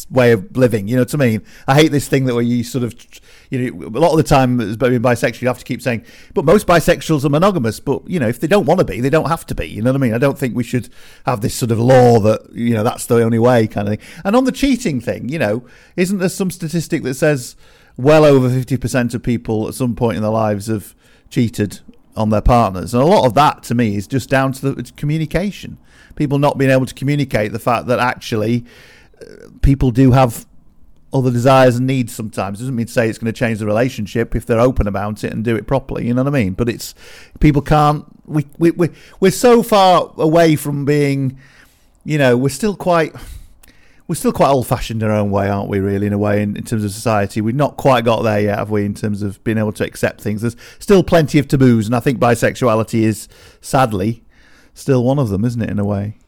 way 0.08 0.32
of 0.32 0.56
living, 0.56 0.88
you 0.88 0.96
know 0.96 1.02
what 1.02 1.14
I 1.14 1.18
mean? 1.18 1.42
I 1.66 1.74
hate 1.74 1.90
this 1.90 2.08
thing 2.08 2.24
that 2.26 2.34
where 2.34 2.42
you 2.42 2.62
sort 2.64 2.84
of, 2.84 2.94
you 3.50 3.72
know, 3.72 3.86
a 3.86 4.00
lot 4.00 4.12
of 4.12 4.16
the 4.16 4.22
time 4.22 4.56
being 4.56 4.76
bisexual, 4.76 5.42
you 5.42 5.48
have 5.48 5.58
to 5.58 5.64
keep 5.64 5.82
saying, 5.82 6.04
but 6.34 6.44
most 6.44 6.66
bisexuals 6.66 7.24
are 7.24 7.28
monogamous. 7.28 7.80
But, 7.80 8.08
you 8.08 8.20
know, 8.20 8.28
if 8.28 8.40
they 8.40 8.46
don't 8.46 8.66
want 8.66 8.78
to 8.78 8.84
be, 8.84 9.00
they 9.00 9.10
don't 9.10 9.28
have 9.28 9.44
to 9.46 9.54
be, 9.54 9.66
you 9.66 9.82
know 9.82 9.90
what 9.90 10.00
I 10.00 10.02
mean? 10.02 10.14
I 10.14 10.18
don't 10.18 10.38
think 10.38 10.54
we 10.54 10.64
should 10.64 10.88
have 11.26 11.40
this 11.40 11.54
sort 11.54 11.70
of 11.70 11.78
law 11.78 12.20
that, 12.20 12.52
you 12.52 12.74
know, 12.74 12.84
that's 12.84 13.06
the 13.06 13.22
only 13.22 13.38
way 13.38 13.66
kind 13.66 13.88
of 13.88 13.98
thing. 13.98 14.08
And 14.24 14.36
on 14.36 14.44
the 14.44 14.52
cheating 14.52 15.00
thing, 15.00 15.28
you 15.28 15.38
know, 15.38 15.66
isn't 15.96 16.18
there 16.18 16.28
some 16.28 16.50
statistic 16.50 17.02
that 17.02 17.14
says 17.14 17.56
well 17.96 18.24
over 18.24 18.48
50% 18.48 19.14
of 19.14 19.22
people 19.22 19.68
at 19.68 19.74
some 19.74 19.94
point 19.94 20.16
in 20.16 20.22
their 20.22 20.30
lives 20.30 20.66
have 20.66 20.94
cheated 21.28 21.80
on 22.16 22.30
their 22.30 22.40
partners. 22.40 22.94
And 22.94 23.02
a 23.02 23.06
lot 23.06 23.24
of 23.24 23.34
that 23.34 23.62
to 23.64 23.74
me 23.74 23.96
is 23.96 24.06
just 24.06 24.28
down 24.28 24.52
to 24.52 24.72
the 24.72 24.92
communication. 24.96 25.78
People 26.16 26.38
not 26.38 26.58
being 26.58 26.70
able 26.70 26.86
to 26.86 26.94
communicate 26.94 27.52
the 27.52 27.58
fact 27.58 27.86
that 27.86 27.98
actually 27.98 28.64
people 29.62 29.90
do 29.90 30.12
have 30.12 30.46
other 31.12 31.30
desires 31.30 31.76
and 31.76 31.86
needs 31.86 32.14
sometimes. 32.14 32.60
It 32.60 32.62
doesn't 32.62 32.76
mean 32.76 32.86
to 32.86 32.92
say 32.92 33.08
it's 33.08 33.18
going 33.18 33.32
to 33.32 33.38
change 33.38 33.58
the 33.58 33.66
relationship 33.66 34.36
if 34.36 34.46
they're 34.46 34.60
open 34.60 34.86
about 34.86 35.24
it 35.24 35.32
and 35.32 35.44
do 35.44 35.56
it 35.56 35.66
properly. 35.66 36.06
You 36.06 36.14
know 36.14 36.22
what 36.22 36.34
I 36.34 36.38
mean? 36.38 36.52
But 36.54 36.68
it's 36.68 36.94
people 37.40 37.62
can't. 37.62 38.04
We 38.26 38.46
we 38.58 38.70
we 38.70 38.90
we're 39.18 39.32
so 39.32 39.62
far 39.62 40.12
away 40.16 40.56
from 40.56 40.84
being. 40.84 41.38
You 42.04 42.16
know, 42.16 42.36
we're 42.36 42.48
still 42.48 42.76
quite 42.76 43.14
we're 44.10 44.16
still 44.16 44.32
quite 44.32 44.48
old 44.48 44.66
fashioned 44.66 45.04
in 45.04 45.08
our 45.08 45.18
own 45.18 45.30
way, 45.30 45.48
aren't 45.48 45.68
we, 45.68 45.78
really, 45.78 46.08
in 46.08 46.12
a 46.12 46.18
way, 46.18 46.42
in, 46.42 46.56
in, 46.56 46.64
terms 46.64 46.82
of 46.82 46.90
society? 46.90 47.40
We've 47.40 47.54
not 47.54 47.76
quite 47.76 48.04
got 48.04 48.22
there 48.22 48.40
yet, 48.40 48.58
have 48.58 48.68
we, 48.68 48.84
in 48.84 48.92
terms 48.92 49.22
of 49.22 49.42
being 49.44 49.56
able 49.56 49.70
to 49.74 49.84
accept 49.84 50.20
things? 50.20 50.40
There's 50.40 50.56
still 50.80 51.04
plenty 51.04 51.38
of 51.38 51.46
taboos, 51.46 51.86
and 51.86 51.94
I 51.94 52.00
think 52.00 52.18
bisexuality 52.18 53.02
is, 53.02 53.28
sadly, 53.60 54.24
still 54.74 55.04
one 55.04 55.20
of 55.20 55.28
them, 55.28 55.44
isn't 55.44 55.62
it, 55.62 55.70
in 55.70 55.78
a 55.78 55.84
way? 55.84 56.18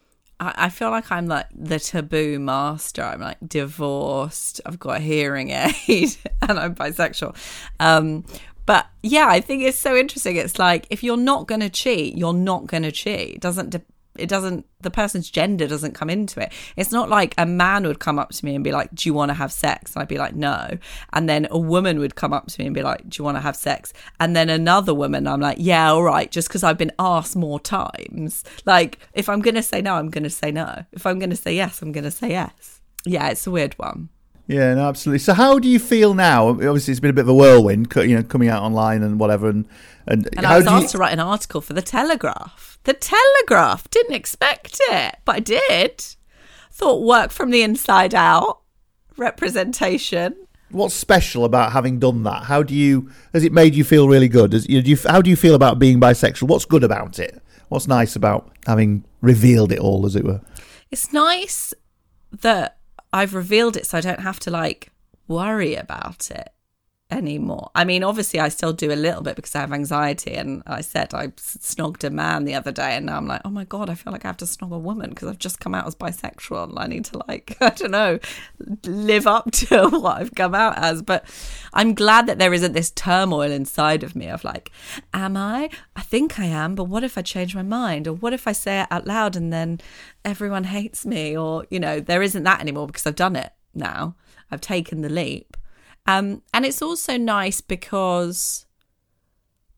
I, 0.56 0.68
feel 0.68 0.90
like 0.90 1.10
I'm 1.12 1.26
like 1.26 1.46
the 1.54 1.78
taboo 1.78 2.38
master. 2.38 3.02
I'm 3.02 3.20
like 3.20 3.38
divorced, 3.46 4.60
I've 4.66 4.78
got 4.78 4.98
a 4.98 5.00
hearing 5.00 5.50
aid, 5.50 6.16
and 6.42 6.58
I'm 6.58 6.74
bisexual. 6.74 7.36
Um, 7.78 8.24
but 8.66 8.86
yeah, 9.02 9.26
I 9.28 9.40
think 9.40 9.62
it's 9.62 9.78
so 9.78 9.96
interesting. 9.96 10.36
It's 10.36 10.58
like 10.58 10.86
if 10.90 11.02
you're 11.02 11.16
not 11.16 11.46
going 11.46 11.60
to 11.60 11.70
cheat, 11.70 12.16
you're 12.16 12.32
not 12.32 12.66
going 12.66 12.84
to 12.84 12.92
cheat. 12.92 13.36
It 13.36 13.40
doesn't 13.40 13.70
it 14.16 14.28
doesn't 14.28 14.66
the 14.80 14.90
person's 14.90 15.30
gender 15.30 15.66
doesn't 15.66 15.94
come 15.94 16.10
into 16.10 16.40
it. 16.40 16.52
It's 16.76 16.92
not 16.92 17.08
like 17.08 17.34
a 17.38 17.46
man 17.46 17.86
would 17.86 18.00
come 18.00 18.18
up 18.18 18.30
to 18.30 18.44
me 18.44 18.54
and 18.54 18.64
be 18.64 18.72
like 18.72 18.94
do 18.94 19.08
you 19.08 19.14
want 19.14 19.30
to 19.30 19.34
have 19.34 19.52
sex? 19.52 19.94
And 19.94 20.02
i'd 20.02 20.08
be 20.08 20.18
like 20.18 20.34
no. 20.34 20.78
And 21.12 21.28
then 21.28 21.46
a 21.50 21.58
woman 21.58 21.98
would 21.98 22.14
come 22.14 22.32
up 22.32 22.46
to 22.48 22.60
me 22.60 22.66
and 22.66 22.74
be 22.74 22.82
like 22.82 23.08
do 23.08 23.20
you 23.20 23.24
want 23.24 23.36
to 23.36 23.40
have 23.40 23.56
sex? 23.56 23.92
And 24.20 24.36
then 24.36 24.48
another 24.48 24.94
woman 24.94 25.26
i'm 25.26 25.40
like 25.40 25.58
yeah 25.60 25.90
all 25.90 26.02
right 26.02 26.30
just 26.30 26.48
because 26.48 26.62
i've 26.62 26.78
been 26.78 26.92
asked 26.98 27.36
more 27.36 27.60
times. 27.60 28.44
Like 28.64 28.98
if 29.14 29.28
i'm 29.28 29.40
going 29.40 29.54
to 29.54 29.62
say 29.62 29.80
no 29.80 29.94
i'm 29.94 30.10
going 30.10 30.24
to 30.24 30.30
say 30.30 30.50
no. 30.50 30.84
If 30.92 31.06
i'm 31.06 31.18
going 31.18 31.30
to 31.30 31.36
say 31.36 31.54
yes 31.54 31.82
i'm 31.82 31.92
going 31.92 32.04
to 32.04 32.10
say 32.10 32.30
yes. 32.30 32.80
Yeah 33.04 33.30
it's 33.30 33.46
a 33.46 33.50
weird 33.50 33.74
one 33.78 34.08
yeah, 34.46 34.74
no, 34.74 34.88
absolutely. 34.88 35.20
So, 35.20 35.34
how 35.34 35.58
do 35.58 35.68
you 35.68 35.78
feel 35.78 36.14
now? 36.14 36.48
Obviously, 36.48 36.92
it's 36.92 37.00
been 37.00 37.10
a 37.10 37.14
bit 37.14 37.22
of 37.22 37.28
a 37.28 37.34
whirlwind, 37.34 37.92
you 37.96 38.16
know, 38.16 38.22
coming 38.22 38.48
out 38.48 38.62
online 38.62 39.02
and 39.02 39.20
whatever. 39.20 39.48
And 39.48 39.68
and, 40.06 40.28
and 40.36 40.46
I 40.46 40.58
was 40.58 40.66
asked 40.66 40.82
you... 40.82 40.88
to 40.90 40.98
write 40.98 41.12
an 41.12 41.20
article 41.20 41.60
for 41.60 41.72
the 41.72 41.82
Telegraph. 41.82 42.78
The 42.84 42.94
Telegraph 42.94 43.88
didn't 43.90 44.14
expect 44.14 44.80
it, 44.88 45.16
but 45.24 45.36
I 45.36 45.40
did. 45.40 46.04
Thought 46.72 47.02
work 47.02 47.30
from 47.30 47.50
the 47.50 47.62
inside 47.62 48.14
out, 48.14 48.60
representation. 49.16 50.34
What's 50.70 50.94
special 50.94 51.44
about 51.44 51.72
having 51.72 51.98
done 51.98 52.22
that? 52.24 52.44
How 52.44 52.62
do 52.62 52.74
you? 52.74 53.10
Has 53.32 53.44
it 53.44 53.52
made 53.52 53.74
you 53.74 53.84
feel 53.84 54.08
really 54.08 54.28
good? 54.28 54.54
Has, 54.54 54.66
do 54.66 54.80
you, 54.80 54.96
how 55.06 55.22
do 55.22 55.30
you 55.30 55.36
feel 55.36 55.54
about 55.54 55.78
being 55.78 56.00
bisexual? 56.00 56.48
What's 56.48 56.64
good 56.64 56.82
about 56.82 57.18
it? 57.18 57.40
What's 57.68 57.86
nice 57.86 58.16
about 58.16 58.50
having 58.66 59.04
revealed 59.20 59.70
it 59.70 59.78
all, 59.78 60.04
as 60.04 60.16
it 60.16 60.24
were? 60.24 60.40
It's 60.90 61.12
nice 61.12 61.72
that 62.40 62.78
I've 63.12 63.34
revealed 63.34 63.76
it 63.76 63.86
so 63.86 63.98
I 63.98 64.00
don't 64.00 64.20
have 64.20 64.40
to 64.40 64.50
like 64.50 64.90
worry 65.28 65.74
about 65.74 66.30
it 66.30 66.50
anymore. 67.12 67.70
I 67.74 67.84
mean, 67.84 68.02
obviously, 68.02 68.40
I 68.40 68.48
still 68.48 68.72
do 68.72 68.92
a 68.92 68.94
little 68.94 69.22
bit 69.22 69.36
because 69.36 69.54
I 69.54 69.60
have 69.60 69.72
anxiety. 69.72 70.34
And 70.34 70.62
I 70.66 70.80
said 70.80 71.14
I 71.14 71.28
snogged 71.28 72.04
a 72.04 72.10
man 72.10 72.44
the 72.44 72.54
other 72.54 72.72
day, 72.72 72.96
and 72.96 73.06
now 73.06 73.16
I'm 73.16 73.26
like, 73.26 73.42
oh 73.44 73.50
my 73.50 73.64
God, 73.64 73.90
I 73.90 73.94
feel 73.94 74.12
like 74.12 74.24
I 74.24 74.28
have 74.28 74.36
to 74.38 74.44
snog 74.44 74.72
a 74.72 74.78
woman 74.78 75.10
because 75.10 75.28
I've 75.28 75.38
just 75.38 75.60
come 75.60 75.74
out 75.74 75.86
as 75.86 75.94
bisexual 75.94 76.70
and 76.70 76.78
I 76.78 76.86
need 76.86 77.04
to, 77.06 77.22
like, 77.28 77.56
I 77.60 77.70
don't 77.70 77.90
know, 77.90 78.18
live 78.84 79.26
up 79.26 79.50
to 79.52 79.88
what 79.88 80.18
I've 80.20 80.34
come 80.34 80.54
out 80.54 80.78
as. 80.78 81.02
But 81.02 81.24
I'm 81.72 81.94
glad 81.94 82.26
that 82.26 82.38
there 82.38 82.54
isn't 82.54 82.72
this 82.72 82.90
turmoil 82.90 83.50
inside 83.50 84.02
of 84.02 84.16
me 84.16 84.28
of 84.28 84.44
like, 84.44 84.70
am 85.12 85.36
I? 85.36 85.70
I 85.96 86.02
think 86.02 86.38
I 86.38 86.46
am, 86.46 86.74
but 86.74 86.84
what 86.84 87.04
if 87.04 87.16
I 87.18 87.22
change 87.22 87.54
my 87.54 87.62
mind? 87.62 88.08
Or 88.08 88.14
what 88.14 88.32
if 88.32 88.46
I 88.46 88.52
say 88.52 88.80
it 88.80 88.88
out 88.90 89.06
loud 89.06 89.36
and 89.36 89.52
then 89.52 89.80
everyone 90.24 90.64
hates 90.64 91.06
me? 91.06 91.36
Or, 91.36 91.66
you 91.70 91.80
know, 91.80 92.00
there 92.00 92.22
isn't 92.22 92.42
that 92.44 92.60
anymore 92.60 92.86
because 92.86 93.06
I've 93.06 93.16
done 93.16 93.36
it 93.36 93.52
now. 93.74 94.16
I've 94.50 94.60
taken 94.60 95.02
the 95.02 95.08
leap. 95.08 95.56
Um, 96.06 96.42
and 96.52 96.64
it's 96.64 96.82
also 96.82 97.16
nice 97.16 97.60
because 97.60 98.66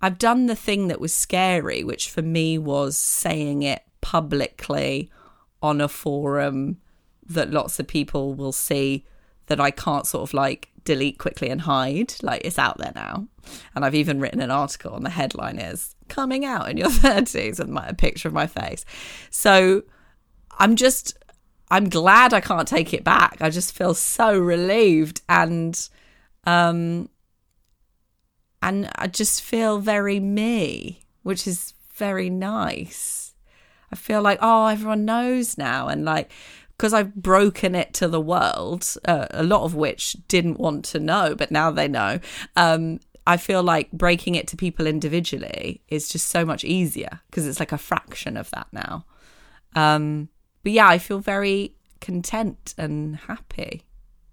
I've 0.01 0.19
done 0.19 0.47
the 0.47 0.57
thing 0.57 0.89
that 0.89 1.01
was 1.01 1.13
scary, 1.13 1.85
which 1.85 2.11
for 2.11 2.23
me 2.23 2.59
was 2.59 2.97
saying 2.97 3.63
it 3.63 3.83
publicly 4.01 5.11
on 5.63 5.81
a 5.81 5.89
forum 5.89 6.79
that 7.27 7.51
lots 7.51 7.79
of 7.79 7.87
people 7.87 8.35
will 8.35 8.53
see 8.53 9.07
that 9.47 9.61
I 9.61 9.71
can't 9.71 10.07
sort 10.07 10.29
of 10.29 10.35
like 10.35 10.71
delete 10.85 11.19
quickly 11.19 11.49
and 11.49 11.63
hide. 11.63 12.15
Like 12.23 12.43
it's 12.45 12.59
out 12.59 12.79
there 12.79 12.93
now. 12.95 13.27
And 13.75 13.85
I've 13.85 13.95
even 13.95 14.21
written 14.21 14.41
an 14.41 14.51
article 14.51 14.95
and 14.95 15.05
the 15.05 15.11
headline 15.11 15.59
is 15.59 15.95
coming 16.09 16.45
out 16.45 16.69
in 16.71 16.77
your 16.77 16.89
30s 16.91 17.59
with 17.59 17.69
my, 17.69 17.87
a 17.89 17.95
picture 17.95 18.29
of 18.29 18.35
my 18.35 18.47
face. 18.47 18.85
So 19.31 19.83
I'm 20.59 20.77
just 20.77 21.19
I'm 21.71 21.89
glad 21.89 22.35
I 22.35 22.41
can't 22.41 22.69
take 22.69 22.93
it 22.93 23.05
back. 23.05 23.39
I 23.41 23.51
just 23.51 23.75
feel 23.75 23.95
so 23.95 24.39
relieved 24.39 25.23
and 25.29 25.89
um 26.47 27.09
and 28.63 28.91
I 28.97 29.09
just 29.09 29.43
feel 29.43 29.79
very 29.79 30.21
me, 30.21 31.01
which 31.23 31.47
is 31.47 31.75
very 31.95 32.31
nice. 32.31 33.35
I 33.93 33.97
feel 33.97 34.23
like 34.23 34.39
oh 34.43 34.67
everyone 34.67 35.05
knows 35.05 35.59
now 35.59 35.89
and 35.89 36.05
like 36.05 36.31
because 36.77 36.93
I've 36.93 37.15
broken 37.15 37.75
it 37.75 37.95
to 37.95 38.09
the 38.09 38.21
world, 38.21 38.97
uh, 39.05 39.27
a 39.31 39.45
lot 39.45 39.63
of 39.63 39.75
which 39.75 40.17
didn't 40.27 40.59
want 40.59 40.85
to 40.87 40.99
know, 40.99 41.35
but 41.37 41.53
now 41.53 41.71
they 41.71 41.87
know. 41.87 42.19
Um, 42.57 42.99
I 43.27 43.37
feel 43.37 43.63
like 43.63 43.91
breaking 43.93 44.35
it 44.35 44.49
to 44.49 44.57
people 44.57 44.87
individually 44.87 45.83
is 45.89 46.09
just 46.09 46.29
so 46.29 46.45
much 46.45 46.65
easier 46.65 47.21
because 47.31 47.47
it's 47.47 47.61
like 47.61 47.73
a 47.73 47.79
fraction 47.79 48.37
of 48.37 48.51
that 48.51 48.67
now. 48.73 49.07
Um, 49.75 50.29
but 50.63 50.73
yeah, 50.73 50.89
I 50.89 50.99
feel 50.99 51.21
very 51.21 51.77
content 52.01 52.75
and 52.77 53.17
happy 53.17 53.83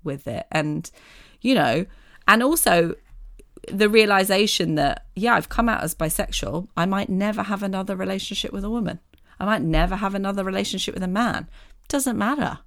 with 0.04 0.28
it. 0.28 0.46
And, 0.52 0.90
you 1.42 1.56
know, 1.56 1.86
and 2.32 2.42
also 2.42 2.96
the 3.70 3.90
realization 3.90 4.76
that, 4.76 5.06
yeah, 5.18 5.36
I've 5.36 5.50
come 5.50 5.68
out 5.68 5.84
as 5.84 5.94
bisexual. 5.94 6.70
I 6.78 6.86
might 6.86 7.10
never 7.10 7.44
have 7.44 7.62
another 7.62 7.94
relationship 7.94 8.54
with 8.54 8.64
a 8.64 8.70
woman. 8.70 9.02
I 9.38 9.44
might 9.44 9.62
never 9.62 9.98
have 9.98 10.16
another 10.16 10.46
relationship 10.46 10.94
with 10.94 11.04
a 11.04 11.10
man. 11.10 11.50
Doesn't 11.90 12.18
matter. 12.18 12.60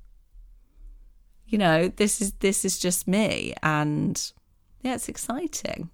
You 1.46 1.56
know, 1.56 1.88
this 1.88 2.20
is 2.20 2.32
this 2.40 2.62
is 2.64 2.78
just 2.78 3.08
me 3.08 3.54
and 3.62 4.32
yeah, 4.82 4.96
it's 4.96 5.08
exciting. 5.08 5.88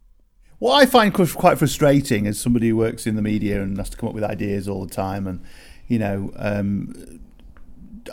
What 0.58 0.74
I 0.82 0.86
find 0.86 1.14
quite 1.14 1.58
frustrating 1.58 2.26
as 2.26 2.40
somebody 2.40 2.70
who 2.70 2.76
works 2.76 3.06
in 3.06 3.14
the 3.14 3.22
media 3.22 3.62
and 3.62 3.78
has 3.78 3.90
to 3.90 3.96
come 3.96 4.08
up 4.08 4.16
with 4.16 4.24
ideas 4.24 4.68
all 4.68 4.84
the 4.84 4.92
time, 4.92 5.28
and 5.28 5.44
you 5.86 5.98
know, 6.00 6.32
um, 6.36 7.20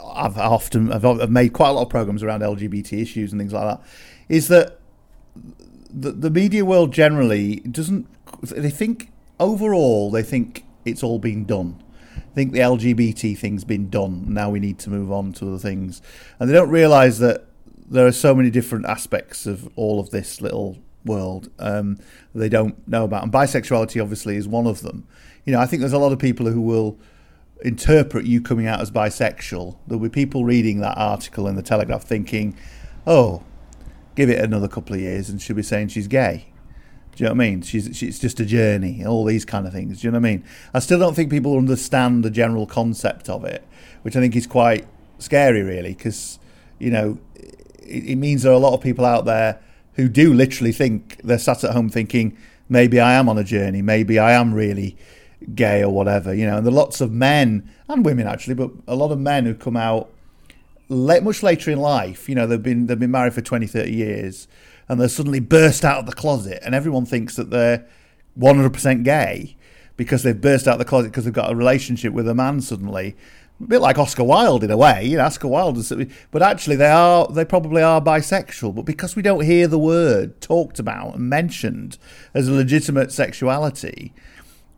I've 0.05 0.38
often 0.38 0.91
I've, 0.91 1.03
I've 1.03 1.31
made 1.31 1.53
quite 1.53 1.69
a 1.69 1.73
lot 1.73 1.84
of 1.84 1.89
programs 1.89 2.21
around 2.21 2.41
LGBT 2.41 3.01
issues 3.01 3.31
and 3.31 3.41
things 3.41 3.53
like 3.53 3.65
that. 3.65 3.88
Is 4.29 4.49
that 4.49 4.79
the, 6.02 6.11
the 6.11 6.30
media 6.30 6.64
world 6.64 6.94
generally 6.94 7.57
doesn't? 7.57 8.07
They 8.41 8.69
think 8.69 9.11
overall 9.40 10.11
they 10.11 10.24
think 10.24 10.65
it's 10.86 11.03
all 11.03 11.19
been 11.19 11.45
done. 11.45 11.84
I 12.18 12.34
think 12.34 12.52
the 12.52 12.60
LGBT 12.60 13.38
thing's 13.38 13.64
been 13.64 13.90
done. 13.90 14.32
Now 14.32 14.49
we 14.49 14.60
need 14.60 14.80
to 14.80 14.90
move 14.90 15.11
on 15.11 15.34
to 15.34 15.48
other 15.48 15.57
things, 15.57 16.02
and 16.40 16.49
they 16.49 16.53
don't 16.53 16.69
realise 16.69 17.18
that 17.19 17.45
there 17.90 18.06
are 18.06 18.11
so 18.11 18.36
many 18.36 18.49
different 18.49 18.86
aspects 18.86 19.45
of 19.45 19.69
all 19.76 19.99
of 19.99 20.11
this 20.11 20.41
little 20.41 20.78
world 21.06 21.49
um, 21.57 21.98
they 22.36 22.49
don't 22.49 22.88
know 22.88 23.06
about. 23.06 23.24
And 23.24 23.32
bisexuality, 23.32 24.02
obviously, 24.02 24.36
is 24.36 24.48
one 24.48 24.68
of 24.68 24.82
them. 24.82 25.07
You 25.45 25.53
know, 25.53 25.60
I 25.60 25.65
think 25.65 25.80
there's 25.80 25.94
a 25.94 25.98
lot 25.98 26.11
of 26.11 26.19
people 26.19 26.45
who 26.48 26.61
will 26.61 26.99
interpret 27.61 28.26
you 28.26 28.41
coming 28.41 28.68
out 28.68 28.82
as 28.82 28.91
bisexual. 28.91 29.78
There'll 29.88 30.03
be 30.03 30.10
people 30.10 30.45
reading 30.45 30.82
that 30.82 30.98
article 30.98 31.48
in 31.48 31.56
the 31.56 31.64
Telegraph 31.64 32.03
thinking, 32.03 32.56
oh, 33.07 33.44
give 34.18 34.31
it 34.31 34.44
another 34.44 34.68
couple 34.68 34.95
of 34.95 34.99
years 34.99 35.30
and 35.30 35.39
she'll 35.39 35.56
be 35.56 35.61
saying 35.61 35.89
she's 35.89 36.07
gay. 36.07 36.48
Do 37.15 37.23
you 37.23 37.30
know 37.30 37.35
what 37.35 37.44
I 37.44 37.49
mean? 37.49 37.61
She's, 37.61 37.95
she's 37.95 38.18
just 38.18 38.39
a 38.39 38.45
journey, 38.45 39.06
all 39.06 39.23
these 39.23 39.45
kind 39.45 39.68
of 39.68 39.73
things. 39.73 40.02
Do 40.02 40.07
you 40.07 40.11
know 40.11 40.19
what 40.19 40.27
I 40.27 40.31
mean? 40.31 40.44
I 40.73 40.80
still 40.80 40.98
don't 40.98 41.14
think 41.14 41.30
people 41.30 41.56
understand 41.56 42.26
the 42.26 42.31
general 42.31 42.65
concept 42.65 43.30
of 43.30 43.45
it, 43.45 43.64
which 44.02 44.15
I 44.15 44.19
think 44.19 44.35
is 44.35 44.48
quite 44.48 44.88
scary, 45.19 45.61
really, 45.61 45.94
because, 45.94 46.39
you 46.80 46.89
know, 46.89 47.19
it, 47.35 48.06
it 48.06 48.15
means 48.15 48.41
there 48.41 48.52
are 48.52 48.56
a 48.56 48.60
lot 48.60 48.73
of 48.73 48.81
people 48.81 49.06
out 49.06 49.26
there 49.26 49.60
who 49.94 50.10
do 50.10 50.34
literally 50.34 50.72
think 50.72 51.22
they're 51.23 51.38
sat 51.38 51.64
at 51.64 51.73
home 51.73 51.89
thinking 51.89 52.35
maybe 52.69 52.99
I 52.99 53.14
am 53.14 53.30
on 53.30 53.38
a 53.38 53.44
journey, 53.44 53.84
maybe 53.84 54.18
I 54.18 54.31
am 54.31 54.52
really 54.52 54.98
gay 55.53 55.84
or 55.84 55.94
whatever, 55.94 56.34
you 56.34 56.48
know. 56.48 56.57
And 56.57 56.65
there 56.65 56.73
are 56.73 56.76
lots 56.76 57.02
of 57.02 57.11
men 57.11 57.72
and 57.88 58.03
women 58.03 58.27
actually, 58.27 58.56
but 58.56 58.72
a 58.88 58.95
lot 58.95 59.11
of 59.11 59.19
men 59.19 59.45
who 59.45 59.53
come 59.53 59.77
out 59.77 60.11
late, 60.89 61.23
much 61.23 61.43
later 61.43 61.72
in 61.72 61.80
life. 61.80 62.27
You 62.30 62.35
know, 62.35 62.47
they've 62.47 62.61
been 62.61 62.88
they've 62.88 62.99
been 62.99 63.11
married 63.11 63.34
for 63.34 63.41
20, 63.41 63.68
30 63.68 63.91
years, 63.91 64.47
and 64.88 64.99
they 64.99 65.07
suddenly 65.07 65.39
burst 65.39 65.85
out 65.85 65.99
of 65.99 66.05
the 66.05 66.14
closet, 66.14 66.61
and 66.65 66.73
everyone 66.73 67.05
thinks 67.05 67.35
that 67.35 67.49
they're 67.49 67.85
100% 68.39 69.03
gay 69.03 69.55
because 69.95 70.23
they've 70.23 70.39
burst 70.39 70.68
out 70.68 70.73
of 70.73 70.80
the 70.80 70.85
closet 70.85 71.09
because 71.09 71.26
they've 71.26 71.34
got 71.34 71.51
a 71.51 71.55
relationship 71.55 72.14
with 72.14 72.27
a 72.27 72.35
man 72.35 72.61
suddenly 72.61 73.15
a 73.59 73.64
bit 73.64 73.81
like 73.81 73.97
Oscar 73.97 74.23
Wilde 74.23 74.64
in 74.64 74.72
a 74.72 74.77
way. 74.77 75.03
You 75.05 75.18
know, 75.18 75.26
Oscar 75.26 75.47
Wilde, 75.47 75.77
is, 75.77 75.91
but 76.31 76.41
actually 76.41 76.76
they 76.76 76.89
are 76.89 77.27
they 77.27 77.45
probably 77.45 77.81
are 77.81 78.01
bisexual. 78.01 78.76
But 78.76 78.85
because 78.85 79.15
we 79.15 79.22
don't 79.22 79.43
hear 79.43 79.68
the 79.68 79.80
word 79.80 80.39
talked 80.41 80.80
about 80.80 81.15
and 81.15 81.30
mentioned 81.30 81.97
as 82.34 82.47
a 82.47 82.53
legitimate 82.53 83.11
sexuality, 83.11 84.14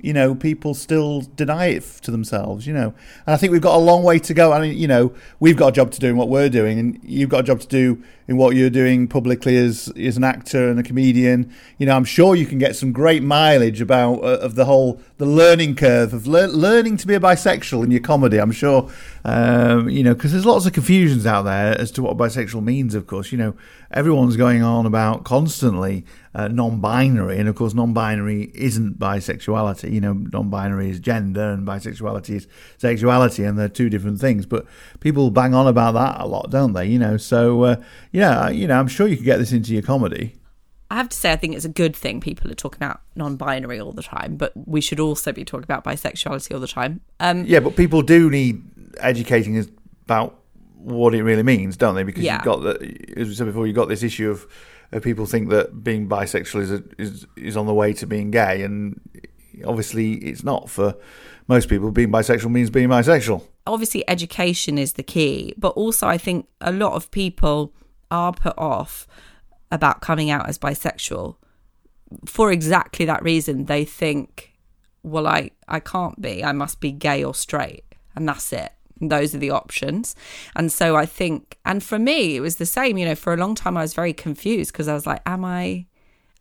you 0.01 0.13
know, 0.13 0.33
people 0.33 0.73
still 0.73 1.21
deny 1.35 1.67
it 1.67 1.83
to 2.01 2.11
themselves, 2.11 2.65
you 2.65 2.73
know. 2.73 2.93
And 3.25 3.33
I 3.33 3.37
think 3.37 3.51
we've 3.51 3.61
got 3.61 3.75
a 3.75 3.79
long 3.79 4.03
way 4.03 4.17
to 4.19 4.33
go. 4.33 4.53
I 4.53 4.61
mean, 4.61 4.77
you 4.77 4.87
know, 4.87 5.13
we've 5.39 5.57
got 5.57 5.67
a 5.69 5.71
job 5.71 5.91
to 5.91 5.99
do 5.99 6.07
in 6.07 6.15
what 6.15 6.29
we're 6.29 6.49
doing, 6.49 6.79
and 6.79 6.99
you've 7.03 7.29
got 7.29 7.41
a 7.41 7.43
job 7.43 7.59
to 7.61 7.67
do 7.67 8.01
in 8.27 8.37
what 8.37 8.55
you're 8.55 8.69
doing 8.69 9.07
publicly 9.07 9.57
as 9.57 9.91
as 9.97 10.15
an 10.15 10.23
actor 10.23 10.69
and 10.69 10.79
a 10.79 10.83
comedian. 10.83 11.53
You 11.77 11.87
know, 11.87 11.95
I'm 11.95 12.05
sure 12.05 12.35
you 12.35 12.45
can 12.45 12.59
get 12.59 12.75
some 12.75 12.93
great 12.93 13.23
mileage 13.23 13.81
about 13.81 14.23
uh, 14.23 14.39
of 14.39 14.55
the 14.55 14.65
whole 14.65 15.01
the 15.17 15.25
learning 15.25 15.75
curve 15.75 16.13
of 16.13 16.27
le- 16.27 16.47
learning 16.47 16.95
to 16.97 17.07
be 17.07 17.15
a 17.15 17.19
bisexual 17.19 17.83
in 17.83 17.91
your 17.91 18.01
comedy. 18.01 18.39
I'm 18.39 18.53
sure, 18.53 18.89
um, 19.25 19.89
you 19.89 20.03
know, 20.03 20.13
because 20.13 20.31
there's 20.31 20.45
lots 20.45 20.65
of 20.65 20.71
confusions 20.71 21.25
out 21.25 21.41
there 21.41 21.77
as 21.77 21.91
to 21.91 22.03
what 22.03 22.15
bisexual 22.15 22.63
means. 22.63 22.95
Of 22.95 23.05
course, 23.05 23.33
you 23.33 23.37
know, 23.37 23.53
everyone's 23.91 24.37
going 24.37 24.61
on 24.61 24.85
about 24.85 25.23
constantly 25.23 26.05
uh, 26.35 26.47
non-binary, 26.47 27.37
and 27.39 27.49
of 27.49 27.55
course, 27.55 27.73
non-binary 27.73 28.51
isn't 28.53 28.99
bisexuality. 28.99 29.91
You 29.91 30.01
know, 30.01 30.13
non-binary 30.13 30.89
is 30.89 30.99
gender, 30.99 31.51
and 31.51 31.67
bisexuality 31.67 32.35
is 32.35 32.47
sexuality, 32.77 33.43
and 33.43 33.57
they're 33.57 33.69
two 33.69 33.89
different 33.89 34.19
things. 34.19 34.45
But 34.45 34.65
people 34.99 35.31
bang 35.31 35.53
on 35.53 35.67
about 35.67 35.93
that 35.93 36.19
a 36.19 36.25
lot, 36.25 36.51
don't 36.51 36.73
they? 36.73 36.85
You 36.85 36.99
know, 36.99 37.17
so 37.17 37.63
uh, 37.63 37.75
yeah, 38.11 38.49
you 38.49 38.67
know, 38.67 38.79
I'm 38.79 38.87
sure 38.87 39.07
you 39.07 39.15
could 39.15 39.25
get 39.25 39.37
this 39.37 39.51
into 39.51 39.73
your 39.73 39.83
comedy. 39.83 40.35
I 40.91 40.95
have 40.95 41.09
to 41.09 41.17
say, 41.17 41.31
I 41.31 41.35
think 41.35 41.55
it's 41.55 41.65
a 41.65 41.69
good 41.69 41.95
thing 41.95 42.19
people 42.19 42.49
are 42.49 42.55
talking 42.55 42.81
about 42.81 43.01
non-binary 43.15 43.79
all 43.79 43.91
the 43.91 44.01
time, 44.01 44.37
but 44.37 44.51
we 44.67 44.81
should 44.81 44.99
also 44.99 45.31
be 45.31 45.45
talking 45.45 45.63
about 45.63 45.83
bisexuality 45.83 46.51
all 46.51 46.59
the 46.59 46.67
time. 46.67 47.01
Um, 47.19 47.45
yeah, 47.45 47.59
but 47.59 47.75
people 47.75 48.01
do 48.01 48.29
need 48.29 48.63
educating 48.97 49.69
about 50.05 50.38
what 50.79 51.13
it 51.13 51.23
really 51.23 51.43
means, 51.43 51.77
don't 51.77 51.95
they? 51.95 52.03
Because 52.03 52.23
Yeah. 52.23 52.35
you've 52.35 52.45
got 52.45 52.61
the, 52.63 52.73
as 53.17 53.27
we 53.27 53.33
said 53.35 53.45
before, 53.47 53.67
you've 53.67 53.75
got 53.75 53.89
this 53.89 54.01
issue 54.03 54.29
of, 54.31 54.47
of 54.91 55.03
people 55.03 55.25
think 55.25 55.49
that 55.49 55.83
being 55.83 56.07
bisexual 56.09 56.61
is, 56.61 56.71
a, 56.71 56.83
is 56.97 57.25
is 57.35 57.55
on 57.57 57.65
the 57.67 57.73
way 57.73 57.93
to 57.93 58.07
being 58.07 58.31
gay, 58.31 58.63
and 58.63 58.99
obviously 59.65 60.13
it's 60.15 60.43
not 60.43 60.69
for 60.69 60.95
most 61.47 61.69
people. 61.69 61.91
Being 61.91 62.11
bisexual 62.11 62.49
means 62.51 62.69
being 62.69 62.89
bisexual. 62.89 63.43
obviously 63.67 64.03
education 64.09 64.77
is 64.79 64.93
the 64.93 65.03
key 65.03 65.53
but 65.57 65.69
also 65.81 66.07
i 66.07 66.17
think 66.17 66.47
a 66.59 66.71
lot 66.71 66.93
of 66.93 67.11
people 67.11 67.71
are 68.09 68.33
put 68.33 68.57
off 68.57 69.05
about 69.71 70.01
coming 70.01 70.31
out 70.31 70.49
as 70.49 70.57
bisexual 70.57 71.35
for 72.25 72.51
exactly 72.51 73.05
that 73.05 73.21
reason 73.21 73.65
they 73.65 73.85
think 73.85 74.53
well 75.03 75.27
i 75.27 75.51
i 75.67 75.79
can't 75.79 76.19
be 76.19 76.43
i 76.43 76.51
must 76.51 76.79
be 76.79 76.91
gay 76.91 77.23
or 77.23 77.35
straight 77.35 77.83
and 78.15 78.27
that's 78.27 78.51
it 78.51 78.71
those 79.01 79.33
are 79.33 79.39
the 79.39 79.51
options. 79.51 80.15
And 80.55 80.71
so 80.71 80.95
i 80.95 81.05
think 81.05 81.57
and 81.65 81.83
for 81.83 81.99
me 81.99 82.35
it 82.35 82.41
was 82.41 82.57
the 82.57 82.65
same 82.65 82.97
you 82.97 83.05
know 83.05 83.15
for 83.15 83.33
a 83.33 83.37
long 83.37 83.55
time 83.55 83.77
i 83.77 83.81
was 83.81 83.93
very 83.93 84.13
confused 84.13 84.71
because 84.71 84.87
i 84.87 84.93
was 84.93 85.05
like 85.05 85.21
am 85.25 85.45
i 85.45 85.85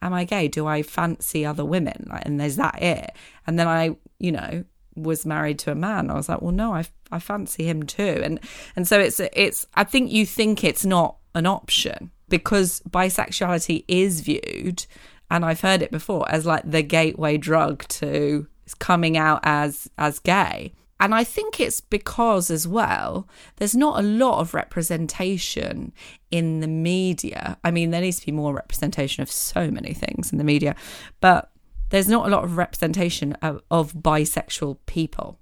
am 0.03 0.13
i 0.13 0.25
gay? 0.25 0.49
Do 0.49 0.67
i 0.67 0.83
fancy 0.83 1.45
other 1.45 1.65
women? 1.65 2.09
And 2.23 2.41
there's 2.41 2.57
that 2.57 2.83
it? 2.83 3.11
And 3.47 3.59
then 3.59 3.69
i 3.69 3.97
you 4.19 4.33
know 4.33 4.65
was 4.97 5.25
married 5.25 5.61
to 5.61 5.71
a 5.71 5.77
man. 5.77 6.11
I 6.11 6.15
was 6.15 6.29
like 6.29 6.43
well 6.43 6.53
no 6.53 6.75
i 6.75 6.85
i 7.11 7.19
fancy 7.19 7.65
him 7.65 7.85
too. 7.85 8.21
And 8.23 8.41
and 8.77 8.87
so 8.87 8.99
it's 8.99 9.21
it's 9.21 9.67
i 9.75 9.85
think 9.85 10.11
you 10.11 10.27
think 10.27 10.65
it's 10.65 10.85
not 10.85 11.17
an 11.35 11.47
option 11.47 12.11
because 12.29 12.81
bisexuality 12.89 13.85
is 13.89 14.21
viewed 14.21 14.87
and 15.31 15.45
i've 15.45 15.61
heard 15.61 15.83
it 15.83 15.91
before 15.91 16.31
as 16.31 16.47
like 16.47 16.69
the 16.69 16.83
gateway 16.83 17.37
drug 17.37 17.87
to 17.89 18.47
coming 18.79 19.17
out 19.17 19.41
as 19.45 19.89
as 19.99 20.19
gay 20.19 20.73
and 21.01 21.15
I 21.15 21.23
think 21.25 21.61
it's 21.61 21.81
because, 21.81 22.51
as 22.51 22.67
well, 22.67 23.29
there's 23.57 23.75
not 23.77 24.01
a 24.01 24.03
lot 24.03 24.41
of 24.41 24.53
representation 24.55 25.93
in 26.31 26.61
the 26.61 26.67
media. 26.69 27.59
I 27.63 27.71
mean, 27.71 27.91
there 27.91 28.01
needs 28.01 28.21
to 28.21 28.27
be 28.27 28.33
more 28.33 28.53
representation 28.55 29.23
of 29.23 29.31
so 29.31 29.71
many 29.71 29.95
things 29.95 30.33
in 30.33 30.39
the 30.39 30.45
media, 30.45 30.75
but 31.21 31.51
there's 31.91 32.09
not 32.09 32.27
a 32.27 32.31
lot 32.31 32.45
of 32.45 32.57
representation 32.57 33.33
of, 33.35 33.63
of 33.71 33.93
bisexual 33.95 34.79
people 34.87 35.39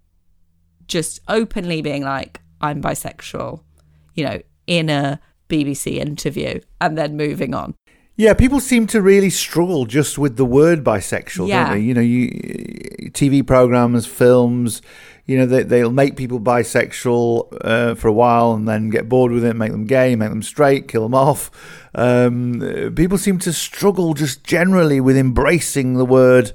just 0.86 1.20
openly 1.26 1.82
being 1.82 2.02
like, 2.04 2.40
I'm 2.60 2.80
bisexual, 2.80 3.60
you 4.14 4.24
know, 4.24 4.40
in 4.66 4.88
a 4.88 5.20
BBC 5.48 5.96
interview 5.96 6.60
and 6.80 6.96
then 6.96 7.16
moving 7.16 7.54
on. 7.54 7.74
Yeah, 8.18 8.32
people 8.32 8.60
seem 8.60 8.86
to 8.88 9.02
really 9.02 9.28
struggle 9.30 9.84
just 9.84 10.16
with 10.16 10.36
the 10.36 10.44
word 10.44 10.82
bisexual, 10.82 11.48
Yeah. 11.48 11.64
don't 11.68 11.78
they? 11.78 11.84
You 11.84 11.94
know, 11.94 12.00
you 12.00 12.28
TV 13.10 13.46
programs, 13.46 14.06
films, 14.06 14.80
you 15.26 15.36
know, 15.36 15.46
they, 15.46 15.64
they'll 15.64 15.90
make 15.90 16.16
people 16.16 16.40
bisexual 16.40 17.58
uh, 17.62 17.94
for 17.96 18.08
a 18.08 18.12
while 18.12 18.52
and 18.52 18.68
then 18.68 18.90
get 18.90 19.08
bored 19.08 19.32
with 19.32 19.44
it, 19.44 19.54
make 19.54 19.72
them 19.72 19.84
gay, 19.84 20.14
make 20.14 20.30
them 20.30 20.42
straight, 20.42 20.86
kill 20.86 21.02
them 21.02 21.14
off. 21.14 21.50
Um, 21.94 22.92
people 22.94 23.18
seem 23.18 23.38
to 23.40 23.52
struggle 23.52 24.14
just 24.14 24.44
generally 24.44 25.00
with 25.00 25.16
embracing 25.16 25.94
the 25.94 26.04
word 26.04 26.52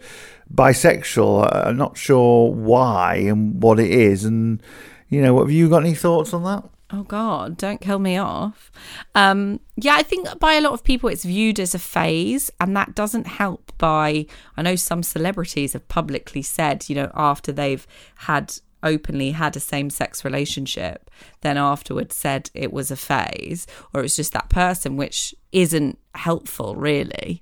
bisexual. 0.53 1.67
I'm 1.67 1.77
not 1.77 1.97
sure 1.97 2.51
why 2.51 3.15
and 3.15 3.61
what 3.61 3.79
it 3.79 3.91
is. 3.91 4.23
And, 4.23 4.63
you 5.09 5.21
know, 5.21 5.39
have 5.39 5.51
you 5.51 5.69
got 5.69 5.83
any 5.83 5.95
thoughts 5.95 6.33
on 6.33 6.43
that? 6.43 6.63
Oh 6.93 7.03
God, 7.03 7.55
don't 7.55 7.79
kill 7.79 7.99
me 7.99 8.17
off. 8.17 8.69
Um, 9.15 9.61
yeah, 9.77 9.95
I 9.95 10.03
think 10.03 10.27
by 10.39 10.55
a 10.55 10.61
lot 10.61 10.73
of 10.73 10.83
people 10.83 11.07
it's 11.07 11.23
viewed 11.23 11.57
as 11.57 11.73
a 11.73 11.79
phase, 11.79 12.51
and 12.59 12.75
that 12.75 12.95
doesn't 12.95 13.27
help. 13.27 13.70
By 13.81 14.27
I 14.55 14.61
know 14.61 14.75
some 14.75 15.01
celebrities 15.01 15.73
have 15.73 15.87
publicly 15.87 16.43
said, 16.43 16.87
you 16.87 16.95
know, 16.95 17.11
after 17.15 17.51
they've 17.51 17.85
had 18.15 18.53
openly 18.83 19.31
had 19.31 19.55
a 19.55 19.59
same 19.59 19.89
sex 19.89 20.23
relationship, 20.23 21.09
then 21.41 21.57
afterwards 21.57 22.15
said 22.15 22.51
it 22.53 22.71
was 22.71 22.91
a 22.91 22.95
phase 22.95 23.65
or 23.91 24.03
it's 24.03 24.15
just 24.15 24.33
that 24.33 24.49
person, 24.49 24.97
which 24.97 25.33
isn't 25.51 25.97
helpful, 26.13 26.75
really. 26.75 27.41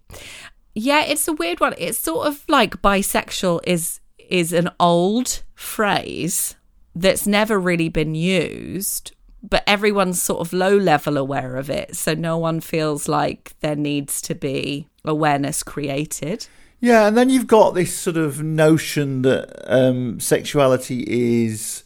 Yeah, 0.74 1.04
it's 1.04 1.28
a 1.28 1.34
weird 1.34 1.60
one. 1.60 1.74
It's 1.78 2.00
sort 2.00 2.26
of 2.28 2.46
like 2.48 2.82
bisexual 2.82 3.60
is 3.66 4.00
is 4.18 4.54
an 4.54 4.70
old 4.80 5.44
phrase 5.56 6.56
that's 6.96 7.28
never 7.28 7.60
really 7.60 7.90
been 7.90 8.16
used 8.16 9.12
but 9.42 9.64
everyone's 9.68 10.22
sort 10.22 10.42
of 10.42 10.54
low 10.54 10.76
level 10.76 11.18
aware 11.18 11.56
of 11.56 11.70
it. 11.70 11.96
So 11.96 12.14
no 12.14 12.38
one 12.38 12.60
feels 12.60 13.08
like 13.08 13.56
there 13.62 13.76
needs 13.76 14.22
to 14.24 14.36
be 14.36 14.88
awareness 15.10 15.64
created. 15.64 16.48
Yeah, 16.80 17.08
and 17.08 17.18
then 17.18 17.30
you've 17.30 17.48
got 17.48 17.74
this 17.74 17.98
sort 17.98 18.16
of 18.16 18.42
notion 18.42 19.24
that 19.24 19.50
um, 19.68 20.20
sexuality 20.22 21.04
is 21.08 21.84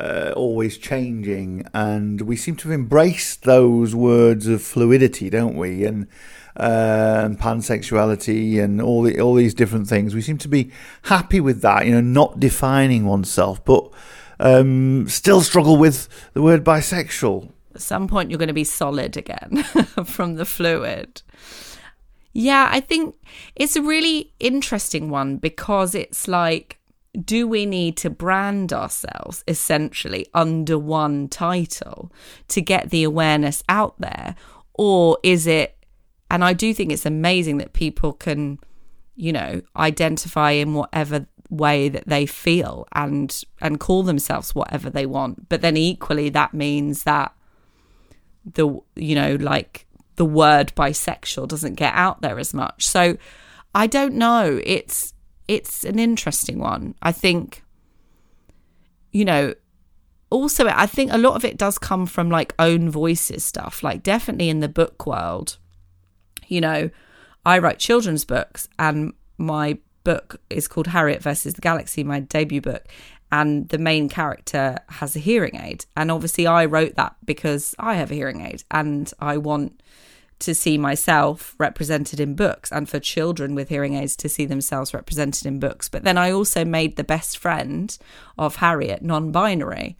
uh, 0.00 0.32
always 0.34 0.78
changing, 0.78 1.66
and 1.72 2.22
we 2.22 2.34
seem 2.34 2.56
to 2.56 2.68
have 2.68 2.74
embraced 2.74 3.44
those 3.44 3.94
words 3.94 4.48
of 4.48 4.62
fluidity, 4.62 5.30
don't 5.30 5.56
we? 5.56 5.84
And 5.84 6.08
uh, 6.56 7.22
and 7.24 7.38
pansexuality 7.38 8.62
and 8.62 8.82
all 8.82 9.02
the 9.02 9.20
all 9.20 9.34
these 9.34 9.54
different 9.54 9.86
things. 9.86 10.14
We 10.14 10.22
seem 10.22 10.38
to 10.38 10.48
be 10.48 10.70
happy 11.02 11.40
with 11.40 11.62
that, 11.62 11.86
you 11.86 11.92
know, 11.92 12.00
not 12.00 12.40
defining 12.40 13.06
oneself, 13.06 13.64
but 13.64 13.90
um, 14.40 15.08
still 15.08 15.40
struggle 15.40 15.76
with 15.76 16.08
the 16.34 16.42
word 16.42 16.64
bisexual. 16.64 17.50
At 17.74 17.80
some 17.80 18.06
point, 18.06 18.30
you're 18.30 18.38
going 18.38 18.48
to 18.48 18.54
be 18.54 18.64
solid 18.64 19.16
again 19.16 19.62
from 20.04 20.34
the 20.34 20.44
fluid. 20.44 21.22
Yeah, 22.32 22.68
I 22.70 22.80
think 22.80 23.14
it's 23.56 23.76
a 23.76 23.82
really 23.82 24.32
interesting 24.40 25.10
one 25.10 25.36
because 25.36 25.94
it's 25.94 26.26
like, 26.26 26.78
do 27.24 27.46
we 27.46 27.66
need 27.66 27.96
to 27.98 28.10
brand 28.10 28.72
ourselves 28.72 29.44
essentially 29.46 30.26
under 30.32 30.78
one 30.78 31.28
title 31.28 32.10
to 32.48 32.62
get 32.62 32.90
the 32.90 33.04
awareness 33.04 33.62
out 33.68 33.94
there? 33.98 34.34
Or 34.74 35.18
is 35.22 35.46
it, 35.46 35.76
and 36.30 36.42
I 36.42 36.54
do 36.54 36.72
think 36.72 36.90
it's 36.90 37.04
amazing 37.04 37.58
that 37.58 37.74
people 37.74 38.14
can, 38.14 38.58
you 39.14 39.32
know, 39.32 39.60
identify 39.76 40.52
in 40.52 40.72
whatever 40.72 41.26
way 41.50 41.90
that 41.90 42.06
they 42.06 42.24
feel 42.24 42.88
and 42.92 43.44
and 43.60 43.78
call 43.78 44.02
themselves 44.02 44.54
whatever 44.54 44.88
they 44.88 45.04
want 45.04 45.50
but 45.50 45.60
then 45.60 45.76
equally 45.76 46.30
that 46.30 46.54
means 46.54 47.02
that 47.02 47.30
the 48.54 48.80
you 48.96 49.14
know 49.14 49.34
like 49.38 49.86
the 50.16 50.24
word 50.24 50.72
bisexual 50.74 51.48
doesn't 51.48 51.74
get 51.74 51.92
out 51.94 52.20
there 52.22 52.38
as 52.38 52.52
much. 52.54 52.86
So 52.86 53.16
i 53.74 53.86
don't 53.86 54.14
know. 54.14 54.60
It's 54.64 55.14
it's 55.48 55.84
an 55.84 55.98
interesting 55.98 56.58
one. 56.58 56.94
I 57.02 57.12
think 57.12 57.64
you 59.10 59.24
know 59.24 59.54
also 60.30 60.66
i 60.66 60.86
think 60.86 61.12
a 61.12 61.18
lot 61.18 61.36
of 61.36 61.44
it 61.44 61.58
does 61.58 61.76
come 61.76 62.06
from 62.06 62.30
like 62.30 62.54
own 62.58 62.90
voices 62.90 63.44
stuff. 63.44 63.82
Like 63.82 64.02
definitely 64.02 64.48
in 64.48 64.60
the 64.60 64.68
book 64.68 65.06
world 65.06 65.58
you 66.48 66.60
know 66.60 66.90
i 67.46 67.56
write 67.56 67.78
children's 67.78 68.24
books 68.24 68.68
and 68.78 69.12
my 69.38 69.78
book 70.04 70.40
is 70.50 70.68
called 70.68 70.88
Harriet 70.88 71.22
versus 71.22 71.54
the 71.54 71.60
Galaxy, 71.60 72.04
my 72.04 72.20
debut 72.20 72.60
book, 72.60 72.86
and 73.32 73.70
the 73.70 73.78
main 73.78 74.10
character 74.10 74.76
has 74.90 75.16
a 75.16 75.18
hearing 75.18 75.56
aid. 75.56 75.86
And 75.96 76.10
obviously, 76.10 76.46
I 76.46 76.66
wrote 76.66 76.96
that 76.96 77.16
because 77.24 77.74
I 77.78 77.94
have 77.94 78.10
a 78.10 78.14
hearing 78.14 78.42
aid 78.42 78.62
and 78.70 79.10
I 79.18 79.38
want 79.38 79.82
to 80.40 80.54
see 80.54 80.76
myself 80.76 81.54
represented 81.58 82.20
in 82.20 82.34
books 82.34 82.70
and 82.70 82.88
for 82.88 83.00
children 83.00 83.54
with 83.54 83.70
hearing 83.70 83.94
aids 83.94 84.16
to 84.16 84.28
see 84.28 84.44
themselves 84.44 84.92
represented 84.92 85.46
in 85.46 85.58
books. 85.58 85.88
But 85.88 86.04
then 86.04 86.18
I 86.18 86.30
also 86.30 86.64
made 86.64 86.96
the 86.96 87.04
best 87.04 87.38
friend 87.38 87.96
of 88.36 88.56
Harriet 88.56 89.02
non 89.02 89.32
binary. 89.32 89.96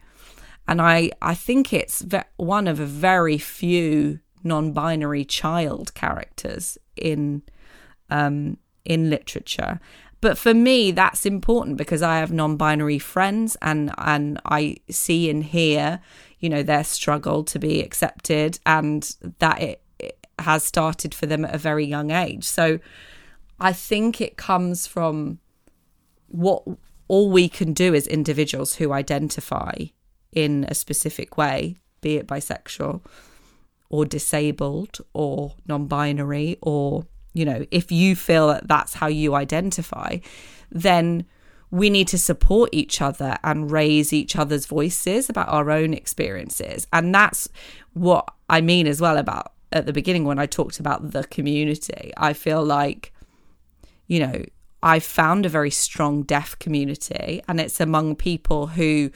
And 0.67 0.79
I, 0.79 1.11
I 1.21 1.33
think 1.33 1.73
it's 1.73 2.01
ve- 2.01 2.21
one 2.37 2.67
of 2.67 2.79
a 2.79 2.85
very 2.85 3.39
few 3.39 4.19
non 4.43 4.73
binary 4.73 5.25
child 5.25 5.95
characters 5.95 6.77
in 6.95 7.41
um, 8.11 8.57
in 8.85 9.09
literature. 9.09 9.79
But 10.23 10.37
for 10.37 10.53
me, 10.53 10.91
that's 10.91 11.25
important 11.25 11.75
because 11.75 12.01
I 12.01 12.19
have 12.19 12.31
non-binary 12.31 12.99
friends, 12.99 13.57
and 13.61 13.91
and 13.97 14.39
I 14.45 14.77
see 14.89 15.29
and 15.29 15.43
hear, 15.43 15.99
you 16.39 16.47
know, 16.47 16.63
their 16.63 16.85
struggle 16.85 17.43
to 17.43 17.59
be 17.59 17.81
accepted, 17.81 18.57
and 18.65 19.03
that 19.39 19.61
it, 19.61 19.81
it 19.99 20.25
has 20.39 20.63
started 20.63 21.13
for 21.13 21.25
them 21.25 21.43
at 21.43 21.53
a 21.53 21.57
very 21.57 21.83
young 21.83 22.11
age. 22.11 22.45
So, 22.45 22.79
I 23.59 23.73
think 23.73 24.21
it 24.21 24.37
comes 24.37 24.87
from 24.87 25.39
what 26.29 26.63
all 27.09 27.29
we 27.29 27.49
can 27.49 27.73
do 27.73 27.93
as 27.93 28.07
individuals 28.07 28.75
who 28.75 28.93
identify 28.93 29.73
in 30.31 30.65
a 30.69 30.73
specific 30.73 31.37
way, 31.37 31.81
be 31.99 32.15
it 32.15 32.27
bisexual 32.27 33.01
or 33.89 34.05
disabled 34.05 34.99
or 35.13 35.55
non 35.67 35.87
binary 35.87 36.59
or 36.61 37.07
you 37.33 37.45
know, 37.45 37.65
if 37.71 37.91
you 37.91 38.15
feel 38.15 38.47
that 38.47 38.67
that's 38.67 38.95
how 38.95 39.07
you 39.07 39.35
identify, 39.35 40.17
then 40.71 41.25
we 41.71 41.89
need 41.89 42.07
to 42.07 42.19
support 42.19 42.69
each 42.71 43.01
other 43.01 43.37
and 43.43 43.71
raise 43.71 44.13
each 44.13 44.35
other's 44.35 44.67
voices 44.67 45.29
about 45.29 45.49
our 45.49 45.71
own 45.71 45.93
experiences. 45.93 46.87
And 46.93 47.13
that's 47.13 47.49
what 47.93 48.31
I 48.47 48.61
mean 48.61 48.85
as 48.85 49.01
well 49.01 49.17
about 49.17 49.53
at 49.71 49.87
the 49.87 49.93
beginning 49.93 50.25
when 50.25 50.37
I 50.37 50.45
talked 50.45 50.79
about 50.79 51.11
the 51.11 51.23
community. 51.23 52.13
I 52.15 52.33
feel 52.33 52.63
like, 52.63 53.11
you 54.05 54.19
know, 54.19 54.45
I 54.83 54.99
found 54.99 55.45
a 55.45 55.49
very 55.49 55.71
strong 55.71 56.23
deaf 56.23 56.59
community, 56.59 57.41
and 57.47 57.59
it's 57.59 57.79
among 57.79 58.17
people 58.17 58.67
who 58.67 59.09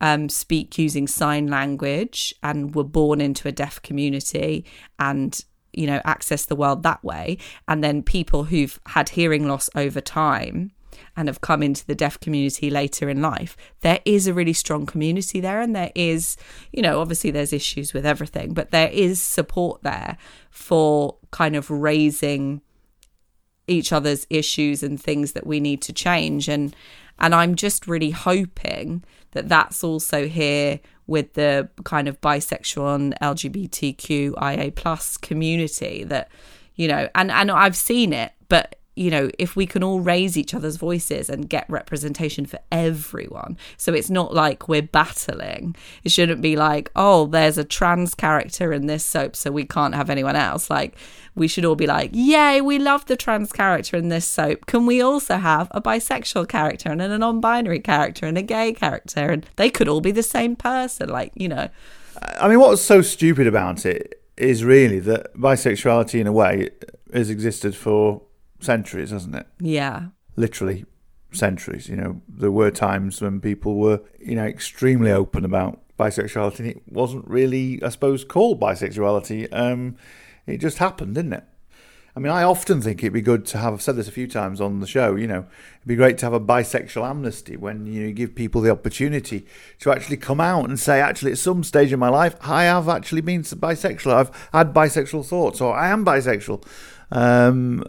um, 0.00 0.28
speak 0.28 0.78
using 0.78 1.08
sign 1.08 1.48
language 1.48 2.34
and 2.42 2.74
were 2.74 2.84
born 2.84 3.20
into 3.20 3.48
a 3.48 3.52
deaf 3.52 3.80
community 3.82 4.64
and 4.98 5.42
you 5.76 5.86
know, 5.86 6.00
access 6.04 6.46
the 6.46 6.56
world 6.56 6.82
that 6.82 7.04
way. 7.04 7.38
And 7.68 7.84
then 7.84 8.02
people 8.02 8.44
who've 8.44 8.80
had 8.86 9.10
hearing 9.10 9.46
loss 9.46 9.70
over 9.76 10.00
time 10.00 10.72
and 11.16 11.28
have 11.28 11.42
come 11.42 11.62
into 11.62 11.86
the 11.86 11.94
deaf 11.94 12.18
community 12.18 12.70
later 12.70 13.08
in 13.08 13.20
life, 13.22 13.56
there 13.80 14.00
is 14.04 14.26
a 14.26 14.34
really 14.34 14.54
strong 14.54 14.86
community 14.86 15.40
there. 15.40 15.60
And 15.60 15.76
there 15.76 15.92
is, 15.94 16.36
you 16.72 16.82
know, 16.82 17.00
obviously 17.00 17.30
there's 17.30 17.52
issues 17.52 17.92
with 17.92 18.06
everything, 18.06 18.54
but 18.54 18.70
there 18.70 18.88
is 18.88 19.20
support 19.20 19.82
there 19.82 20.16
for 20.50 21.16
kind 21.30 21.54
of 21.54 21.70
raising 21.70 22.62
each 23.68 23.92
other's 23.92 24.26
issues 24.30 24.82
and 24.82 25.00
things 25.00 25.32
that 25.32 25.46
we 25.46 25.60
need 25.60 25.82
to 25.82 25.92
change. 25.92 26.48
And, 26.48 26.74
and 27.18 27.34
I'm 27.34 27.54
just 27.54 27.86
really 27.86 28.10
hoping 28.10 29.04
that 29.36 29.48
that's 29.48 29.84
also 29.84 30.26
here 30.26 30.80
with 31.06 31.34
the 31.34 31.68
kind 31.84 32.08
of 32.08 32.20
bisexual 32.20 32.94
and 32.94 33.14
LGBTQIA 33.22 34.74
plus 34.74 35.16
community 35.16 36.04
that, 36.04 36.28
you 36.74 36.88
know, 36.88 37.08
and, 37.14 37.30
and 37.30 37.50
I've 37.50 37.76
seen 37.76 38.12
it, 38.12 38.32
but 38.48 38.76
you 38.96 39.10
know, 39.10 39.30
if 39.38 39.54
we 39.54 39.66
can 39.66 39.82
all 39.82 40.00
raise 40.00 40.38
each 40.38 40.54
other's 40.54 40.76
voices 40.76 41.28
and 41.28 41.48
get 41.48 41.68
representation 41.68 42.46
for 42.46 42.58
everyone. 42.72 43.58
So 43.76 43.92
it's 43.92 44.08
not 44.08 44.32
like 44.32 44.68
we're 44.68 44.82
battling. 44.82 45.76
It 46.02 46.10
shouldn't 46.10 46.40
be 46.40 46.56
like, 46.56 46.90
oh, 46.96 47.26
there's 47.26 47.58
a 47.58 47.64
trans 47.64 48.14
character 48.14 48.72
in 48.72 48.86
this 48.86 49.04
soap, 49.04 49.36
so 49.36 49.52
we 49.52 49.66
can't 49.66 49.94
have 49.94 50.08
anyone 50.08 50.34
else. 50.34 50.70
Like, 50.70 50.96
we 51.34 51.46
should 51.46 51.66
all 51.66 51.76
be 51.76 51.86
like, 51.86 52.10
yay, 52.14 52.62
we 52.62 52.78
love 52.78 53.04
the 53.04 53.16
trans 53.16 53.52
character 53.52 53.98
in 53.98 54.08
this 54.08 54.24
soap. 54.24 54.64
Can 54.64 54.86
we 54.86 55.02
also 55.02 55.36
have 55.36 55.68
a 55.72 55.82
bisexual 55.82 56.48
character 56.48 56.90
and 56.90 57.02
a 57.02 57.18
non 57.18 57.40
binary 57.40 57.80
character 57.80 58.24
and 58.24 58.38
a 58.38 58.42
gay 58.42 58.72
character? 58.72 59.30
And 59.30 59.46
they 59.56 59.68
could 59.68 59.88
all 59.88 60.00
be 60.00 60.12
the 60.12 60.22
same 60.22 60.56
person. 60.56 61.10
Like, 61.10 61.32
you 61.34 61.48
know. 61.48 61.68
I 62.40 62.48
mean, 62.48 62.58
what's 62.58 62.80
so 62.80 63.02
stupid 63.02 63.46
about 63.46 63.84
it 63.84 64.22
is 64.38 64.64
really 64.64 65.00
that 65.00 65.34
bisexuality, 65.36 66.18
in 66.18 66.26
a 66.26 66.32
way, 66.32 66.70
has 67.12 67.28
existed 67.28 67.76
for 67.76 68.22
centuries, 68.66 69.10
hasn't 69.10 69.34
it? 69.34 69.46
Yeah. 69.60 70.08
Literally 70.36 70.84
centuries. 71.32 71.88
You 71.88 71.96
know, 71.96 72.22
there 72.28 72.50
were 72.50 72.70
times 72.70 73.20
when 73.22 73.40
people 73.40 73.76
were, 73.76 74.00
you 74.18 74.34
know, 74.34 74.44
extremely 74.44 75.10
open 75.10 75.44
about 75.44 75.80
bisexuality. 75.98 76.58
And 76.60 76.68
it 76.68 76.82
wasn't 76.90 77.26
really, 77.28 77.82
I 77.82 77.88
suppose, 77.88 78.24
called 78.24 78.60
bisexuality. 78.60 79.48
Um, 79.52 79.96
it 80.46 80.58
just 80.58 80.78
happened, 80.78 81.14
didn't 81.14 81.32
it? 81.32 81.44
I 82.14 82.18
mean, 82.18 82.32
I 82.32 82.44
often 82.44 82.80
think 82.80 83.02
it'd 83.02 83.12
be 83.12 83.20
good 83.20 83.44
to 83.46 83.58
have. 83.58 83.74
I've 83.74 83.82
said 83.82 83.96
this 83.96 84.08
a 84.08 84.12
few 84.12 84.26
times 84.26 84.58
on 84.58 84.80
the 84.80 84.86
show. 84.86 85.16
You 85.16 85.26
know, 85.26 85.46
it'd 85.76 85.86
be 85.86 85.96
great 85.96 86.16
to 86.18 86.26
have 86.26 86.32
a 86.32 86.40
bisexual 86.40 87.06
amnesty 87.06 87.58
when 87.58 87.84
you, 87.84 88.00
know, 88.00 88.06
you 88.08 88.14
give 88.14 88.34
people 88.34 88.62
the 88.62 88.70
opportunity 88.70 89.46
to 89.80 89.92
actually 89.92 90.16
come 90.16 90.40
out 90.40 90.66
and 90.66 90.80
say, 90.80 90.98
actually, 90.98 91.32
at 91.32 91.38
some 91.38 91.62
stage 91.62 91.92
in 91.92 91.98
my 91.98 92.08
life, 92.08 92.34
I 92.40 92.64
have 92.64 92.88
actually 92.88 93.20
been 93.20 93.42
bisexual. 93.42 94.14
I've 94.14 94.48
had 94.50 94.72
bisexual 94.72 95.26
thoughts, 95.26 95.60
or 95.60 95.76
I 95.76 95.90
am 95.90 96.06
bisexual. 96.06 96.64
Um, 97.10 97.84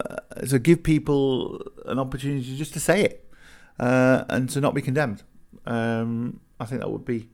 so 0.46 0.58
give 0.58 0.82
people 0.82 1.62
an 1.86 1.98
opportunity 1.98 2.56
just 2.56 2.72
to 2.74 2.80
say 2.80 3.02
it 3.02 3.28
uh, 3.78 4.24
and 4.28 4.48
to 4.50 4.60
not 4.60 4.74
be 4.74 4.82
condemned. 4.82 5.22
Um, 5.66 6.40
I 6.60 6.66
think 6.66 6.80
that 6.80 6.90
would 6.90 7.04
be 7.04 7.28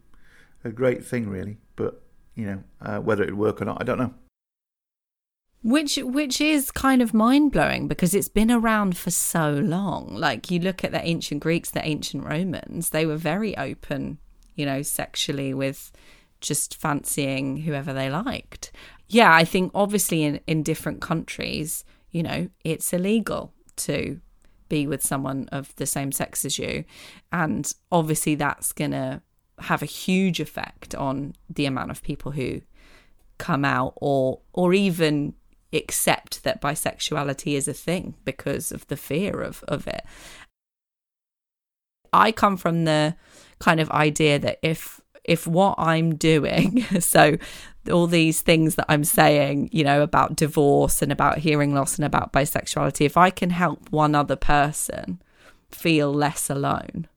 a 0.64 0.70
great 0.70 1.04
thing, 1.04 1.28
really. 1.28 1.58
But 1.76 2.02
you 2.34 2.46
know, 2.46 2.64
uh, 2.80 2.98
whether 2.98 3.22
it 3.22 3.30
would 3.30 3.38
work 3.38 3.62
or 3.62 3.64
not, 3.66 3.80
I 3.80 3.84
don't 3.84 3.98
know. 3.98 4.14
Which 5.62 5.96
which 5.96 6.42
is 6.42 6.70
kind 6.70 7.00
of 7.00 7.14
mind 7.14 7.52
blowing 7.52 7.88
because 7.88 8.14
it's 8.14 8.28
been 8.28 8.50
around 8.50 8.98
for 8.98 9.10
so 9.10 9.50
long. 9.50 10.14
Like 10.14 10.50
you 10.50 10.60
look 10.60 10.84
at 10.84 10.92
the 10.92 11.04
ancient 11.06 11.42
Greeks, 11.42 11.70
the 11.70 11.84
ancient 11.84 12.24
Romans, 12.24 12.90
they 12.90 13.06
were 13.06 13.16
very 13.16 13.56
open, 13.56 14.18
you 14.54 14.66
know, 14.66 14.82
sexually 14.82 15.54
with 15.54 15.90
just 16.42 16.76
fancying 16.76 17.58
whoever 17.58 17.94
they 17.94 18.10
liked. 18.10 18.72
Yeah, 19.08 19.34
I 19.34 19.44
think 19.44 19.70
obviously 19.74 20.22
in, 20.22 20.40
in 20.46 20.62
different 20.62 21.00
countries, 21.00 21.84
you 22.10 22.22
know, 22.22 22.48
it's 22.64 22.92
illegal 22.92 23.52
to 23.76 24.20
be 24.68 24.86
with 24.86 25.02
someone 25.04 25.48
of 25.52 25.74
the 25.76 25.86
same 25.86 26.10
sex 26.10 26.44
as 26.44 26.58
you. 26.58 26.84
And 27.32 27.72
obviously 27.92 28.34
that's 28.34 28.72
gonna 28.72 29.22
have 29.58 29.82
a 29.82 29.86
huge 29.86 30.40
effect 30.40 30.94
on 30.94 31.34
the 31.48 31.66
amount 31.66 31.90
of 31.90 32.02
people 32.02 32.32
who 32.32 32.62
come 33.38 33.64
out 33.64 33.92
or 33.96 34.40
or 34.52 34.72
even 34.72 35.34
accept 35.72 36.44
that 36.44 36.60
bisexuality 36.60 37.54
is 37.54 37.66
a 37.66 37.72
thing 37.74 38.14
because 38.24 38.70
of 38.70 38.86
the 38.86 38.96
fear 38.96 39.40
of, 39.40 39.64
of 39.66 39.86
it. 39.86 40.04
I 42.12 42.30
come 42.30 42.56
from 42.56 42.84
the 42.84 43.16
kind 43.58 43.80
of 43.80 43.90
idea 43.90 44.38
that 44.38 44.58
if 44.62 45.00
if 45.24 45.46
what 45.46 45.74
I'm 45.78 46.14
doing, 46.16 46.82
so 47.00 47.36
all 47.90 48.06
these 48.06 48.40
things 48.40 48.76
that 48.76 48.86
I'm 48.88 49.04
saying, 49.04 49.70
you 49.72 49.84
know, 49.84 50.02
about 50.02 50.36
divorce 50.36 51.02
and 51.02 51.12
about 51.12 51.38
hearing 51.38 51.74
loss 51.74 51.96
and 51.96 52.04
about 52.04 52.32
bisexuality, 52.32 53.04
if 53.04 53.16
I 53.16 53.30
can 53.30 53.50
help 53.50 53.90
one 53.90 54.14
other 54.14 54.36
person 54.36 55.20
feel 55.70 56.12
less 56.12 56.48
alone 56.48 57.08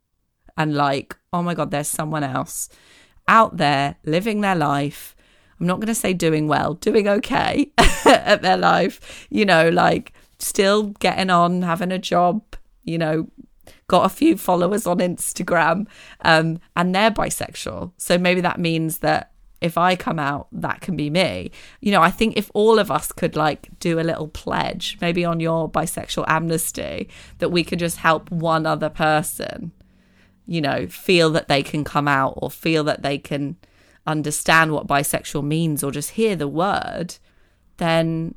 and 0.57 0.75
like, 0.75 1.15
oh 1.31 1.41
my 1.43 1.53
God, 1.53 1.71
there's 1.71 1.87
someone 1.87 2.23
else 2.23 2.69
out 3.27 3.57
there 3.57 3.95
living 4.03 4.41
their 4.41 4.55
life. 4.55 5.15
I'm 5.59 5.67
not 5.67 5.75
going 5.75 5.87
to 5.87 5.95
say 5.95 6.13
doing 6.13 6.47
well, 6.47 6.73
doing 6.75 7.07
okay 7.07 7.71
at 8.05 8.41
their 8.41 8.57
life, 8.57 9.27
you 9.29 9.45
know, 9.45 9.69
like 9.69 10.13
still 10.39 10.87
getting 10.99 11.29
on, 11.29 11.61
having 11.61 11.91
a 11.91 11.99
job, 11.99 12.43
you 12.83 12.97
know, 12.97 13.27
got 13.87 14.05
a 14.05 14.09
few 14.09 14.37
followers 14.37 14.85
on 14.85 14.99
Instagram, 14.99 15.87
um, 16.21 16.59
and 16.75 16.93
they're 16.93 17.11
bisexual. 17.11 17.91
So 17.97 18.17
maybe 18.17 18.41
that 18.41 18.59
means 18.59 18.99
that 18.99 19.31
if 19.59 19.77
I 19.77 19.95
come 19.95 20.19
out, 20.19 20.47
that 20.51 20.81
can 20.81 20.95
be 20.95 21.09
me. 21.09 21.51
You 21.79 21.91
know, 21.91 22.01
I 22.01 22.11
think 22.11 22.37
if 22.37 22.51
all 22.53 22.77
of 22.77 22.91
us 22.91 23.11
could 23.11 23.35
like 23.35 23.69
do 23.79 23.99
a 23.99 24.01
little 24.01 24.27
pledge, 24.27 24.97
maybe 25.01 25.25
on 25.25 25.39
your 25.39 25.69
bisexual 25.69 26.25
amnesty, 26.27 27.09
that 27.39 27.49
we 27.49 27.63
could 27.63 27.79
just 27.79 27.97
help 27.97 28.29
one 28.29 28.65
other 28.65 28.89
person, 28.89 29.71
you 30.45 30.61
know, 30.61 30.87
feel 30.87 31.31
that 31.31 31.47
they 31.47 31.63
can 31.63 31.83
come 31.83 32.07
out 32.07 32.33
or 32.37 32.51
feel 32.51 32.83
that 32.83 33.01
they 33.01 33.17
can 33.17 33.55
understand 34.05 34.71
what 34.71 34.87
bisexual 34.87 35.43
means 35.43 35.83
or 35.83 35.91
just 35.91 36.11
hear 36.11 36.35
the 36.35 36.47
word, 36.47 37.15
then 37.77 38.35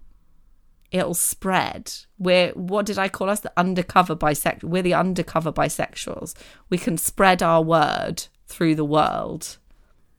it'll 0.90 1.14
spread. 1.14 1.92
We're 2.18 2.50
what 2.52 2.86
did 2.86 2.98
I 2.98 3.08
call 3.08 3.30
us? 3.30 3.40
The 3.40 3.52
undercover 3.56 4.16
bisexual. 4.16 4.64
We're 4.64 4.82
the 4.82 4.94
undercover 4.94 5.52
bisexuals. 5.52 6.34
We 6.68 6.78
can 6.78 6.98
spread 6.98 7.42
our 7.42 7.62
word 7.62 8.26
through 8.46 8.74
the 8.74 8.84
world. 8.84 9.58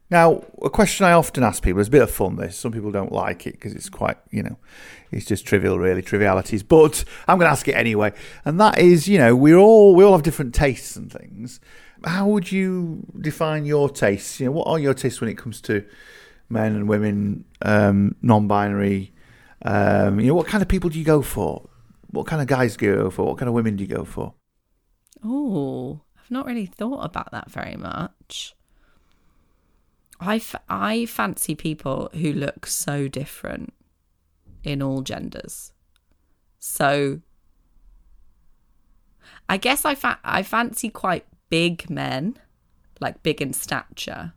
Now, 0.10 0.44
a 0.62 0.70
question 0.70 1.06
I 1.06 1.14
often 1.14 1.42
ask 1.42 1.64
people, 1.64 1.80
is 1.80 1.88
a 1.88 1.92
bit 1.92 2.02
of 2.02 2.12
fun 2.12 2.36
this. 2.36 2.58
Some 2.58 2.74
people 2.74 2.92
don't 2.92 3.14
like 3.14 3.48
it 3.48 3.54
because 3.54 3.74
it's 3.74 3.88
quite, 3.88 4.18
you 4.30 4.44
know, 4.44 4.58
it's 5.10 5.26
just 5.26 5.46
trivial 5.46 5.80
really, 5.80 6.02
trivialities. 6.02 6.64
But 6.64 7.06
I'm 7.30 7.38
going 7.38 7.48
to 7.48 7.52
ask 7.52 7.66
it 7.70 7.76
anyway. 7.76 8.12
And 8.44 8.60
that 8.60 8.78
is, 8.78 9.08
you 9.08 9.18
know, 9.18 9.38
we're 9.38 9.58
all 9.58 9.96
we 9.96 10.04
all 10.04 10.12
have 10.12 10.24
different 10.24 10.54
tastes 10.54 10.98
and 10.98 11.10
things 11.10 11.62
how 12.04 12.28
would 12.28 12.52
you 12.52 13.06
define 13.20 13.66
your 13.66 13.90
tastes? 13.90 14.40
You 14.40 14.48
know, 14.48 14.52
what 14.54 14.68
are 14.68 14.80
your 14.80 14.94
tastes 14.94 15.22
when 15.22 15.30
it 15.30 15.38
comes 15.38 15.62
to 15.62 15.86
men 16.50 16.76
and 16.76 16.88
women, 16.88 17.46
um, 17.62 18.16
non-binary? 18.22 19.14
Um, 19.64 20.20
you 20.20 20.28
know, 20.28 20.36
what 20.36 20.48
kind 20.48 20.62
of 20.62 20.68
people 20.68 20.90
do 20.90 20.98
you 21.00 21.06
go 21.06 21.22
for? 21.22 21.70
What 22.10 22.28
kind 22.28 22.42
of 22.42 22.48
guys 22.48 22.76
do 22.78 22.86
you 22.86 22.96
go 22.96 23.10
for? 23.10 23.26
What 23.26 23.38
kind 23.38 23.48
of 23.48 23.54
women 23.54 23.76
do 23.76 23.84
you 23.84 23.96
go 23.96 24.04
for? 24.04 24.34
Oh, 25.24 26.02
I've 26.20 26.32
not 26.32 26.46
really 26.46 26.66
thought 26.66 27.04
about 27.06 27.32
that 27.32 27.50
very 27.52 27.76
much. 27.76 28.56
I, 30.20 30.36
f- 30.36 30.56
I 30.70 31.06
fancy 31.06 31.56
people 31.56 32.10
who 32.14 32.32
look 32.34 32.66
so 32.66 33.08
different 33.08 33.74
in 34.64 34.82
all 34.82 35.02
genders. 35.02 35.72
So 36.60 37.22
I 39.50 39.58
guess 39.58 39.84
I 39.84 39.96
fa- 39.96 40.20
I 40.24 40.44
fancy 40.44 40.90
quite 40.90 41.26
big 41.50 41.90
men, 41.90 42.38
like 43.00 43.24
big 43.24 43.42
in 43.42 43.54
stature, 43.54 44.34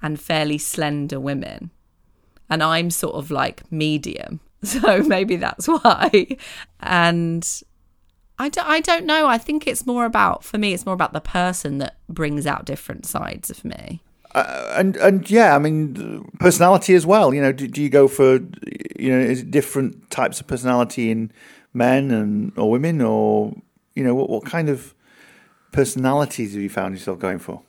and 0.00 0.20
fairly 0.20 0.58
slender 0.58 1.18
women. 1.20 1.70
And 2.50 2.62
I'm 2.62 2.90
sort 2.90 3.14
of 3.14 3.30
like 3.30 3.70
medium. 3.72 4.40
So 4.62 5.02
maybe 5.02 5.36
that's 5.36 5.66
why. 5.66 6.36
And 6.80 7.62
I 8.38 8.50
don't, 8.50 8.66
I 8.66 8.80
don't 8.80 9.06
know. 9.06 9.26
I 9.26 9.38
think 9.38 9.66
it's 9.66 9.86
more 9.86 10.04
about, 10.04 10.44
for 10.44 10.58
me, 10.58 10.74
it's 10.74 10.84
more 10.84 10.94
about 10.94 11.14
the 11.14 11.20
person 11.20 11.78
that 11.78 11.96
brings 12.10 12.46
out 12.46 12.66
different 12.66 13.06
sides 13.06 13.48
of 13.48 13.64
me. 13.64 14.02
Uh, 14.34 14.74
and 14.76 14.96
and 14.96 15.28
yeah, 15.28 15.56
I 15.56 15.58
mean 15.58 16.30
personality 16.38 16.94
as 16.94 17.04
well. 17.04 17.34
You 17.34 17.42
know, 17.42 17.52
do, 17.52 17.66
do, 17.66 17.82
you 17.82 17.88
go 17.88 18.06
for 18.06 18.34
you 18.96 19.10
know 19.10 19.18
is 19.18 19.40
it 19.40 19.50
different 19.50 20.08
types 20.10 20.40
of 20.40 20.46
personality 20.46 21.10
in 21.10 21.32
men 21.74 22.12
and 22.12 22.56
or 22.56 22.70
women 22.70 23.00
or 23.00 23.54
you 23.94 24.04
know 24.04 24.14
what 24.14 24.30
what 24.30 24.44
kind 24.44 24.68
of 24.68 24.94
personalities 25.72 26.52
have 26.52 26.62
you 26.62 26.70
found 26.70 26.94
yourself 26.94 27.18
going 27.18 27.40
for? 27.40 27.62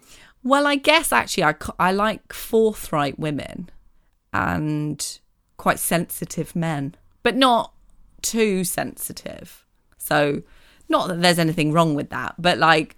Well, 0.44 0.68
I 0.68 0.76
guess 0.76 1.12
actually 1.12 1.46
I, 1.46 1.56
I 1.80 1.92
like 1.92 2.32
forthright 2.32 3.18
women 3.18 3.70
and 4.34 5.20
quite 5.58 5.80
sensitive 5.80 6.56
men, 6.56 6.96
but 7.24 7.36
not 7.36 7.74
too 8.22 8.64
sensitive. 8.64 9.66
So, 9.98 10.44
not 10.90 11.08
that 11.08 11.22
there's 11.22 11.40
anything 11.40 11.72
wrong 11.72 11.96
with 11.96 12.10
that, 12.10 12.36
but 12.38 12.58
like 12.58 12.96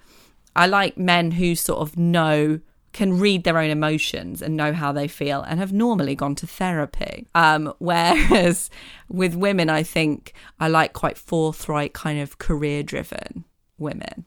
I 0.55 0.67
like 0.67 0.97
men 0.97 1.31
who 1.31 1.55
sort 1.55 1.79
of 1.79 1.97
know 1.97 2.59
can 2.93 3.19
read 3.19 3.43
their 3.43 3.57
own 3.57 3.71
emotions 3.71 4.41
and 4.41 4.55
know 4.55 4.71
how 4.71 4.91
they 4.91 5.07
feel 5.07 5.41
and 5.41 5.59
have 5.59 5.73
normally 5.73 6.15
gone 6.15 6.35
to 6.35 6.47
therapy. 6.47 7.27
Um, 7.33 7.73
whereas 7.79 8.69
with 9.09 9.35
women, 9.35 9.69
I 9.69 9.83
think 9.83 10.33
I 10.59 10.67
like 10.67 10.93
quite 10.93 11.17
forthright, 11.17 11.93
kind 11.93 12.19
of 12.19 12.37
career 12.37 12.83
driven 12.83 13.45
women. 13.77 14.25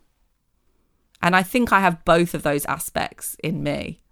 And 1.22 1.34
I 1.34 1.42
think 1.42 1.72
I 1.72 1.80
have 1.80 2.04
both 2.04 2.34
of 2.34 2.42
those 2.42 2.66
aspects 2.66 3.36
in 3.42 3.62
me. 3.62 4.02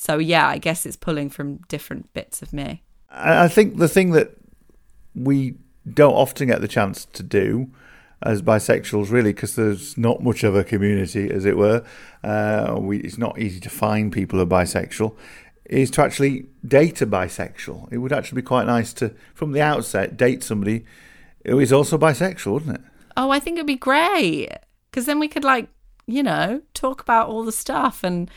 So 0.00 0.18
yeah, 0.18 0.46
I 0.46 0.58
guess 0.58 0.86
it's 0.86 0.96
pulling 0.96 1.28
from 1.28 1.56
different 1.66 2.12
bits 2.12 2.40
of 2.40 2.52
me. 2.52 2.84
I 3.10 3.48
think 3.48 3.78
the 3.78 3.88
thing 3.88 4.12
that 4.12 4.30
we 5.12 5.56
don't 5.92 6.14
often 6.14 6.46
get 6.46 6.60
the 6.60 6.68
chance 6.68 7.04
to 7.06 7.22
do 7.24 7.72
as 8.22 8.40
bisexuals, 8.40 9.10
really, 9.10 9.32
because 9.32 9.56
there's 9.56 9.98
not 9.98 10.22
much 10.22 10.44
of 10.44 10.54
a 10.54 10.62
community, 10.62 11.28
as 11.28 11.44
it 11.44 11.56
were. 11.56 11.84
Uh, 12.22 12.76
we, 12.78 12.98
it's 12.98 13.18
not 13.18 13.40
easy 13.40 13.58
to 13.58 13.68
find 13.68 14.12
people 14.12 14.38
who 14.38 14.44
are 14.44 14.46
bisexual. 14.46 15.16
Is 15.64 15.90
to 15.92 16.02
actually 16.02 16.46
date 16.66 17.02
a 17.02 17.06
bisexual. 17.06 17.92
It 17.92 17.98
would 17.98 18.12
actually 18.12 18.36
be 18.36 18.46
quite 18.46 18.66
nice 18.68 18.92
to, 18.94 19.12
from 19.34 19.50
the 19.50 19.60
outset, 19.60 20.16
date 20.16 20.44
somebody 20.44 20.84
who 21.44 21.58
is 21.58 21.72
also 21.72 21.98
bisexual, 21.98 22.52
wouldn't 22.52 22.76
it? 22.76 22.82
Oh, 23.16 23.30
I 23.30 23.40
think 23.40 23.56
it'd 23.56 23.66
be 23.66 23.74
great 23.74 24.48
because 24.90 25.06
then 25.06 25.18
we 25.18 25.26
could 25.26 25.44
like 25.44 25.68
you 26.08 26.22
know, 26.22 26.62
talk 26.72 27.02
about 27.02 27.28
all 27.28 27.44
the 27.44 27.52
stuff 27.52 28.02
and 28.02 28.30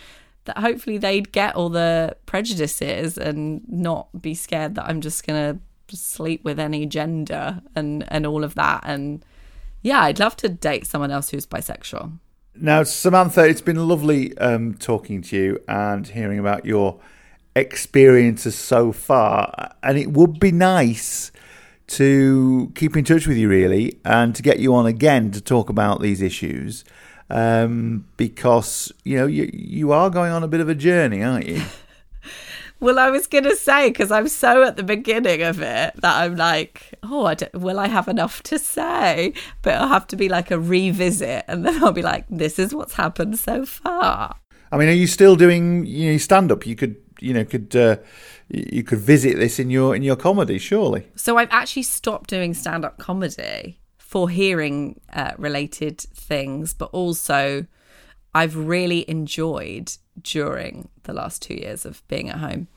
that 0.46 0.58
hopefully 0.58 0.98
they'd 0.98 1.32
get 1.32 1.56
all 1.56 1.70
the 1.70 2.16
prejudices 2.26 3.18
and 3.18 3.62
not 3.70 4.22
be 4.22 4.34
scared 4.34 4.76
that 4.76 4.86
I'm 4.86 5.02
just 5.02 5.24
to 5.26 5.60
sleep 5.98 6.44
with 6.44 6.60
any 6.60 6.86
gender 6.86 7.62
and, 7.76 8.06
and 8.08 8.26
all 8.26 8.44
of 8.44 8.56
that. 8.56 8.82
And 8.84 9.24
yeah, 9.82 10.02
I'd 10.02 10.20
love 10.20 10.36
to 10.38 10.50
date 10.50 10.88
someone 10.88 11.12
else 11.12 11.30
who's 11.30 11.46
bisexual. 11.46 12.14
Now, 12.56 12.84
Samantha, 12.84 13.46
it's 13.46 13.62
been 13.62 13.88
lovely 13.88 14.38
um, 14.38 14.74
talking 14.76 15.22
to 15.24 15.38
you 15.38 15.64
and 15.68 16.08
hearing 16.08 16.40
about 16.40 16.66
your 16.66 17.00
experiences 17.56 18.56
so 18.56 18.92
far. 18.92 19.74
And 19.84 19.98
it 19.98 20.12
would 20.12 20.40
be 20.40 20.52
nice 20.52 21.32
to 21.88 22.72
keep 22.76 22.96
in 22.96 23.04
touch 23.04 23.28
with 23.28 23.38
you, 23.38 23.50
really, 23.50 24.00
and 24.06 24.36
to 24.36 24.42
get 24.42 24.60
you 24.60 24.74
on 24.76 24.86
again 24.86 25.32
to 25.32 25.42
talk 25.42 25.70
about 25.70 26.02
these 26.02 26.22
issues 26.22 26.86
um, 27.32 28.06
because 28.18 28.92
you 29.06 29.18
know 29.18 29.26
you 29.26 29.50
you 29.54 29.92
are 29.92 30.10
going 30.10 30.32
on 30.32 30.44
a 30.44 30.48
bit 30.48 30.60
of 30.60 30.70
a 30.70 30.76
journey, 30.76 31.24
aren't 31.24 31.48
you? 31.48 31.64
well, 32.80 33.00
I 33.00 33.10
was 33.10 33.26
going 33.26 33.46
to 33.46 33.56
say 33.56 33.90
because 33.90 34.12
I'm 34.12 34.28
so 34.28 34.64
at 34.64 34.76
the 34.76 34.84
beginning 34.84 35.42
of 35.42 35.62
it 35.62 35.94
that 35.96 36.16
I'm 36.18 36.36
like, 36.36 36.94
oh, 37.04 37.26
I 37.26 37.38
will 37.54 37.80
I 37.80 37.88
have 37.88 38.10
enough 38.10 38.44
to 38.44 38.60
say? 38.60 39.34
But 39.62 39.76
it'll 39.76 39.88
have 39.88 40.08
to 40.08 40.18
be 40.18 40.28
like 40.28 40.52
a 40.52 40.60
revisit, 40.60 41.46
and 41.48 41.66
then 41.66 41.82
I'll 41.82 41.94
be 41.94 42.02
like, 42.02 42.26
this 42.30 42.60
is 42.60 42.76
what's 42.76 42.96
happened 42.96 43.40
so 43.40 43.66
far. 43.66 44.36
I 44.74 44.78
mean, 44.78 44.90
are 44.90 44.94
you 44.94 45.08
still 45.08 45.38
doing 45.38 45.86
you 45.86 46.12
know 46.12 46.18
stand 46.18 46.52
up? 46.52 46.68
You 46.68 46.76
could 46.76 46.98
you 47.20 47.34
know 47.34 47.46
could. 47.46 47.76
Uh, 47.76 47.98
you 48.54 48.84
could 48.84 49.00
visit 49.00 49.38
this 49.38 49.60
in 49.60 49.70
your 49.70 49.96
in 49.96 50.04
your 50.04 50.18
comedy, 50.18 50.58
surely. 50.58 51.08
So 51.16 51.38
I've 51.38 51.48
actually 51.52 51.84
stopped 51.84 52.30
doing 52.30 52.54
stand 52.54 52.84
up 52.84 52.98
comedy 52.98 53.80
for 54.12 54.30
hearing 54.30 55.00
uh, 55.14 55.32
related 55.38 55.98
things, 55.98 56.74
but 56.74 56.90
also 56.92 57.66
I've 58.36 58.58
really 58.58 59.10
enjoyed 59.10 59.94
during 60.22 60.90
the 61.04 61.14
last 61.14 61.42
two 61.42 61.54
years 61.54 61.86
of 61.86 62.06
being 62.10 62.30
at 62.30 62.38
home 62.38 62.68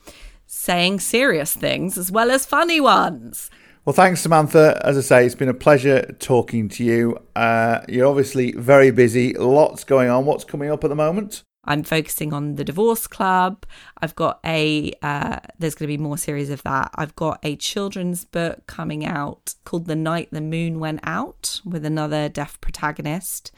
saying 0.46 1.00
serious 1.00 1.52
things 1.52 1.98
as 1.98 2.12
well 2.12 2.30
as 2.30 2.46
funny 2.46 2.80
ones. 2.80 3.50
Well, 3.84 3.94
thanks, 3.94 4.20
Samantha. 4.20 4.80
As 4.84 4.96
I 4.96 5.00
say, 5.00 5.26
it's 5.26 5.34
been 5.34 5.48
a 5.48 5.54
pleasure 5.54 6.02
talking 6.20 6.68
to 6.68 6.84
you. 6.84 7.18
Uh, 7.34 7.80
you're 7.88 8.06
obviously 8.06 8.52
very 8.52 8.92
busy, 8.92 9.32
lots 9.34 9.82
going 9.82 10.08
on. 10.08 10.26
What's 10.26 10.44
coming 10.44 10.70
up 10.70 10.84
at 10.84 10.88
the 10.88 10.94
moment? 10.94 11.42
I'm 11.64 11.82
focusing 11.82 12.32
on 12.32 12.56
the 12.56 12.64
Divorce 12.64 13.06
Club. 13.06 13.64
I've 14.00 14.14
got 14.14 14.40
a, 14.44 14.92
uh, 15.02 15.40
there's 15.58 15.74
going 15.74 15.88
to 15.88 15.96
be 15.96 16.02
more 16.02 16.18
series 16.18 16.50
of 16.50 16.62
that. 16.62 16.90
I've 16.94 17.16
got 17.16 17.38
a 17.42 17.56
children's 17.56 18.24
book 18.24 18.66
coming 18.66 19.04
out 19.04 19.54
called 19.64 19.86
The 19.86 19.96
Night 19.96 20.28
the 20.30 20.40
Moon 20.40 20.78
Went 20.78 21.00
Out 21.04 21.60
with 21.64 21.84
another 21.84 22.28
deaf 22.28 22.60
protagonist. 22.60 23.52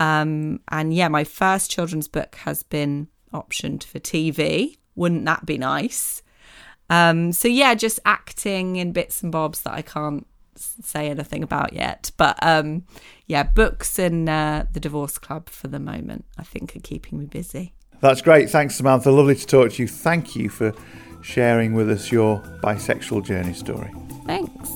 Um, 0.00 0.60
and 0.68 0.92
yeah, 0.94 1.08
my 1.08 1.24
first 1.24 1.70
children's 1.70 2.08
book 2.08 2.34
has 2.36 2.62
been 2.62 3.08
optioned 3.32 3.84
for 3.84 3.98
TV. 3.98 4.78
Wouldn't 4.94 5.24
that 5.26 5.46
be 5.46 5.58
nice? 5.58 6.22
Um, 6.90 7.32
so 7.32 7.48
yeah, 7.48 7.74
just 7.74 8.00
acting 8.04 8.76
in 8.76 8.92
bits 8.92 9.22
and 9.22 9.32
bobs 9.32 9.62
that 9.62 9.74
I 9.74 9.82
can't 9.82 10.26
say 10.54 11.08
anything 11.08 11.42
about 11.42 11.72
yet. 11.72 12.10
But 12.16 12.38
um, 12.42 12.84
yeah, 13.26 13.42
books 13.42 13.98
and 13.98 14.28
uh, 14.28 14.64
the 14.72 14.80
Divorce 14.80 15.18
Club 15.18 15.48
for 15.48 15.68
the 15.68 15.80
moment, 15.80 16.24
I 16.38 16.42
think, 16.42 16.76
are 16.76 16.80
keeping 16.80 17.18
me 17.18 17.26
busy. 17.26 17.72
That's 18.00 18.20
great. 18.20 18.50
Thanks, 18.50 18.74
Samantha. 18.74 19.10
Lovely 19.10 19.36
to 19.36 19.46
talk 19.46 19.72
to 19.72 19.82
you. 19.82 19.88
Thank 19.88 20.34
you 20.34 20.48
for 20.48 20.72
sharing 21.22 21.74
with 21.74 21.88
us 21.88 22.10
your 22.10 22.40
bisexual 22.62 23.24
journey 23.24 23.54
story. 23.54 23.92
Thanks. 24.26 24.70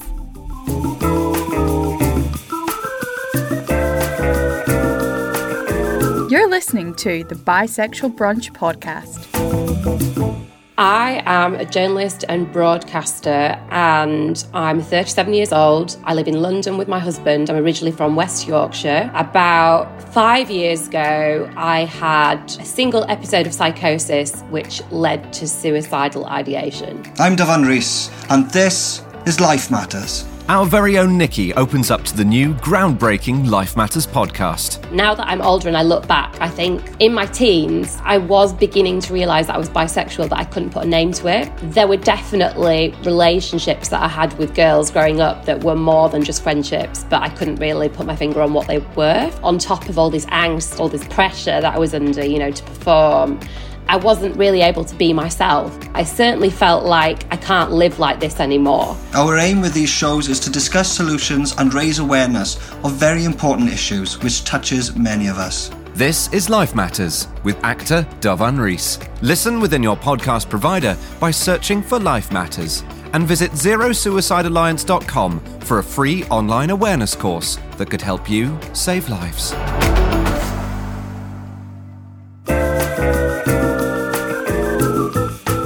You're 6.30 6.48
listening 6.48 6.94
to 6.96 7.24
the 7.24 7.34
Bisexual 7.34 8.16
Brunch 8.16 8.52
podcast. 8.52 10.45
I 10.78 11.22
am 11.24 11.54
a 11.54 11.64
journalist 11.64 12.26
and 12.28 12.52
broadcaster, 12.52 13.58
and 13.70 14.44
I'm 14.52 14.82
37 14.82 15.32
years 15.32 15.50
old. 15.50 15.96
I 16.04 16.12
live 16.12 16.28
in 16.28 16.42
London 16.42 16.76
with 16.76 16.86
my 16.86 16.98
husband. 16.98 17.48
I'm 17.48 17.56
originally 17.56 17.92
from 17.92 18.14
West 18.14 18.46
Yorkshire. 18.46 19.10
About 19.14 20.02
five 20.12 20.50
years 20.50 20.88
ago, 20.88 21.50
I 21.56 21.86
had 21.86 22.44
a 22.60 22.64
single 22.66 23.06
episode 23.08 23.46
of 23.46 23.54
psychosis, 23.54 24.42
which 24.50 24.82
led 24.90 25.32
to 25.32 25.48
suicidal 25.48 26.26
ideation. 26.26 27.10
I'm 27.18 27.36
Devon 27.36 27.62
Rees, 27.62 28.10
and 28.28 28.50
this 28.50 29.00
is 29.26 29.40
Life 29.40 29.72
Matters. 29.72 30.24
Our 30.48 30.64
very 30.64 30.98
own 30.98 31.18
Nikki 31.18 31.52
opens 31.54 31.90
up 31.90 32.04
to 32.04 32.16
the 32.16 32.24
new 32.24 32.54
groundbreaking 32.54 33.50
Life 33.50 33.76
Matters 33.76 34.06
podcast. 34.06 34.88
Now 34.92 35.16
that 35.16 35.26
I'm 35.26 35.42
older 35.42 35.66
and 35.66 35.76
I 35.76 35.82
look 35.82 36.06
back, 36.06 36.40
I 36.40 36.48
think 36.48 36.80
in 37.00 37.12
my 37.12 37.26
teens, 37.26 37.98
I 38.04 38.18
was 38.18 38.52
beginning 38.52 39.00
to 39.00 39.12
realise 39.12 39.48
that 39.48 39.56
I 39.56 39.58
was 39.58 39.68
bisexual, 39.68 40.28
but 40.28 40.38
I 40.38 40.44
couldn't 40.44 40.70
put 40.70 40.84
a 40.84 40.88
name 40.88 41.12
to 41.14 41.26
it. 41.26 41.50
There 41.60 41.88
were 41.88 41.96
definitely 41.96 42.94
relationships 43.02 43.88
that 43.88 44.00
I 44.00 44.06
had 44.06 44.32
with 44.38 44.54
girls 44.54 44.92
growing 44.92 45.20
up 45.20 45.44
that 45.46 45.64
were 45.64 45.74
more 45.74 46.08
than 46.08 46.22
just 46.22 46.44
friendships, 46.44 47.04
but 47.10 47.20
I 47.20 47.28
couldn't 47.28 47.56
really 47.56 47.88
put 47.88 48.06
my 48.06 48.14
finger 48.14 48.40
on 48.42 48.52
what 48.52 48.68
they 48.68 48.78
were. 48.94 49.32
On 49.42 49.58
top 49.58 49.88
of 49.88 49.98
all 49.98 50.08
this 50.08 50.26
angst, 50.26 50.78
all 50.78 50.88
this 50.88 51.04
pressure 51.08 51.60
that 51.60 51.74
I 51.74 51.78
was 51.80 51.94
under, 51.94 52.24
you 52.24 52.38
know, 52.38 52.52
to 52.52 52.62
perform. 52.62 53.40
I 53.88 53.96
wasn't 53.96 54.36
really 54.36 54.62
able 54.62 54.84
to 54.84 54.94
be 54.96 55.12
myself. 55.12 55.78
I 55.94 56.02
certainly 56.02 56.50
felt 56.50 56.84
like 56.84 57.30
I 57.32 57.36
can't 57.36 57.70
live 57.70 57.98
like 57.98 58.20
this 58.20 58.40
anymore. 58.40 58.96
Our 59.14 59.38
aim 59.38 59.60
with 59.60 59.74
these 59.74 59.88
shows 59.88 60.28
is 60.28 60.40
to 60.40 60.50
discuss 60.50 60.90
solutions 60.90 61.54
and 61.58 61.72
raise 61.72 61.98
awareness 61.98 62.56
of 62.84 62.92
very 62.92 63.24
important 63.24 63.70
issues 63.70 64.20
which 64.22 64.44
touches 64.44 64.96
many 64.96 65.28
of 65.28 65.38
us. 65.38 65.70
This 65.94 66.30
is 66.32 66.50
Life 66.50 66.74
Matters 66.74 67.28
with 67.42 67.56
actor 67.64 68.06
Davan 68.20 68.58
Rees. 68.58 68.98
Listen 69.22 69.60
within 69.60 69.82
your 69.82 69.96
podcast 69.96 70.50
provider 70.50 70.96
by 71.18 71.30
searching 71.30 71.80
for 71.82 71.98
Life 71.98 72.30
Matters 72.32 72.82
and 73.14 73.26
visit 73.26 73.52
zerosuicidealliance.com 73.52 75.40
for 75.60 75.78
a 75.78 75.82
free 75.82 76.24
online 76.24 76.68
awareness 76.70 77.14
course 77.14 77.58
that 77.78 77.88
could 77.88 78.02
help 78.02 78.28
you 78.28 78.58
save 78.74 79.08
lives. 79.08 79.54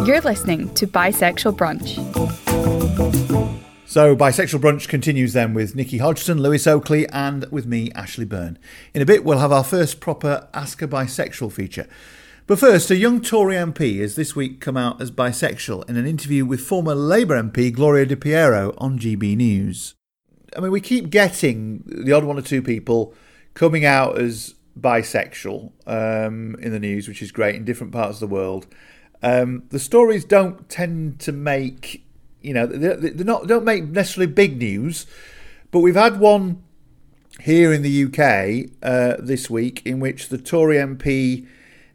You're 0.05 0.23
listening 0.23 0.73
to 0.75 0.87
Bisexual 0.87 1.57
Brunch. 1.57 1.97
So, 3.87 4.17
Bisexual 4.17 4.61
Brunch 4.61 4.89
continues 4.89 5.35
then 5.35 5.53
with 5.53 5.75
Nikki 5.75 5.99
Hodgson, 5.99 6.41
Lewis 6.41 6.67
Oakley, 6.67 7.07
and 7.11 7.45
with 7.51 7.67
me, 7.67 7.93
Ashley 7.95 8.25
Byrne. 8.25 8.59
In 8.95 9.03
a 9.03 9.05
bit, 9.05 9.25
we'll 9.25 9.39
have 9.39 9.53
our 9.53 9.63
first 9.63 10.01
proper 10.01 10.49
Ask 10.55 10.81
a 10.81 10.89
Bisexual 10.89 11.53
feature. 11.53 11.87
But 12.47 12.59
first, 12.59 12.91
a 12.91 12.97
young 12.97 13.21
Tory 13.21 13.57
MP 13.57 14.01
has 14.01 14.17
this 14.17 14.35
week 14.35 14.59
come 14.61 14.77
out 14.77 15.03
as 15.03 15.11
bisexual 15.11 15.89
in 15.89 15.97
an 15.97 16.07
interview 16.07 16.47
with 16.47 16.63
former 16.63 16.95
Labour 16.95 17.41
MP 17.41 17.71
Gloria 17.71 18.07
De 18.07 18.17
Piero 18.17 18.75
on 18.79 18.99
GB 18.99 19.37
News. 19.37 19.95
I 20.57 20.61
mean, 20.61 20.73
we 20.73 20.81
keep 20.81 21.11
getting 21.11 21.85
the 21.87 22.13
odd 22.13 22.25
one 22.25 22.39
or 22.39 22.43
two 22.43 22.63
people 22.63 23.15
coming 23.55 23.85
out 23.85 24.19
as 24.19 24.55
bisexual 24.79 25.73
um, 25.87 26.57
in 26.61 26.73
the 26.73 26.81
news, 26.81 27.07
which 27.07 27.23
is 27.23 27.31
great 27.31 27.55
in 27.55 27.65
different 27.65 27.93
parts 27.93 28.21
of 28.21 28.29
the 28.29 28.35
world. 28.35 28.67
Um, 29.23 29.65
the 29.69 29.79
stories 29.79 30.25
don't 30.25 30.69
tend 30.69 31.21
to 31.21 31.33
make, 31.33 32.05
you 32.41 32.55
know, 32.55 32.67
they're, 32.67 32.97
they're 32.97 33.25
not 33.25 33.47
don't 33.47 33.65
make 33.65 33.85
necessarily 33.85 34.33
big 34.33 34.59
news, 34.59 35.07
but 35.71 35.81
we've 35.81 35.95
had 35.95 36.19
one 36.19 36.63
here 37.41 37.73
in 37.73 37.83
the 37.83 38.05
UK 38.05 38.71
uh, 38.83 39.17
this 39.19 39.49
week 39.49 39.83
in 39.85 40.01
which 40.01 40.29
the 40.29 40.39
Tory 40.39 40.77
MP 40.77 41.47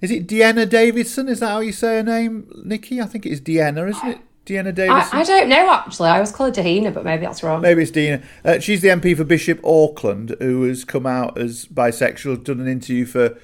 is 0.01 0.11
it 0.11 0.27
Deanna 0.27 0.69
Davison? 0.69 1.27
Is 1.27 1.39
that 1.39 1.49
how 1.49 1.61
you 1.61 1.71
say 1.71 1.97
her 1.97 2.03
name, 2.03 2.47
Nikki? 2.63 3.01
I 3.01 3.05
think 3.05 3.25
it's 3.25 3.41
Deanna, 3.41 3.89
isn't 3.89 4.07
it? 4.07 4.19
Deanna 4.45 4.75
Davison. 4.75 5.17
I, 5.17 5.21
I 5.21 5.23
don't 5.23 5.49
know 5.49 5.71
actually. 5.71 6.09
I 6.09 6.19
was 6.19 6.31
called 6.31 6.53
Dahina, 6.53 6.93
but 6.93 7.03
maybe 7.03 7.25
that's 7.25 7.41
wrong. 7.41 7.61
Maybe 7.61 7.81
it's 7.81 7.91
Deanna. 7.91 8.23
Uh, 8.43 8.59
she's 8.59 8.81
the 8.81 8.89
MP 8.89 9.17
for 9.17 9.23
Bishop 9.23 9.59
Auckland, 9.63 10.35
who 10.39 10.63
has 10.63 10.85
come 10.85 11.07
out 11.07 11.37
as 11.39 11.65
bisexual, 11.65 12.43
done 12.43 12.59
an 12.59 12.67
interview 12.67 13.05
for 13.05 13.35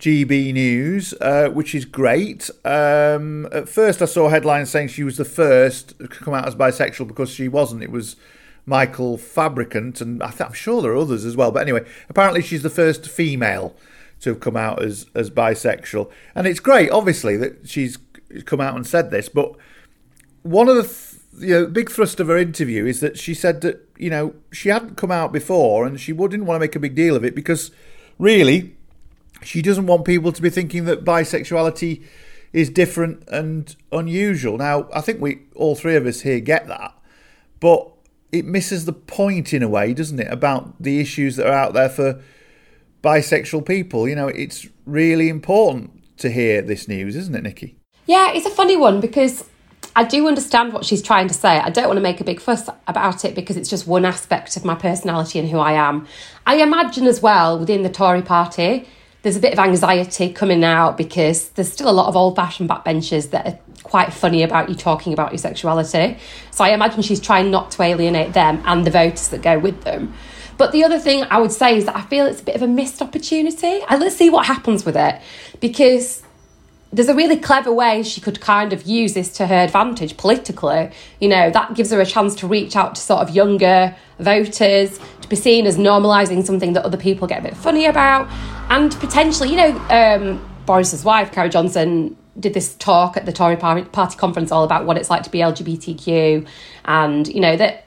GB 0.00 0.52
News, 0.52 1.12
uh, 1.20 1.50
which 1.50 1.74
is 1.74 1.84
great. 1.84 2.48
Um, 2.64 3.46
at 3.52 3.68
first, 3.68 4.00
I 4.00 4.06
saw 4.06 4.28
headlines 4.28 4.70
saying 4.70 4.88
she 4.88 5.04
was 5.04 5.18
the 5.18 5.24
first 5.24 5.98
to 5.98 6.08
come 6.08 6.34
out 6.34 6.48
as 6.48 6.54
bisexual 6.54 7.06
because 7.06 7.30
she 7.30 7.48
wasn't. 7.48 7.82
It 7.82 7.90
was 7.90 8.16
Michael 8.64 9.18
Fabricant, 9.18 10.00
and 10.00 10.22
I 10.22 10.32
am 10.40 10.52
sure 10.54 10.80
there 10.80 10.92
are 10.92 10.96
others 10.96 11.24
as 11.24 11.36
well. 11.36 11.52
But 11.52 11.62
anyway, 11.62 11.84
apparently 12.08 12.40
she's 12.40 12.62
the 12.62 12.70
first 12.70 13.08
female 13.08 13.76
to 14.20 14.30
have 14.30 14.40
come 14.40 14.56
out 14.56 14.82
as 14.82 15.06
as 15.14 15.30
bisexual, 15.30 16.10
and 16.34 16.46
it's 16.46 16.60
great, 16.60 16.90
obviously, 16.90 17.36
that 17.36 17.68
she's 17.68 17.98
come 18.46 18.60
out 18.60 18.76
and 18.76 18.86
said 18.86 19.10
this. 19.10 19.28
But 19.28 19.54
one 20.42 20.68
of 20.68 20.76
the 20.76 20.82
th- 20.82 21.16
you 21.38 21.60
know, 21.60 21.66
big 21.66 21.90
thrust 21.90 22.20
of 22.20 22.28
her 22.28 22.36
interview 22.36 22.86
is 22.86 23.00
that 23.00 23.18
she 23.18 23.34
said 23.34 23.60
that 23.60 23.86
you 23.98 24.10
know 24.10 24.34
she 24.50 24.70
hadn't 24.70 24.96
come 24.96 25.10
out 25.10 25.30
before, 25.32 25.86
and 25.86 26.00
she 26.00 26.12
didn't 26.12 26.46
want 26.46 26.56
to 26.56 26.60
make 26.60 26.76
a 26.76 26.80
big 26.80 26.94
deal 26.94 27.16
of 27.16 27.24
it 27.24 27.34
because 27.34 27.70
really 28.18 28.76
she 29.42 29.62
doesn't 29.62 29.86
want 29.86 30.04
people 30.04 30.32
to 30.32 30.42
be 30.42 30.50
thinking 30.50 30.84
that 30.84 31.04
bisexuality 31.04 32.04
is 32.52 32.68
different 32.68 33.26
and 33.28 33.76
unusual. 33.92 34.58
Now, 34.58 34.88
I 34.92 35.00
think 35.00 35.20
we 35.20 35.42
all 35.54 35.74
three 35.74 35.96
of 35.96 36.06
us 36.06 36.22
here 36.22 36.40
get 36.40 36.66
that, 36.68 36.94
but 37.60 37.90
it 38.32 38.44
misses 38.44 38.84
the 38.84 38.92
point 38.92 39.52
in 39.52 39.62
a 39.62 39.68
way, 39.68 39.92
doesn't 39.94 40.18
it, 40.18 40.32
about 40.32 40.80
the 40.82 41.00
issues 41.00 41.36
that 41.36 41.46
are 41.46 41.52
out 41.52 41.72
there 41.72 41.88
for 41.88 42.20
bisexual 43.02 43.66
people. 43.66 44.08
You 44.08 44.14
know, 44.14 44.28
it's 44.28 44.68
really 44.86 45.28
important 45.28 46.02
to 46.18 46.30
hear 46.30 46.62
this 46.62 46.86
news, 46.86 47.16
isn't 47.16 47.34
it, 47.34 47.42
Nikki? 47.42 47.76
Yeah, 48.06 48.32
it's 48.32 48.46
a 48.46 48.50
funny 48.50 48.76
one 48.76 49.00
because 49.00 49.48
I 49.96 50.04
do 50.04 50.28
understand 50.28 50.72
what 50.72 50.84
she's 50.84 51.02
trying 51.02 51.28
to 51.28 51.34
say. 51.34 51.58
I 51.58 51.70
don't 51.70 51.86
want 51.86 51.96
to 51.96 52.02
make 52.02 52.20
a 52.20 52.24
big 52.24 52.40
fuss 52.40 52.68
about 52.86 53.24
it 53.24 53.34
because 53.34 53.56
it's 53.56 53.68
just 53.68 53.86
one 53.86 54.04
aspect 54.04 54.56
of 54.56 54.64
my 54.64 54.74
personality 54.74 55.38
and 55.38 55.48
who 55.48 55.58
I 55.58 55.72
am. 55.72 56.06
I 56.46 56.56
imagine 56.56 57.06
as 57.06 57.20
well 57.20 57.58
within 57.58 57.82
the 57.82 57.88
Tory 57.88 58.22
party, 58.22 58.88
there's 59.22 59.36
a 59.36 59.40
bit 59.40 59.52
of 59.52 59.58
anxiety 59.58 60.32
coming 60.32 60.64
out 60.64 60.96
because 60.96 61.50
there's 61.50 61.72
still 61.72 61.90
a 61.90 61.92
lot 61.92 62.08
of 62.08 62.16
old 62.16 62.36
fashioned 62.36 62.70
backbenchers 62.70 63.30
that 63.30 63.46
are 63.46 63.58
quite 63.82 64.12
funny 64.12 64.42
about 64.42 64.68
you 64.68 64.74
talking 64.74 65.12
about 65.12 65.32
your 65.32 65.38
sexuality. 65.38 66.16
So 66.50 66.64
I 66.64 66.70
imagine 66.70 67.02
she's 67.02 67.20
trying 67.20 67.50
not 67.50 67.70
to 67.72 67.82
alienate 67.82 68.32
them 68.32 68.62
and 68.64 68.84
the 68.86 68.90
voters 68.90 69.28
that 69.28 69.42
go 69.42 69.58
with 69.58 69.82
them. 69.82 70.14
But 70.56 70.72
the 70.72 70.84
other 70.84 70.98
thing 70.98 71.24
I 71.24 71.40
would 71.40 71.52
say 71.52 71.76
is 71.76 71.86
that 71.86 71.96
I 71.96 72.02
feel 72.02 72.26
it's 72.26 72.40
a 72.40 72.44
bit 72.44 72.54
of 72.54 72.62
a 72.62 72.66
missed 72.66 73.00
opportunity. 73.00 73.80
And 73.88 74.00
let's 74.00 74.16
see 74.16 74.30
what 74.30 74.46
happens 74.46 74.84
with 74.84 74.96
it 74.96 75.20
because 75.58 76.22
there's 76.92 77.08
a 77.08 77.14
really 77.14 77.36
clever 77.36 77.72
way 77.72 78.02
she 78.02 78.20
could 78.20 78.40
kind 78.40 78.72
of 78.72 78.82
use 78.82 79.14
this 79.14 79.32
to 79.34 79.46
her 79.46 79.54
advantage 79.54 80.16
politically. 80.16 80.90
You 81.20 81.28
know, 81.28 81.50
that 81.50 81.74
gives 81.74 81.90
her 81.92 82.00
a 82.00 82.06
chance 82.06 82.34
to 82.36 82.46
reach 82.46 82.74
out 82.74 82.96
to 82.96 83.00
sort 83.00 83.20
of 83.20 83.30
younger 83.30 83.94
voters, 84.18 84.98
to 85.20 85.28
be 85.28 85.36
seen 85.36 85.66
as 85.66 85.76
normalising 85.76 86.44
something 86.44 86.72
that 86.72 86.84
other 86.84 86.96
people 86.96 87.28
get 87.28 87.40
a 87.40 87.42
bit 87.42 87.56
funny 87.56 87.86
about, 87.86 88.28
and 88.70 88.92
potentially, 88.96 89.50
you 89.50 89.56
know, 89.56 89.78
um, 89.90 90.50
Boris's 90.66 91.04
wife, 91.04 91.32
Carrie 91.32 91.48
Johnson, 91.48 92.16
did 92.38 92.54
this 92.54 92.74
talk 92.76 93.16
at 93.16 93.26
the 93.26 93.32
Tory 93.32 93.56
party 93.56 94.16
conference 94.16 94.50
all 94.50 94.64
about 94.64 94.86
what 94.86 94.96
it's 94.96 95.10
like 95.10 95.22
to 95.24 95.30
be 95.30 95.38
LGBTQ, 95.38 96.46
and 96.84 97.28
you 97.28 97.40
know 97.40 97.56
that 97.56 97.86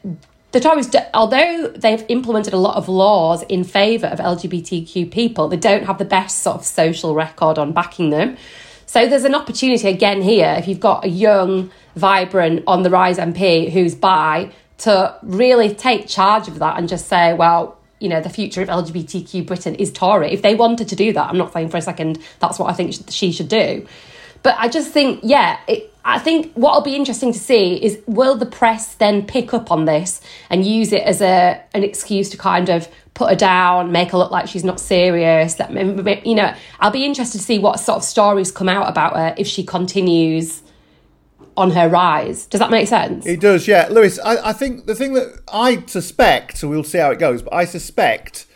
the 0.54 0.60
Tories, 0.60 0.96
although 1.14 1.68
they've 1.76 2.06
implemented 2.10 2.54
a 2.54 2.58
lot 2.58 2.78
of 2.78 2.88
laws 2.88 3.42
in 3.44 3.64
favour 3.64 4.08
of 4.08 4.20
LGBTQ 4.20 5.12
people, 5.12 5.48
they 5.48 5.58
don't 5.58 5.86
have 5.86 5.98
the 5.98 6.06
best 6.06 6.40
sort 6.44 6.58
of 6.58 6.66
social 6.66 7.16
record 7.16 7.58
on 7.58 7.74
backing 7.74 8.12
them. 8.12 8.38
So 8.94 9.08
there's 9.08 9.24
an 9.24 9.34
opportunity 9.34 9.88
again 9.88 10.22
here 10.22 10.54
if 10.56 10.68
you've 10.68 10.80
got 10.80 11.04
a 11.04 11.08
young 11.08 11.72
vibrant, 11.96 12.64
on 12.68 12.84
the 12.84 12.92
rise 12.92 13.18
MP 13.18 13.72
who's 13.72 13.96
bi 13.96 14.52
to 14.78 15.18
really 15.24 15.74
take 15.74 16.08
charge 16.08 16.48
of 16.48 16.60
that 16.60 16.78
and 16.78 16.88
just 16.88 17.08
say, 17.08 17.34
well, 17.34 17.76
you 18.00 18.08
know, 18.08 18.22
the 18.22 18.30
future 18.30 18.62
of 18.62 18.68
LGBTQ 18.68 19.48
Britain 19.48 19.74
is 19.74 19.92
Tory. 19.92 20.32
If 20.32 20.44
they 20.44 20.54
wanted 20.54 20.90
to 20.90 20.96
do 20.96 21.12
that, 21.12 21.28
I'm 21.28 21.40
not 21.40 21.52
saying 21.52 21.70
for 21.70 21.78
a 21.78 21.82
second 21.82 22.20
that's 22.38 22.60
what 22.60 22.70
I 22.70 22.74
think 22.74 22.94
she 23.10 23.32
should 23.32 23.48
do. 23.48 23.88
But 24.44 24.56
I 24.60 24.68
just 24.68 24.92
think, 24.92 25.22
yeah, 25.24 25.60
it, 25.68 25.94
I 26.06 26.20
think 26.20 26.52
what'll 26.54 26.82
be 26.82 26.96
interesting 26.96 27.32
to 27.32 27.40
see 27.40 27.76
is 27.76 28.00
will 28.08 28.36
the 28.36 28.46
press 28.46 28.94
then 28.96 29.26
pick 29.26 29.54
up 29.54 29.72
on 29.72 29.86
this 29.86 30.22
and 30.50 30.66
use 30.66 30.92
it 30.92 31.04
as 31.04 31.22
a 31.22 31.64
an 31.74 31.84
excuse 31.84 32.30
to 32.32 32.38
kind 32.38 32.70
of 32.70 32.90
put 33.14 33.30
her 33.30 33.36
down, 33.36 33.92
make 33.92 34.12
her 34.12 34.18
look 34.18 34.32
like 34.32 34.48
she's 34.48 34.66
not 34.66 34.80
serious. 34.80 35.56
That 35.56 35.72
you 36.26 36.36
know, 36.36 36.54
I'll 36.82 36.92
be 36.92 37.06
interested 37.06 37.38
to 37.38 37.44
see 37.44 37.58
what 37.58 37.80
sort 37.80 37.98
of 37.98 38.04
stories 38.04 38.52
come 38.52 38.68
out 38.68 38.90
about 38.90 39.16
her 39.16 39.34
if 39.38 39.48
she 39.48 39.64
continues 39.64 40.62
on 41.56 41.72
her 41.72 41.88
rise. 41.88 42.48
Does 42.48 42.60
that 42.60 42.72
make 42.72 42.88
sense? 42.88 43.26
It 43.26 43.40
does, 43.40 43.68
yeah. 43.68 43.88
Lewis, 43.90 44.20
I, 44.20 44.50
I 44.50 44.54
think 44.54 44.88
the 44.88 44.96
thing 44.96 45.14
that 45.14 45.40
I 45.52 45.86
suspect, 45.86 46.58
so 46.58 46.68
we'll 46.68 46.84
see 46.84 46.98
how 46.98 47.12
it 47.12 47.20
goes, 47.20 47.44
but 47.44 47.54
I 47.54 47.66
suspect 47.66 48.48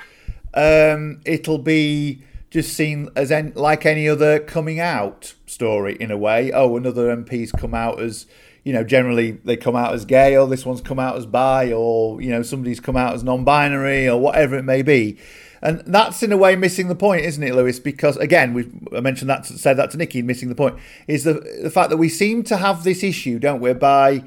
um, 0.53 1.21
it'll 1.23 1.59
be 1.59 2.23
just 2.57 2.75
seen 2.75 3.07
as 3.15 3.31
en- 3.31 3.53
like 3.55 3.85
any 3.85 4.09
other 4.09 4.39
coming 4.39 4.79
out 4.79 5.35
story 5.45 5.95
in 5.99 6.09
a 6.09 6.17
way. 6.17 6.51
Oh, 6.51 6.75
another 6.75 7.15
MP's 7.15 7.51
come 7.51 7.75
out 7.75 8.01
as, 8.01 8.25
you 8.63 8.73
know, 8.73 8.83
generally 8.83 9.31
they 9.31 9.55
come 9.55 9.75
out 9.75 9.93
as 9.93 10.05
gay, 10.05 10.35
or 10.35 10.47
this 10.47 10.65
one's 10.65 10.81
come 10.81 10.97
out 10.97 11.15
as 11.17 11.27
bi, 11.27 11.71
or, 11.71 12.19
you 12.19 12.31
know, 12.31 12.41
somebody's 12.41 12.79
come 12.79 12.97
out 12.97 13.13
as 13.13 13.23
non 13.23 13.43
binary, 13.43 14.09
or 14.09 14.19
whatever 14.19 14.57
it 14.57 14.63
may 14.63 14.81
be. 14.81 15.19
And 15.61 15.83
that's 15.85 16.23
in 16.23 16.31
a 16.31 16.37
way 16.37 16.55
missing 16.55 16.87
the 16.87 16.95
point, 16.95 17.25
isn't 17.25 17.43
it, 17.43 17.53
Lewis? 17.53 17.79
Because 17.79 18.17
again, 18.17 18.55
we 18.55 18.67
I 18.91 19.01
mentioned 19.01 19.29
that, 19.29 19.45
said 19.45 19.77
that 19.77 19.91
to 19.91 19.97
Nikki, 19.97 20.23
missing 20.23 20.49
the 20.49 20.55
point 20.55 20.79
is 21.05 21.25
the 21.25 21.33
the 21.61 21.69
fact 21.69 21.91
that 21.91 21.97
we 21.97 22.09
seem 22.09 22.41
to 22.45 22.57
have 22.57 22.83
this 22.83 23.03
issue, 23.03 23.37
don't 23.37 23.61
we, 23.61 23.71
by 23.73 24.23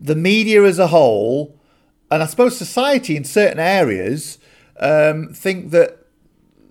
the 0.00 0.16
media 0.16 0.64
as 0.64 0.78
a 0.78 0.86
whole, 0.86 1.60
and 2.10 2.22
I 2.22 2.26
suppose 2.26 2.56
society 2.56 3.14
in 3.14 3.24
certain 3.24 3.58
areas 3.58 4.38
um, 4.80 5.34
think 5.34 5.70
that 5.72 6.01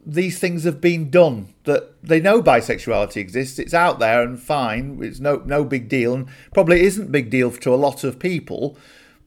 these 0.05 0.39
things 0.39 0.63
have 0.63 0.81
been 0.81 1.09
done. 1.09 1.53
That 1.63 2.01
they 2.03 2.19
know 2.19 2.41
bisexuality 2.41 3.17
exists, 3.17 3.59
it's 3.59 3.73
out 3.73 3.99
there 3.99 4.23
and 4.23 4.39
fine. 4.39 4.99
It's 5.01 5.19
no 5.19 5.43
no 5.45 5.63
big 5.63 5.89
deal, 5.89 6.13
and 6.13 6.27
probably 6.53 6.81
isn't 6.83 7.11
big 7.11 7.29
deal 7.29 7.51
to 7.51 7.73
a 7.73 7.75
lot 7.75 8.03
of 8.03 8.19
people, 8.19 8.77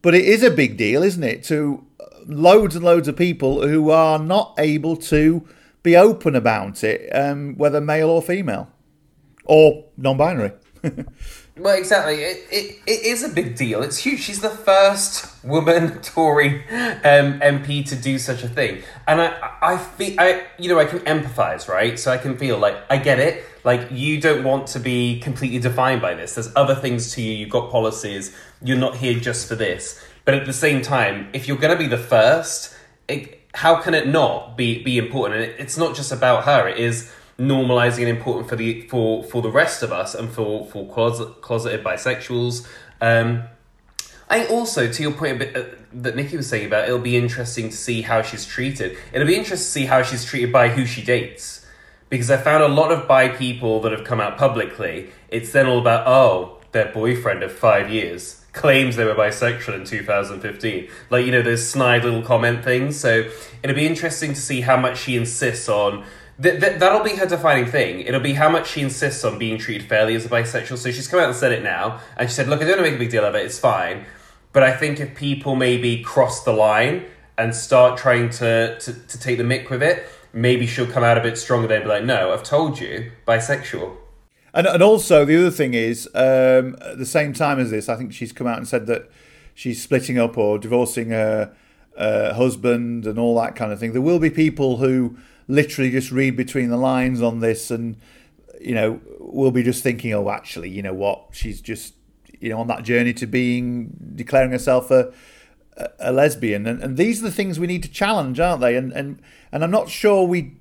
but 0.02 0.14
it 0.14 0.24
is 0.24 0.42
a 0.42 0.50
big 0.50 0.76
deal, 0.76 1.02
isn't 1.02 1.22
it, 1.22 1.44
to 1.44 1.84
loads 2.26 2.74
and 2.74 2.84
loads 2.84 3.08
of 3.08 3.16
people 3.16 3.66
who 3.66 3.90
are 3.90 4.18
not 4.18 4.54
able 4.58 4.96
to 4.96 5.46
be 5.82 5.96
open 5.96 6.34
about 6.34 6.82
it, 6.82 7.08
um, 7.14 7.54
whether 7.56 7.80
male 7.80 8.08
or 8.08 8.22
female 8.22 8.70
or 9.44 9.84
non-binary. 9.96 10.52
well, 11.56 11.76
exactly. 11.76 12.16
It, 12.16 12.46
it, 12.50 12.78
it 12.86 13.06
is 13.06 13.22
a 13.22 13.28
big 13.28 13.54
deal. 13.56 13.82
It's 13.82 13.98
huge. 13.98 14.20
She's 14.20 14.40
the 14.40 14.50
first 14.50 15.44
woman 15.44 16.00
Tory 16.02 16.64
um, 16.68 17.38
MP 17.40 17.88
to 17.88 17.96
do 17.96 18.18
such 18.18 18.42
a 18.42 18.48
thing, 18.48 18.82
and 19.06 19.20
I, 19.20 19.52
I 19.62 19.78
feel, 19.78 20.18
I, 20.18 20.46
you 20.58 20.68
know, 20.68 20.80
I 20.80 20.84
can 20.84 21.00
empathise, 21.00 21.68
right? 21.68 21.98
So 21.98 22.10
I 22.10 22.18
can 22.18 22.36
feel 22.36 22.58
like 22.58 22.76
I 22.90 22.96
get 22.96 23.20
it. 23.20 23.44
Like 23.62 23.88
you 23.92 24.20
don't 24.20 24.42
want 24.42 24.66
to 24.68 24.80
be 24.80 25.20
completely 25.20 25.60
defined 25.60 26.02
by 26.02 26.14
this. 26.14 26.34
There's 26.34 26.50
other 26.56 26.74
things 26.74 27.12
to 27.12 27.22
you. 27.22 27.32
You've 27.32 27.50
got 27.50 27.70
policies. 27.70 28.36
You're 28.60 28.76
not 28.76 28.96
here 28.96 29.18
just 29.18 29.46
for 29.48 29.54
this. 29.54 30.02
But 30.24 30.34
at 30.34 30.46
the 30.46 30.52
same 30.52 30.82
time, 30.82 31.28
if 31.32 31.46
you're 31.46 31.56
going 31.58 31.72
to 31.72 31.78
be 31.78 31.86
the 31.86 31.98
first, 31.98 32.74
it, 33.08 33.40
how 33.54 33.76
can 33.76 33.94
it 33.94 34.08
not 34.08 34.56
be 34.56 34.82
be 34.82 34.98
important? 34.98 35.40
And 35.40 35.50
it, 35.52 35.60
it's 35.60 35.76
not 35.76 35.94
just 35.94 36.10
about 36.10 36.44
her. 36.44 36.66
It 36.66 36.78
is 36.78 37.12
normalizing 37.38 38.00
and 38.00 38.08
important 38.08 38.48
for 38.48 38.56
the 38.56 38.82
for 38.82 39.22
for 39.24 39.42
the 39.42 39.50
rest 39.50 39.82
of 39.82 39.92
us 39.92 40.14
and 40.14 40.30
for 40.30 40.66
for 40.66 40.88
closet, 40.88 41.40
closeted 41.40 41.84
bisexuals. 41.84 42.66
Um, 43.00 43.44
I 44.28 44.46
also 44.46 44.90
to 44.90 45.02
your 45.02 45.12
point 45.12 45.38
bit, 45.40 45.56
uh, 45.56 45.64
that 45.92 46.16
Nikki 46.16 46.36
was 46.36 46.48
saying 46.48 46.66
about 46.66 46.84
it'll 46.84 46.98
be 46.98 47.16
interesting 47.16 47.70
to 47.70 47.76
see 47.76 48.02
how 48.02 48.22
she's 48.22 48.46
treated. 48.46 48.96
It'll 49.12 49.26
be 49.26 49.36
interesting 49.36 49.64
to 49.64 49.72
see 49.72 49.86
how 49.86 50.02
she's 50.02 50.24
treated 50.24 50.52
by 50.52 50.68
who 50.68 50.86
she 50.86 51.02
dates, 51.02 51.66
because 52.08 52.30
I 52.30 52.36
found 52.36 52.62
a 52.62 52.68
lot 52.68 52.92
of 52.92 53.06
bi 53.08 53.28
people 53.28 53.80
that 53.80 53.92
have 53.92 54.04
come 54.04 54.20
out 54.20 54.38
publicly. 54.38 55.10
It's 55.28 55.52
then 55.52 55.66
all 55.66 55.78
about 55.78 56.06
oh 56.06 56.60
their 56.72 56.90
boyfriend 56.92 57.42
of 57.42 57.52
five 57.52 57.90
years 57.90 58.44
claims 58.54 58.96
they 58.96 59.04
were 59.04 59.14
bisexual 59.14 59.74
in 59.74 59.84
2015. 59.84 60.88
Like, 61.10 61.26
you 61.26 61.32
know, 61.32 61.42
those 61.42 61.68
snide 61.68 62.04
little 62.04 62.22
comment 62.22 62.64
things. 62.64 62.98
So 62.98 63.28
it'll 63.62 63.76
be 63.76 63.86
interesting 63.86 64.32
to 64.32 64.40
see 64.40 64.62
how 64.62 64.76
much 64.76 64.98
she 64.98 65.16
insists 65.16 65.68
on. 65.68 66.04
Th- 66.42 66.60
th- 66.60 66.78
that'll 66.78 67.04
be 67.04 67.16
her 67.16 67.26
defining 67.26 67.66
thing. 67.66 68.00
It'll 68.00 68.20
be 68.20 68.34
how 68.34 68.48
much 68.48 68.70
she 68.70 68.80
insists 68.80 69.24
on 69.24 69.38
being 69.38 69.58
treated 69.58 69.88
fairly 69.88 70.14
as 70.14 70.26
a 70.26 70.28
bisexual. 70.28 70.78
So 70.78 70.90
she's 70.90 71.08
come 71.08 71.20
out 71.20 71.26
and 71.26 71.36
said 71.36 71.52
it 71.52 71.62
now. 71.62 72.00
And 72.16 72.28
she 72.28 72.34
said, 72.34 72.48
look, 72.48 72.60
I 72.60 72.64
don't 72.64 72.78
want 72.78 72.86
to 72.86 72.90
make 72.90 72.96
a 72.96 72.98
big 72.98 73.10
deal 73.10 73.24
of 73.24 73.34
it. 73.34 73.44
It's 73.44 73.58
fine. 73.58 74.04
But 74.52 74.62
I 74.62 74.76
think 74.76 75.00
if 75.00 75.14
people 75.14 75.56
maybe 75.56 76.02
cross 76.02 76.44
the 76.44 76.52
line 76.52 77.06
and 77.36 77.54
start 77.54 77.98
trying 77.98 78.30
to, 78.30 78.78
to, 78.78 78.92
to 78.92 79.18
take 79.18 79.38
the 79.38 79.44
mick 79.44 79.70
with 79.70 79.82
it, 79.82 80.06
maybe 80.32 80.66
she'll 80.66 80.86
come 80.86 81.04
out 81.04 81.16
a 81.16 81.20
bit 81.20 81.38
stronger 81.38 81.72
and 81.72 81.84
be 81.84 81.88
like, 81.88 82.04
no, 82.04 82.32
I've 82.32 82.42
told 82.42 82.80
you, 82.80 83.12
bisexual. 83.26 83.96
And 84.52 84.68
and 84.68 84.82
also 84.82 85.24
the 85.24 85.36
other 85.36 85.50
thing 85.50 85.74
is, 85.74 86.08
um, 86.14 86.76
at 86.80 86.98
the 86.98 87.06
same 87.06 87.32
time 87.32 87.58
as 87.58 87.70
this, 87.70 87.88
I 87.88 87.96
think 87.96 88.12
she's 88.12 88.32
come 88.32 88.46
out 88.46 88.58
and 88.58 88.68
said 88.68 88.86
that 88.86 89.10
she's 89.52 89.82
splitting 89.82 90.16
up 90.16 90.38
or 90.38 90.58
divorcing 90.58 91.10
her 91.10 91.52
uh, 91.96 92.34
husband 92.34 93.04
and 93.06 93.18
all 93.18 93.34
that 93.40 93.56
kind 93.56 93.72
of 93.72 93.80
thing. 93.80 93.92
There 93.92 94.02
will 94.02 94.20
be 94.20 94.30
people 94.30 94.76
who 94.76 95.16
literally 95.48 95.90
just 95.90 96.10
read 96.10 96.36
between 96.36 96.70
the 96.70 96.76
lines 96.76 97.20
on 97.20 97.40
this 97.40 97.70
and 97.70 97.96
you 98.60 98.74
know 98.74 99.00
we'll 99.18 99.50
be 99.50 99.62
just 99.62 99.82
thinking, 99.82 100.12
oh, 100.14 100.30
actually, 100.30 100.70
you 100.70 100.82
know 100.82 100.94
what, 100.94 101.28
she's 101.32 101.60
just 101.60 101.94
you 102.40 102.50
know 102.50 102.60
on 102.60 102.66
that 102.68 102.82
journey 102.82 103.12
to 103.14 103.26
being 103.26 103.96
declaring 104.14 104.50
herself 104.50 104.90
a 104.90 105.12
a 105.98 106.12
lesbian, 106.12 106.66
and, 106.66 106.82
and 106.82 106.96
these 106.96 107.20
are 107.20 107.24
the 107.24 107.32
things 107.32 107.58
we 107.58 107.66
need 107.66 107.82
to 107.82 107.88
challenge, 107.90 108.38
aren't 108.38 108.60
they? 108.60 108.76
And 108.76 108.92
and 108.92 109.20
and 109.52 109.64
I'm 109.64 109.70
not 109.70 109.88
sure 109.88 110.24
we 110.24 110.56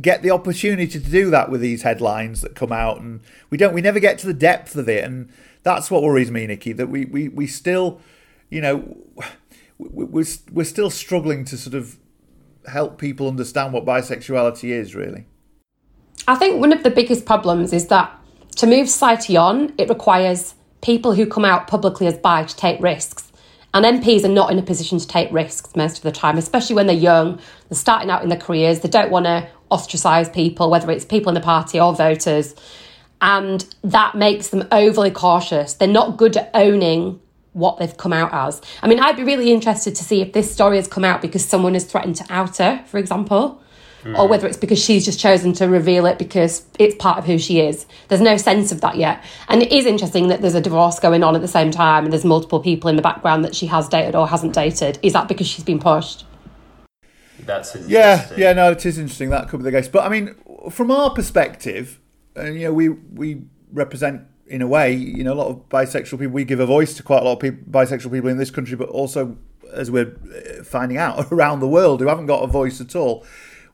get 0.00 0.22
the 0.22 0.30
opportunity 0.30 0.86
to 0.86 0.98
do 0.98 1.30
that 1.30 1.50
with 1.50 1.60
these 1.60 1.82
headlines 1.82 2.40
that 2.40 2.54
come 2.54 2.72
out, 2.72 3.00
and 3.00 3.20
we 3.50 3.58
don't. 3.58 3.74
We 3.74 3.82
never 3.82 4.00
get 4.00 4.18
to 4.18 4.26
the 4.26 4.34
depth 4.34 4.76
of 4.76 4.88
it, 4.88 5.04
and 5.04 5.30
that's 5.62 5.90
what 5.90 6.02
worries 6.02 6.30
me, 6.30 6.46
Nikki. 6.46 6.72
That 6.72 6.88
we 6.88 7.04
we 7.04 7.28
we 7.28 7.46
still, 7.46 8.00
you 8.50 8.60
know, 8.60 8.96
we're 9.78 10.24
we're 10.50 10.64
still 10.64 10.90
struggling 10.90 11.44
to 11.46 11.58
sort 11.58 11.74
of 11.74 11.98
help 12.66 12.98
people 12.98 13.28
understand 13.28 13.72
what 13.72 13.84
bisexuality 13.84 14.70
is 14.70 14.94
really. 14.94 15.26
I 16.28 16.36
think 16.36 16.60
one 16.60 16.72
of 16.72 16.82
the 16.82 16.90
biggest 16.90 17.26
problems 17.26 17.72
is 17.72 17.88
that 17.88 18.12
to 18.56 18.66
move 18.66 18.88
society 18.88 19.36
on, 19.36 19.72
it 19.78 19.88
requires 19.88 20.54
people 20.82 21.14
who 21.14 21.26
come 21.26 21.44
out 21.44 21.66
publicly 21.66 22.06
as 22.06 22.18
bi 22.18 22.44
to 22.44 22.56
take 22.56 22.80
risks. 22.80 23.32
And 23.74 23.84
MPs 23.86 24.24
are 24.24 24.28
not 24.28 24.52
in 24.52 24.58
a 24.58 24.62
position 24.62 24.98
to 24.98 25.06
take 25.06 25.32
risks 25.32 25.74
most 25.74 25.96
of 25.96 26.02
the 26.02 26.12
time, 26.12 26.36
especially 26.36 26.76
when 26.76 26.86
they're 26.86 26.94
young, 26.94 27.40
they're 27.68 27.78
starting 27.78 28.10
out 28.10 28.22
in 28.22 28.28
their 28.28 28.38
careers, 28.38 28.80
they 28.80 28.88
don't 28.88 29.10
want 29.10 29.24
to 29.24 29.48
ostracize 29.70 30.28
people, 30.28 30.68
whether 30.68 30.90
it's 30.90 31.06
people 31.06 31.30
in 31.30 31.34
the 31.34 31.40
party 31.40 31.80
or 31.80 31.94
voters. 31.94 32.54
And 33.22 33.64
that 33.82 34.14
makes 34.14 34.48
them 34.48 34.68
overly 34.70 35.10
cautious. 35.10 35.72
They're 35.74 35.88
not 35.88 36.18
good 36.18 36.36
at 36.36 36.50
owning 36.52 37.20
what 37.52 37.78
they've 37.78 37.96
come 37.96 38.12
out 38.12 38.32
as. 38.32 38.60
I 38.82 38.88
mean, 38.88 39.00
I'd 39.00 39.16
be 39.16 39.24
really 39.24 39.52
interested 39.52 39.94
to 39.96 40.04
see 40.04 40.20
if 40.20 40.32
this 40.32 40.52
story 40.52 40.76
has 40.76 40.88
come 40.88 41.04
out 41.04 41.20
because 41.20 41.44
someone 41.44 41.74
has 41.74 41.84
threatened 41.84 42.16
to 42.16 42.26
out 42.30 42.56
her, 42.58 42.82
for 42.86 42.98
example, 42.98 43.62
mm. 44.02 44.18
or 44.18 44.28
whether 44.28 44.46
it's 44.46 44.56
because 44.56 44.82
she's 44.82 45.04
just 45.04 45.20
chosen 45.20 45.52
to 45.54 45.66
reveal 45.66 46.06
it 46.06 46.18
because 46.18 46.64
it's 46.78 46.94
part 46.96 47.18
of 47.18 47.24
who 47.24 47.38
she 47.38 47.60
is. 47.60 47.86
There's 48.08 48.20
no 48.20 48.36
sense 48.36 48.72
of 48.72 48.80
that 48.80 48.96
yet. 48.96 49.22
And 49.48 49.62
it 49.62 49.72
is 49.72 49.86
interesting 49.86 50.28
that 50.28 50.40
there's 50.40 50.54
a 50.54 50.60
divorce 50.60 50.98
going 50.98 51.22
on 51.22 51.34
at 51.34 51.42
the 51.42 51.48
same 51.48 51.70
time 51.70 52.04
and 52.04 52.12
there's 52.12 52.24
multiple 52.24 52.60
people 52.60 52.88
in 52.88 52.96
the 52.96 53.02
background 53.02 53.44
that 53.44 53.54
she 53.54 53.66
has 53.66 53.88
dated 53.88 54.14
or 54.14 54.28
hasn't 54.28 54.54
dated. 54.54 54.98
Is 55.02 55.12
that 55.12 55.28
because 55.28 55.46
she's 55.46 55.64
been 55.64 55.80
pushed? 55.80 56.24
That's 57.44 57.74
yeah, 57.88 58.30
yeah. 58.36 58.52
No, 58.52 58.70
it 58.70 58.86
is 58.86 58.98
interesting. 58.98 59.30
That 59.30 59.48
could 59.48 59.58
be 59.58 59.64
the 59.64 59.72
case. 59.72 59.88
But 59.88 60.04
I 60.04 60.08
mean, 60.08 60.36
from 60.70 60.92
our 60.92 61.10
perspective, 61.10 61.98
and 62.36 62.54
you 62.54 62.66
know, 62.66 62.72
we 62.72 62.88
we 62.88 63.42
represent 63.72 64.22
in 64.46 64.62
a 64.62 64.66
way, 64.66 64.92
you 64.92 65.24
know, 65.24 65.32
a 65.32 65.34
lot 65.34 65.48
of 65.48 65.68
bisexual 65.68 66.18
people. 66.18 66.28
We 66.28 66.44
give 66.44 66.60
a 66.60 66.66
voice 66.66 66.94
to 66.94 67.02
quite 67.02 67.22
a 67.22 67.24
lot 67.24 67.34
of 67.34 67.40
people, 67.40 67.60
bisexual 67.70 68.12
people 68.12 68.28
in 68.28 68.38
this 68.38 68.50
country, 68.50 68.76
but 68.76 68.88
also, 68.88 69.36
as 69.72 69.90
we're 69.90 70.16
uh, 70.60 70.62
finding 70.64 70.98
out, 70.98 71.26
around 71.32 71.60
the 71.60 71.68
world 71.68 72.00
who 72.00 72.08
haven't 72.08 72.26
got 72.26 72.42
a 72.42 72.46
voice 72.46 72.80
at 72.80 72.94
all. 72.94 73.24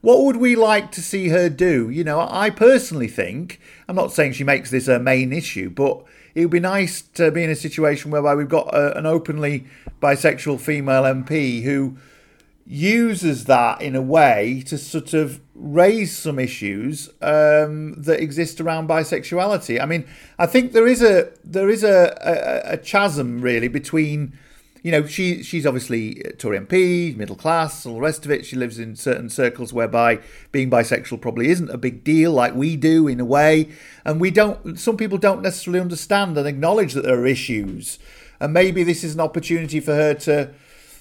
What 0.01 0.23
would 0.23 0.37
we 0.37 0.55
like 0.55 0.91
to 0.93 1.01
see 1.01 1.27
her 1.27 1.49
do? 1.49 1.89
You 1.89 2.05
know, 2.05 2.25
I 2.29 2.49
personally 2.51 3.09
think, 3.09 3.59
I'm 3.87 3.97
not 3.97 4.13
saying 4.13 4.31
she 4.31 4.45
makes 4.45 4.71
this 4.71 4.87
a 4.87 4.97
main 4.97 5.33
issue, 5.33 5.69
but 5.69 6.05
it 6.35 6.41
would 6.41 6.51
be 6.51 6.61
nice 6.61 7.01
to 7.15 7.31
be 7.31 7.43
in 7.43 7.49
a 7.49 7.55
situation 7.55 8.09
whereby 8.09 8.35
we've 8.35 8.47
got 8.47 8.73
a, 8.73 8.97
an 8.97 9.05
openly 9.05 9.65
bisexual 10.01 10.61
female 10.61 11.03
MP 11.03 11.63
who 11.63 11.97
uses 12.65 13.45
that 13.45 13.81
in 13.81 13.95
a 13.95 14.01
way 14.01 14.63
to 14.67 14.77
sort 14.77 15.13
of 15.13 15.41
raise 15.59 16.17
some 16.17 16.39
issues 16.39 17.09
um, 17.21 18.01
that 18.01 18.19
exist 18.19 18.61
around 18.61 18.87
bisexuality. 18.87 19.81
I 19.81 19.85
mean, 19.85 20.07
I 20.37 20.45
think 20.45 20.71
there 20.71 20.87
is 20.87 21.01
a 21.01 21.31
there 21.43 21.69
is 21.69 21.83
a, 21.83 22.17
a, 22.21 22.73
a 22.73 22.77
chasm 22.77 23.41
really 23.41 23.67
between 23.67 24.37
you 24.83 24.91
know, 24.91 25.05
she 25.05 25.43
she's 25.43 25.65
obviously 25.65 26.15
Tory 26.37 26.59
MP, 26.59 27.15
middle 27.15 27.35
class, 27.35 27.85
all 27.85 27.95
the 27.95 28.01
rest 28.01 28.25
of 28.25 28.31
it. 28.31 28.45
She 28.45 28.55
lives 28.55 28.79
in 28.79 28.95
certain 28.95 29.29
circles 29.29 29.73
whereby 29.73 30.19
being 30.51 30.69
bisexual 30.69 31.21
probably 31.21 31.49
isn't 31.49 31.69
a 31.69 31.77
big 31.77 32.03
deal, 32.03 32.31
like 32.31 32.55
we 32.55 32.75
do 32.75 33.07
in 33.07 33.19
a 33.19 33.25
way. 33.25 33.69
And 34.05 34.21
we 34.21 34.31
don't. 34.31 34.79
Some 34.79 34.95
people 34.95 35.17
don't 35.17 35.41
necessarily 35.41 35.81
understand 35.81 36.37
and 36.37 36.47
acknowledge 36.47 36.93
that 36.93 37.03
there 37.03 37.19
are 37.19 37.27
issues. 37.27 37.99
And 38.39 38.53
maybe 38.53 38.83
this 38.83 39.03
is 39.03 39.15
an 39.15 39.19
opportunity 39.19 39.81
for 39.81 39.93
her 39.93 40.13
to, 40.13 40.53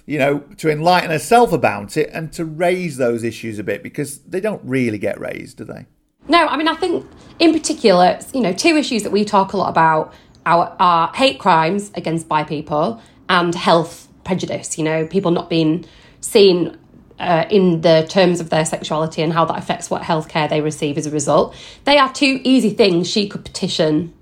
you 0.08 0.18
know, 0.18 0.38
to 0.56 0.70
enlighten 0.70 1.10
herself 1.10 1.52
about 1.52 1.98
it 1.98 2.08
and 2.14 2.32
to 2.32 2.42
raise 2.42 2.96
those 2.96 3.22
issues 3.22 3.58
a 3.58 3.62
bit 3.62 3.82
because 3.82 4.20
they 4.20 4.40
don't 4.40 4.62
really 4.64 4.96
get 4.96 5.20
raised, 5.20 5.58
do 5.58 5.64
they? 5.64 5.84
No, 6.28 6.46
I 6.46 6.56
mean, 6.56 6.66
I 6.66 6.74
think 6.76 7.06
in 7.38 7.52
particular, 7.52 8.18
you 8.32 8.40
know, 8.40 8.54
two 8.54 8.74
issues 8.76 9.02
that 9.02 9.12
we 9.12 9.26
talk 9.26 9.52
a 9.52 9.58
lot 9.58 9.68
about 9.68 10.14
are, 10.46 10.74
are 10.78 11.12
hate 11.14 11.38
crimes 11.38 11.92
against 11.94 12.26
bi 12.26 12.42
people 12.42 13.02
and 13.28 13.54
health 13.54 14.08
prejudice. 14.24 14.78
You 14.78 14.84
know, 14.84 15.06
people 15.06 15.30
not 15.30 15.50
being 15.50 15.84
seen 16.22 16.78
uh, 17.18 17.44
in 17.50 17.82
the 17.82 18.06
terms 18.08 18.40
of 18.40 18.48
their 18.48 18.64
sexuality 18.64 19.20
and 19.20 19.34
how 19.34 19.44
that 19.44 19.58
affects 19.58 19.90
what 19.90 20.00
healthcare 20.00 20.48
they 20.48 20.62
receive 20.62 20.96
as 20.96 21.04
a 21.04 21.10
result. 21.10 21.54
They 21.84 21.98
are 21.98 22.10
two 22.10 22.40
easy 22.44 22.70
things 22.70 23.10
she 23.10 23.28
could 23.28 23.44
petition 23.44 24.14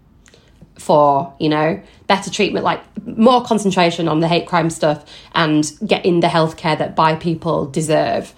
for, 0.81 1.33
you 1.39 1.49
know, 1.49 1.81
better 2.07 2.31
treatment, 2.31 2.65
like 2.65 2.81
more 3.07 3.45
concentration 3.45 4.09
on 4.09 4.20
the 4.20 4.28
hate 4.28 4.47
crime 4.47 4.70
stuff 4.70 5.05
and 5.35 5.73
getting 5.87 6.20
the 6.20 6.28
healthcare 6.28 6.78
that 6.78 6.95
bi 6.95 7.15
people 7.15 7.66
deserve. 7.66 8.35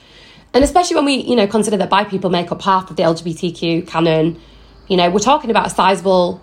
And 0.55 0.65
especially 0.65 0.97
when 0.97 1.05
we, 1.05 1.17
you 1.17 1.37
know, 1.37 1.47
consider 1.47 1.77
that 1.77 1.91
bi 1.91 2.05
people 2.05 2.31
make 2.31 2.51
up 2.51 2.63
half 2.63 2.91
of 2.91 2.97
the 2.97 3.03
LGBTQ 3.03 3.87
canon, 3.87 4.41
you 4.89 4.97
know, 4.97 5.11
we're 5.11 5.19
talking 5.19 5.51
about 5.51 5.67
a 5.67 5.71
sizable 5.71 6.41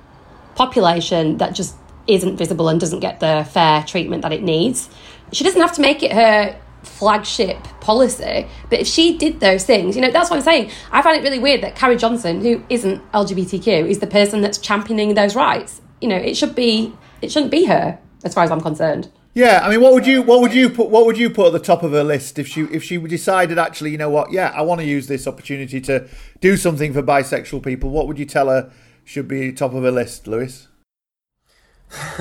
population 0.55 1.37
that 1.37 1.55
just 1.55 1.75
isn't 2.07 2.37
visible 2.37 2.69
and 2.69 2.79
doesn't 2.79 2.99
get 2.99 3.19
the 3.19 3.47
fair 3.51 3.83
treatment 3.83 4.21
that 4.21 4.31
it 4.31 4.43
needs. 4.43 4.89
She 5.31 5.43
doesn't 5.43 5.59
have 5.59 5.73
to 5.73 5.81
make 5.81 6.03
it 6.03 6.11
her 6.11 6.59
flagship 6.83 7.57
policy, 7.81 8.47
but 8.69 8.79
if 8.79 8.87
she 8.87 9.17
did 9.17 9.39
those 9.39 9.65
things, 9.65 9.95
you 9.95 10.01
know, 10.03 10.11
that's 10.11 10.29
what 10.29 10.37
I'm 10.37 10.43
saying. 10.43 10.69
I 10.91 11.01
find 11.01 11.17
it 11.17 11.23
really 11.23 11.39
weird 11.39 11.61
that 11.61 11.75
Carrie 11.75 11.97
Johnson, 11.97 12.41
who 12.41 12.63
isn't 12.69 13.01
LGBTQ, 13.11 13.89
is 13.89 13.99
the 13.99 14.07
person 14.07 14.41
that's 14.41 14.59
championing 14.59 15.15
those 15.15 15.35
rights. 15.35 15.81
You 15.99 16.09
know, 16.09 16.17
it 16.17 16.37
should 16.37 16.53
be 16.53 16.93
it 17.21 17.31
shouldn't 17.31 17.51
be 17.51 17.65
her, 17.65 17.99
as 18.23 18.33
far 18.33 18.43
as 18.43 18.51
I'm 18.51 18.61
concerned. 18.61 19.09
Yeah, 19.33 19.59
I 19.61 19.69
mean, 19.69 19.81
what 19.81 19.93
would 19.93 20.07
you 20.07 20.21
what 20.21 20.39
would 20.39 20.53
you 20.53 20.69
put 20.69 20.89
what 20.89 21.05
would 21.05 21.17
you 21.17 21.29
put 21.29 21.47
at 21.47 21.51
the 21.53 21.59
top 21.59 21.83
of 21.83 21.91
her 21.91 22.05
list 22.05 22.39
if 22.39 22.47
she 22.47 22.61
if 22.61 22.83
she 22.83 22.97
decided 22.97 23.59
actually, 23.59 23.91
you 23.91 23.97
know 23.97 24.09
what, 24.09 24.31
yeah, 24.31 24.53
I 24.55 24.61
want 24.61 24.79
to 24.79 24.87
use 24.87 25.07
this 25.07 25.27
opportunity 25.27 25.81
to 25.81 26.07
do 26.39 26.55
something 26.55 26.93
for 26.93 27.03
bisexual 27.03 27.61
people. 27.61 27.89
What 27.89 28.07
would 28.07 28.17
you 28.17 28.25
tell 28.25 28.47
her 28.47 28.71
should 29.03 29.27
be 29.27 29.51
top 29.51 29.73
of 29.73 29.83
her 29.83 29.91
list, 29.91 30.25
Lewis? 30.25 30.69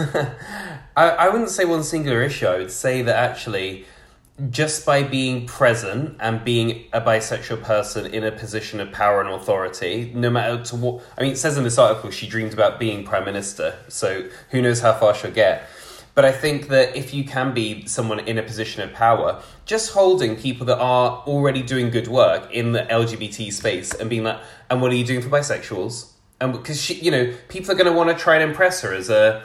I, 0.96 1.10
I 1.10 1.28
wouldn't 1.28 1.50
say 1.50 1.64
one 1.64 1.84
singular 1.84 2.20
issue. 2.20 2.46
I 2.46 2.58
would 2.58 2.72
say 2.72 3.02
that 3.02 3.16
actually, 3.16 3.86
just 4.50 4.84
by 4.84 5.02
being 5.02 5.46
present 5.46 6.16
and 6.18 6.44
being 6.44 6.84
a 6.92 7.00
bisexual 7.00 7.62
person 7.62 8.06
in 8.12 8.24
a 8.24 8.32
position 8.32 8.80
of 8.80 8.90
power 8.90 9.20
and 9.20 9.30
authority, 9.30 10.10
no 10.14 10.28
matter 10.28 10.62
to 10.64 10.76
what, 10.76 11.04
I 11.16 11.22
mean, 11.22 11.32
it 11.32 11.36
says 11.36 11.56
in 11.56 11.62
this 11.62 11.78
article 11.78 12.10
she 12.10 12.26
dreamed 12.26 12.52
about 12.52 12.80
being 12.80 13.04
prime 13.04 13.24
minister, 13.24 13.76
so 13.88 14.28
who 14.50 14.60
knows 14.60 14.80
how 14.80 14.92
far 14.92 15.14
she'll 15.14 15.30
get. 15.30 15.68
But 16.16 16.24
I 16.24 16.32
think 16.32 16.68
that 16.68 16.96
if 16.96 17.12
you 17.12 17.24
can 17.24 17.54
be 17.54 17.86
someone 17.86 18.20
in 18.20 18.38
a 18.38 18.42
position 18.42 18.82
of 18.82 18.92
power, 18.92 19.42
just 19.66 19.92
holding 19.92 20.36
people 20.36 20.66
that 20.66 20.78
are 20.78 21.22
already 21.26 21.62
doing 21.62 21.90
good 21.90 22.08
work 22.08 22.52
in 22.52 22.72
the 22.72 22.82
LGBT 22.82 23.52
space 23.52 23.92
and 23.92 24.10
being 24.10 24.24
like, 24.24 24.40
and 24.70 24.80
what 24.80 24.92
are 24.92 24.96
you 24.96 25.04
doing 25.04 25.22
for 25.22 25.28
bisexuals? 25.28 26.10
And 26.40 26.52
because 26.52 26.80
she, 26.80 26.94
you 26.94 27.10
know, 27.10 27.34
people 27.48 27.72
are 27.72 27.74
going 27.74 27.90
to 27.90 27.96
want 27.96 28.10
to 28.10 28.16
try 28.16 28.34
and 28.36 28.48
impress 28.48 28.80
her 28.82 28.92
as 28.92 29.10
a 29.10 29.44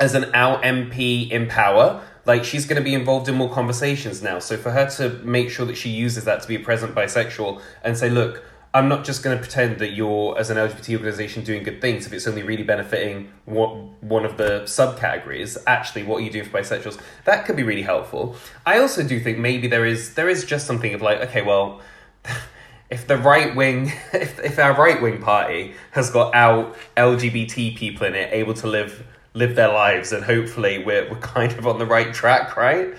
as 0.00 0.14
an 0.14 0.32
out 0.34 0.62
MP 0.62 1.30
in 1.30 1.48
power, 1.48 2.02
like 2.28 2.44
she's 2.44 2.66
going 2.66 2.76
to 2.76 2.84
be 2.84 2.94
involved 2.94 3.26
in 3.28 3.34
more 3.34 3.50
conversations 3.50 4.22
now. 4.22 4.38
So 4.38 4.58
for 4.58 4.70
her 4.70 4.88
to 4.90 5.08
make 5.24 5.48
sure 5.48 5.64
that 5.64 5.78
she 5.78 5.88
uses 5.88 6.24
that 6.24 6.42
to 6.42 6.46
be 6.46 6.56
a 6.56 6.60
present 6.60 6.94
bisexual 6.94 7.62
and 7.82 7.96
say, 7.96 8.10
look, 8.10 8.44
I'm 8.74 8.86
not 8.86 9.02
just 9.02 9.22
going 9.22 9.34
to 9.34 9.40
pretend 9.40 9.78
that 9.78 9.92
you're, 9.92 10.38
as 10.38 10.50
an 10.50 10.58
LGBT 10.58 10.96
organization, 10.96 11.42
doing 11.42 11.62
good 11.62 11.80
things 11.80 12.06
if 12.06 12.12
it's 12.12 12.26
only 12.26 12.42
really 12.42 12.64
benefiting 12.64 13.32
what, 13.46 13.70
one 14.02 14.26
of 14.26 14.36
the 14.36 14.60
subcategories. 14.64 15.56
Actually, 15.66 16.02
what 16.02 16.18
are 16.18 16.20
you 16.20 16.30
doing 16.30 16.44
for 16.44 16.60
bisexuals? 16.60 17.00
That 17.24 17.46
could 17.46 17.56
be 17.56 17.62
really 17.62 17.82
helpful. 17.82 18.36
I 18.66 18.78
also 18.78 19.02
do 19.02 19.18
think 19.20 19.38
maybe 19.38 19.66
there 19.66 19.86
is 19.86 20.14
there 20.14 20.28
is 20.28 20.44
just 20.44 20.66
something 20.66 20.92
of 20.92 21.00
like, 21.00 21.20
okay, 21.20 21.40
well, 21.40 21.80
if 22.90 23.06
the 23.06 23.16
right 23.16 23.56
wing, 23.56 23.86
if, 24.12 24.38
if 24.40 24.58
our 24.58 24.74
right 24.74 25.00
wing 25.00 25.22
party 25.22 25.72
has 25.92 26.10
got 26.10 26.34
out 26.34 26.76
LGBT 26.94 27.74
people 27.74 28.06
in 28.06 28.14
it, 28.14 28.30
able 28.34 28.52
to 28.52 28.66
live 28.66 29.02
live 29.34 29.54
their 29.54 29.68
lives, 29.68 30.12
and 30.12 30.24
hopefully 30.24 30.82
we're 30.84 31.08
we're 31.10 31.20
kind 31.20 31.52
of 31.52 31.66
on 31.66 31.78
the 31.78 31.86
right 31.86 32.12
track, 32.12 32.56
right? 32.56 32.94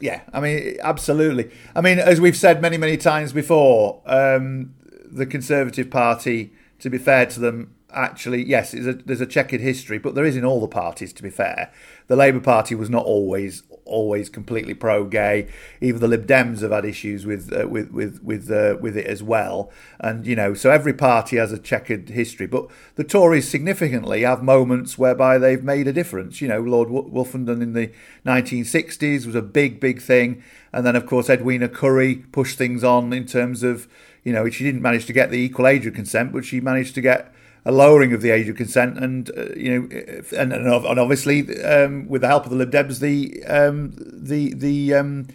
Yeah, 0.00 0.22
I 0.32 0.40
mean, 0.40 0.76
absolutely. 0.82 1.50
I 1.74 1.80
mean, 1.80 1.98
as 1.98 2.20
we've 2.20 2.36
said 2.36 2.60
many, 2.60 2.76
many 2.76 2.96
times 2.96 3.32
before, 3.32 4.02
um, 4.06 4.74
the 5.04 5.24
Conservative 5.24 5.90
Party, 5.90 6.52
to 6.80 6.90
be 6.90 6.98
fair 6.98 7.26
to 7.26 7.40
them, 7.40 7.74
actually, 7.90 8.44
yes, 8.44 8.74
a, 8.74 8.94
there's 8.94 9.20
a 9.20 9.26
checkered 9.26 9.60
history, 9.60 9.98
but 9.98 10.14
there 10.14 10.24
is 10.24 10.36
in 10.36 10.44
all 10.44 10.60
the 10.60 10.68
parties, 10.68 11.12
to 11.14 11.22
be 11.22 11.30
fair. 11.30 11.72
The 12.08 12.16
Labour 12.16 12.40
Party 12.40 12.74
was 12.74 12.90
not 12.90 13.06
always 13.06 13.62
always 13.84 14.28
completely 14.28 14.74
pro-gay. 14.74 15.48
Even 15.80 16.00
the 16.00 16.08
Lib 16.08 16.26
Dems 16.26 16.60
have 16.60 16.70
had 16.70 16.84
issues 16.84 17.26
with 17.26 17.52
uh, 17.52 17.68
with 17.68 17.90
with 17.90 18.22
with 18.22 18.50
uh, 18.50 18.76
with 18.80 18.96
it 18.96 19.06
as 19.06 19.22
well. 19.22 19.70
And 20.00 20.26
you 20.26 20.36
know, 20.36 20.54
so 20.54 20.70
every 20.70 20.92
party 20.92 21.36
has 21.36 21.52
a 21.52 21.58
checkered 21.58 22.08
history. 22.10 22.46
But 22.46 22.68
the 22.96 23.04
Tories 23.04 23.48
significantly 23.48 24.22
have 24.22 24.42
moments 24.42 24.98
whereby 24.98 25.38
they've 25.38 25.62
made 25.62 25.88
a 25.88 25.92
difference. 25.92 26.40
You 26.40 26.48
know, 26.48 26.60
Lord 26.60 26.88
Wolfenden 26.88 27.62
in 27.62 27.72
the 27.72 27.92
1960s 28.26 29.26
was 29.26 29.34
a 29.34 29.42
big, 29.42 29.80
big 29.80 30.00
thing, 30.00 30.42
and 30.72 30.86
then 30.86 30.96
of 30.96 31.06
course 31.06 31.28
Edwina 31.28 31.68
Currie 31.68 32.16
pushed 32.16 32.58
things 32.58 32.84
on 32.84 33.12
in 33.12 33.26
terms 33.26 33.62
of 33.62 33.88
you 34.22 34.32
know 34.32 34.48
she 34.48 34.64
didn't 34.64 34.82
manage 34.82 35.06
to 35.06 35.12
get 35.12 35.30
the 35.30 35.38
equal 35.38 35.66
age 35.66 35.86
of 35.86 35.94
consent, 35.94 36.32
but 36.32 36.44
she 36.44 36.60
managed 36.60 36.94
to 36.94 37.00
get 37.00 37.33
a 37.64 37.72
lowering 37.72 38.12
of 38.12 38.20
the 38.22 38.30
age 38.30 38.48
of 38.48 38.56
consent, 38.56 38.98
and 38.98 39.30
uh, 39.36 39.46
you 39.56 39.70
know, 39.70 39.88
and, 40.36 40.52
and 40.52 40.68
obviously 40.68 41.62
um, 41.64 42.08
with 42.08 42.20
the 42.20 42.28
help 42.28 42.44
of 42.44 42.50
the 42.50 42.56
Lib 42.56 42.70
Dems, 42.70 43.00
the 43.00 43.44
um, 43.44 43.92
the 43.96 44.54
the 44.54 44.94
um, 44.94 45.26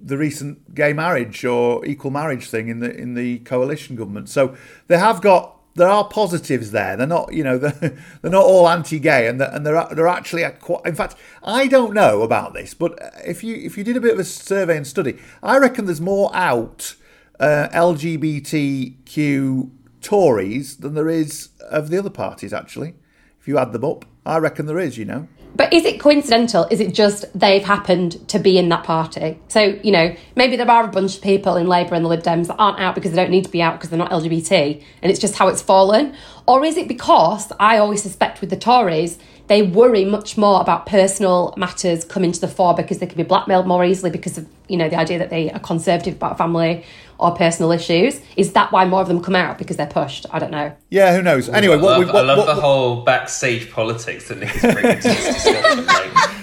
the 0.00 0.18
recent 0.18 0.74
gay 0.74 0.92
marriage 0.92 1.44
or 1.44 1.84
equal 1.86 2.10
marriage 2.10 2.48
thing 2.48 2.68
in 2.68 2.80
the 2.80 2.94
in 2.94 3.14
the 3.14 3.38
coalition 3.40 3.96
government. 3.96 4.28
So 4.28 4.56
they 4.88 4.98
have 4.98 5.20
got 5.20 5.54
there 5.76 5.88
are 5.88 6.06
positives 6.06 6.70
there. 6.70 6.96
They're 6.96 7.06
not, 7.06 7.32
you 7.32 7.42
know, 7.42 7.58
they're, 7.64 7.98
they're 8.22 8.30
not 8.30 8.44
all 8.44 8.68
anti-gay, 8.68 9.26
and 9.26 9.40
they're, 9.40 9.50
and 9.50 9.66
they're 9.66 9.86
they're 9.92 10.08
actually 10.08 10.44
quite. 10.60 10.84
In 10.86 10.94
fact, 10.94 11.16
I 11.42 11.66
don't 11.66 11.94
know 11.94 12.22
about 12.22 12.54
this, 12.54 12.74
but 12.74 12.98
if 13.24 13.42
you 13.44 13.56
if 13.56 13.76
you 13.76 13.84
did 13.84 13.96
a 13.96 14.00
bit 14.00 14.14
of 14.14 14.20
a 14.20 14.24
survey 14.24 14.76
and 14.76 14.86
study, 14.86 15.18
I 15.42 15.58
reckon 15.58 15.86
there's 15.86 16.00
more 16.00 16.30
out 16.34 16.94
uh, 17.40 17.68
LGBTQ 17.72 19.70
Tories 20.04 20.76
than 20.76 20.94
there 20.94 21.08
is 21.08 21.48
of 21.60 21.88
the 21.88 21.98
other 21.98 22.10
parties, 22.10 22.52
actually. 22.52 22.94
If 23.40 23.48
you 23.48 23.58
add 23.58 23.72
them 23.72 23.84
up, 23.84 24.04
I 24.24 24.38
reckon 24.38 24.66
there 24.66 24.78
is, 24.78 24.96
you 24.96 25.04
know. 25.04 25.28
But 25.56 25.72
is 25.72 25.84
it 25.84 26.00
coincidental? 26.00 26.66
Is 26.70 26.80
it 26.80 26.94
just 26.94 27.26
they've 27.38 27.64
happened 27.64 28.28
to 28.28 28.38
be 28.38 28.58
in 28.58 28.68
that 28.70 28.84
party? 28.84 29.38
So, 29.48 29.78
you 29.82 29.92
know, 29.92 30.14
maybe 30.34 30.56
there 30.56 30.70
are 30.70 30.84
a 30.84 30.88
bunch 30.88 31.16
of 31.16 31.22
people 31.22 31.56
in 31.56 31.68
Labour 31.68 31.94
and 31.94 32.04
the 32.04 32.08
Lib 32.08 32.22
Dems 32.22 32.48
that 32.48 32.56
aren't 32.56 32.80
out 32.80 32.94
because 32.94 33.12
they 33.12 33.16
don't 33.16 33.30
need 33.30 33.44
to 33.44 33.50
be 33.50 33.62
out 33.62 33.74
because 33.74 33.90
they're 33.90 33.98
not 33.98 34.10
LGBT 34.10 34.82
and 35.02 35.10
it's 35.10 35.20
just 35.20 35.36
how 35.36 35.48
it's 35.48 35.62
fallen? 35.62 36.14
Or 36.46 36.64
is 36.64 36.76
it 36.76 36.88
because 36.88 37.52
I 37.60 37.78
always 37.78 38.02
suspect 38.02 38.40
with 38.40 38.50
the 38.50 38.56
Tories, 38.56 39.18
they 39.46 39.62
worry 39.62 40.04
much 40.04 40.36
more 40.36 40.60
about 40.60 40.86
personal 40.86 41.54
matters 41.56 42.04
coming 42.04 42.32
to 42.32 42.40
the 42.40 42.48
fore 42.48 42.74
because 42.74 42.98
they 42.98 43.06
can 43.06 43.16
be 43.16 43.22
blackmailed 43.22 43.66
more 43.66 43.84
easily 43.84 44.10
because 44.10 44.36
of, 44.38 44.48
you 44.68 44.76
know, 44.76 44.88
the 44.88 44.96
idea 44.96 45.18
that 45.18 45.30
they 45.30 45.50
are 45.50 45.58
conservative 45.60 46.14
about 46.14 46.38
family 46.38 46.84
or 47.18 47.30
personal 47.32 47.70
issues. 47.70 48.20
Is 48.36 48.52
that 48.54 48.72
why 48.72 48.84
more 48.86 49.00
of 49.00 49.06
them 49.08 49.22
come 49.22 49.36
out 49.36 49.56
because 49.56 49.76
they're 49.76 49.86
pushed? 49.86 50.26
I 50.32 50.38
don't 50.40 50.50
know. 50.50 50.74
Yeah, 50.90 51.14
who 51.14 51.22
knows? 51.22 51.48
Anyway, 51.48 51.74
I 51.74 51.76
what, 51.76 51.84
love, 51.90 51.98
we, 52.00 52.04
what, 52.06 52.16
I 52.16 52.20
love 52.22 52.38
what, 52.38 52.46
the 52.46 52.60
whole 52.60 53.02
backstage 53.04 53.70
politics 53.70 54.28
that 54.28 54.38
Nick 54.38 54.54
is 54.56 54.60
bringing 54.62 55.00
to 55.00 55.08
this 55.08 55.34
discussion. 55.44 55.86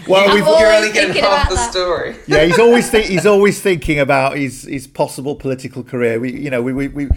Like, 0.02 0.08
Well, 0.08 0.28
you- 0.30 0.34
we've- 0.44 0.48
you're 0.60 0.74
only 0.74 0.92
getting 0.92 1.14
thinking 1.14 1.24
half 1.30 1.48
the 1.50 1.56
that. 1.56 1.72
story. 1.72 2.16
yeah, 2.28 2.44
he's 2.46 2.58
always 2.60 2.90
think, 2.90 3.06
he's 3.06 3.26
always 3.26 3.62
thinking 3.62 4.00
about 4.00 4.36
his 4.36 4.64
his 4.64 4.88
possible 4.88 5.36
political 5.36 5.84
career. 5.84 6.20
We, 6.20 6.32
you 6.34 6.50
know, 6.50 6.62
we 6.62 6.74
we, 6.74 6.88
we 6.88 7.08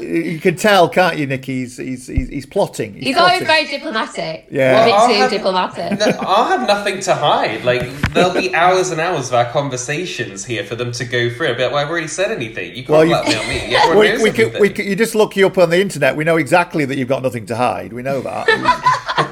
you 0.00 0.38
can 0.38 0.56
tell, 0.56 0.88
can't 0.90 1.16
you, 1.16 1.26
Nick? 1.26 1.44
He's 1.46 1.78
he's 1.78 2.06
he's, 2.06 2.28
he's 2.28 2.46
plotting. 2.46 2.94
He's, 2.94 3.04
He's 3.04 3.16
plotting. 3.16 3.46
always 3.46 3.46
very 3.48 3.66
diplomatic. 3.66 4.46
Yeah. 4.50 4.82
A 4.82 4.84
bit 4.86 4.94
I'll 4.94 5.08
too 5.08 5.14
have- 5.14 5.30
diplomatic. 5.30 6.00
I'll 6.20 6.44
have 6.58 6.66
nothing 6.68 7.00
to 7.00 7.14
hide. 7.14 7.64
Like 7.64 7.82
there'll 8.12 8.34
be 8.34 8.54
hours 8.54 8.90
and 8.90 9.00
hours 9.00 9.28
of 9.28 9.34
our 9.34 9.46
conversations 9.50 10.37
here 10.44 10.64
for 10.64 10.76
them 10.76 10.92
to 10.92 11.04
go 11.04 11.30
through. 11.30 11.56
But 11.56 11.72
well, 11.72 11.76
I've 11.76 11.88
already 11.88 12.08
said 12.08 12.30
anything. 12.30 12.70
You 12.70 12.84
can't 12.84 12.88
Well, 12.88 13.04
you- 13.04 13.10
blackmail 13.10 13.48
me. 13.48 13.74
Everyone 13.76 13.98
we, 13.98 14.08
knows 14.08 14.22
we, 14.22 14.30
can, 14.30 14.60
we 14.60 14.70
can, 14.70 14.86
you 14.86 14.96
just 14.96 15.14
look 15.14 15.36
you 15.36 15.46
up 15.46 15.58
on 15.58 15.70
the 15.70 15.80
internet. 15.80 16.16
We 16.16 16.24
know 16.24 16.36
exactly 16.36 16.84
that 16.84 16.96
you've 16.96 17.08
got 17.08 17.22
nothing 17.22 17.46
to 17.46 17.56
hide. 17.56 17.92
We 17.92 18.02
know 18.02 18.20
that. 18.20 18.48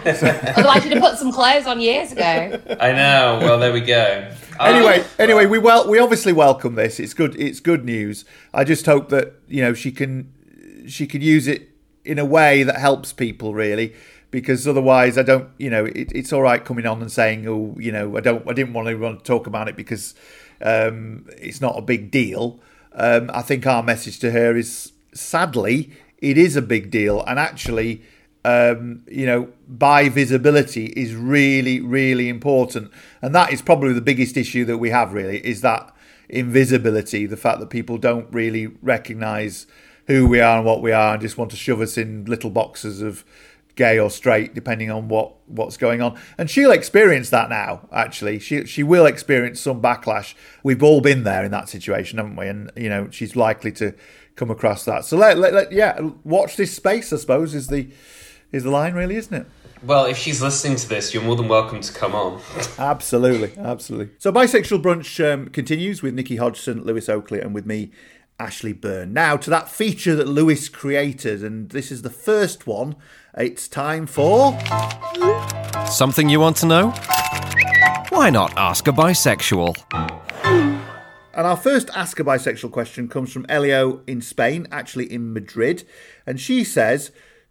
Otherwise, 0.06 0.84
you'd 0.84 0.94
have 0.94 1.02
put 1.02 1.18
some 1.18 1.32
clothes 1.32 1.66
on 1.66 1.80
years 1.80 2.12
ago. 2.12 2.60
I 2.80 2.92
know. 2.92 3.38
Well, 3.42 3.58
there 3.58 3.72
we 3.72 3.80
go. 3.80 4.30
anyway, 4.60 5.00
Um, 5.00 5.06
anyway, 5.18 5.46
we 5.46 5.58
well 5.58 5.88
we 5.88 5.98
obviously 5.98 6.32
welcome 6.32 6.74
this. 6.74 7.00
It's 7.00 7.14
good. 7.14 7.38
It's 7.40 7.60
good 7.60 7.84
news. 7.84 8.24
I 8.54 8.64
just 8.64 8.86
hope 8.86 9.08
that 9.10 9.34
you 9.48 9.62
know 9.62 9.74
she 9.74 9.92
can 9.92 10.32
she 10.88 11.06
can 11.06 11.20
use 11.20 11.46
it 11.46 11.70
in 12.04 12.18
a 12.18 12.24
way 12.24 12.62
that 12.62 12.76
helps 12.76 13.12
people 13.12 13.52
really 13.52 13.92
because 14.30 14.66
otherwise 14.66 15.16
I 15.18 15.22
don't, 15.22 15.48
you 15.58 15.70
know, 15.70 15.86
it, 15.86 16.12
it's 16.14 16.32
all 16.32 16.42
right 16.42 16.64
coming 16.64 16.86
on 16.86 17.00
and 17.00 17.10
saying, 17.10 17.46
oh, 17.48 17.74
you 17.78 17.90
know, 17.92 18.16
I 18.16 18.20
don't, 18.20 18.48
I 18.48 18.52
didn't 18.52 18.74
want 18.74 18.88
to 18.88 18.94
want 18.96 19.20
to 19.20 19.24
talk 19.24 19.46
about 19.46 19.68
it 19.68 19.76
because 19.76 20.14
um, 20.62 21.26
it's 21.38 21.60
not 21.60 21.78
a 21.78 21.82
big 21.82 22.10
deal. 22.10 22.60
Um, 22.92 23.30
I 23.32 23.42
think 23.42 23.66
our 23.66 23.82
message 23.82 24.18
to 24.20 24.30
her 24.30 24.56
is, 24.56 24.92
sadly, 25.12 25.90
it 26.18 26.38
is 26.38 26.56
a 26.56 26.62
big 26.62 26.90
deal, 26.90 27.22
and 27.26 27.38
actually, 27.38 28.02
um, 28.44 29.02
you 29.06 29.26
know, 29.26 29.48
bi 29.68 30.08
visibility 30.08 30.86
is 30.86 31.14
really, 31.14 31.80
really 31.80 32.28
important, 32.28 32.90
and 33.20 33.34
that 33.34 33.52
is 33.52 33.60
probably 33.60 33.92
the 33.92 34.00
biggest 34.00 34.36
issue 34.36 34.64
that 34.64 34.78
we 34.78 34.90
have. 34.90 35.12
Really, 35.12 35.44
is 35.46 35.60
that 35.60 35.94
invisibility, 36.28 37.26
the 37.26 37.36
fact 37.36 37.60
that 37.60 37.70
people 37.70 37.98
don't 37.98 38.32
really 38.32 38.68
recognise 38.82 39.66
who 40.06 40.26
we 40.26 40.40
are 40.40 40.58
and 40.58 40.66
what 40.66 40.80
we 40.80 40.92
are, 40.92 41.14
and 41.14 41.22
just 41.22 41.36
want 41.36 41.50
to 41.50 41.56
shove 41.56 41.80
us 41.80 41.98
in 41.98 42.24
little 42.24 42.50
boxes 42.50 43.02
of 43.02 43.24
gay 43.76 43.98
or 43.98 44.10
straight, 44.10 44.54
depending 44.54 44.90
on 44.90 45.08
what 45.08 45.34
what's 45.46 45.76
going 45.76 46.02
on. 46.02 46.18
And 46.36 46.50
she'll 46.50 46.72
experience 46.72 47.30
that 47.30 47.48
now. 47.48 47.88
Actually, 47.92 48.38
she 48.40 48.64
she 48.66 48.82
will 48.82 49.06
experience 49.06 49.60
some 49.60 49.80
backlash. 49.80 50.34
We've 50.62 50.82
all 50.82 51.00
been 51.00 51.22
there 51.22 51.44
in 51.44 51.52
that 51.52 51.68
situation, 51.68 52.18
haven't 52.18 52.36
we? 52.36 52.48
And 52.48 52.72
you 52.76 52.88
know, 52.88 53.08
she's 53.10 53.36
likely 53.36 53.72
to 53.72 53.94
come 54.34 54.50
across 54.50 54.84
that. 54.84 55.04
So 55.04 55.16
let, 55.16 55.38
let, 55.38 55.54
let 55.54 55.72
yeah, 55.72 55.98
watch 56.24 56.56
this 56.56 56.74
space. 56.74 57.12
I 57.12 57.16
suppose 57.16 57.54
is 57.54 57.68
the 57.68 57.88
is 58.50 58.64
the 58.64 58.70
line, 58.70 58.94
really, 58.94 59.16
isn't 59.16 59.34
it? 59.34 59.46
Well, 59.82 60.06
if 60.06 60.16
she's 60.16 60.40
listening 60.40 60.76
to 60.78 60.88
this, 60.88 61.12
you're 61.12 61.22
more 61.22 61.36
than 61.36 61.48
welcome 61.48 61.80
to 61.80 61.92
come 61.92 62.14
on. 62.14 62.40
absolutely, 62.78 63.52
absolutely. 63.58 64.14
So, 64.18 64.32
bisexual 64.32 64.82
brunch 64.82 65.32
um, 65.32 65.48
continues 65.48 66.02
with 66.02 66.14
Nikki 66.14 66.36
Hodgson, 66.36 66.82
Lewis 66.82 67.08
Oakley, 67.08 67.40
and 67.40 67.54
with 67.54 67.66
me, 67.66 67.90
Ashley 68.38 68.72
Byrne. 68.72 69.12
Now 69.12 69.36
to 69.36 69.50
that 69.50 69.68
feature 69.68 70.14
that 70.16 70.28
Lewis 70.28 70.68
created, 70.68 71.42
and 71.42 71.70
this 71.70 71.90
is 71.90 72.02
the 72.02 72.10
first 72.10 72.66
one. 72.66 72.96
It's 73.38 73.68
time 73.68 74.06
for. 74.06 74.58
Something 75.86 76.30
you 76.30 76.40
want 76.40 76.56
to 76.56 76.66
know? 76.66 76.90
Why 78.08 78.30
not 78.30 78.56
ask 78.56 78.88
a 78.88 78.92
bisexual? 78.92 79.76
And 81.34 81.46
our 81.46 81.58
first 81.58 81.90
Ask 81.94 82.18
a 82.18 82.24
Bisexual 82.24 82.72
question 82.72 83.08
comes 83.08 83.30
from 83.30 83.44
Elio 83.50 84.00
in 84.06 84.22
Spain, 84.22 84.66
actually 84.72 85.12
in 85.12 85.34
Madrid. 85.34 85.84
And 86.26 86.40
she 86.40 86.64
says, 86.64 87.10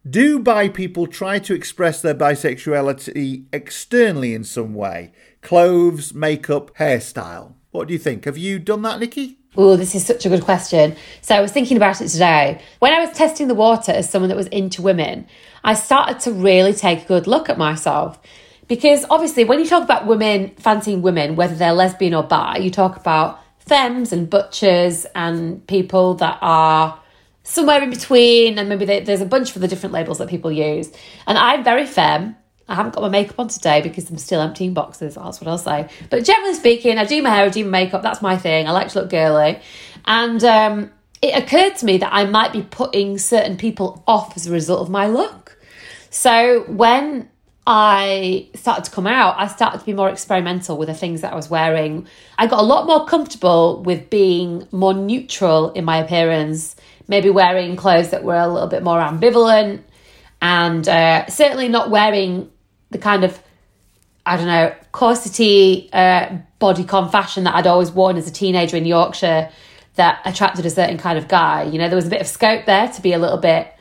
Do 0.10 0.40
bi 0.40 0.70
people 0.70 1.06
try 1.06 1.38
to 1.38 1.54
express 1.54 2.02
their 2.02 2.16
bisexuality 2.16 3.46
externally 3.54 4.34
in 4.34 4.44
some 4.44 4.74
way? 4.74 5.12
Clothes, 5.44 6.16
makeup, 6.16 6.76
hairstyle? 6.78 7.54
What 7.70 7.88
do 7.88 7.94
you 7.94 8.00
think? 8.00 8.26
Have 8.26 8.40
you 8.40 8.58
done 8.58 8.82
that, 8.82 9.00
Nikki? 9.00 9.38
Oh, 9.58 9.76
this 9.76 9.96
is 9.96 10.06
such 10.06 10.26
a 10.26 10.30
good 10.30 10.44
question. 10.44 10.96
So 11.22 11.36
I 11.36 11.42
was 11.42 11.52
thinking 11.52 11.78
about 11.78 12.02
it 12.02 12.10
today. 12.10 12.62
When 12.80 12.94
I 12.94 13.00
was 13.00 13.16
testing 13.16 13.48
the 13.48 13.56
water 13.56 13.92
as 13.92 14.10
someone 14.10 14.30
that 14.30 14.36
was 14.36 14.48
into 14.48 14.82
women, 14.82 15.28
I 15.64 15.76
started 15.76 16.20
to 16.22 16.32
really 16.32 16.74
take 16.74 17.04
a 17.04 17.06
good 17.06 17.28
look 17.28 17.50
at 17.50 17.58
myself. 17.58 18.20
Because 18.68 19.06
obviously, 19.10 19.44
when 19.46 19.60
you 19.60 19.68
talk 19.68 19.84
about 19.84 20.08
women 20.08 20.50
fancying 20.58 21.02
women, 21.02 21.36
whether 21.36 21.56
they're 21.56 21.74
lesbian 21.74 22.14
or 22.14 22.24
bi, 22.24 22.58
you 22.58 22.72
talk 22.72 22.98
about 22.98 23.40
femmes 23.60 24.12
and 24.12 24.30
butchers 24.30 25.06
and 25.16 25.66
people 25.68 26.16
that 26.16 26.38
are 26.42 27.00
somewhere 27.44 27.82
in 27.82 27.92
between, 27.92 28.58
and 28.58 28.68
maybe 28.68 28.86
they, 28.86 29.02
there's 29.02 29.22
a 29.22 29.26
bunch 29.26 29.56
of 29.56 29.62
the 29.62 29.68
different 29.68 29.94
labels 29.94 30.18
that 30.18 30.30
people 30.30 30.52
use. 30.52 30.92
And 31.28 31.38
I'm 31.38 31.64
very 31.64 31.86
femme. 31.86 32.36
I 32.68 32.76
haven't 32.76 32.96
got 32.96 33.02
my 33.02 33.10
makeup 33.10 33.40
on 33.40 33.48
today 33.48 33.82
because 33.82 34.10
I'm 34.10 34.18
still 34.18 34.42
emptying 34.42 34.74
boxes. 34.74 35.16
That's 35.16 35.40
what 35.40 35.48
I'll 35.48 35.58
say. 35.58 35.88
But 36.10 36.24
generally 36.24 36.56
speaking, 36.56 36.98
I 36.98 37.06
do 37.06 37.22
my 37.22 37.30
hair, 37.30 37.46
I 37.46 37.50
do 37.50 37.64
my 37.64 37.84
makeup. 37.84 38.02
That's 38.02 38.22
my 38.22 38.38
thing. 38.38 38.68
I 38.68 38.72
like 38.72 38.90
to 38.90 39.02
look 39.02 39.10
girly. 39.10 39.60
And 40.06 40.44
um, 40.44 40.92
it 41.22 41.38
occurred 41.38 41.76
to 41.78 41.86
me 41.86 41.98
that 41.98 42.12
I 42.12 42.26
might 42.26 42.54
be 42.54 42.64
putting 42.64 43.18
certain 43.18 43.58
people 43.58 44.04
off 44.08 44.36
as 44.36 44.48
a 44.48 44.52
result 44.52 44.82
of 44.82 44.90
my 44.90 45.08
look. 45.08 45.58
So 46.10 46.64
when 46.68 47.30
I 47.68 48.50
started 48.56 48.86
to 48.86 48.92
come 48.92 49.08
out, 49.08 49.36
I 49.38 49.48
started 49.48 49.80
to 49.80 49.86
be 49.86 49.94
more 49.94 50.10
experimental 50.10 50.78
with 50.78 50.88
the 50.88 50.94
things 50.94 51.22
that 51.22 51.34
I 51.34 51.36
was 51.36 51.50
wearing. 51.50 52.08
I 52.38 52.48
got 52.48 52.60
a 52.60 52.64
lot 52.64 52.86
more 52.86 53.06
comfortable 53.06 53.84
with 53.84 54.10
being 54.10 54.68
more 54.72 54.94
neutral 54.94 55.72
in 55.72 55.84
my 55.84 55.98
appearance, 55.98 56.76
maybe 57.08 57.30
wearing 57.30 57.76
clothes 57.76 58.10
that 58.10 58.24
were 58.24 58.38
a 58.38 58.48
little 58.48 58.70
bit 58.70 58.84
more 58.84 59.00
ambivalent, 59.00 59.82
and 60.42 60.88
uh, 60.88 61.26
certainly 61.28 61.68
not 61.68 61.90
wearing 61.90 62.52
the 62.92 62.98
kind 62.98 63.24
of, 63.24 63.40
I 64.26 64.38
don't 64.38 64.48
know, 64.48 64.74
corsety 64.92 65.90
uh, 65.94 66.38
bodycon 66.60 67.12
fashion 67.12 67.44
that 67.46 67.56
I'd 67.56 67.68
always 67.68 67.92
worn 67.92 68.18
as 68.18 68.28
a 68.28 68.32
teenager 68.32 68.78
in 68.78 68.86
Yorkshire 68.86 69.50
that 69.96 70.22
attracted 70.26 70.66
a 70.66 70.70
certain 70.70 70.98
kind 70.98 71.18
of 71.18 71.28
guy. 71.28 71.64
You 71.64 71.80
know, 71.80 71.88
there 71.88 71.96
was 71.96 72.08
a 72.08 72.10
bit 72.10 72.22
of 72.22 72.28
scope 72.28 72.66
there 72.66 72.88
to 72.90 73.02
be 73.02 73.14
a 73.14 73.20
little 73.20 73.38
bit 73.38 73.72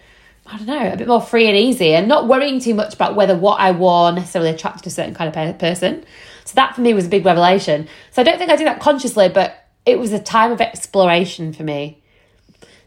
I 0.46 0.58
don't 0.58 0.66
know, 0.66 0.92
a 0.92 0.96
bit 0.96 1.08
more 1.08 1.22
free 1.22 1.46
and 1.46 1.56
easy 1.56 1.94
and 1.94 2.06
not 2.06 2.28
worrying 2.28 2.60
too 2.60 2.74
much 2.74 2.92
about 2.92 3.14
whether 3.14 3.36
what 3.36 3.60
I 3.60 3.70
wore 3.70 4.12
necessarily 4.12 4.50
attracted 4.50 4.86
a 4.86 4.90
certain 4.90 5.14
kind 5.14 5.34
of 5.34 5.58
person. 5.58 6.04
So 6.44 6.54
that 6.56 6.74
for 6.74 6.82
me 6.82 6.92
was 6.92 7.06
a 7.06 7.08
big 7.08 7.24
revelation. 7.24 7.88
So 8.10 8.20
I 8.20 8.24
don't 8.24 8.36
think 8.36 8.50
I 8.50 8.56
did 8.56 8.66
that 8.66 8.80
consciously, 8.80 9.30
but 9.30 9.66
it 9.86 9.98
was 9.98 10.12
a 10.12 10.18
time 10.18 10.52
of 10.52 10.60
exploration 10.60 11.54
for 11.54 11.62
me. 11.62 12.02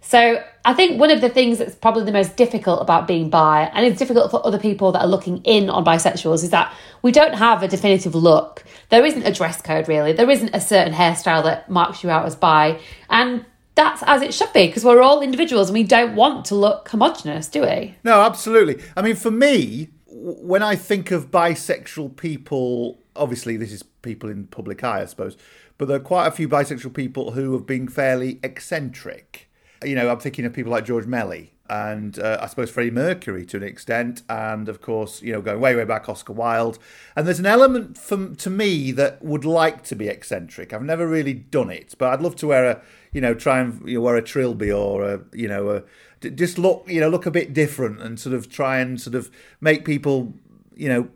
So 0.08 0.42
I 0.64 0.74
think 0.74 1.02
one 1.02 1.12
of 1.12 1.20
the 1.20 1.28
things 1.28 1.58
that's 1.58 1.76
probably 1.76 2.06
the 2.06 2.14
most 2.14 2.38
difficult 2.38 2.82
about 2.82 3.10
being 3.10 3.30
bi, 3.30 3.70
and 3.74 3.86
it's 3.86 4.00
difficult 4.00 4.32
for 4.32 4.40
other 4.48 4.58
people 4.58 4.94
that 4.94 5.02
are 5.02 5.08
looking 5.08 5.42
in 5.44 5.70
on 5.70 5.84
bisexuals, 5.84 6.46
is 6.46 6.50
that 6.52 6.74
we 7.02 7.12
don't 7.12 7.34
have 7.34 7.62
a 7.62 7.68
definitive 7.68 8.16
look. 8.16 8.64
There 8.88 9.06
isn't 9.06 9.24
a 9.24 9.34
dress 9.34 9.62
code 9.62 9.90
really. 9.90 10.14
There 10.14 10.30
isn't 10.30 10.56
a 10.56 10.62
certain 10.62 10.94
hairstyle 10.94 11.44
that 11.44 11.70
marks 11.70 12.06
you 12.06 12.10
out 12.10 12.26
as 12.26 12.38
bi. 12.38 12.80
And 13.10 13.46
that's 13.76 14.02
as 14.04 14.22
it 14.22 14.34
should 14.34 14.54
be 14.54 14.68
because 14.68 14.86
we're 14.86 15.02
all 15.02 15.22
individuals 15.22 15.68
and 15.68 15.74
we 15.74 15.84
don't 15.84 16.16
want 16.16 16.46
to 16.46 16.56
look 16.56 16.88
homogenous, 16.88 17.50
do 17.50 17.64
we? 17.64 17.98
No, 18.06 18.22
absolutely. 18.22 18.82
I 18.96 19.02
mean, 19.02 19.18
for 19.18 19.30
me, 19.30 19.90
when 20.06 20.64
I 20.64 20.78
think 20.78 21.12
of 21.12 21.32
bisexual 21.32 22.16
people, 22.16 22.98
obviously 23.14 23.58
this 23.58 23.74
is 23.74 23.84
people 23.84 24.30
in 24.30 24.48
public 24.48 24.86
eye, 24.86 25.02
I 25.02 25.06
suppose, 25.06 25.36
but 25.78 25.90
there 25.90 25.98
are 25.98 26.00
quite 26.00 26.28
a 26.28 26.32
few 26.32 26.48
bisexual 26.48 26.94
people 26.94 27.32
who 27.32 27.52
have 27.52 27.66
been 27.66 27.90
fairly 27.90 28.40
eccentric. 28.42 29.47
You 29.84 29.96
know, 29.96 30.10
I'm 30.10 30.20
thinking 30.20 30.46
of 30.46 30.54
people 30.54 30.72
like 30.72 30.86
George 30.86 31.06
Melly 31.06 31.54
and 31.70 32.18
uh, 32.20 32.38
I 32.42 32.48
suppose 32.48 32.70
Freddie 32.70 32.92
Mercury 32.92 33.46
to 33.48 33.58
an 33.58 33.64
extent, 33.64 34.22
and 34.30 34.70
of 34.70 34.82
course, 34.82 35.22
you 35.22 35.34
know, 35.34 35.42
going 35.42 35.60
way, 35.60 35.76
way 35.76 35.84
back, 35.84 36.08
Oscar 36.08 36.34
Wilde. 36.34 36.80
And 37.16 37.28
there's 37.28 37.40
an 37.40 37.46
element 37.46 37.98
from 37.98 38.36
to 38.38 38.50
me 38.50 38.92
that 38.94 39.24
would 39.24 39.44
like 39.44 39.84
to 39.86 39.96
be 39.96 40.08
eccentric. 40.08 40.74
I've 40.74 40.84
never 40.84 41.08
really 41.08 41.34
done 41.34 41.70
it, 41.70 41.94
but 41.98 42.14
I'd 42.14 42.22
love 42.22 42.36
to 42.38 42.48
wear 42.48 42.66
a, 42.66 42.82
you 43.12 43.22
know, 43.22 43.34
try 43.34 43.60
and 43.60 43.88
you 43.88 43.96
know, 43.96 44.02
wear 44.02 44.16
a 44.16 44.22
trilby 44.22 44.72
or 44.72 45.04
a, 45.04 45.22
you 45.34 45.48
know, 45.48 45.70
a, 46.22 46.30
just 46.30 46.58
look, 46.58 46.86
you 46.88 47.02
know, 47.02 47.10
look 47.10 47.26
a 47.26 47.32
bit 47.32 47.54
different 47.54 48.02
and 48.02 48.20
sort 48.20 48.34
of 48.34 48.50
try 48.50 48.80
and 48.80 49.00
sort 49.00 49.16
of 49.16 49.30
make 49.60 49.84
people, 49.84 50.34
you 50.76 50.88
know, 50.88 51.10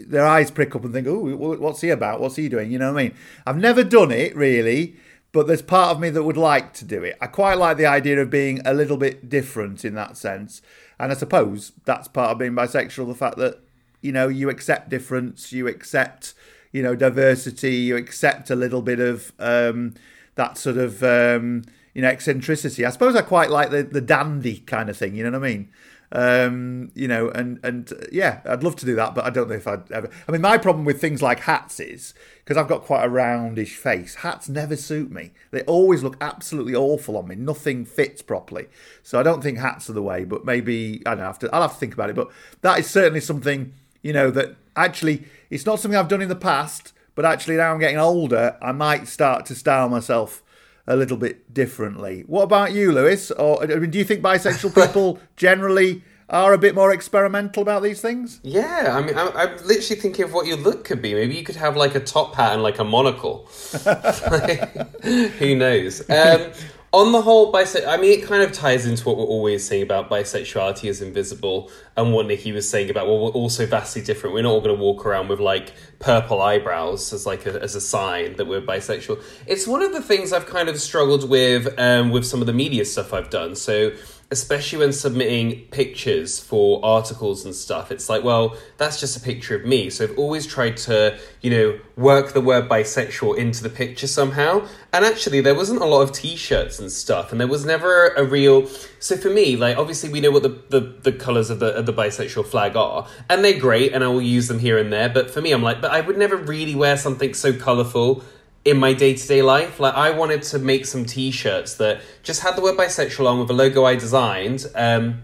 their 0.00 0.26
eyes 0.26 0.50
prick 0.50 0.74
up 0.74 0.84
and 0.84 0.92
think, 0.92 1.06
oh, 1.06 1.36
what's 1.36 1.82
he 1.82 1.90
about? 1.90 2.20
What's 2.20 2.34
he 2.34 2.48
doing? 2.48 2.72
You 2.72 2.78
know 2.78 2.92
what 2.92 2.98
I 2.98 3.04
mean? 3.04 3.14
I've 3.46 3.56
never 3.56 3.84
done 3.84 4.10
it 4.10 4.34
really 4.34 4.96
but 5.32 5.46
there's 5.46 5.62
part 5.62 5.90
of 5.90 6.00
me 6.00 6.10
that 6.10 6.22
would 6.22 6.36
like 6.36 6.72
to 6.74 6.84
do 6.84 7.02
it. 7.02 7.16
I 7.20 7.26
quite 7.26 7.58
like 7.58 7.76
the 7.76 7.86
idea 7.86 8.20
of 8.20 8.30
being 8.30 8.60
a 8.64 8.72
little 8.72 8.96
bit 8.96 9.28
different 9.28 9.84
in 9.84 9.94
that 9.94 10.16
sense. 10.16 10.62
And 10.98 11.12
I 11.12 11.14
suppose 11.14 11.72
that's 11.84 12.08
part 12.08 12.30
of 12.30 12.38
being 12.38 12.54
bisexual 12.54 13.06
the 13.06 13.14
fact 13.14 13.36
that, 13.36 13.60
you 14.00 14.10
know, 14.10 14.28
you 14.28 14.48
accept 14.48 14.88
difference, 14.88 15.52
you 15.52 15.68
accept, 15.68 16.34
you 16.72 16.82
know, 16.82 16.94
diversity, 16.94 17.74
you 17.74 17.96
accept 17.96 18.50
a 18.50 18.56
little 18.56 18.82
bit 18.82 19.00
of 19.00 19.32
um, 19.38 19.94
that 20.34 20.56
sort 20.56 20.76
of, 20.76 21.02
um, 21.02 21.64
you 21.94 22.02
know, 22.02 22.08
eccentricity. 22.08 22.84
I 22.84 22.90
suppose 22.90 23.14
I 23.14 23.22
quite 23.22 23.50
like 23.50 23.70
the, 23.70 23.82
the 23.82 24.00
dandy 24.00 24.58
kind 24.60 24.88
of 24.88 24.96
thing, 24.96 25.14
you 25.14 25.24
know 25.24 25.38
what 25.38 25.46
I 25.46 25.50
mean? 25.50 25.68
Um, 26.10 26.90
you 26.94 27.06
know, 27.06 27.28
and 27.28 27.60
and 27.62 27.92
yeah, 28.10 28.40
I'd 28.46 28.62
love 28.62 28.76
to 28.76 28.86
do 28.86 28.94
that, 28.96 29.14
but 29.14 29.24
I 29.24 29.30
don't 29.30 29.48
know 29.48 29.56
if 29.56 29.66
I'd 29.66 29.90
ever. 29.92 30.08
I 30.26 30.32
mean, 30.32 30.40
my 30.40 30.56
problem 30.56 30.84
with 30.84 31.00
things 31.00 31.20
like 31.20 31.40
hats 31.40 31.80
is 31.80 32.14
because 32.44 32.56
I've 32.56 32.68
got 32.68 32.82
quite 32.82 33.04
a 33.04 33.08
roundish 33.08 33.76
face. 33.76 34.16
Hats 34.16 34.48
never 34.48 34.74
suit 34.74 35.10
me. 35.10 35.32
They 35.50 35.62
always 35.62 36.02
look 36.02 36.16
absolutely 36.20 36.74
awful 36.74 37.16
on 37.18 37.28
me. 37.28 37.34
Nothing 37.34 37.84
fits 37.84 38.22
properly. 38.22 38.68
So 39.02 39.20
I 39.20 39.22
don't 39.22 39.42
think 39.42 39.58
hats 39.58 39.90
are 39.90 39.94
the 39.94 40.02
way. 40.02 40.24
But 40.24 40.46
maybe 40.46 41.02
I 41.04 41.14
don't 41.14 41.24
have 41.24 41.38
to. 41.40 41.54
I'll 41.54 41.62
have 41.62 41.74
to 41.74 41.78
think 41.78 41.94
about 41.94 42.10
it. 42.10 42.16
But 42.16 42.30
that 42.62 42.78
is 42.78 42.88
certainly 42.88 43.20
something 43.20 43.74
you 44.02 44.12
know 44.12 44.30
that 44.30 44.56
actually 44.76 45.24
it's 45.50 45.66
not 45.66 45.78
something 45.80 45.98
I've 45.98 46.08
done 46.08 46.22
in 46.22 46.28
the 46.28 46.36
past. 46.36 46.94
But 47.14 47.24
actually, 47.24 47.56
now 47.56 47.72
I'm 47.72 47.80
getting 47.80 47.98
older, 47.98 48.56
I 48.62 48.70
might 48.70 49.08
start 49.08 49.44
to 49.46 49.56
style 49.56 49.88
myself 49.88 50.40
a 50.88 50.96
little 50.96 51.18
bit 51.18 51.52
differently. 51.52 52.24
What 52.26 52.42
about 52.42 52.72
you, 52.72 52.90
Lewis? 52.90 53.30
Or 53.30 53.62
I 53.62 53.66
mean, 53.66 53.90
do 53.90 53.98
you 53.98 54.04
think 54.04 54.22
bisexual 54.22 54.74
people 54.74 55.20
generally 55.36 56.02
are 56.30 56.52
a 56.52 56.58
bit 56.58 56.74
more 56.74 56.92
experimental 56.92 57.62
about 57.62 57.82
these 57.82 58.00
things? 58.00 58.40
Yeah, 58.42 58.96
I 58.96 59.02
mean, 59.06 59.16
I'm, 59.16 59.28
I'm, 59.36 59.56
literally 59.58 60.00
thinking 60.00 60.24
of 60.24 60.32
what 60.32 60.46
your 60.46 60.56
look 60.56 60.84
could 60.84 61.00
be. 61.00 61.14
Maybe 61.14 61.36
you 61.36 61.44
could 61.44 61.56
have 61.56 61.76
like 61.76 61.94
a 61.94 62.00
top 62.00 62.34
hat 62.34 62.54
and 62.54 62.62
like 62.62 62.78
a 62.78 62.84
monocle. 62.84 63.46
Who 65.38 65.56
knows? 65.56 66.08
Um, 66.10 66.52
on 66.92 67.12
the 67.12 67.20
whole, 67.20 67.52
bisex- 67.52 67.86
I 67.86 67.98
mean, 67.98 68.18
it 68.18 68.24
kind 68.26 68.42
of 68.42 68.52
ties 68.52 68.86
into 68.86 69.04
what 69.04 69.18
we're 69.18 69.24
always 69.24 69.66
saying 69.66 69.82
about 69.82 70.08
bisexuality 70.08 70.88
is 70.88 71.02
invisible 71.02 71.70
and 71.96 72.14
what 72.14 72.26
Nikki 72.26 72.50
was 72.52 72.68
saying 72.68 72.88
about, 72.88 73.06
well, 73.06 73.18
we're 73.20 73.30
also 73.30 73.66
vastly 73.66 74.00
different. 74.00 74.34
We're 74.34 74.42
not 74.42 74.52
all 74.52 74.60
going 74.62 74.74
to 74.74 74.82
walk 74.82 75.04
around 75.04 75.28
with 75.28 75.38
like 75.38 75.74
purple 75.98 76.40
eyebrows 76.40 77.12
as 77.12 77.26
like 77.26 77.44
a, 77.44 77.60
as 77.62 77.74
a 77.74 77.80
sign 77.80 78.36
that 78.36 78.46
we're 78.46 78.62
bisexual. 78.62 79.22
It's 79.46 79.66
one 79.66 79.82
of 79.82 79.92
the 79.92 80.00
things 80.00 80.32
I've 80.32 80.46
kind 80.46 80.70
of 80.70 80.80
struggled 80.80 81.28
with 81.28 81.78
um, 81.78 82.10
with 82.10 82.24
some 82.24 82.40
of 82.40 82.46
the 82.46 82.54
media 82.54 82.86
stuff 82.86 83.12
I've 83.12 83.30
done. 83.30 83.54
So 83.54 83.92
especially 84.30 84.78
when 84.78 84.92
submitting 84.92 85.62
pictures 85.70 86.38
for 86.38 86.84
articles 86.84 87.46
and 87.46 87.54
stuff, 87.54 87.90
it's 87.90 88.10
like, 88.10 88.22
well, 88.22 88.54
that's 88.76 89.00
just 89.00 89.16
a 89.16 89.20
picture 89.20 89.56
of 89.56 89.64
me. 89.64 89.88
So 89.88 90.04
I've 90.04 90.18
always 90.18 90.46
tried 90.46 90.76
to, 90.78 91.18
you 91.40 91.50
know, 91.50 91.80
work 91.96 92.34
the 92.34 92.42
word 92.42 92.68
bisexual 92.68 93.38
into 93.38 93.62
the 93.62 93.70
picture 93.70 94.06
somehow. 94.06 94.66
And 94.92 95.06
actually, 95.06 95.40
there 95.40 95.54
wasn't 95.54 95.80
a 95.80 95.86
lot 95.86 96.02
of 96.02 96.12
t 96.12 96.36
shirts 96.36 96.78
and 96.78 96.92
stuff, 96.92 97.32
and 97.32 97.40
there 97.40 97.48
was 97.48 97.64
never 97.64 98.08
a 98.08 98.24
real. 98.24 98.66
So 98.98 99.16
for 99.16 99.30
me, 99.30 99.56
like, 99.56 99.78
obviously, 99.78 100.10
we 100.10 100.20
know 100.20 100.30
what 100.30 100.42
the, 100.42 100.60
the, 100.68 100.80
the 100.80 101.12
colours 101.12 101.48
of 101.48 101.58
the, 101.58 101.74
of 101.74 101.86
the 101.86 101.94
bisexual 101.94 102.46
flag 102.46 102.76
are, 102.76 103.08
and 103.30 103.42
they're 103.42 103.58
great, 103.58 103.94
and 103.94 104.04
I 104.04 104.08
will 104.08 104.20
use 104.20 104.48
them 104.48 104.58
here 104.58 104.76
and 104.76 104.92
there. 104.92 105.08
But 105.08 105.30
for 105.30 105.40
me, 105.40 105.52
I'm 105.52 105.62
like, 105.62 105.80
but 105.80 105.90
I 105.90 106.02
would 106.02 106.18
never 106.18 106.36
really 106.36 106.74
wear 106.74 106.98
something 106.98 107.32
so 107.32 107.54
colourful 107.54 108.22
in 108.70 108.78
my 108.78 108.92
day 108.92 109.14
to 109.14 109.28
day 109.28 109.42
life. 109.42 109.80
Like 109.80 109.94
I 109.94 110.10
wanted 110.10 110.42
to 110.44 110.58
make 110.58 110.86
some 110.86 111.04
t 111.04 111.30
shirts 111.30 111.74
that 111.74 112.00
just 112.22 112.42
had 112.42 112.56
the 112.56 112.62
word 112.62 112.76
bisexual 112.76 113.26
on 113.26 113.38
with 113.38 113.50
a 113.50 113.54
logo 113.54 113.84
I 113.84 113.96
designed. 113.96 114.66
Um, 114.74 115.22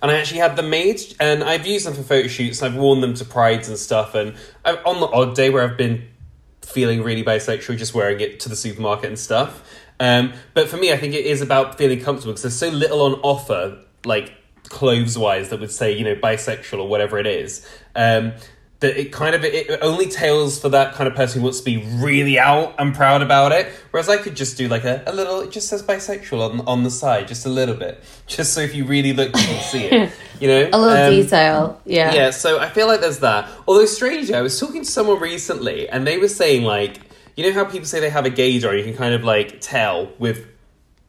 and 0.00 0.12
I 0.12 0.14
actually 0.14 0.38
had 0.38 0.54
them 0.54 0.70
made, 0.70 1.00
and 1.18 1.42
I've 1.42 1.66
used 1.66 1.84
them 1.84 1.94
for 1.94 2.02
photo 2.02 2.28
shoots. 2.28 2.62
And 2.62 2.72
I've 2.72 2.80
worn 2.80 3.00
them 3.00 3.14
to 3.14 3.24
prides 3.24 3.68
and 3.68 3.76
stuff. 3.76 4.14
And 4.14 4.36
I, 4.64 4.74
on 4.74 5.00
the 5.00 5.06
odd 5.06 5.34
day 5.34 5.50
where 5.50 5.68
I've 5.68 5.76
been 5.76 6.06
feeling 6.62 7.02
really 7.02 7.24
bisexual, 7.24 7.76
just 7.78 7.94
wearing 7.94 8.20
it 8.20 8.40
to 8.40 8.48
the 8.48 8.56
supermarket 8.56 9.06
and 9.06 9.18
stuff. 9.18 9.62
Um, 9.98 10.32
but 10.54 10.68
for 10.68 10.76
me, 10.76 10.92
I 10.92 10.96
think 10.96 11.14
it 11.14 11.26
is 11.26 11.42
about 11.42 11.78
feeling 11.78 12.00
comfortable 12.00 12.32
because 12.32 12.42
there's 12.42 12.58
so 12.58 12.68
little 12.68 13.02
on 13.02 13.14
offer, 13.22 13.78
like 14.04 14.32
clothes 14.68 15.18
wise, 15.18 15.48
that 15.48 15.60
would 15.60 15.72
say 15.72 15.96
you 15.96 16.04
know 16.04 16.14
bisexual 16.14 16.78
or 16.78 16.88
whatever 16.88 17.18
it 17.18 17.26
is. 17.26 17.66
Um, 17.96 18.34
that 18.80 18.96
it 18.96 19.10
kind 19.10 19.34
of 19.34 19.44
it 19.44 19.78
only 19.82 20.06
tails 20.06 20.60
for 20.60 20.68
that 20.68 20.94
kind 20.94 21.08
of 21.08 21.14
person 21.16 21.40
who 21.40 21.44
wants 21.44 21.58
to 21.58 21.64
be 21.64 21.78
really 21.96 22.38
out 22.38 22.74
and 22.78 22.94
proud 22.94 23.22
about 23.22 23.50
it. 23.50 23.66
Whereas 23.90 24.08
I 24.08 24.18
could 24.18 24.36
just 24.36 24.56
do 24.56 24.68
like 24.68 24.84
a, 24.84 25.02
a 25.06 25.12
little 25.12 25.40
it 25.40 25.50
just 25.50 25.68
says 25.68 25.82
bisexual 25.82 26.50
on 26.50 26.60
on 26.66 26.84
the 26.84 26.90
side, 26.90 27.26
just 27.26 27.44
a 27.44 27.48
little 27.48 27.74
bit. 27.74 28.02
Just 28.28 28.52
so 28.52 28.60
if 28.60 28.74
you 28.74 28.84
really 28.84 29.14
look 29.14 29.28
you 29.28 29.42
can 29.42 29.62
see 29.62 29.84
it. 29.84 30.12
You 30.40 30.46
know? 30.46 30.68
A 30.72 30.78
little 30.78 31.04
Um, 31.06 31.10
detail. 31.10 31.80
Yeah. 31.84 32.14
Yeah, 32.14 32.30
so 32.30 32.60
I 32.60 32.68
feel 32.68 32.86
like 32.86 33.00
there's 33.00 33.18
that. 33.18 33.48
Although 33.66 33.86
strangely, 33.86 34.36
I 34.36 34.40
was 34.40 34.60
talking 34.60 34.84
to 34.84 34.88
someone 34.88 35.18
recently 35.18 35.88
and 35.88 36.06
they 36.06 36.16
were 36.18 36.28
saying 36.28 36.62
like 36.62 37.00
you 37.34 37.42
know 37.44 37.52
how 37.52 37.64
people 37.64 37.86
say 37.86 37.98
they 37.98 38.10
have 38.10 38.26
a 38.26 38.30
gaydar, 38.30 38.78
you 38.78 38.84
can 38.84 38.94
kind 38.94 39.14
of 39.14 39.24
like 39.24 39.60
tell 39.60 40.12
with 40.20 40.46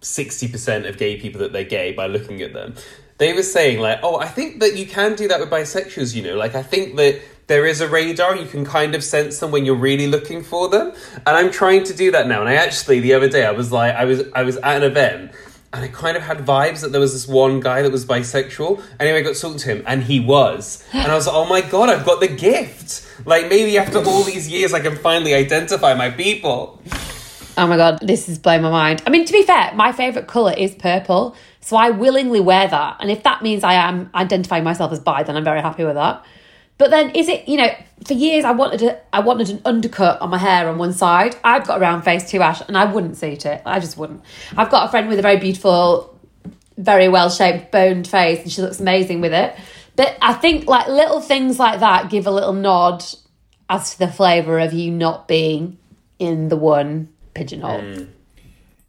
60% 0.02 0.88
of 0.88 0.98
gay 0.98 1.20
people 1.20 1.41
that 1.41 1.52
they're 1.52 1.64
gay 1.64 1.91
by 1.91 2.08
looking 2.08 2.41
at 2.41 2.54
them. 2.54 2.76
They 3.18 3.34
were 3.34 3.44
saying, 3.44 3.80
like, 3.80 4.00
oh, 4.02 4.18
I 4.18 4.28
think 4.28 4.62
that 4.62 4.78
you 4.78 4.86
can 4.86 5.16
do 5.16 5.28
that 5.28 5.40
with 5.40 5.50
bisexuals, 5.50 6.16
you 6.16 6.24
know. 6.24 6.36
Like, 6.38 6.56
I 6.56 6.64
think 6.64 6.96
that 6.96 7.20
there 7.50 7.66
is 7.66 7.82
a 7.82 7.88
radar, 7.90 8.36
you 8.38 8.46
can 8.46 8.64
kind 8.64 8.94
of 8.94 9.04
sense 9.04 9.40
them 9.40 9.50
when 9.52 9.66
you're 9.66 9.76
really 9.76 10.08
looking 10.08 10.44
for 10.44 10.70
them. 10.70 10.94
And 11.26 11.36
I'm 11.36 11.52
trying 11.52 11.84
to 11.86 11.94
do 11.94 12.12
that 12.12 12.28
now. 12.28 12.42
And 12.42 12.48
I 12.48 12.54
actually, 12.54 13.00
the 13.00 13.16
other 13.16 13.28
day, 13.28 13.44
I 13.44 13.52
was 13.52 13.72
like, 13.72 13.96
I 13.96 14.06
was, 14.06 14.24
I 14.34 14.44
was 14.44 14.58
at 14.58 14.78
an 14.78 14.84
event 14.84 15.32
and 15.74 15.84
I 15.84 15.88
kind 15.88 16.16
of 16.16 16.22
had 16.24 16.38
vibes 16.40 16.82
that 16.82 16.92
there 16.92 17.02
was 17.02 17.14
this 17.14 17.28
one 17.28 17.60
guy 17.60 17.82
that 17.82 17.92
was 17.92 18.06
bisexual. 18.06 18.82
Anyway, 19.00 19.20
I 19.20 19.22
got 19.22 19.36
talking 19.36 19.58
to 19.58 19.68
him, 19.68 19.84
and 19.86 20.02
he 20.02 20.20
was. 20.20 20.84
And 20.94 21.12
I 21.12 21.16
was 21.16 21.28
like, 21.28 21.36
oh 21.36 21.46
my 21.46 21.62
god, 21.62 21.90
I've 21.90 22.06
got 22.06 22.20
the 22.20 22.28
gift. 22.28 23.06
Like, 23.26 23.50
maybe 23.50 23.78
after 23.78 24.00
all 24.00 24.24
these 24.24 24.48
years, 24.48 24.74
I 24.74 24.80
can 24.80 24.96
finally 24.96 25.36
identify 25.36 25.94
my 25.94 26.10
people. 26.10 26.82
Oh 27.56 27.68
my 27.68 27.78
god, 27.78 28.00
this 28.02 28.30
is 28.30 28.40
blowing 28.40 28.64
my 28.64 28.72
mind. 28.72 29.04
I 29.06 29.10
mean, 29.12 29.26
to 29.26 29.34
be 29.34 29.44
fair, 29.44 29.72
my 29.76 29.92
favourite 29.92 30.28
colour 30.28 30.54
is 30.54 30.74
purple, 30.74 31.36
so 31.62 31.78
I 31.78 31.92
willingly 31.92 32.40
wear 32.40 32.68
that. 32.68 32.98
And 33.00 33.12
if 33.12 33.22
that 33.24 33.44
means 33.44 33.64
I 33.64 33.74
am 33.74 34.10
identifying 34.16 34.64
myself 34.64 34.92
as 34.92 35.00
bi, 35.00 35.22
then 35.22 35.36
I'm 35.36 35.44
very 35.44 35.62
happy 35.62 35.84
with 35.84 35.96
that. 35.96 36.26
But 36.80 36.89
then, 36.89 37.11
is 37.11 37.27
it 37.27 37.47
you 37.47 37.57
know? 37.57 37.69
For 38.07 38.14
years, 38.14 38.45
I 38.45 38.51
wanted 38.51 38.81
a, 38.81 38.99
I 39.14 39.19
wanted 39.19 39.49
an 39.49 39.61
undercut 39.65 40.22
on 40.22 40.30
my 40.30 40.38
hair 40.38 40.69
on 40.69 40.77
one 40.77 40.93
side. 40.93 41.35
I've 41.43 41.68
got 41.68 41.77
a 41.77 41.81
round 41.81 42.06
face 42.06 42.31
too, 42.31 42.41
Ash, 42.41 42.61
and 42.68 42.77
I 42.77 42.85
wouldn't 42.85 43.18
suit 43.18 43.45
it. 43.45 43.61
I 43.65 43.80
just 43.81 43.97
wouldn't. 43.97 44.23
I've 44.56 44.72
got 44.72 44.88
a 44.88 44.89
friend 44.89 45.10
with 45.10 45.19
a 45.19 45.22
very 45.22 45.38
beautiful, 45.38 46.18
very 46.77 47.10
well 47.10 47.30
shaped, 47.30 47.72
boned 47.72 48.07
face, 48.07 48.41
and 48.41 48.51
she 48.51 48.61
looks 48.61 48.80
amazing 48.80 49.19
with 49.19 49.34
it. 49.34 49.56
But 49.97 50.18
I 50.22 50.31
think 50.34 50.68
like 50.68 50.88
little 50.88 51.19
things 51.19 51.60
like 51.60 51.81
that 51.81 52.10
give 52.10 52.26
a 52.26 52.31
little 52.31 52.53
nod 52.53 53.03
as 53.69 53.91
to 53.91 53.99
the 53.99 54.07
flavour 54.07 54.57
of 54.60 54.72
you 54.72 54.89
not 54.89 55.27
being 55.27 55.77
in 56.18 56.47
the 56.47 56.56
one 56.56 57.10
pigeonhole. 57.34 58.07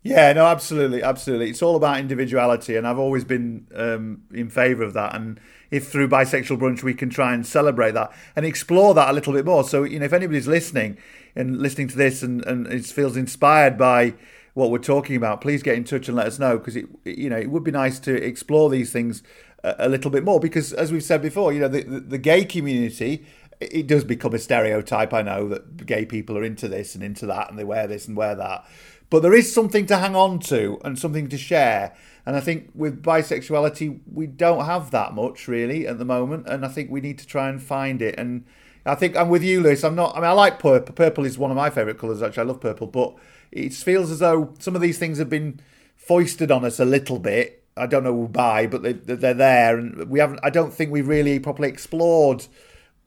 Yeah, 0.03 0.33
no, 0.33 0.47
absolutely, 0.47 1.03
absolutely. 1.03 1.51
It's 1.51 1.63
all 1.63 1.75
about 1.75 1.99
individuality, 1.99 2.77
and 2.77 2.87
I've 2.87 2.99
always 2.99 3.25
been 3.25 3.67
um, 3.75 4.23
in 4.33 4.49
favour 4.49 4.85
of 4.85 4.95
that. 4.95 5.17
And 5.17 5.41
if 5.71 5.89
through 5.89 6.09
bisexual 6.09 6.59
brunch 6.59 6.83
we 6.83 6.95
can 6.95 7.11
try 7.11 7.33
and 7.33 7.47
celebrate 7.47 7.93
that 7.93 8.13
and 8.35 8.45
explore 8.45 8.95
that 8.95 9.09
a 9.09 9.13
little 9.13 9.33
bit 9.33 9.45
more, 9.45 9.65
so 9.65 9.85
you 9.85 9.99
know, 9.99 10.05
if 10.05 10.13
anybody's 10.13 10.49
listening 10.49 10.97
and 11.35 11.59
listening 11.59 11.89
to 11.89 11.97
this 11.97 12.23
and 12.23 12.45
and 12.45 12.87
feels 12.87 13.17
inspired 13.17 13.79
by 13.79 14.15
what 14.55 14.71
we're 14.71 14.79
talking 14.79 15.17
about, 15.17 15.41
please 15.41 15.63
get 15.63 15.77
in 15.77 15.85
touch 15.85 16.09
and 16.09 16.17
let 16.17 16.27
us 16.27 16.39
know 16.39 16.59
because 16.59 16.77
it, 16.77 16.87
you 17.05 17.31
know, 17.31 17.39
it 17.39 17.51
would 17.51 17.65
be 17.65 17.71
nice 17.71 17.99
to 18.01 18.15
explore 18.15 18.69
these 18.69 18.93
things 18.93 19.23
a, 19.63 19.75
a 19.79 19.89
little 19.89 20.11
bit 20.11 20.25
more 20.25 20.41
because, 20.41 20.73
as 20.73 20.91
we've 20.91 21.05
said 21.05 21.23
before, 21.23 21.53
you 21.53 21.61
know, 21.61 21.69
the, 21.69 21.83
the, 21.83 22.01
the 22.01 22.19
gay 22.19 22.45
community 22.45 23.25
it 23.61 23.87
does 23.87 24.05
become 24.05 24.35
a 24.35 24.39
stereotype. 24.39 25.13
I 25.13 25.23
know 25.23 25.47
that 25.49 25.85
gay 25.87 26.07
people 26.07 26.37
are 26.39 26.45
into 26.45 26.67
this 26.67 26.95
and 26.95 27.05
into 27.05 27.27
that, 27.27 27.51
and 27.51 27.59
they 27.59 27.65
wear 27.65 27.87
this 27.87 28.09
and 28.09 28.17
wear 28.17 28.35
that. 28.35 28.65
But 29.11 29.21
there 29.21 29.35
is 29.35 29.53
something 29.53 29.87
to 29.87 29.99
hang 29.99 30.17
on 30.17 30.39
to 30.41 30.81
and 30.85 30.99
something 30.99 31.29
to 31.29 31.37
share. 31.37 31.95
And 32.27 32.37
I 32.37 32.41
think 32.41 32.71
with 32.75 33.03
bisexuality, 33.03 34.01
we 34.13 34.27
don't 34.27 34.67
have 34.67 34.91
that 34.91 35.15
much 35.15 35.49
really 35.49 35.87
at 35.87 35.99
the 35.99 36.05
moment. 36.05 36.47
And 36.49 36.65
I 36.65 36.69
think 36.69 36.91
we 36.91 37.01
need 37.01 37.19
to 37.19 37.27
try 37.27 37.49
and 37.49 37.63
find 37.63 38.03
it. 38.03 38.15
And 38.19 38.45
I 38.87 38.95
think 38.95 39.17
I'm 39.17 39.29
with 39.29 39.43
you, 39.43 39.61
Lewis. 39.61 39.85
I'm 39.85 39.95
not. 39.95 40.17
I 40.17 40.21
mean, 40.21 40.31
I 40.31 40.33
like 40.33 40.59
purple. 40.59 40.95
Purple 40.95 41.25
is 41.25 41.39
one 41.39 41.51
of 41.51 41.57
my 41.57 41.71
favourite 41.71 41.99
colours. 41.99 42.23
Actually, 42.23 42.43
I 42.43 42.47
love 42.47 42.61
purple. 42.61 42.87
But 42.87 43.15
it 43.53 43.73
feels 43.75 44.11
as 44.11 44.21
though 44.21 44.55
some 44.59 44.75
of 44.75 44.83
these 44.83 44.99
things 44.99 45.19
have 45.19 45.31
been 45.31 45.61
foisted 45.97 46.51
on 46.51 46.65
us 46.65 46.81
a 46.81 46.85
little 46.85 47.19
bit. 47.19 47.65
I 47.77 47.87
don't 47.87 48.05
know 48.05 48.27
why, 48.33 48.67
but 48.67 48.83
they, 48.83 48.93
they're 48.93 49.33
there, 49.33 49.79
and 49.79 50.11
we 50.11 50.19
haven't. 50.19 50.41
I 50.43 50.51
don't 50.51 50.73
think 50.73 50.91
we've 50.91 51.09
really 51.09 51.39
properly 51.39 51.69
explored 51.69 52.47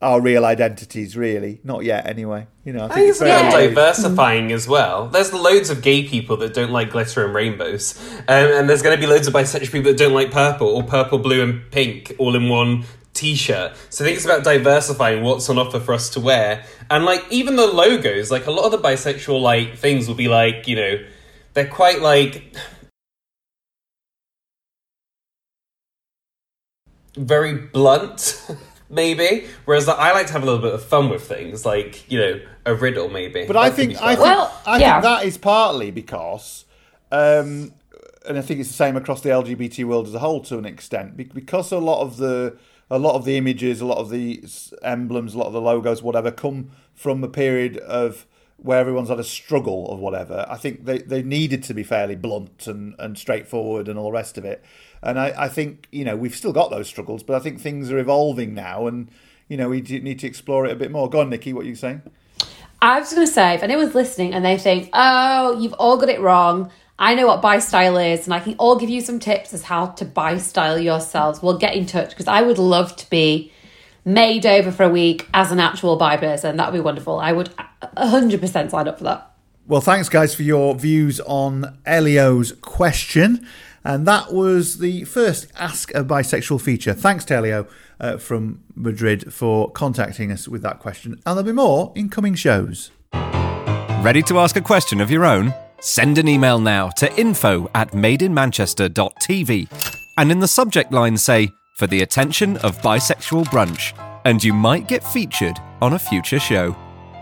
our 0.03 0.21
real 0.21 0.45
identities, 0.45 1.17
really. 1.17 1.59
Not 1.63 1.83
yet, 1.83 2.05
anyway. 2.07 2.47
You 2.63 2.73
know, 2.73 2.81
I 2.81 2.85
I 2.85 2.87
think 2.87 2.97
think 2.97 3.09
it's 3.09 3.21
it's 3.21 3.29
about 3.29 3.51
very 3.51 3.67
diversifying 3.69 4.51
as 4.51 4.67
well. 4.67 5.07
There's 5.07 5.33
loads 5.33 5.69
of 5.69 5.81
gay 5.81 6.07
people 6.07 6.37
that 6.37 6.53
don't 6.53 6.71
like 6.71 6.91
glitter 6.91 7.25
and 7.25 7.33
rainbows, 7.33 7.97
um, 8.19 8.25
and 8.27 8.69
there's 8.69 8.81
going 8.81 8.95
to 8.95 9.01
be 9.01 9.07
loads 9.07 9.27
of 9.27 9.33
bisexual 9.33 9.71
people 9.71 9.91
that 9.91 9.97
don't 9.97 10.13
like 10.13 10.31
purple 10.31 10.67
or 10.67 10.83
purple, 10.83 11.17
blue, 11.17 11.41
and 11.41 11.71
pink 11.71 12.13
all 12.19 12.35
in 12.35 12.49
one 12.49 12.83
t-shirt. 13.13 13.73
So 13.89 14.03
I 14.03 14.07
think 14.07 14.17
it's 14.17 14.25
about 14.25 14.43
diversifying 14.43 15.23
what's 15.23 15.49
on 15.49 15.57
offer 15.57 15.79
for 15.79 15.93
us 15.93 16.09
to 16.11 16.19
wear, 16.19 16.65
and 16.89 17.05
like 17.05 17.25
even 17.31 17.55
the 17.55 17.67
logos, 17.67 18.29
like 18.29 18.45
a 18.45 18.51
lot 18.51 18.65
of 18.65 18.71
the 18.71 18.79
bisexual 18.79 19.41
like 19.41 19.77
things 19.77 20.07
will 20.07 20.15
be 20.15 20.27
like 20.27 20.67
you 20.67 20.75
know 20.75 21.05
they're 21.53 21.67
quite 21.67 22.01
like 22.01 22.55
very 27.15 27.53
blunt. 27.53 28.45
Maybe, 28.89 29.45
whereas 29.65 29.87
like, 29.87 29.97
I 29.97 30.11
like 30.13 30.27
to 30.27 30.33
have 30.33 30.43
a 30.43 30.45
little 30.45 30.61
bit 30.61 30.73
of 30.73 30.83
fun 30.83 31.09
with 31.09 31.23
things, 31.27 31.65
like 31.65 32.09
you 32.11 32.19
know, 32.19 32.41
a 32.65 32.75
riddle 32.75 33.09
maybe. 33.09 33.45
But 33.45 33.57
I 33.57 33.69
That 33.69 33.75
could 33.75 33.87
be 33.89 33.93
think 33.95 34.03
I 34.03 34.15
fun. 34.15 34.47
think, 34.47 34.67
I 34.67 34.79
think 34.79 35.03
that 35.03 35.25
is 35.25 35.37
partly 35.37 35.91
because, 35.91 36.65
um, 37.11 37.73
and 38.27 38.37
I 38.37 38.41
think 38.41 38.59
it's 38.59 38.69
the 38.69 38.75
same 38.75 38.95
across 38.95 39.21
the 39.21 39.29
LGBT 39.29 39.85
world 39.85 40.07
as 40.07 40.13
a 40.13 40.19
whole 40.19 40.41
to 40.41 40.57
an 40.57 40.65
extent, 40.65 41.17
because 41.17 41.71
a 41.71 41.79
lot 41.79 42.01
of 42.01 42.17
the 42.17 42.55
a 42.89 42.99
lot 42.99 43.15
of 43.15 43.25
the 43.25 43.37
images, 43.37 43.81
a 43.81 43.85
lot 43.85 43.97
of 43.97 44.09
the 44.09 44.43
emblems, 44.83 45.33
a 45.33 45.37
lot 45.37 45.47
of 45.47 45.53
the 45.53 45.61
logos, 45.61 46.03
whatever, 46.03 46.29
come 46.31 46.69
from 46.93 47.23
a 47.23 47.27
period 47.27 47.77
of 47.77 48.25
where 48.63 48.79
everyone's 48.79 49.09
had 49.09 49.19
a 49.19 49.23
struggle 49.23 49.85
or 49.89 49.97
whatever. 49.97 50.45
I 50.49 50.57
think 50.57 50.85
they, 50.85 50.99
they 50.99 51.21
needed 51.21 51.63
to 51.63 51.73
be 51.73 51.83
fairly 51.83 52.15
blunt 52.15 52.65
and, 52.65 52.95
and 52.97 53.17
straightforward 53.17 53.87
and 53.87 53.99
all 53.99 54.05
the 54.05 54.13
rest 54.13 54.37
of 54.37 54.45
it. 54.45 54.63
And 55.01 55.19
I, 55.19 55.33
I 55.37 55.49
think, 55.49 55.87
you 55.91 56.05
know, 56.05 56.15
we've 56.15 56.35
still 56.35 56.53
got 56.53 56.71
those 56.71 56.87
struggles, 56.87 57.23
but 57.23 57.35
I 57.35 57.39
think 57.39 57.59
things 57.59 57.91
are 57.91 57.97
evolving 57.97 58.53
now 58.53 58.87
and, 58.87 59.09
you 59.49 59.57
know, 59.57 59.69
we 59.69 59.81
need 59.81 60.19
to 60.19 60.27
explore 60.27 60.65
it 60.65 60.71
a 60.71 60.75
bit 60.75 60.91
more. 60.91 61.09
Go 61.09 61.19
on, 61.19 61.29
Nikki, 61.29 61.53
what 61.53 61.65
are 61.65 61.69
you 61.69 61.75
saying? 61.75 62.01
I 62.81 62.99
was 62.99 63.13
going 63.13 63.25
to 63.25 63.31
say, 63.31 63.53
if 63.53 63.63
anyone's 63.63 63.95
listening 63.95 64.33
and 64.33 64.43
they 64.43 64.57
think, 64.57 64.89
oh, 64.93 65.57
you've 65.59 65.73
all 65.73 65.97
got 65.97 66.09
it 66.09 66.19
wrong, 66.19 66.69
I 66.99 67.15
know 67.15 67.27
what 67.27 67.41
bi 67.41 67.59
style 67.59 67.97
is, 67.97 68.25
and 68.25 68.33
I 68.33 68.41
can 68.41 68.55
all 68.57 68.77
give 68.77 68.89
you 68.89 68.99
some 68.99 69.19
tips 69.19 69.53
as 69.53 69.63
how 69.63 69.87
to 69.87 70.05
bi 70.05 70.37
style 70.37 70.77
yourselves. 70.77 71.41
Well, 71.41 71.57
get 71.57 71.75
in 71.75 71.85
touch 71.85 72.09
because 72.09 72.27
I 72.27 72.41
would 72.41 72.57
love 72.57 72.95
to 72.97 73.09
be 73.09 73.52
made 74.05 74.45
over 74.45 74.71
for 74.71 74.83
a 74.83 74.89
week 74.89 75.27
as 75.33 75.51
an 75.51 75.59
actual 75.59 75.95
bi 75.95 76.17
person. 76.17 76.57
That 76.57 76.71
would 76.71 76.77
be 76.77 76.83
wonderful. 76.83 77.19
I 77.19 77.31
would 77.31 77.49
100% 77.97 78.69
sign 78.69 78.87
up 78.87 78.97
for 78.97 79.03
that. 79.05 79.31
Well, 79.65 79.81
thanks, 79.81 80.09
guys, 80.09 80.35
for 80.35 80.43
your 80.43 80.75
views 80.75 81.21
on 81.21 81.77
Elio's 81.85 82.51
question. 82.51 83.47
And 83.85 84.05
that 84.07 84.33
was 84.33 84.79
the 84.79 85.03
first 85.05 85.47
Ask 85.57 85.93
a 85.93 86.03
Bisexual 86.03 86.61
feature. 86.61 86.93
Thanks 86.93 87.25
to 87.25 87.35
Elio 87.35 87.67
uh, 87.99 88.17
from 88.17 88.63
Madrid 88.75 89.33
for 89.33 89.71
contacting 89.71 90.31
us 90.31 90.47
with 90.47 90.61
that 90.63 90.79
question. 90.79 91.13
And 91.13 91.37
there'll 91.37 91.43
be 91.43 91.51
more 91.51 91.91
in 91.95 92.09
coming 92.09 92.35
shows. 92.35 92.91
Ready 93.13 94.21
to 94.23 94.39
ask 94.39 94.55
a 94.57 94.61
question 94.61 94.99
of 94.99 95.09
your 95.09 95.23
own? 95.25 95.53
Send 95.79 96.17
an 96.17 96.27
email 96.27 96.59
now 96.59 96.89
to 96.89 97.13
info 97.19 97.69
at 97.73 97.91
madeinmanchester.tv 97.91 99.67
and 100.17 100.31
in 100.31 100.39
the 100.39 100.47
subject 100.47 100.91
line 100.91 101.17
say, 101.17 101.49
for 101.73 101.87
the 101.87 102.01
attention 102.01 102.57
of 102.57 102.77
bisexual 102.81 103.45
brunch, 103.45 103.97
and 104.25 104.43
you 104.43 104.53
might 104.53 104.87
get 104.87 105.03
featured 105.03 105.57
on 105.81 105.93
a 105.93 105.99
future 105.99 106.39
show. 106.39 106.75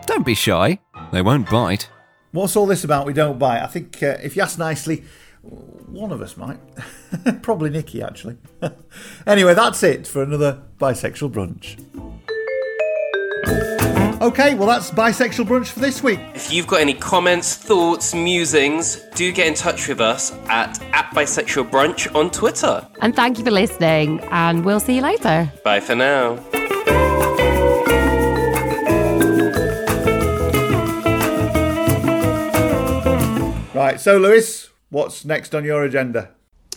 Don't 0.08 0.26
be 0.26 0.36
shy, 0.36 0.80
they 1.12 1.22
won't 1.22 1.50
bite. 1.50 1.90
What's 2.32 2.56
all 2.56 2.66
this 2.66 2.84
about? 2.84 3.06
We 3.06 3.14
don't 3.14 3.40
bite. 3.40 3.62
I 3.62 3.68
think 3.68 4.02
uh, 4.04 4.18
if 4.24 4.36
you 4.36 4.42
ask 4.42 4.58
nicely, 4.58 5.04
One 5.42 6.12
of 6.12 6.22
us 6.22 6.38
might. 6.38 6.60
Probably 7.42 7.70
Nikki, 7.70 8.02
actually. 8.02 8.38
anyway, 9.28 9.54
that's 9.54 9.82
it 9.84 10.06
for 10.08 10.22
another 10.22 10.62
bisexual 10.80 11.32
brunch. 11.32 11.78
Okay, 14.22 14.54
well, 14.54 14.68
that's 14.68 14.92
bisexual 14.92 15.48
brunch 15.48 15.70
for 15.70 15.80
this 15.80 16.04
week. 16.04 16.20
If 16.36 16.54
you've 16.54 16.68
got 16.68 16.80
any 16.80 16.94
comments, 16.94 17.56
thoughts, 17.56 18.14
musings, 18.14 18.98
do 19.16 19.32
get 19.32 19.48
in 19.48 19.56
touch 19.56 19.88
with 19.88 20.00
us 20.00 20.32
at, 20.48 20.80
at 20.94 21.10
Bisexual 21.16 21.72
Brunch 21.72 22.14
on 22.16 22.30
Twitter. 22.30 22.88
And 23.02 23.16
thank 23.16 23.40
you 23.40 23.44
for 23.44 23.50
listening, 23.50 24.20
and 24.30 24.64
we'll 24.64 24.80
see 24.80 24.98
you 24.98 25.02
later. 25.02 25.52
Bye 25.64 25.80
for 25.80 25.96
now. 25.96 26.36
Right, 33.74 34.00
so 34.00 34.20
Lewis, 34.20 34.70
what's 34.92 35.26
next 35.26 35.56
on 35.56 35.66
your 35.66 35.84
agenda? 35.84 36.30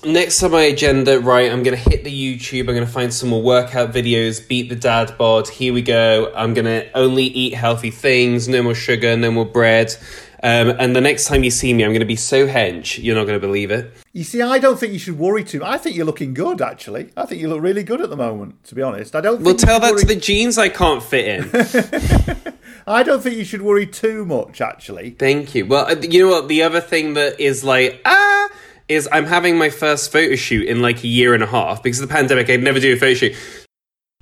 Next 0.07 0.43
on 0.43 0.51
my 0.51 0.63
agenda, 0.65 1.19
right, 1.19 1.51
I'm 1.51 1.63
going 1.63 1.77
to 1.77 1.91
hit 1.91 2.05
the 2.05 2.11
YouTube. 2.13 2.61
I'm 2.61 2.75
going 2.75 2.81
to 2.81 2.87
find 2.87 3.13
some 3.13 3.31
more 3.31 3.43
workout 3.43 3.91
videos, 3.93 4.47
beat 4.47 4.69
the 4.69 4.77
dad 4.77 5.17
bod. 5.17 5.49
Here 5.49 5.73
we 5.73 5.81
go. 5.81 6.31
I'm 6.37 6.53
going 6.53 6.67
to 6.67 6.91
only 6.97 7.25
eat 7.25 7.55
healthy 7.55 7.91
things, 7.91 8.47
no 8.47 8.63
more 8.63 8.75
sugar, 8.75 9.17
no 9.17 9.31
more 9.31 9.47
bread. 9.47 9.97
Um, 10.43 10.75
and 10.79 10.95
the 10.95 11.01
next 11.01 11.27
time 11.27 11.43
you 11.43 11.51
see 11.51 11.73
me, 11.73 11.85
I'm 11.85 11.91
going 11.93 12.01
to 12.01 12.07
be 12.07 12.17
so 12.17 12.47
hench, 12.47 13.03
you're 13.03 13.17
not 13.17 13.25
going 13.25 13.41
to 13.41 13.47
believe 13.47 13.71
it. 13.71 13.95
You 14.13 14.25
see, 14.25 14.43
I 14.43 14.59
don't 14.59 14.79
think 14.79 14.93
you 14.93 14.99
should 14.99 15.19
worry 15.19 15.43
too. 15.43 15.65
I 15.65 15.79
think 15.79 15.97
you're 15.97 16.05
looking 16.05 16.35
good, 16.35 16.61
actually. 16.61 17.11
I 17.17 17.25
think 17.25 17.41
you 17.41 17.49
look 17.49 17.63
really 17.63 17.83
good 17.83 18.03
at 18.03 18.11
the 18.11 18.17
moment. 18.17 18.63
To 18.65 18.75
be 18.75 18.83
honest, 18.83 19.17
I 19.17 19.23
don't. 19.23 19.41
Well, 19.41 19.55
tell 19.55 19.81
that 19.81 19.93
worry- 19.93 20.01
to 20.03 20.07
the 20.07 20.17
jeans 20.17 20.59
I 20.59 20.69
can't 20.69 21.03
fit 21.03 21.27
in. 21.27 22.53
I 22.87 23.03
don't 23.03 23.23
think 23.23 23.37
you 23.37 23.45
should 23.45 23.63
worry 23.63 23.87
too 23.87 24.27
much, 24.27 24.61
actually. 24.61 25.11
Thank 25.13 25.55
you. 25.55 25.65
Well, 25.65 25.87
uh, 25.87 25.97
you 26.03 26.27
know 26.27 26.31
what? 26.33 26.49
The 26.49 26.63
other 26.63 26.83
thing 26.83 27.15
that 27.15 27.41
is 27.41 27.65
like, 27.65 28.03
ah, 28.05 28.51
is 28.89 29.09
I'm 29.11 29.27
having 29.27 29.57
my 29.57 29.71
first 29.71 30.13
photo 30.13 30.37
shoot 30.37 30.67
in 30.67 30.83
like 30.83 31.03
a 31.05 31.09
year 31.09 31.35
and 31.35 31.43
a 31.43 31.47
half 31.47 31.83
because 31.83 32.01
of 32.01 32.09
the 32.09 32.13
pandemic. 32.13 32.51
I'd 32.51 32.63
never 32.63 32.81
do 32.81 32.93
a 32.93 32.97
photo 32.97 33.15
shoot. 33.15 33.37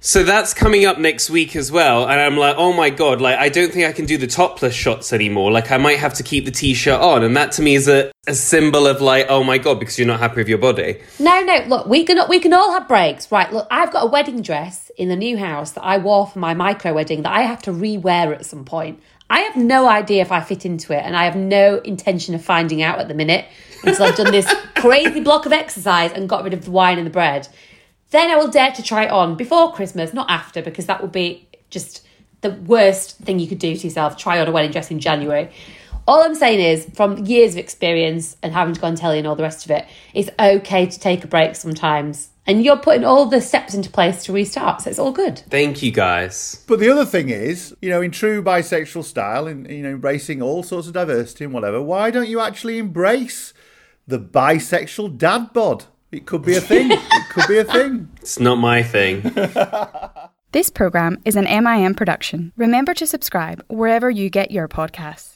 So 0.04 0.24
that's 0.24 0.52
coming 0.52 0.84
up 0.84 0.98
next 0.98 1.30
week 1.30 1.54
as 1.54 1.70
well. 1.70 2.08
And 2.08 2.20
I'm 2.20 2.36
like, 2.36 2.56
oh 2.58 2.72
my 2.72 2.90
God, 2.90 3.20
like, 3.20 3.38
I 3.38 3.48
don't 3.48 3.72
think 3.72 3.86
I 3.86 3.92
can 3.92 4.04
do 4.04 4.18
the 4.18 4.26
topless 4.26 4.74
shots 4.74 5.12
anymore. 5.12 5.52
Like, 5.52 5.70
I 5.70 5.76
might 5.76 6.00
have 6.00 6.14
to 6.14 6.24
keep 6.24 6.44
the 6.44 6.50
t 6.50 6.74
shirt 6.74 7.00
on. 7.00 7.22
And 7.22 7.36
that 7.36 7.52
to 7.52 7.62
me 7.62 7.76
is 7.76 7.86
a, 7.86 8.10
a 8.26 8.34
symbol 8.34 8.88
of 8.88 9.00
like, 9.00 9.26
oh 9.28 9.44
my 9.44 9.58
God, 9.58 9.78
because 9.78 10.00
you're 10.00 10.08
not 10.08 10.18
happy 10.18 10.38
with 10.38 10.48
your 10.48 10.58
body. 10.58 11.00
No, 11.20 11.40
no. 11.42 11.64
Look, 11.68 11.86
we 11.86 12.02
can 12.02 12.18
we 12.28 12.40
can 12.40 12.52
all 12.52 12.72
have 12.72 12.88
breaks, 12.88 13.30
right? 13.30 13.52
Look, 13.52 13.68
I've 13.70 13.92
got 13.92 14.02
a 14.02 14.10
wedding 14.10 14.42
dress 14.42 14.90
in 14.96 15.08
the 15.08 15.14
new 15.14 15.38
house 15.38 15.70
that 15.72 15.84
I 15.84 15.98
wore 15.98 16.26
for 16.26 16.40
my 16.40 16.54
micro 16.54 16.92
wedding 16.92 17.22
that 17.22 17.32
I 17.32 17.42
have 17.42 17.62
to 17.62 17.72
re-wear 17.72 18.34
at 18.34 18.44
some 18.44 18.64
point. 18.64 19.00
I 19.30 19.42
have 19.42 19.54
no 19.54 19.88
idea 19.88 20.20
if 20.20 20.32
I 20.32 20.40
fit 20.40 20.66
into 20.66 20.92
it, 20.92 21.04
and 21.04 21.16
I 21.16 21.26
have 21.26 21.36
no 21.36 21.76
intention 21.78 22.34
of 22.34 22.44
finding 22.44 22.82
out 22.82 22.98
at 22.98 23.06
the 23.06 23.14
minute 23.14 23.46
until 23.84 24.06
I've 24.06 24.16
done 24.16 24.32
this 24.32 24.52
crazy 24.76 25.20
block 25.20 25.46
of 25.46 25.52
exercise 25.52 26.12
and 26.12 26.28
got 26.28 26.44
rid 26.44 26.54
of 26.54 26.64
the 26.64 26.70
wine 26.70 26.98
and 26.98 27.06
the 27.06 27.10
bread. 27.10 27.48
Then 28.10 28.30
I 28.30 28.36
will 28.36 28.48
dare 28.48 28.72
to 28.72 28.82
try 28.82 29.04
it 29.04 29.10
on 29.10 29.36
before 29.36 29.72
Christmas, 29.72 30.12
not 30.12 30.30
after, 30.30 30.62
because 30.62 30.86
that 30.86 31.00
would 31.00 31.12
be 31.12 31.48
just 31.70 32.06
the 32.42 32.50
worst 32.50 33.18
thing 33.18 33.38
you 33.38 33.46
could 33.46 33.58
do 33.58 33.74
to 33.74 33.86
yourself. 33.86 34.16
Try 34.16 34.38
on 34.40 34.48
a 34.48 34.52
wedding 34.52 34.70
dress 34.70 34.90
in 34.90 35.00
January. 35.00 35.50
All 36.06 36.22
I'm 36.22 36.34
saying 36.34 36.60
is, 36.60 36.90
from 36.94 37.24
years 37.26 37.52
of 37.52 37.58
experience 37.58 38.36
and 38.42 38.52
having 38.52 38.74
to 38.74 38.80
go 38.80 38.88
on 38.88 38.96
telly 38.96 39.18
and 39.18 39.26
all 39.26 39.36
the 39.36 39.44
rest 39.44 39.64
of 39.64 39.70
it, 39.70 39.86
it's 40.14 40.30
okay 40.38 40.86
to 40.86 40.98
take 40.98 41.22
a 41.22 41.28
break 41.28 41.54
sometimes. 41.54 42.30
And 42.44 42.64
you're 42.64 42.76
putting 42.76 43.04
all 43.04 43.26
the 43.26 43.40
steps 43.40 43.72
into 43.72 43.88
place 43.88 44.24
to 44.24 44.32
restart, 44.32 44.82
so 44.82 44.90
it's 44.90 44.98
all 44.98 45.12
good. 45.12 45.38
Thank 45.48 45.80
you 45.80 45.92
guys. 45.92 46.64
But 46.66 46.80
the 46.80 46.90
other 46.90 47.04
thing 47.04 47.28
is, 47.28 47.74
you 47.80 47.88
know, 47.88 48.02
in 48.02 48.10
true 48.10 48.42
bisexual 48.42 49.04
style, 49.04 49.46
in 49.46 49.64
you 49.66 49.84
know, 49.84 49.90
embracing 49.90 50.42
all 50.42 50.64
sorts 50.64 50.88
of 50.88 50.94
diversity 50.94 51.44
and 51.44 51.54
whatever, 51.54 51.80
why 51.80 52.10
don't 52.10 52.28
you 52.28 52.40
actually 52.40 52.78
embrace 52.78 53.54
the 54.06 54.18
bisexual 54.18 55.18
dad 55.18 55.52
bod? 55.52 55.84
It 56.10 56.26
could 56.26 56.42
be 56.42 56.56
a 56.56 56.60
thing. 56.60 56.90
it 56.92 57.28
could 57.30 57.48
be 57.48 57.58
a 57.58 57.64
thing. 57.64 58.08
It's 58.20 58.38
not 58.38 58.56
my 58.56 58.82
thing. 58.82 59.22
This 60.52 60.68
program 60.68 61.18
is 61.24 61.34
an 61.34 61.44
MIM 61.44 61.94
production. 61.94 62.52
Remember 62.56 62.92
to 62.94 63.06
subscribe 63.06 63.64
wherever 63.68 64.10
you 64.10 64.28
get 64.28 64.50
your 64.50 64.68
podcasts. 64.68 65.31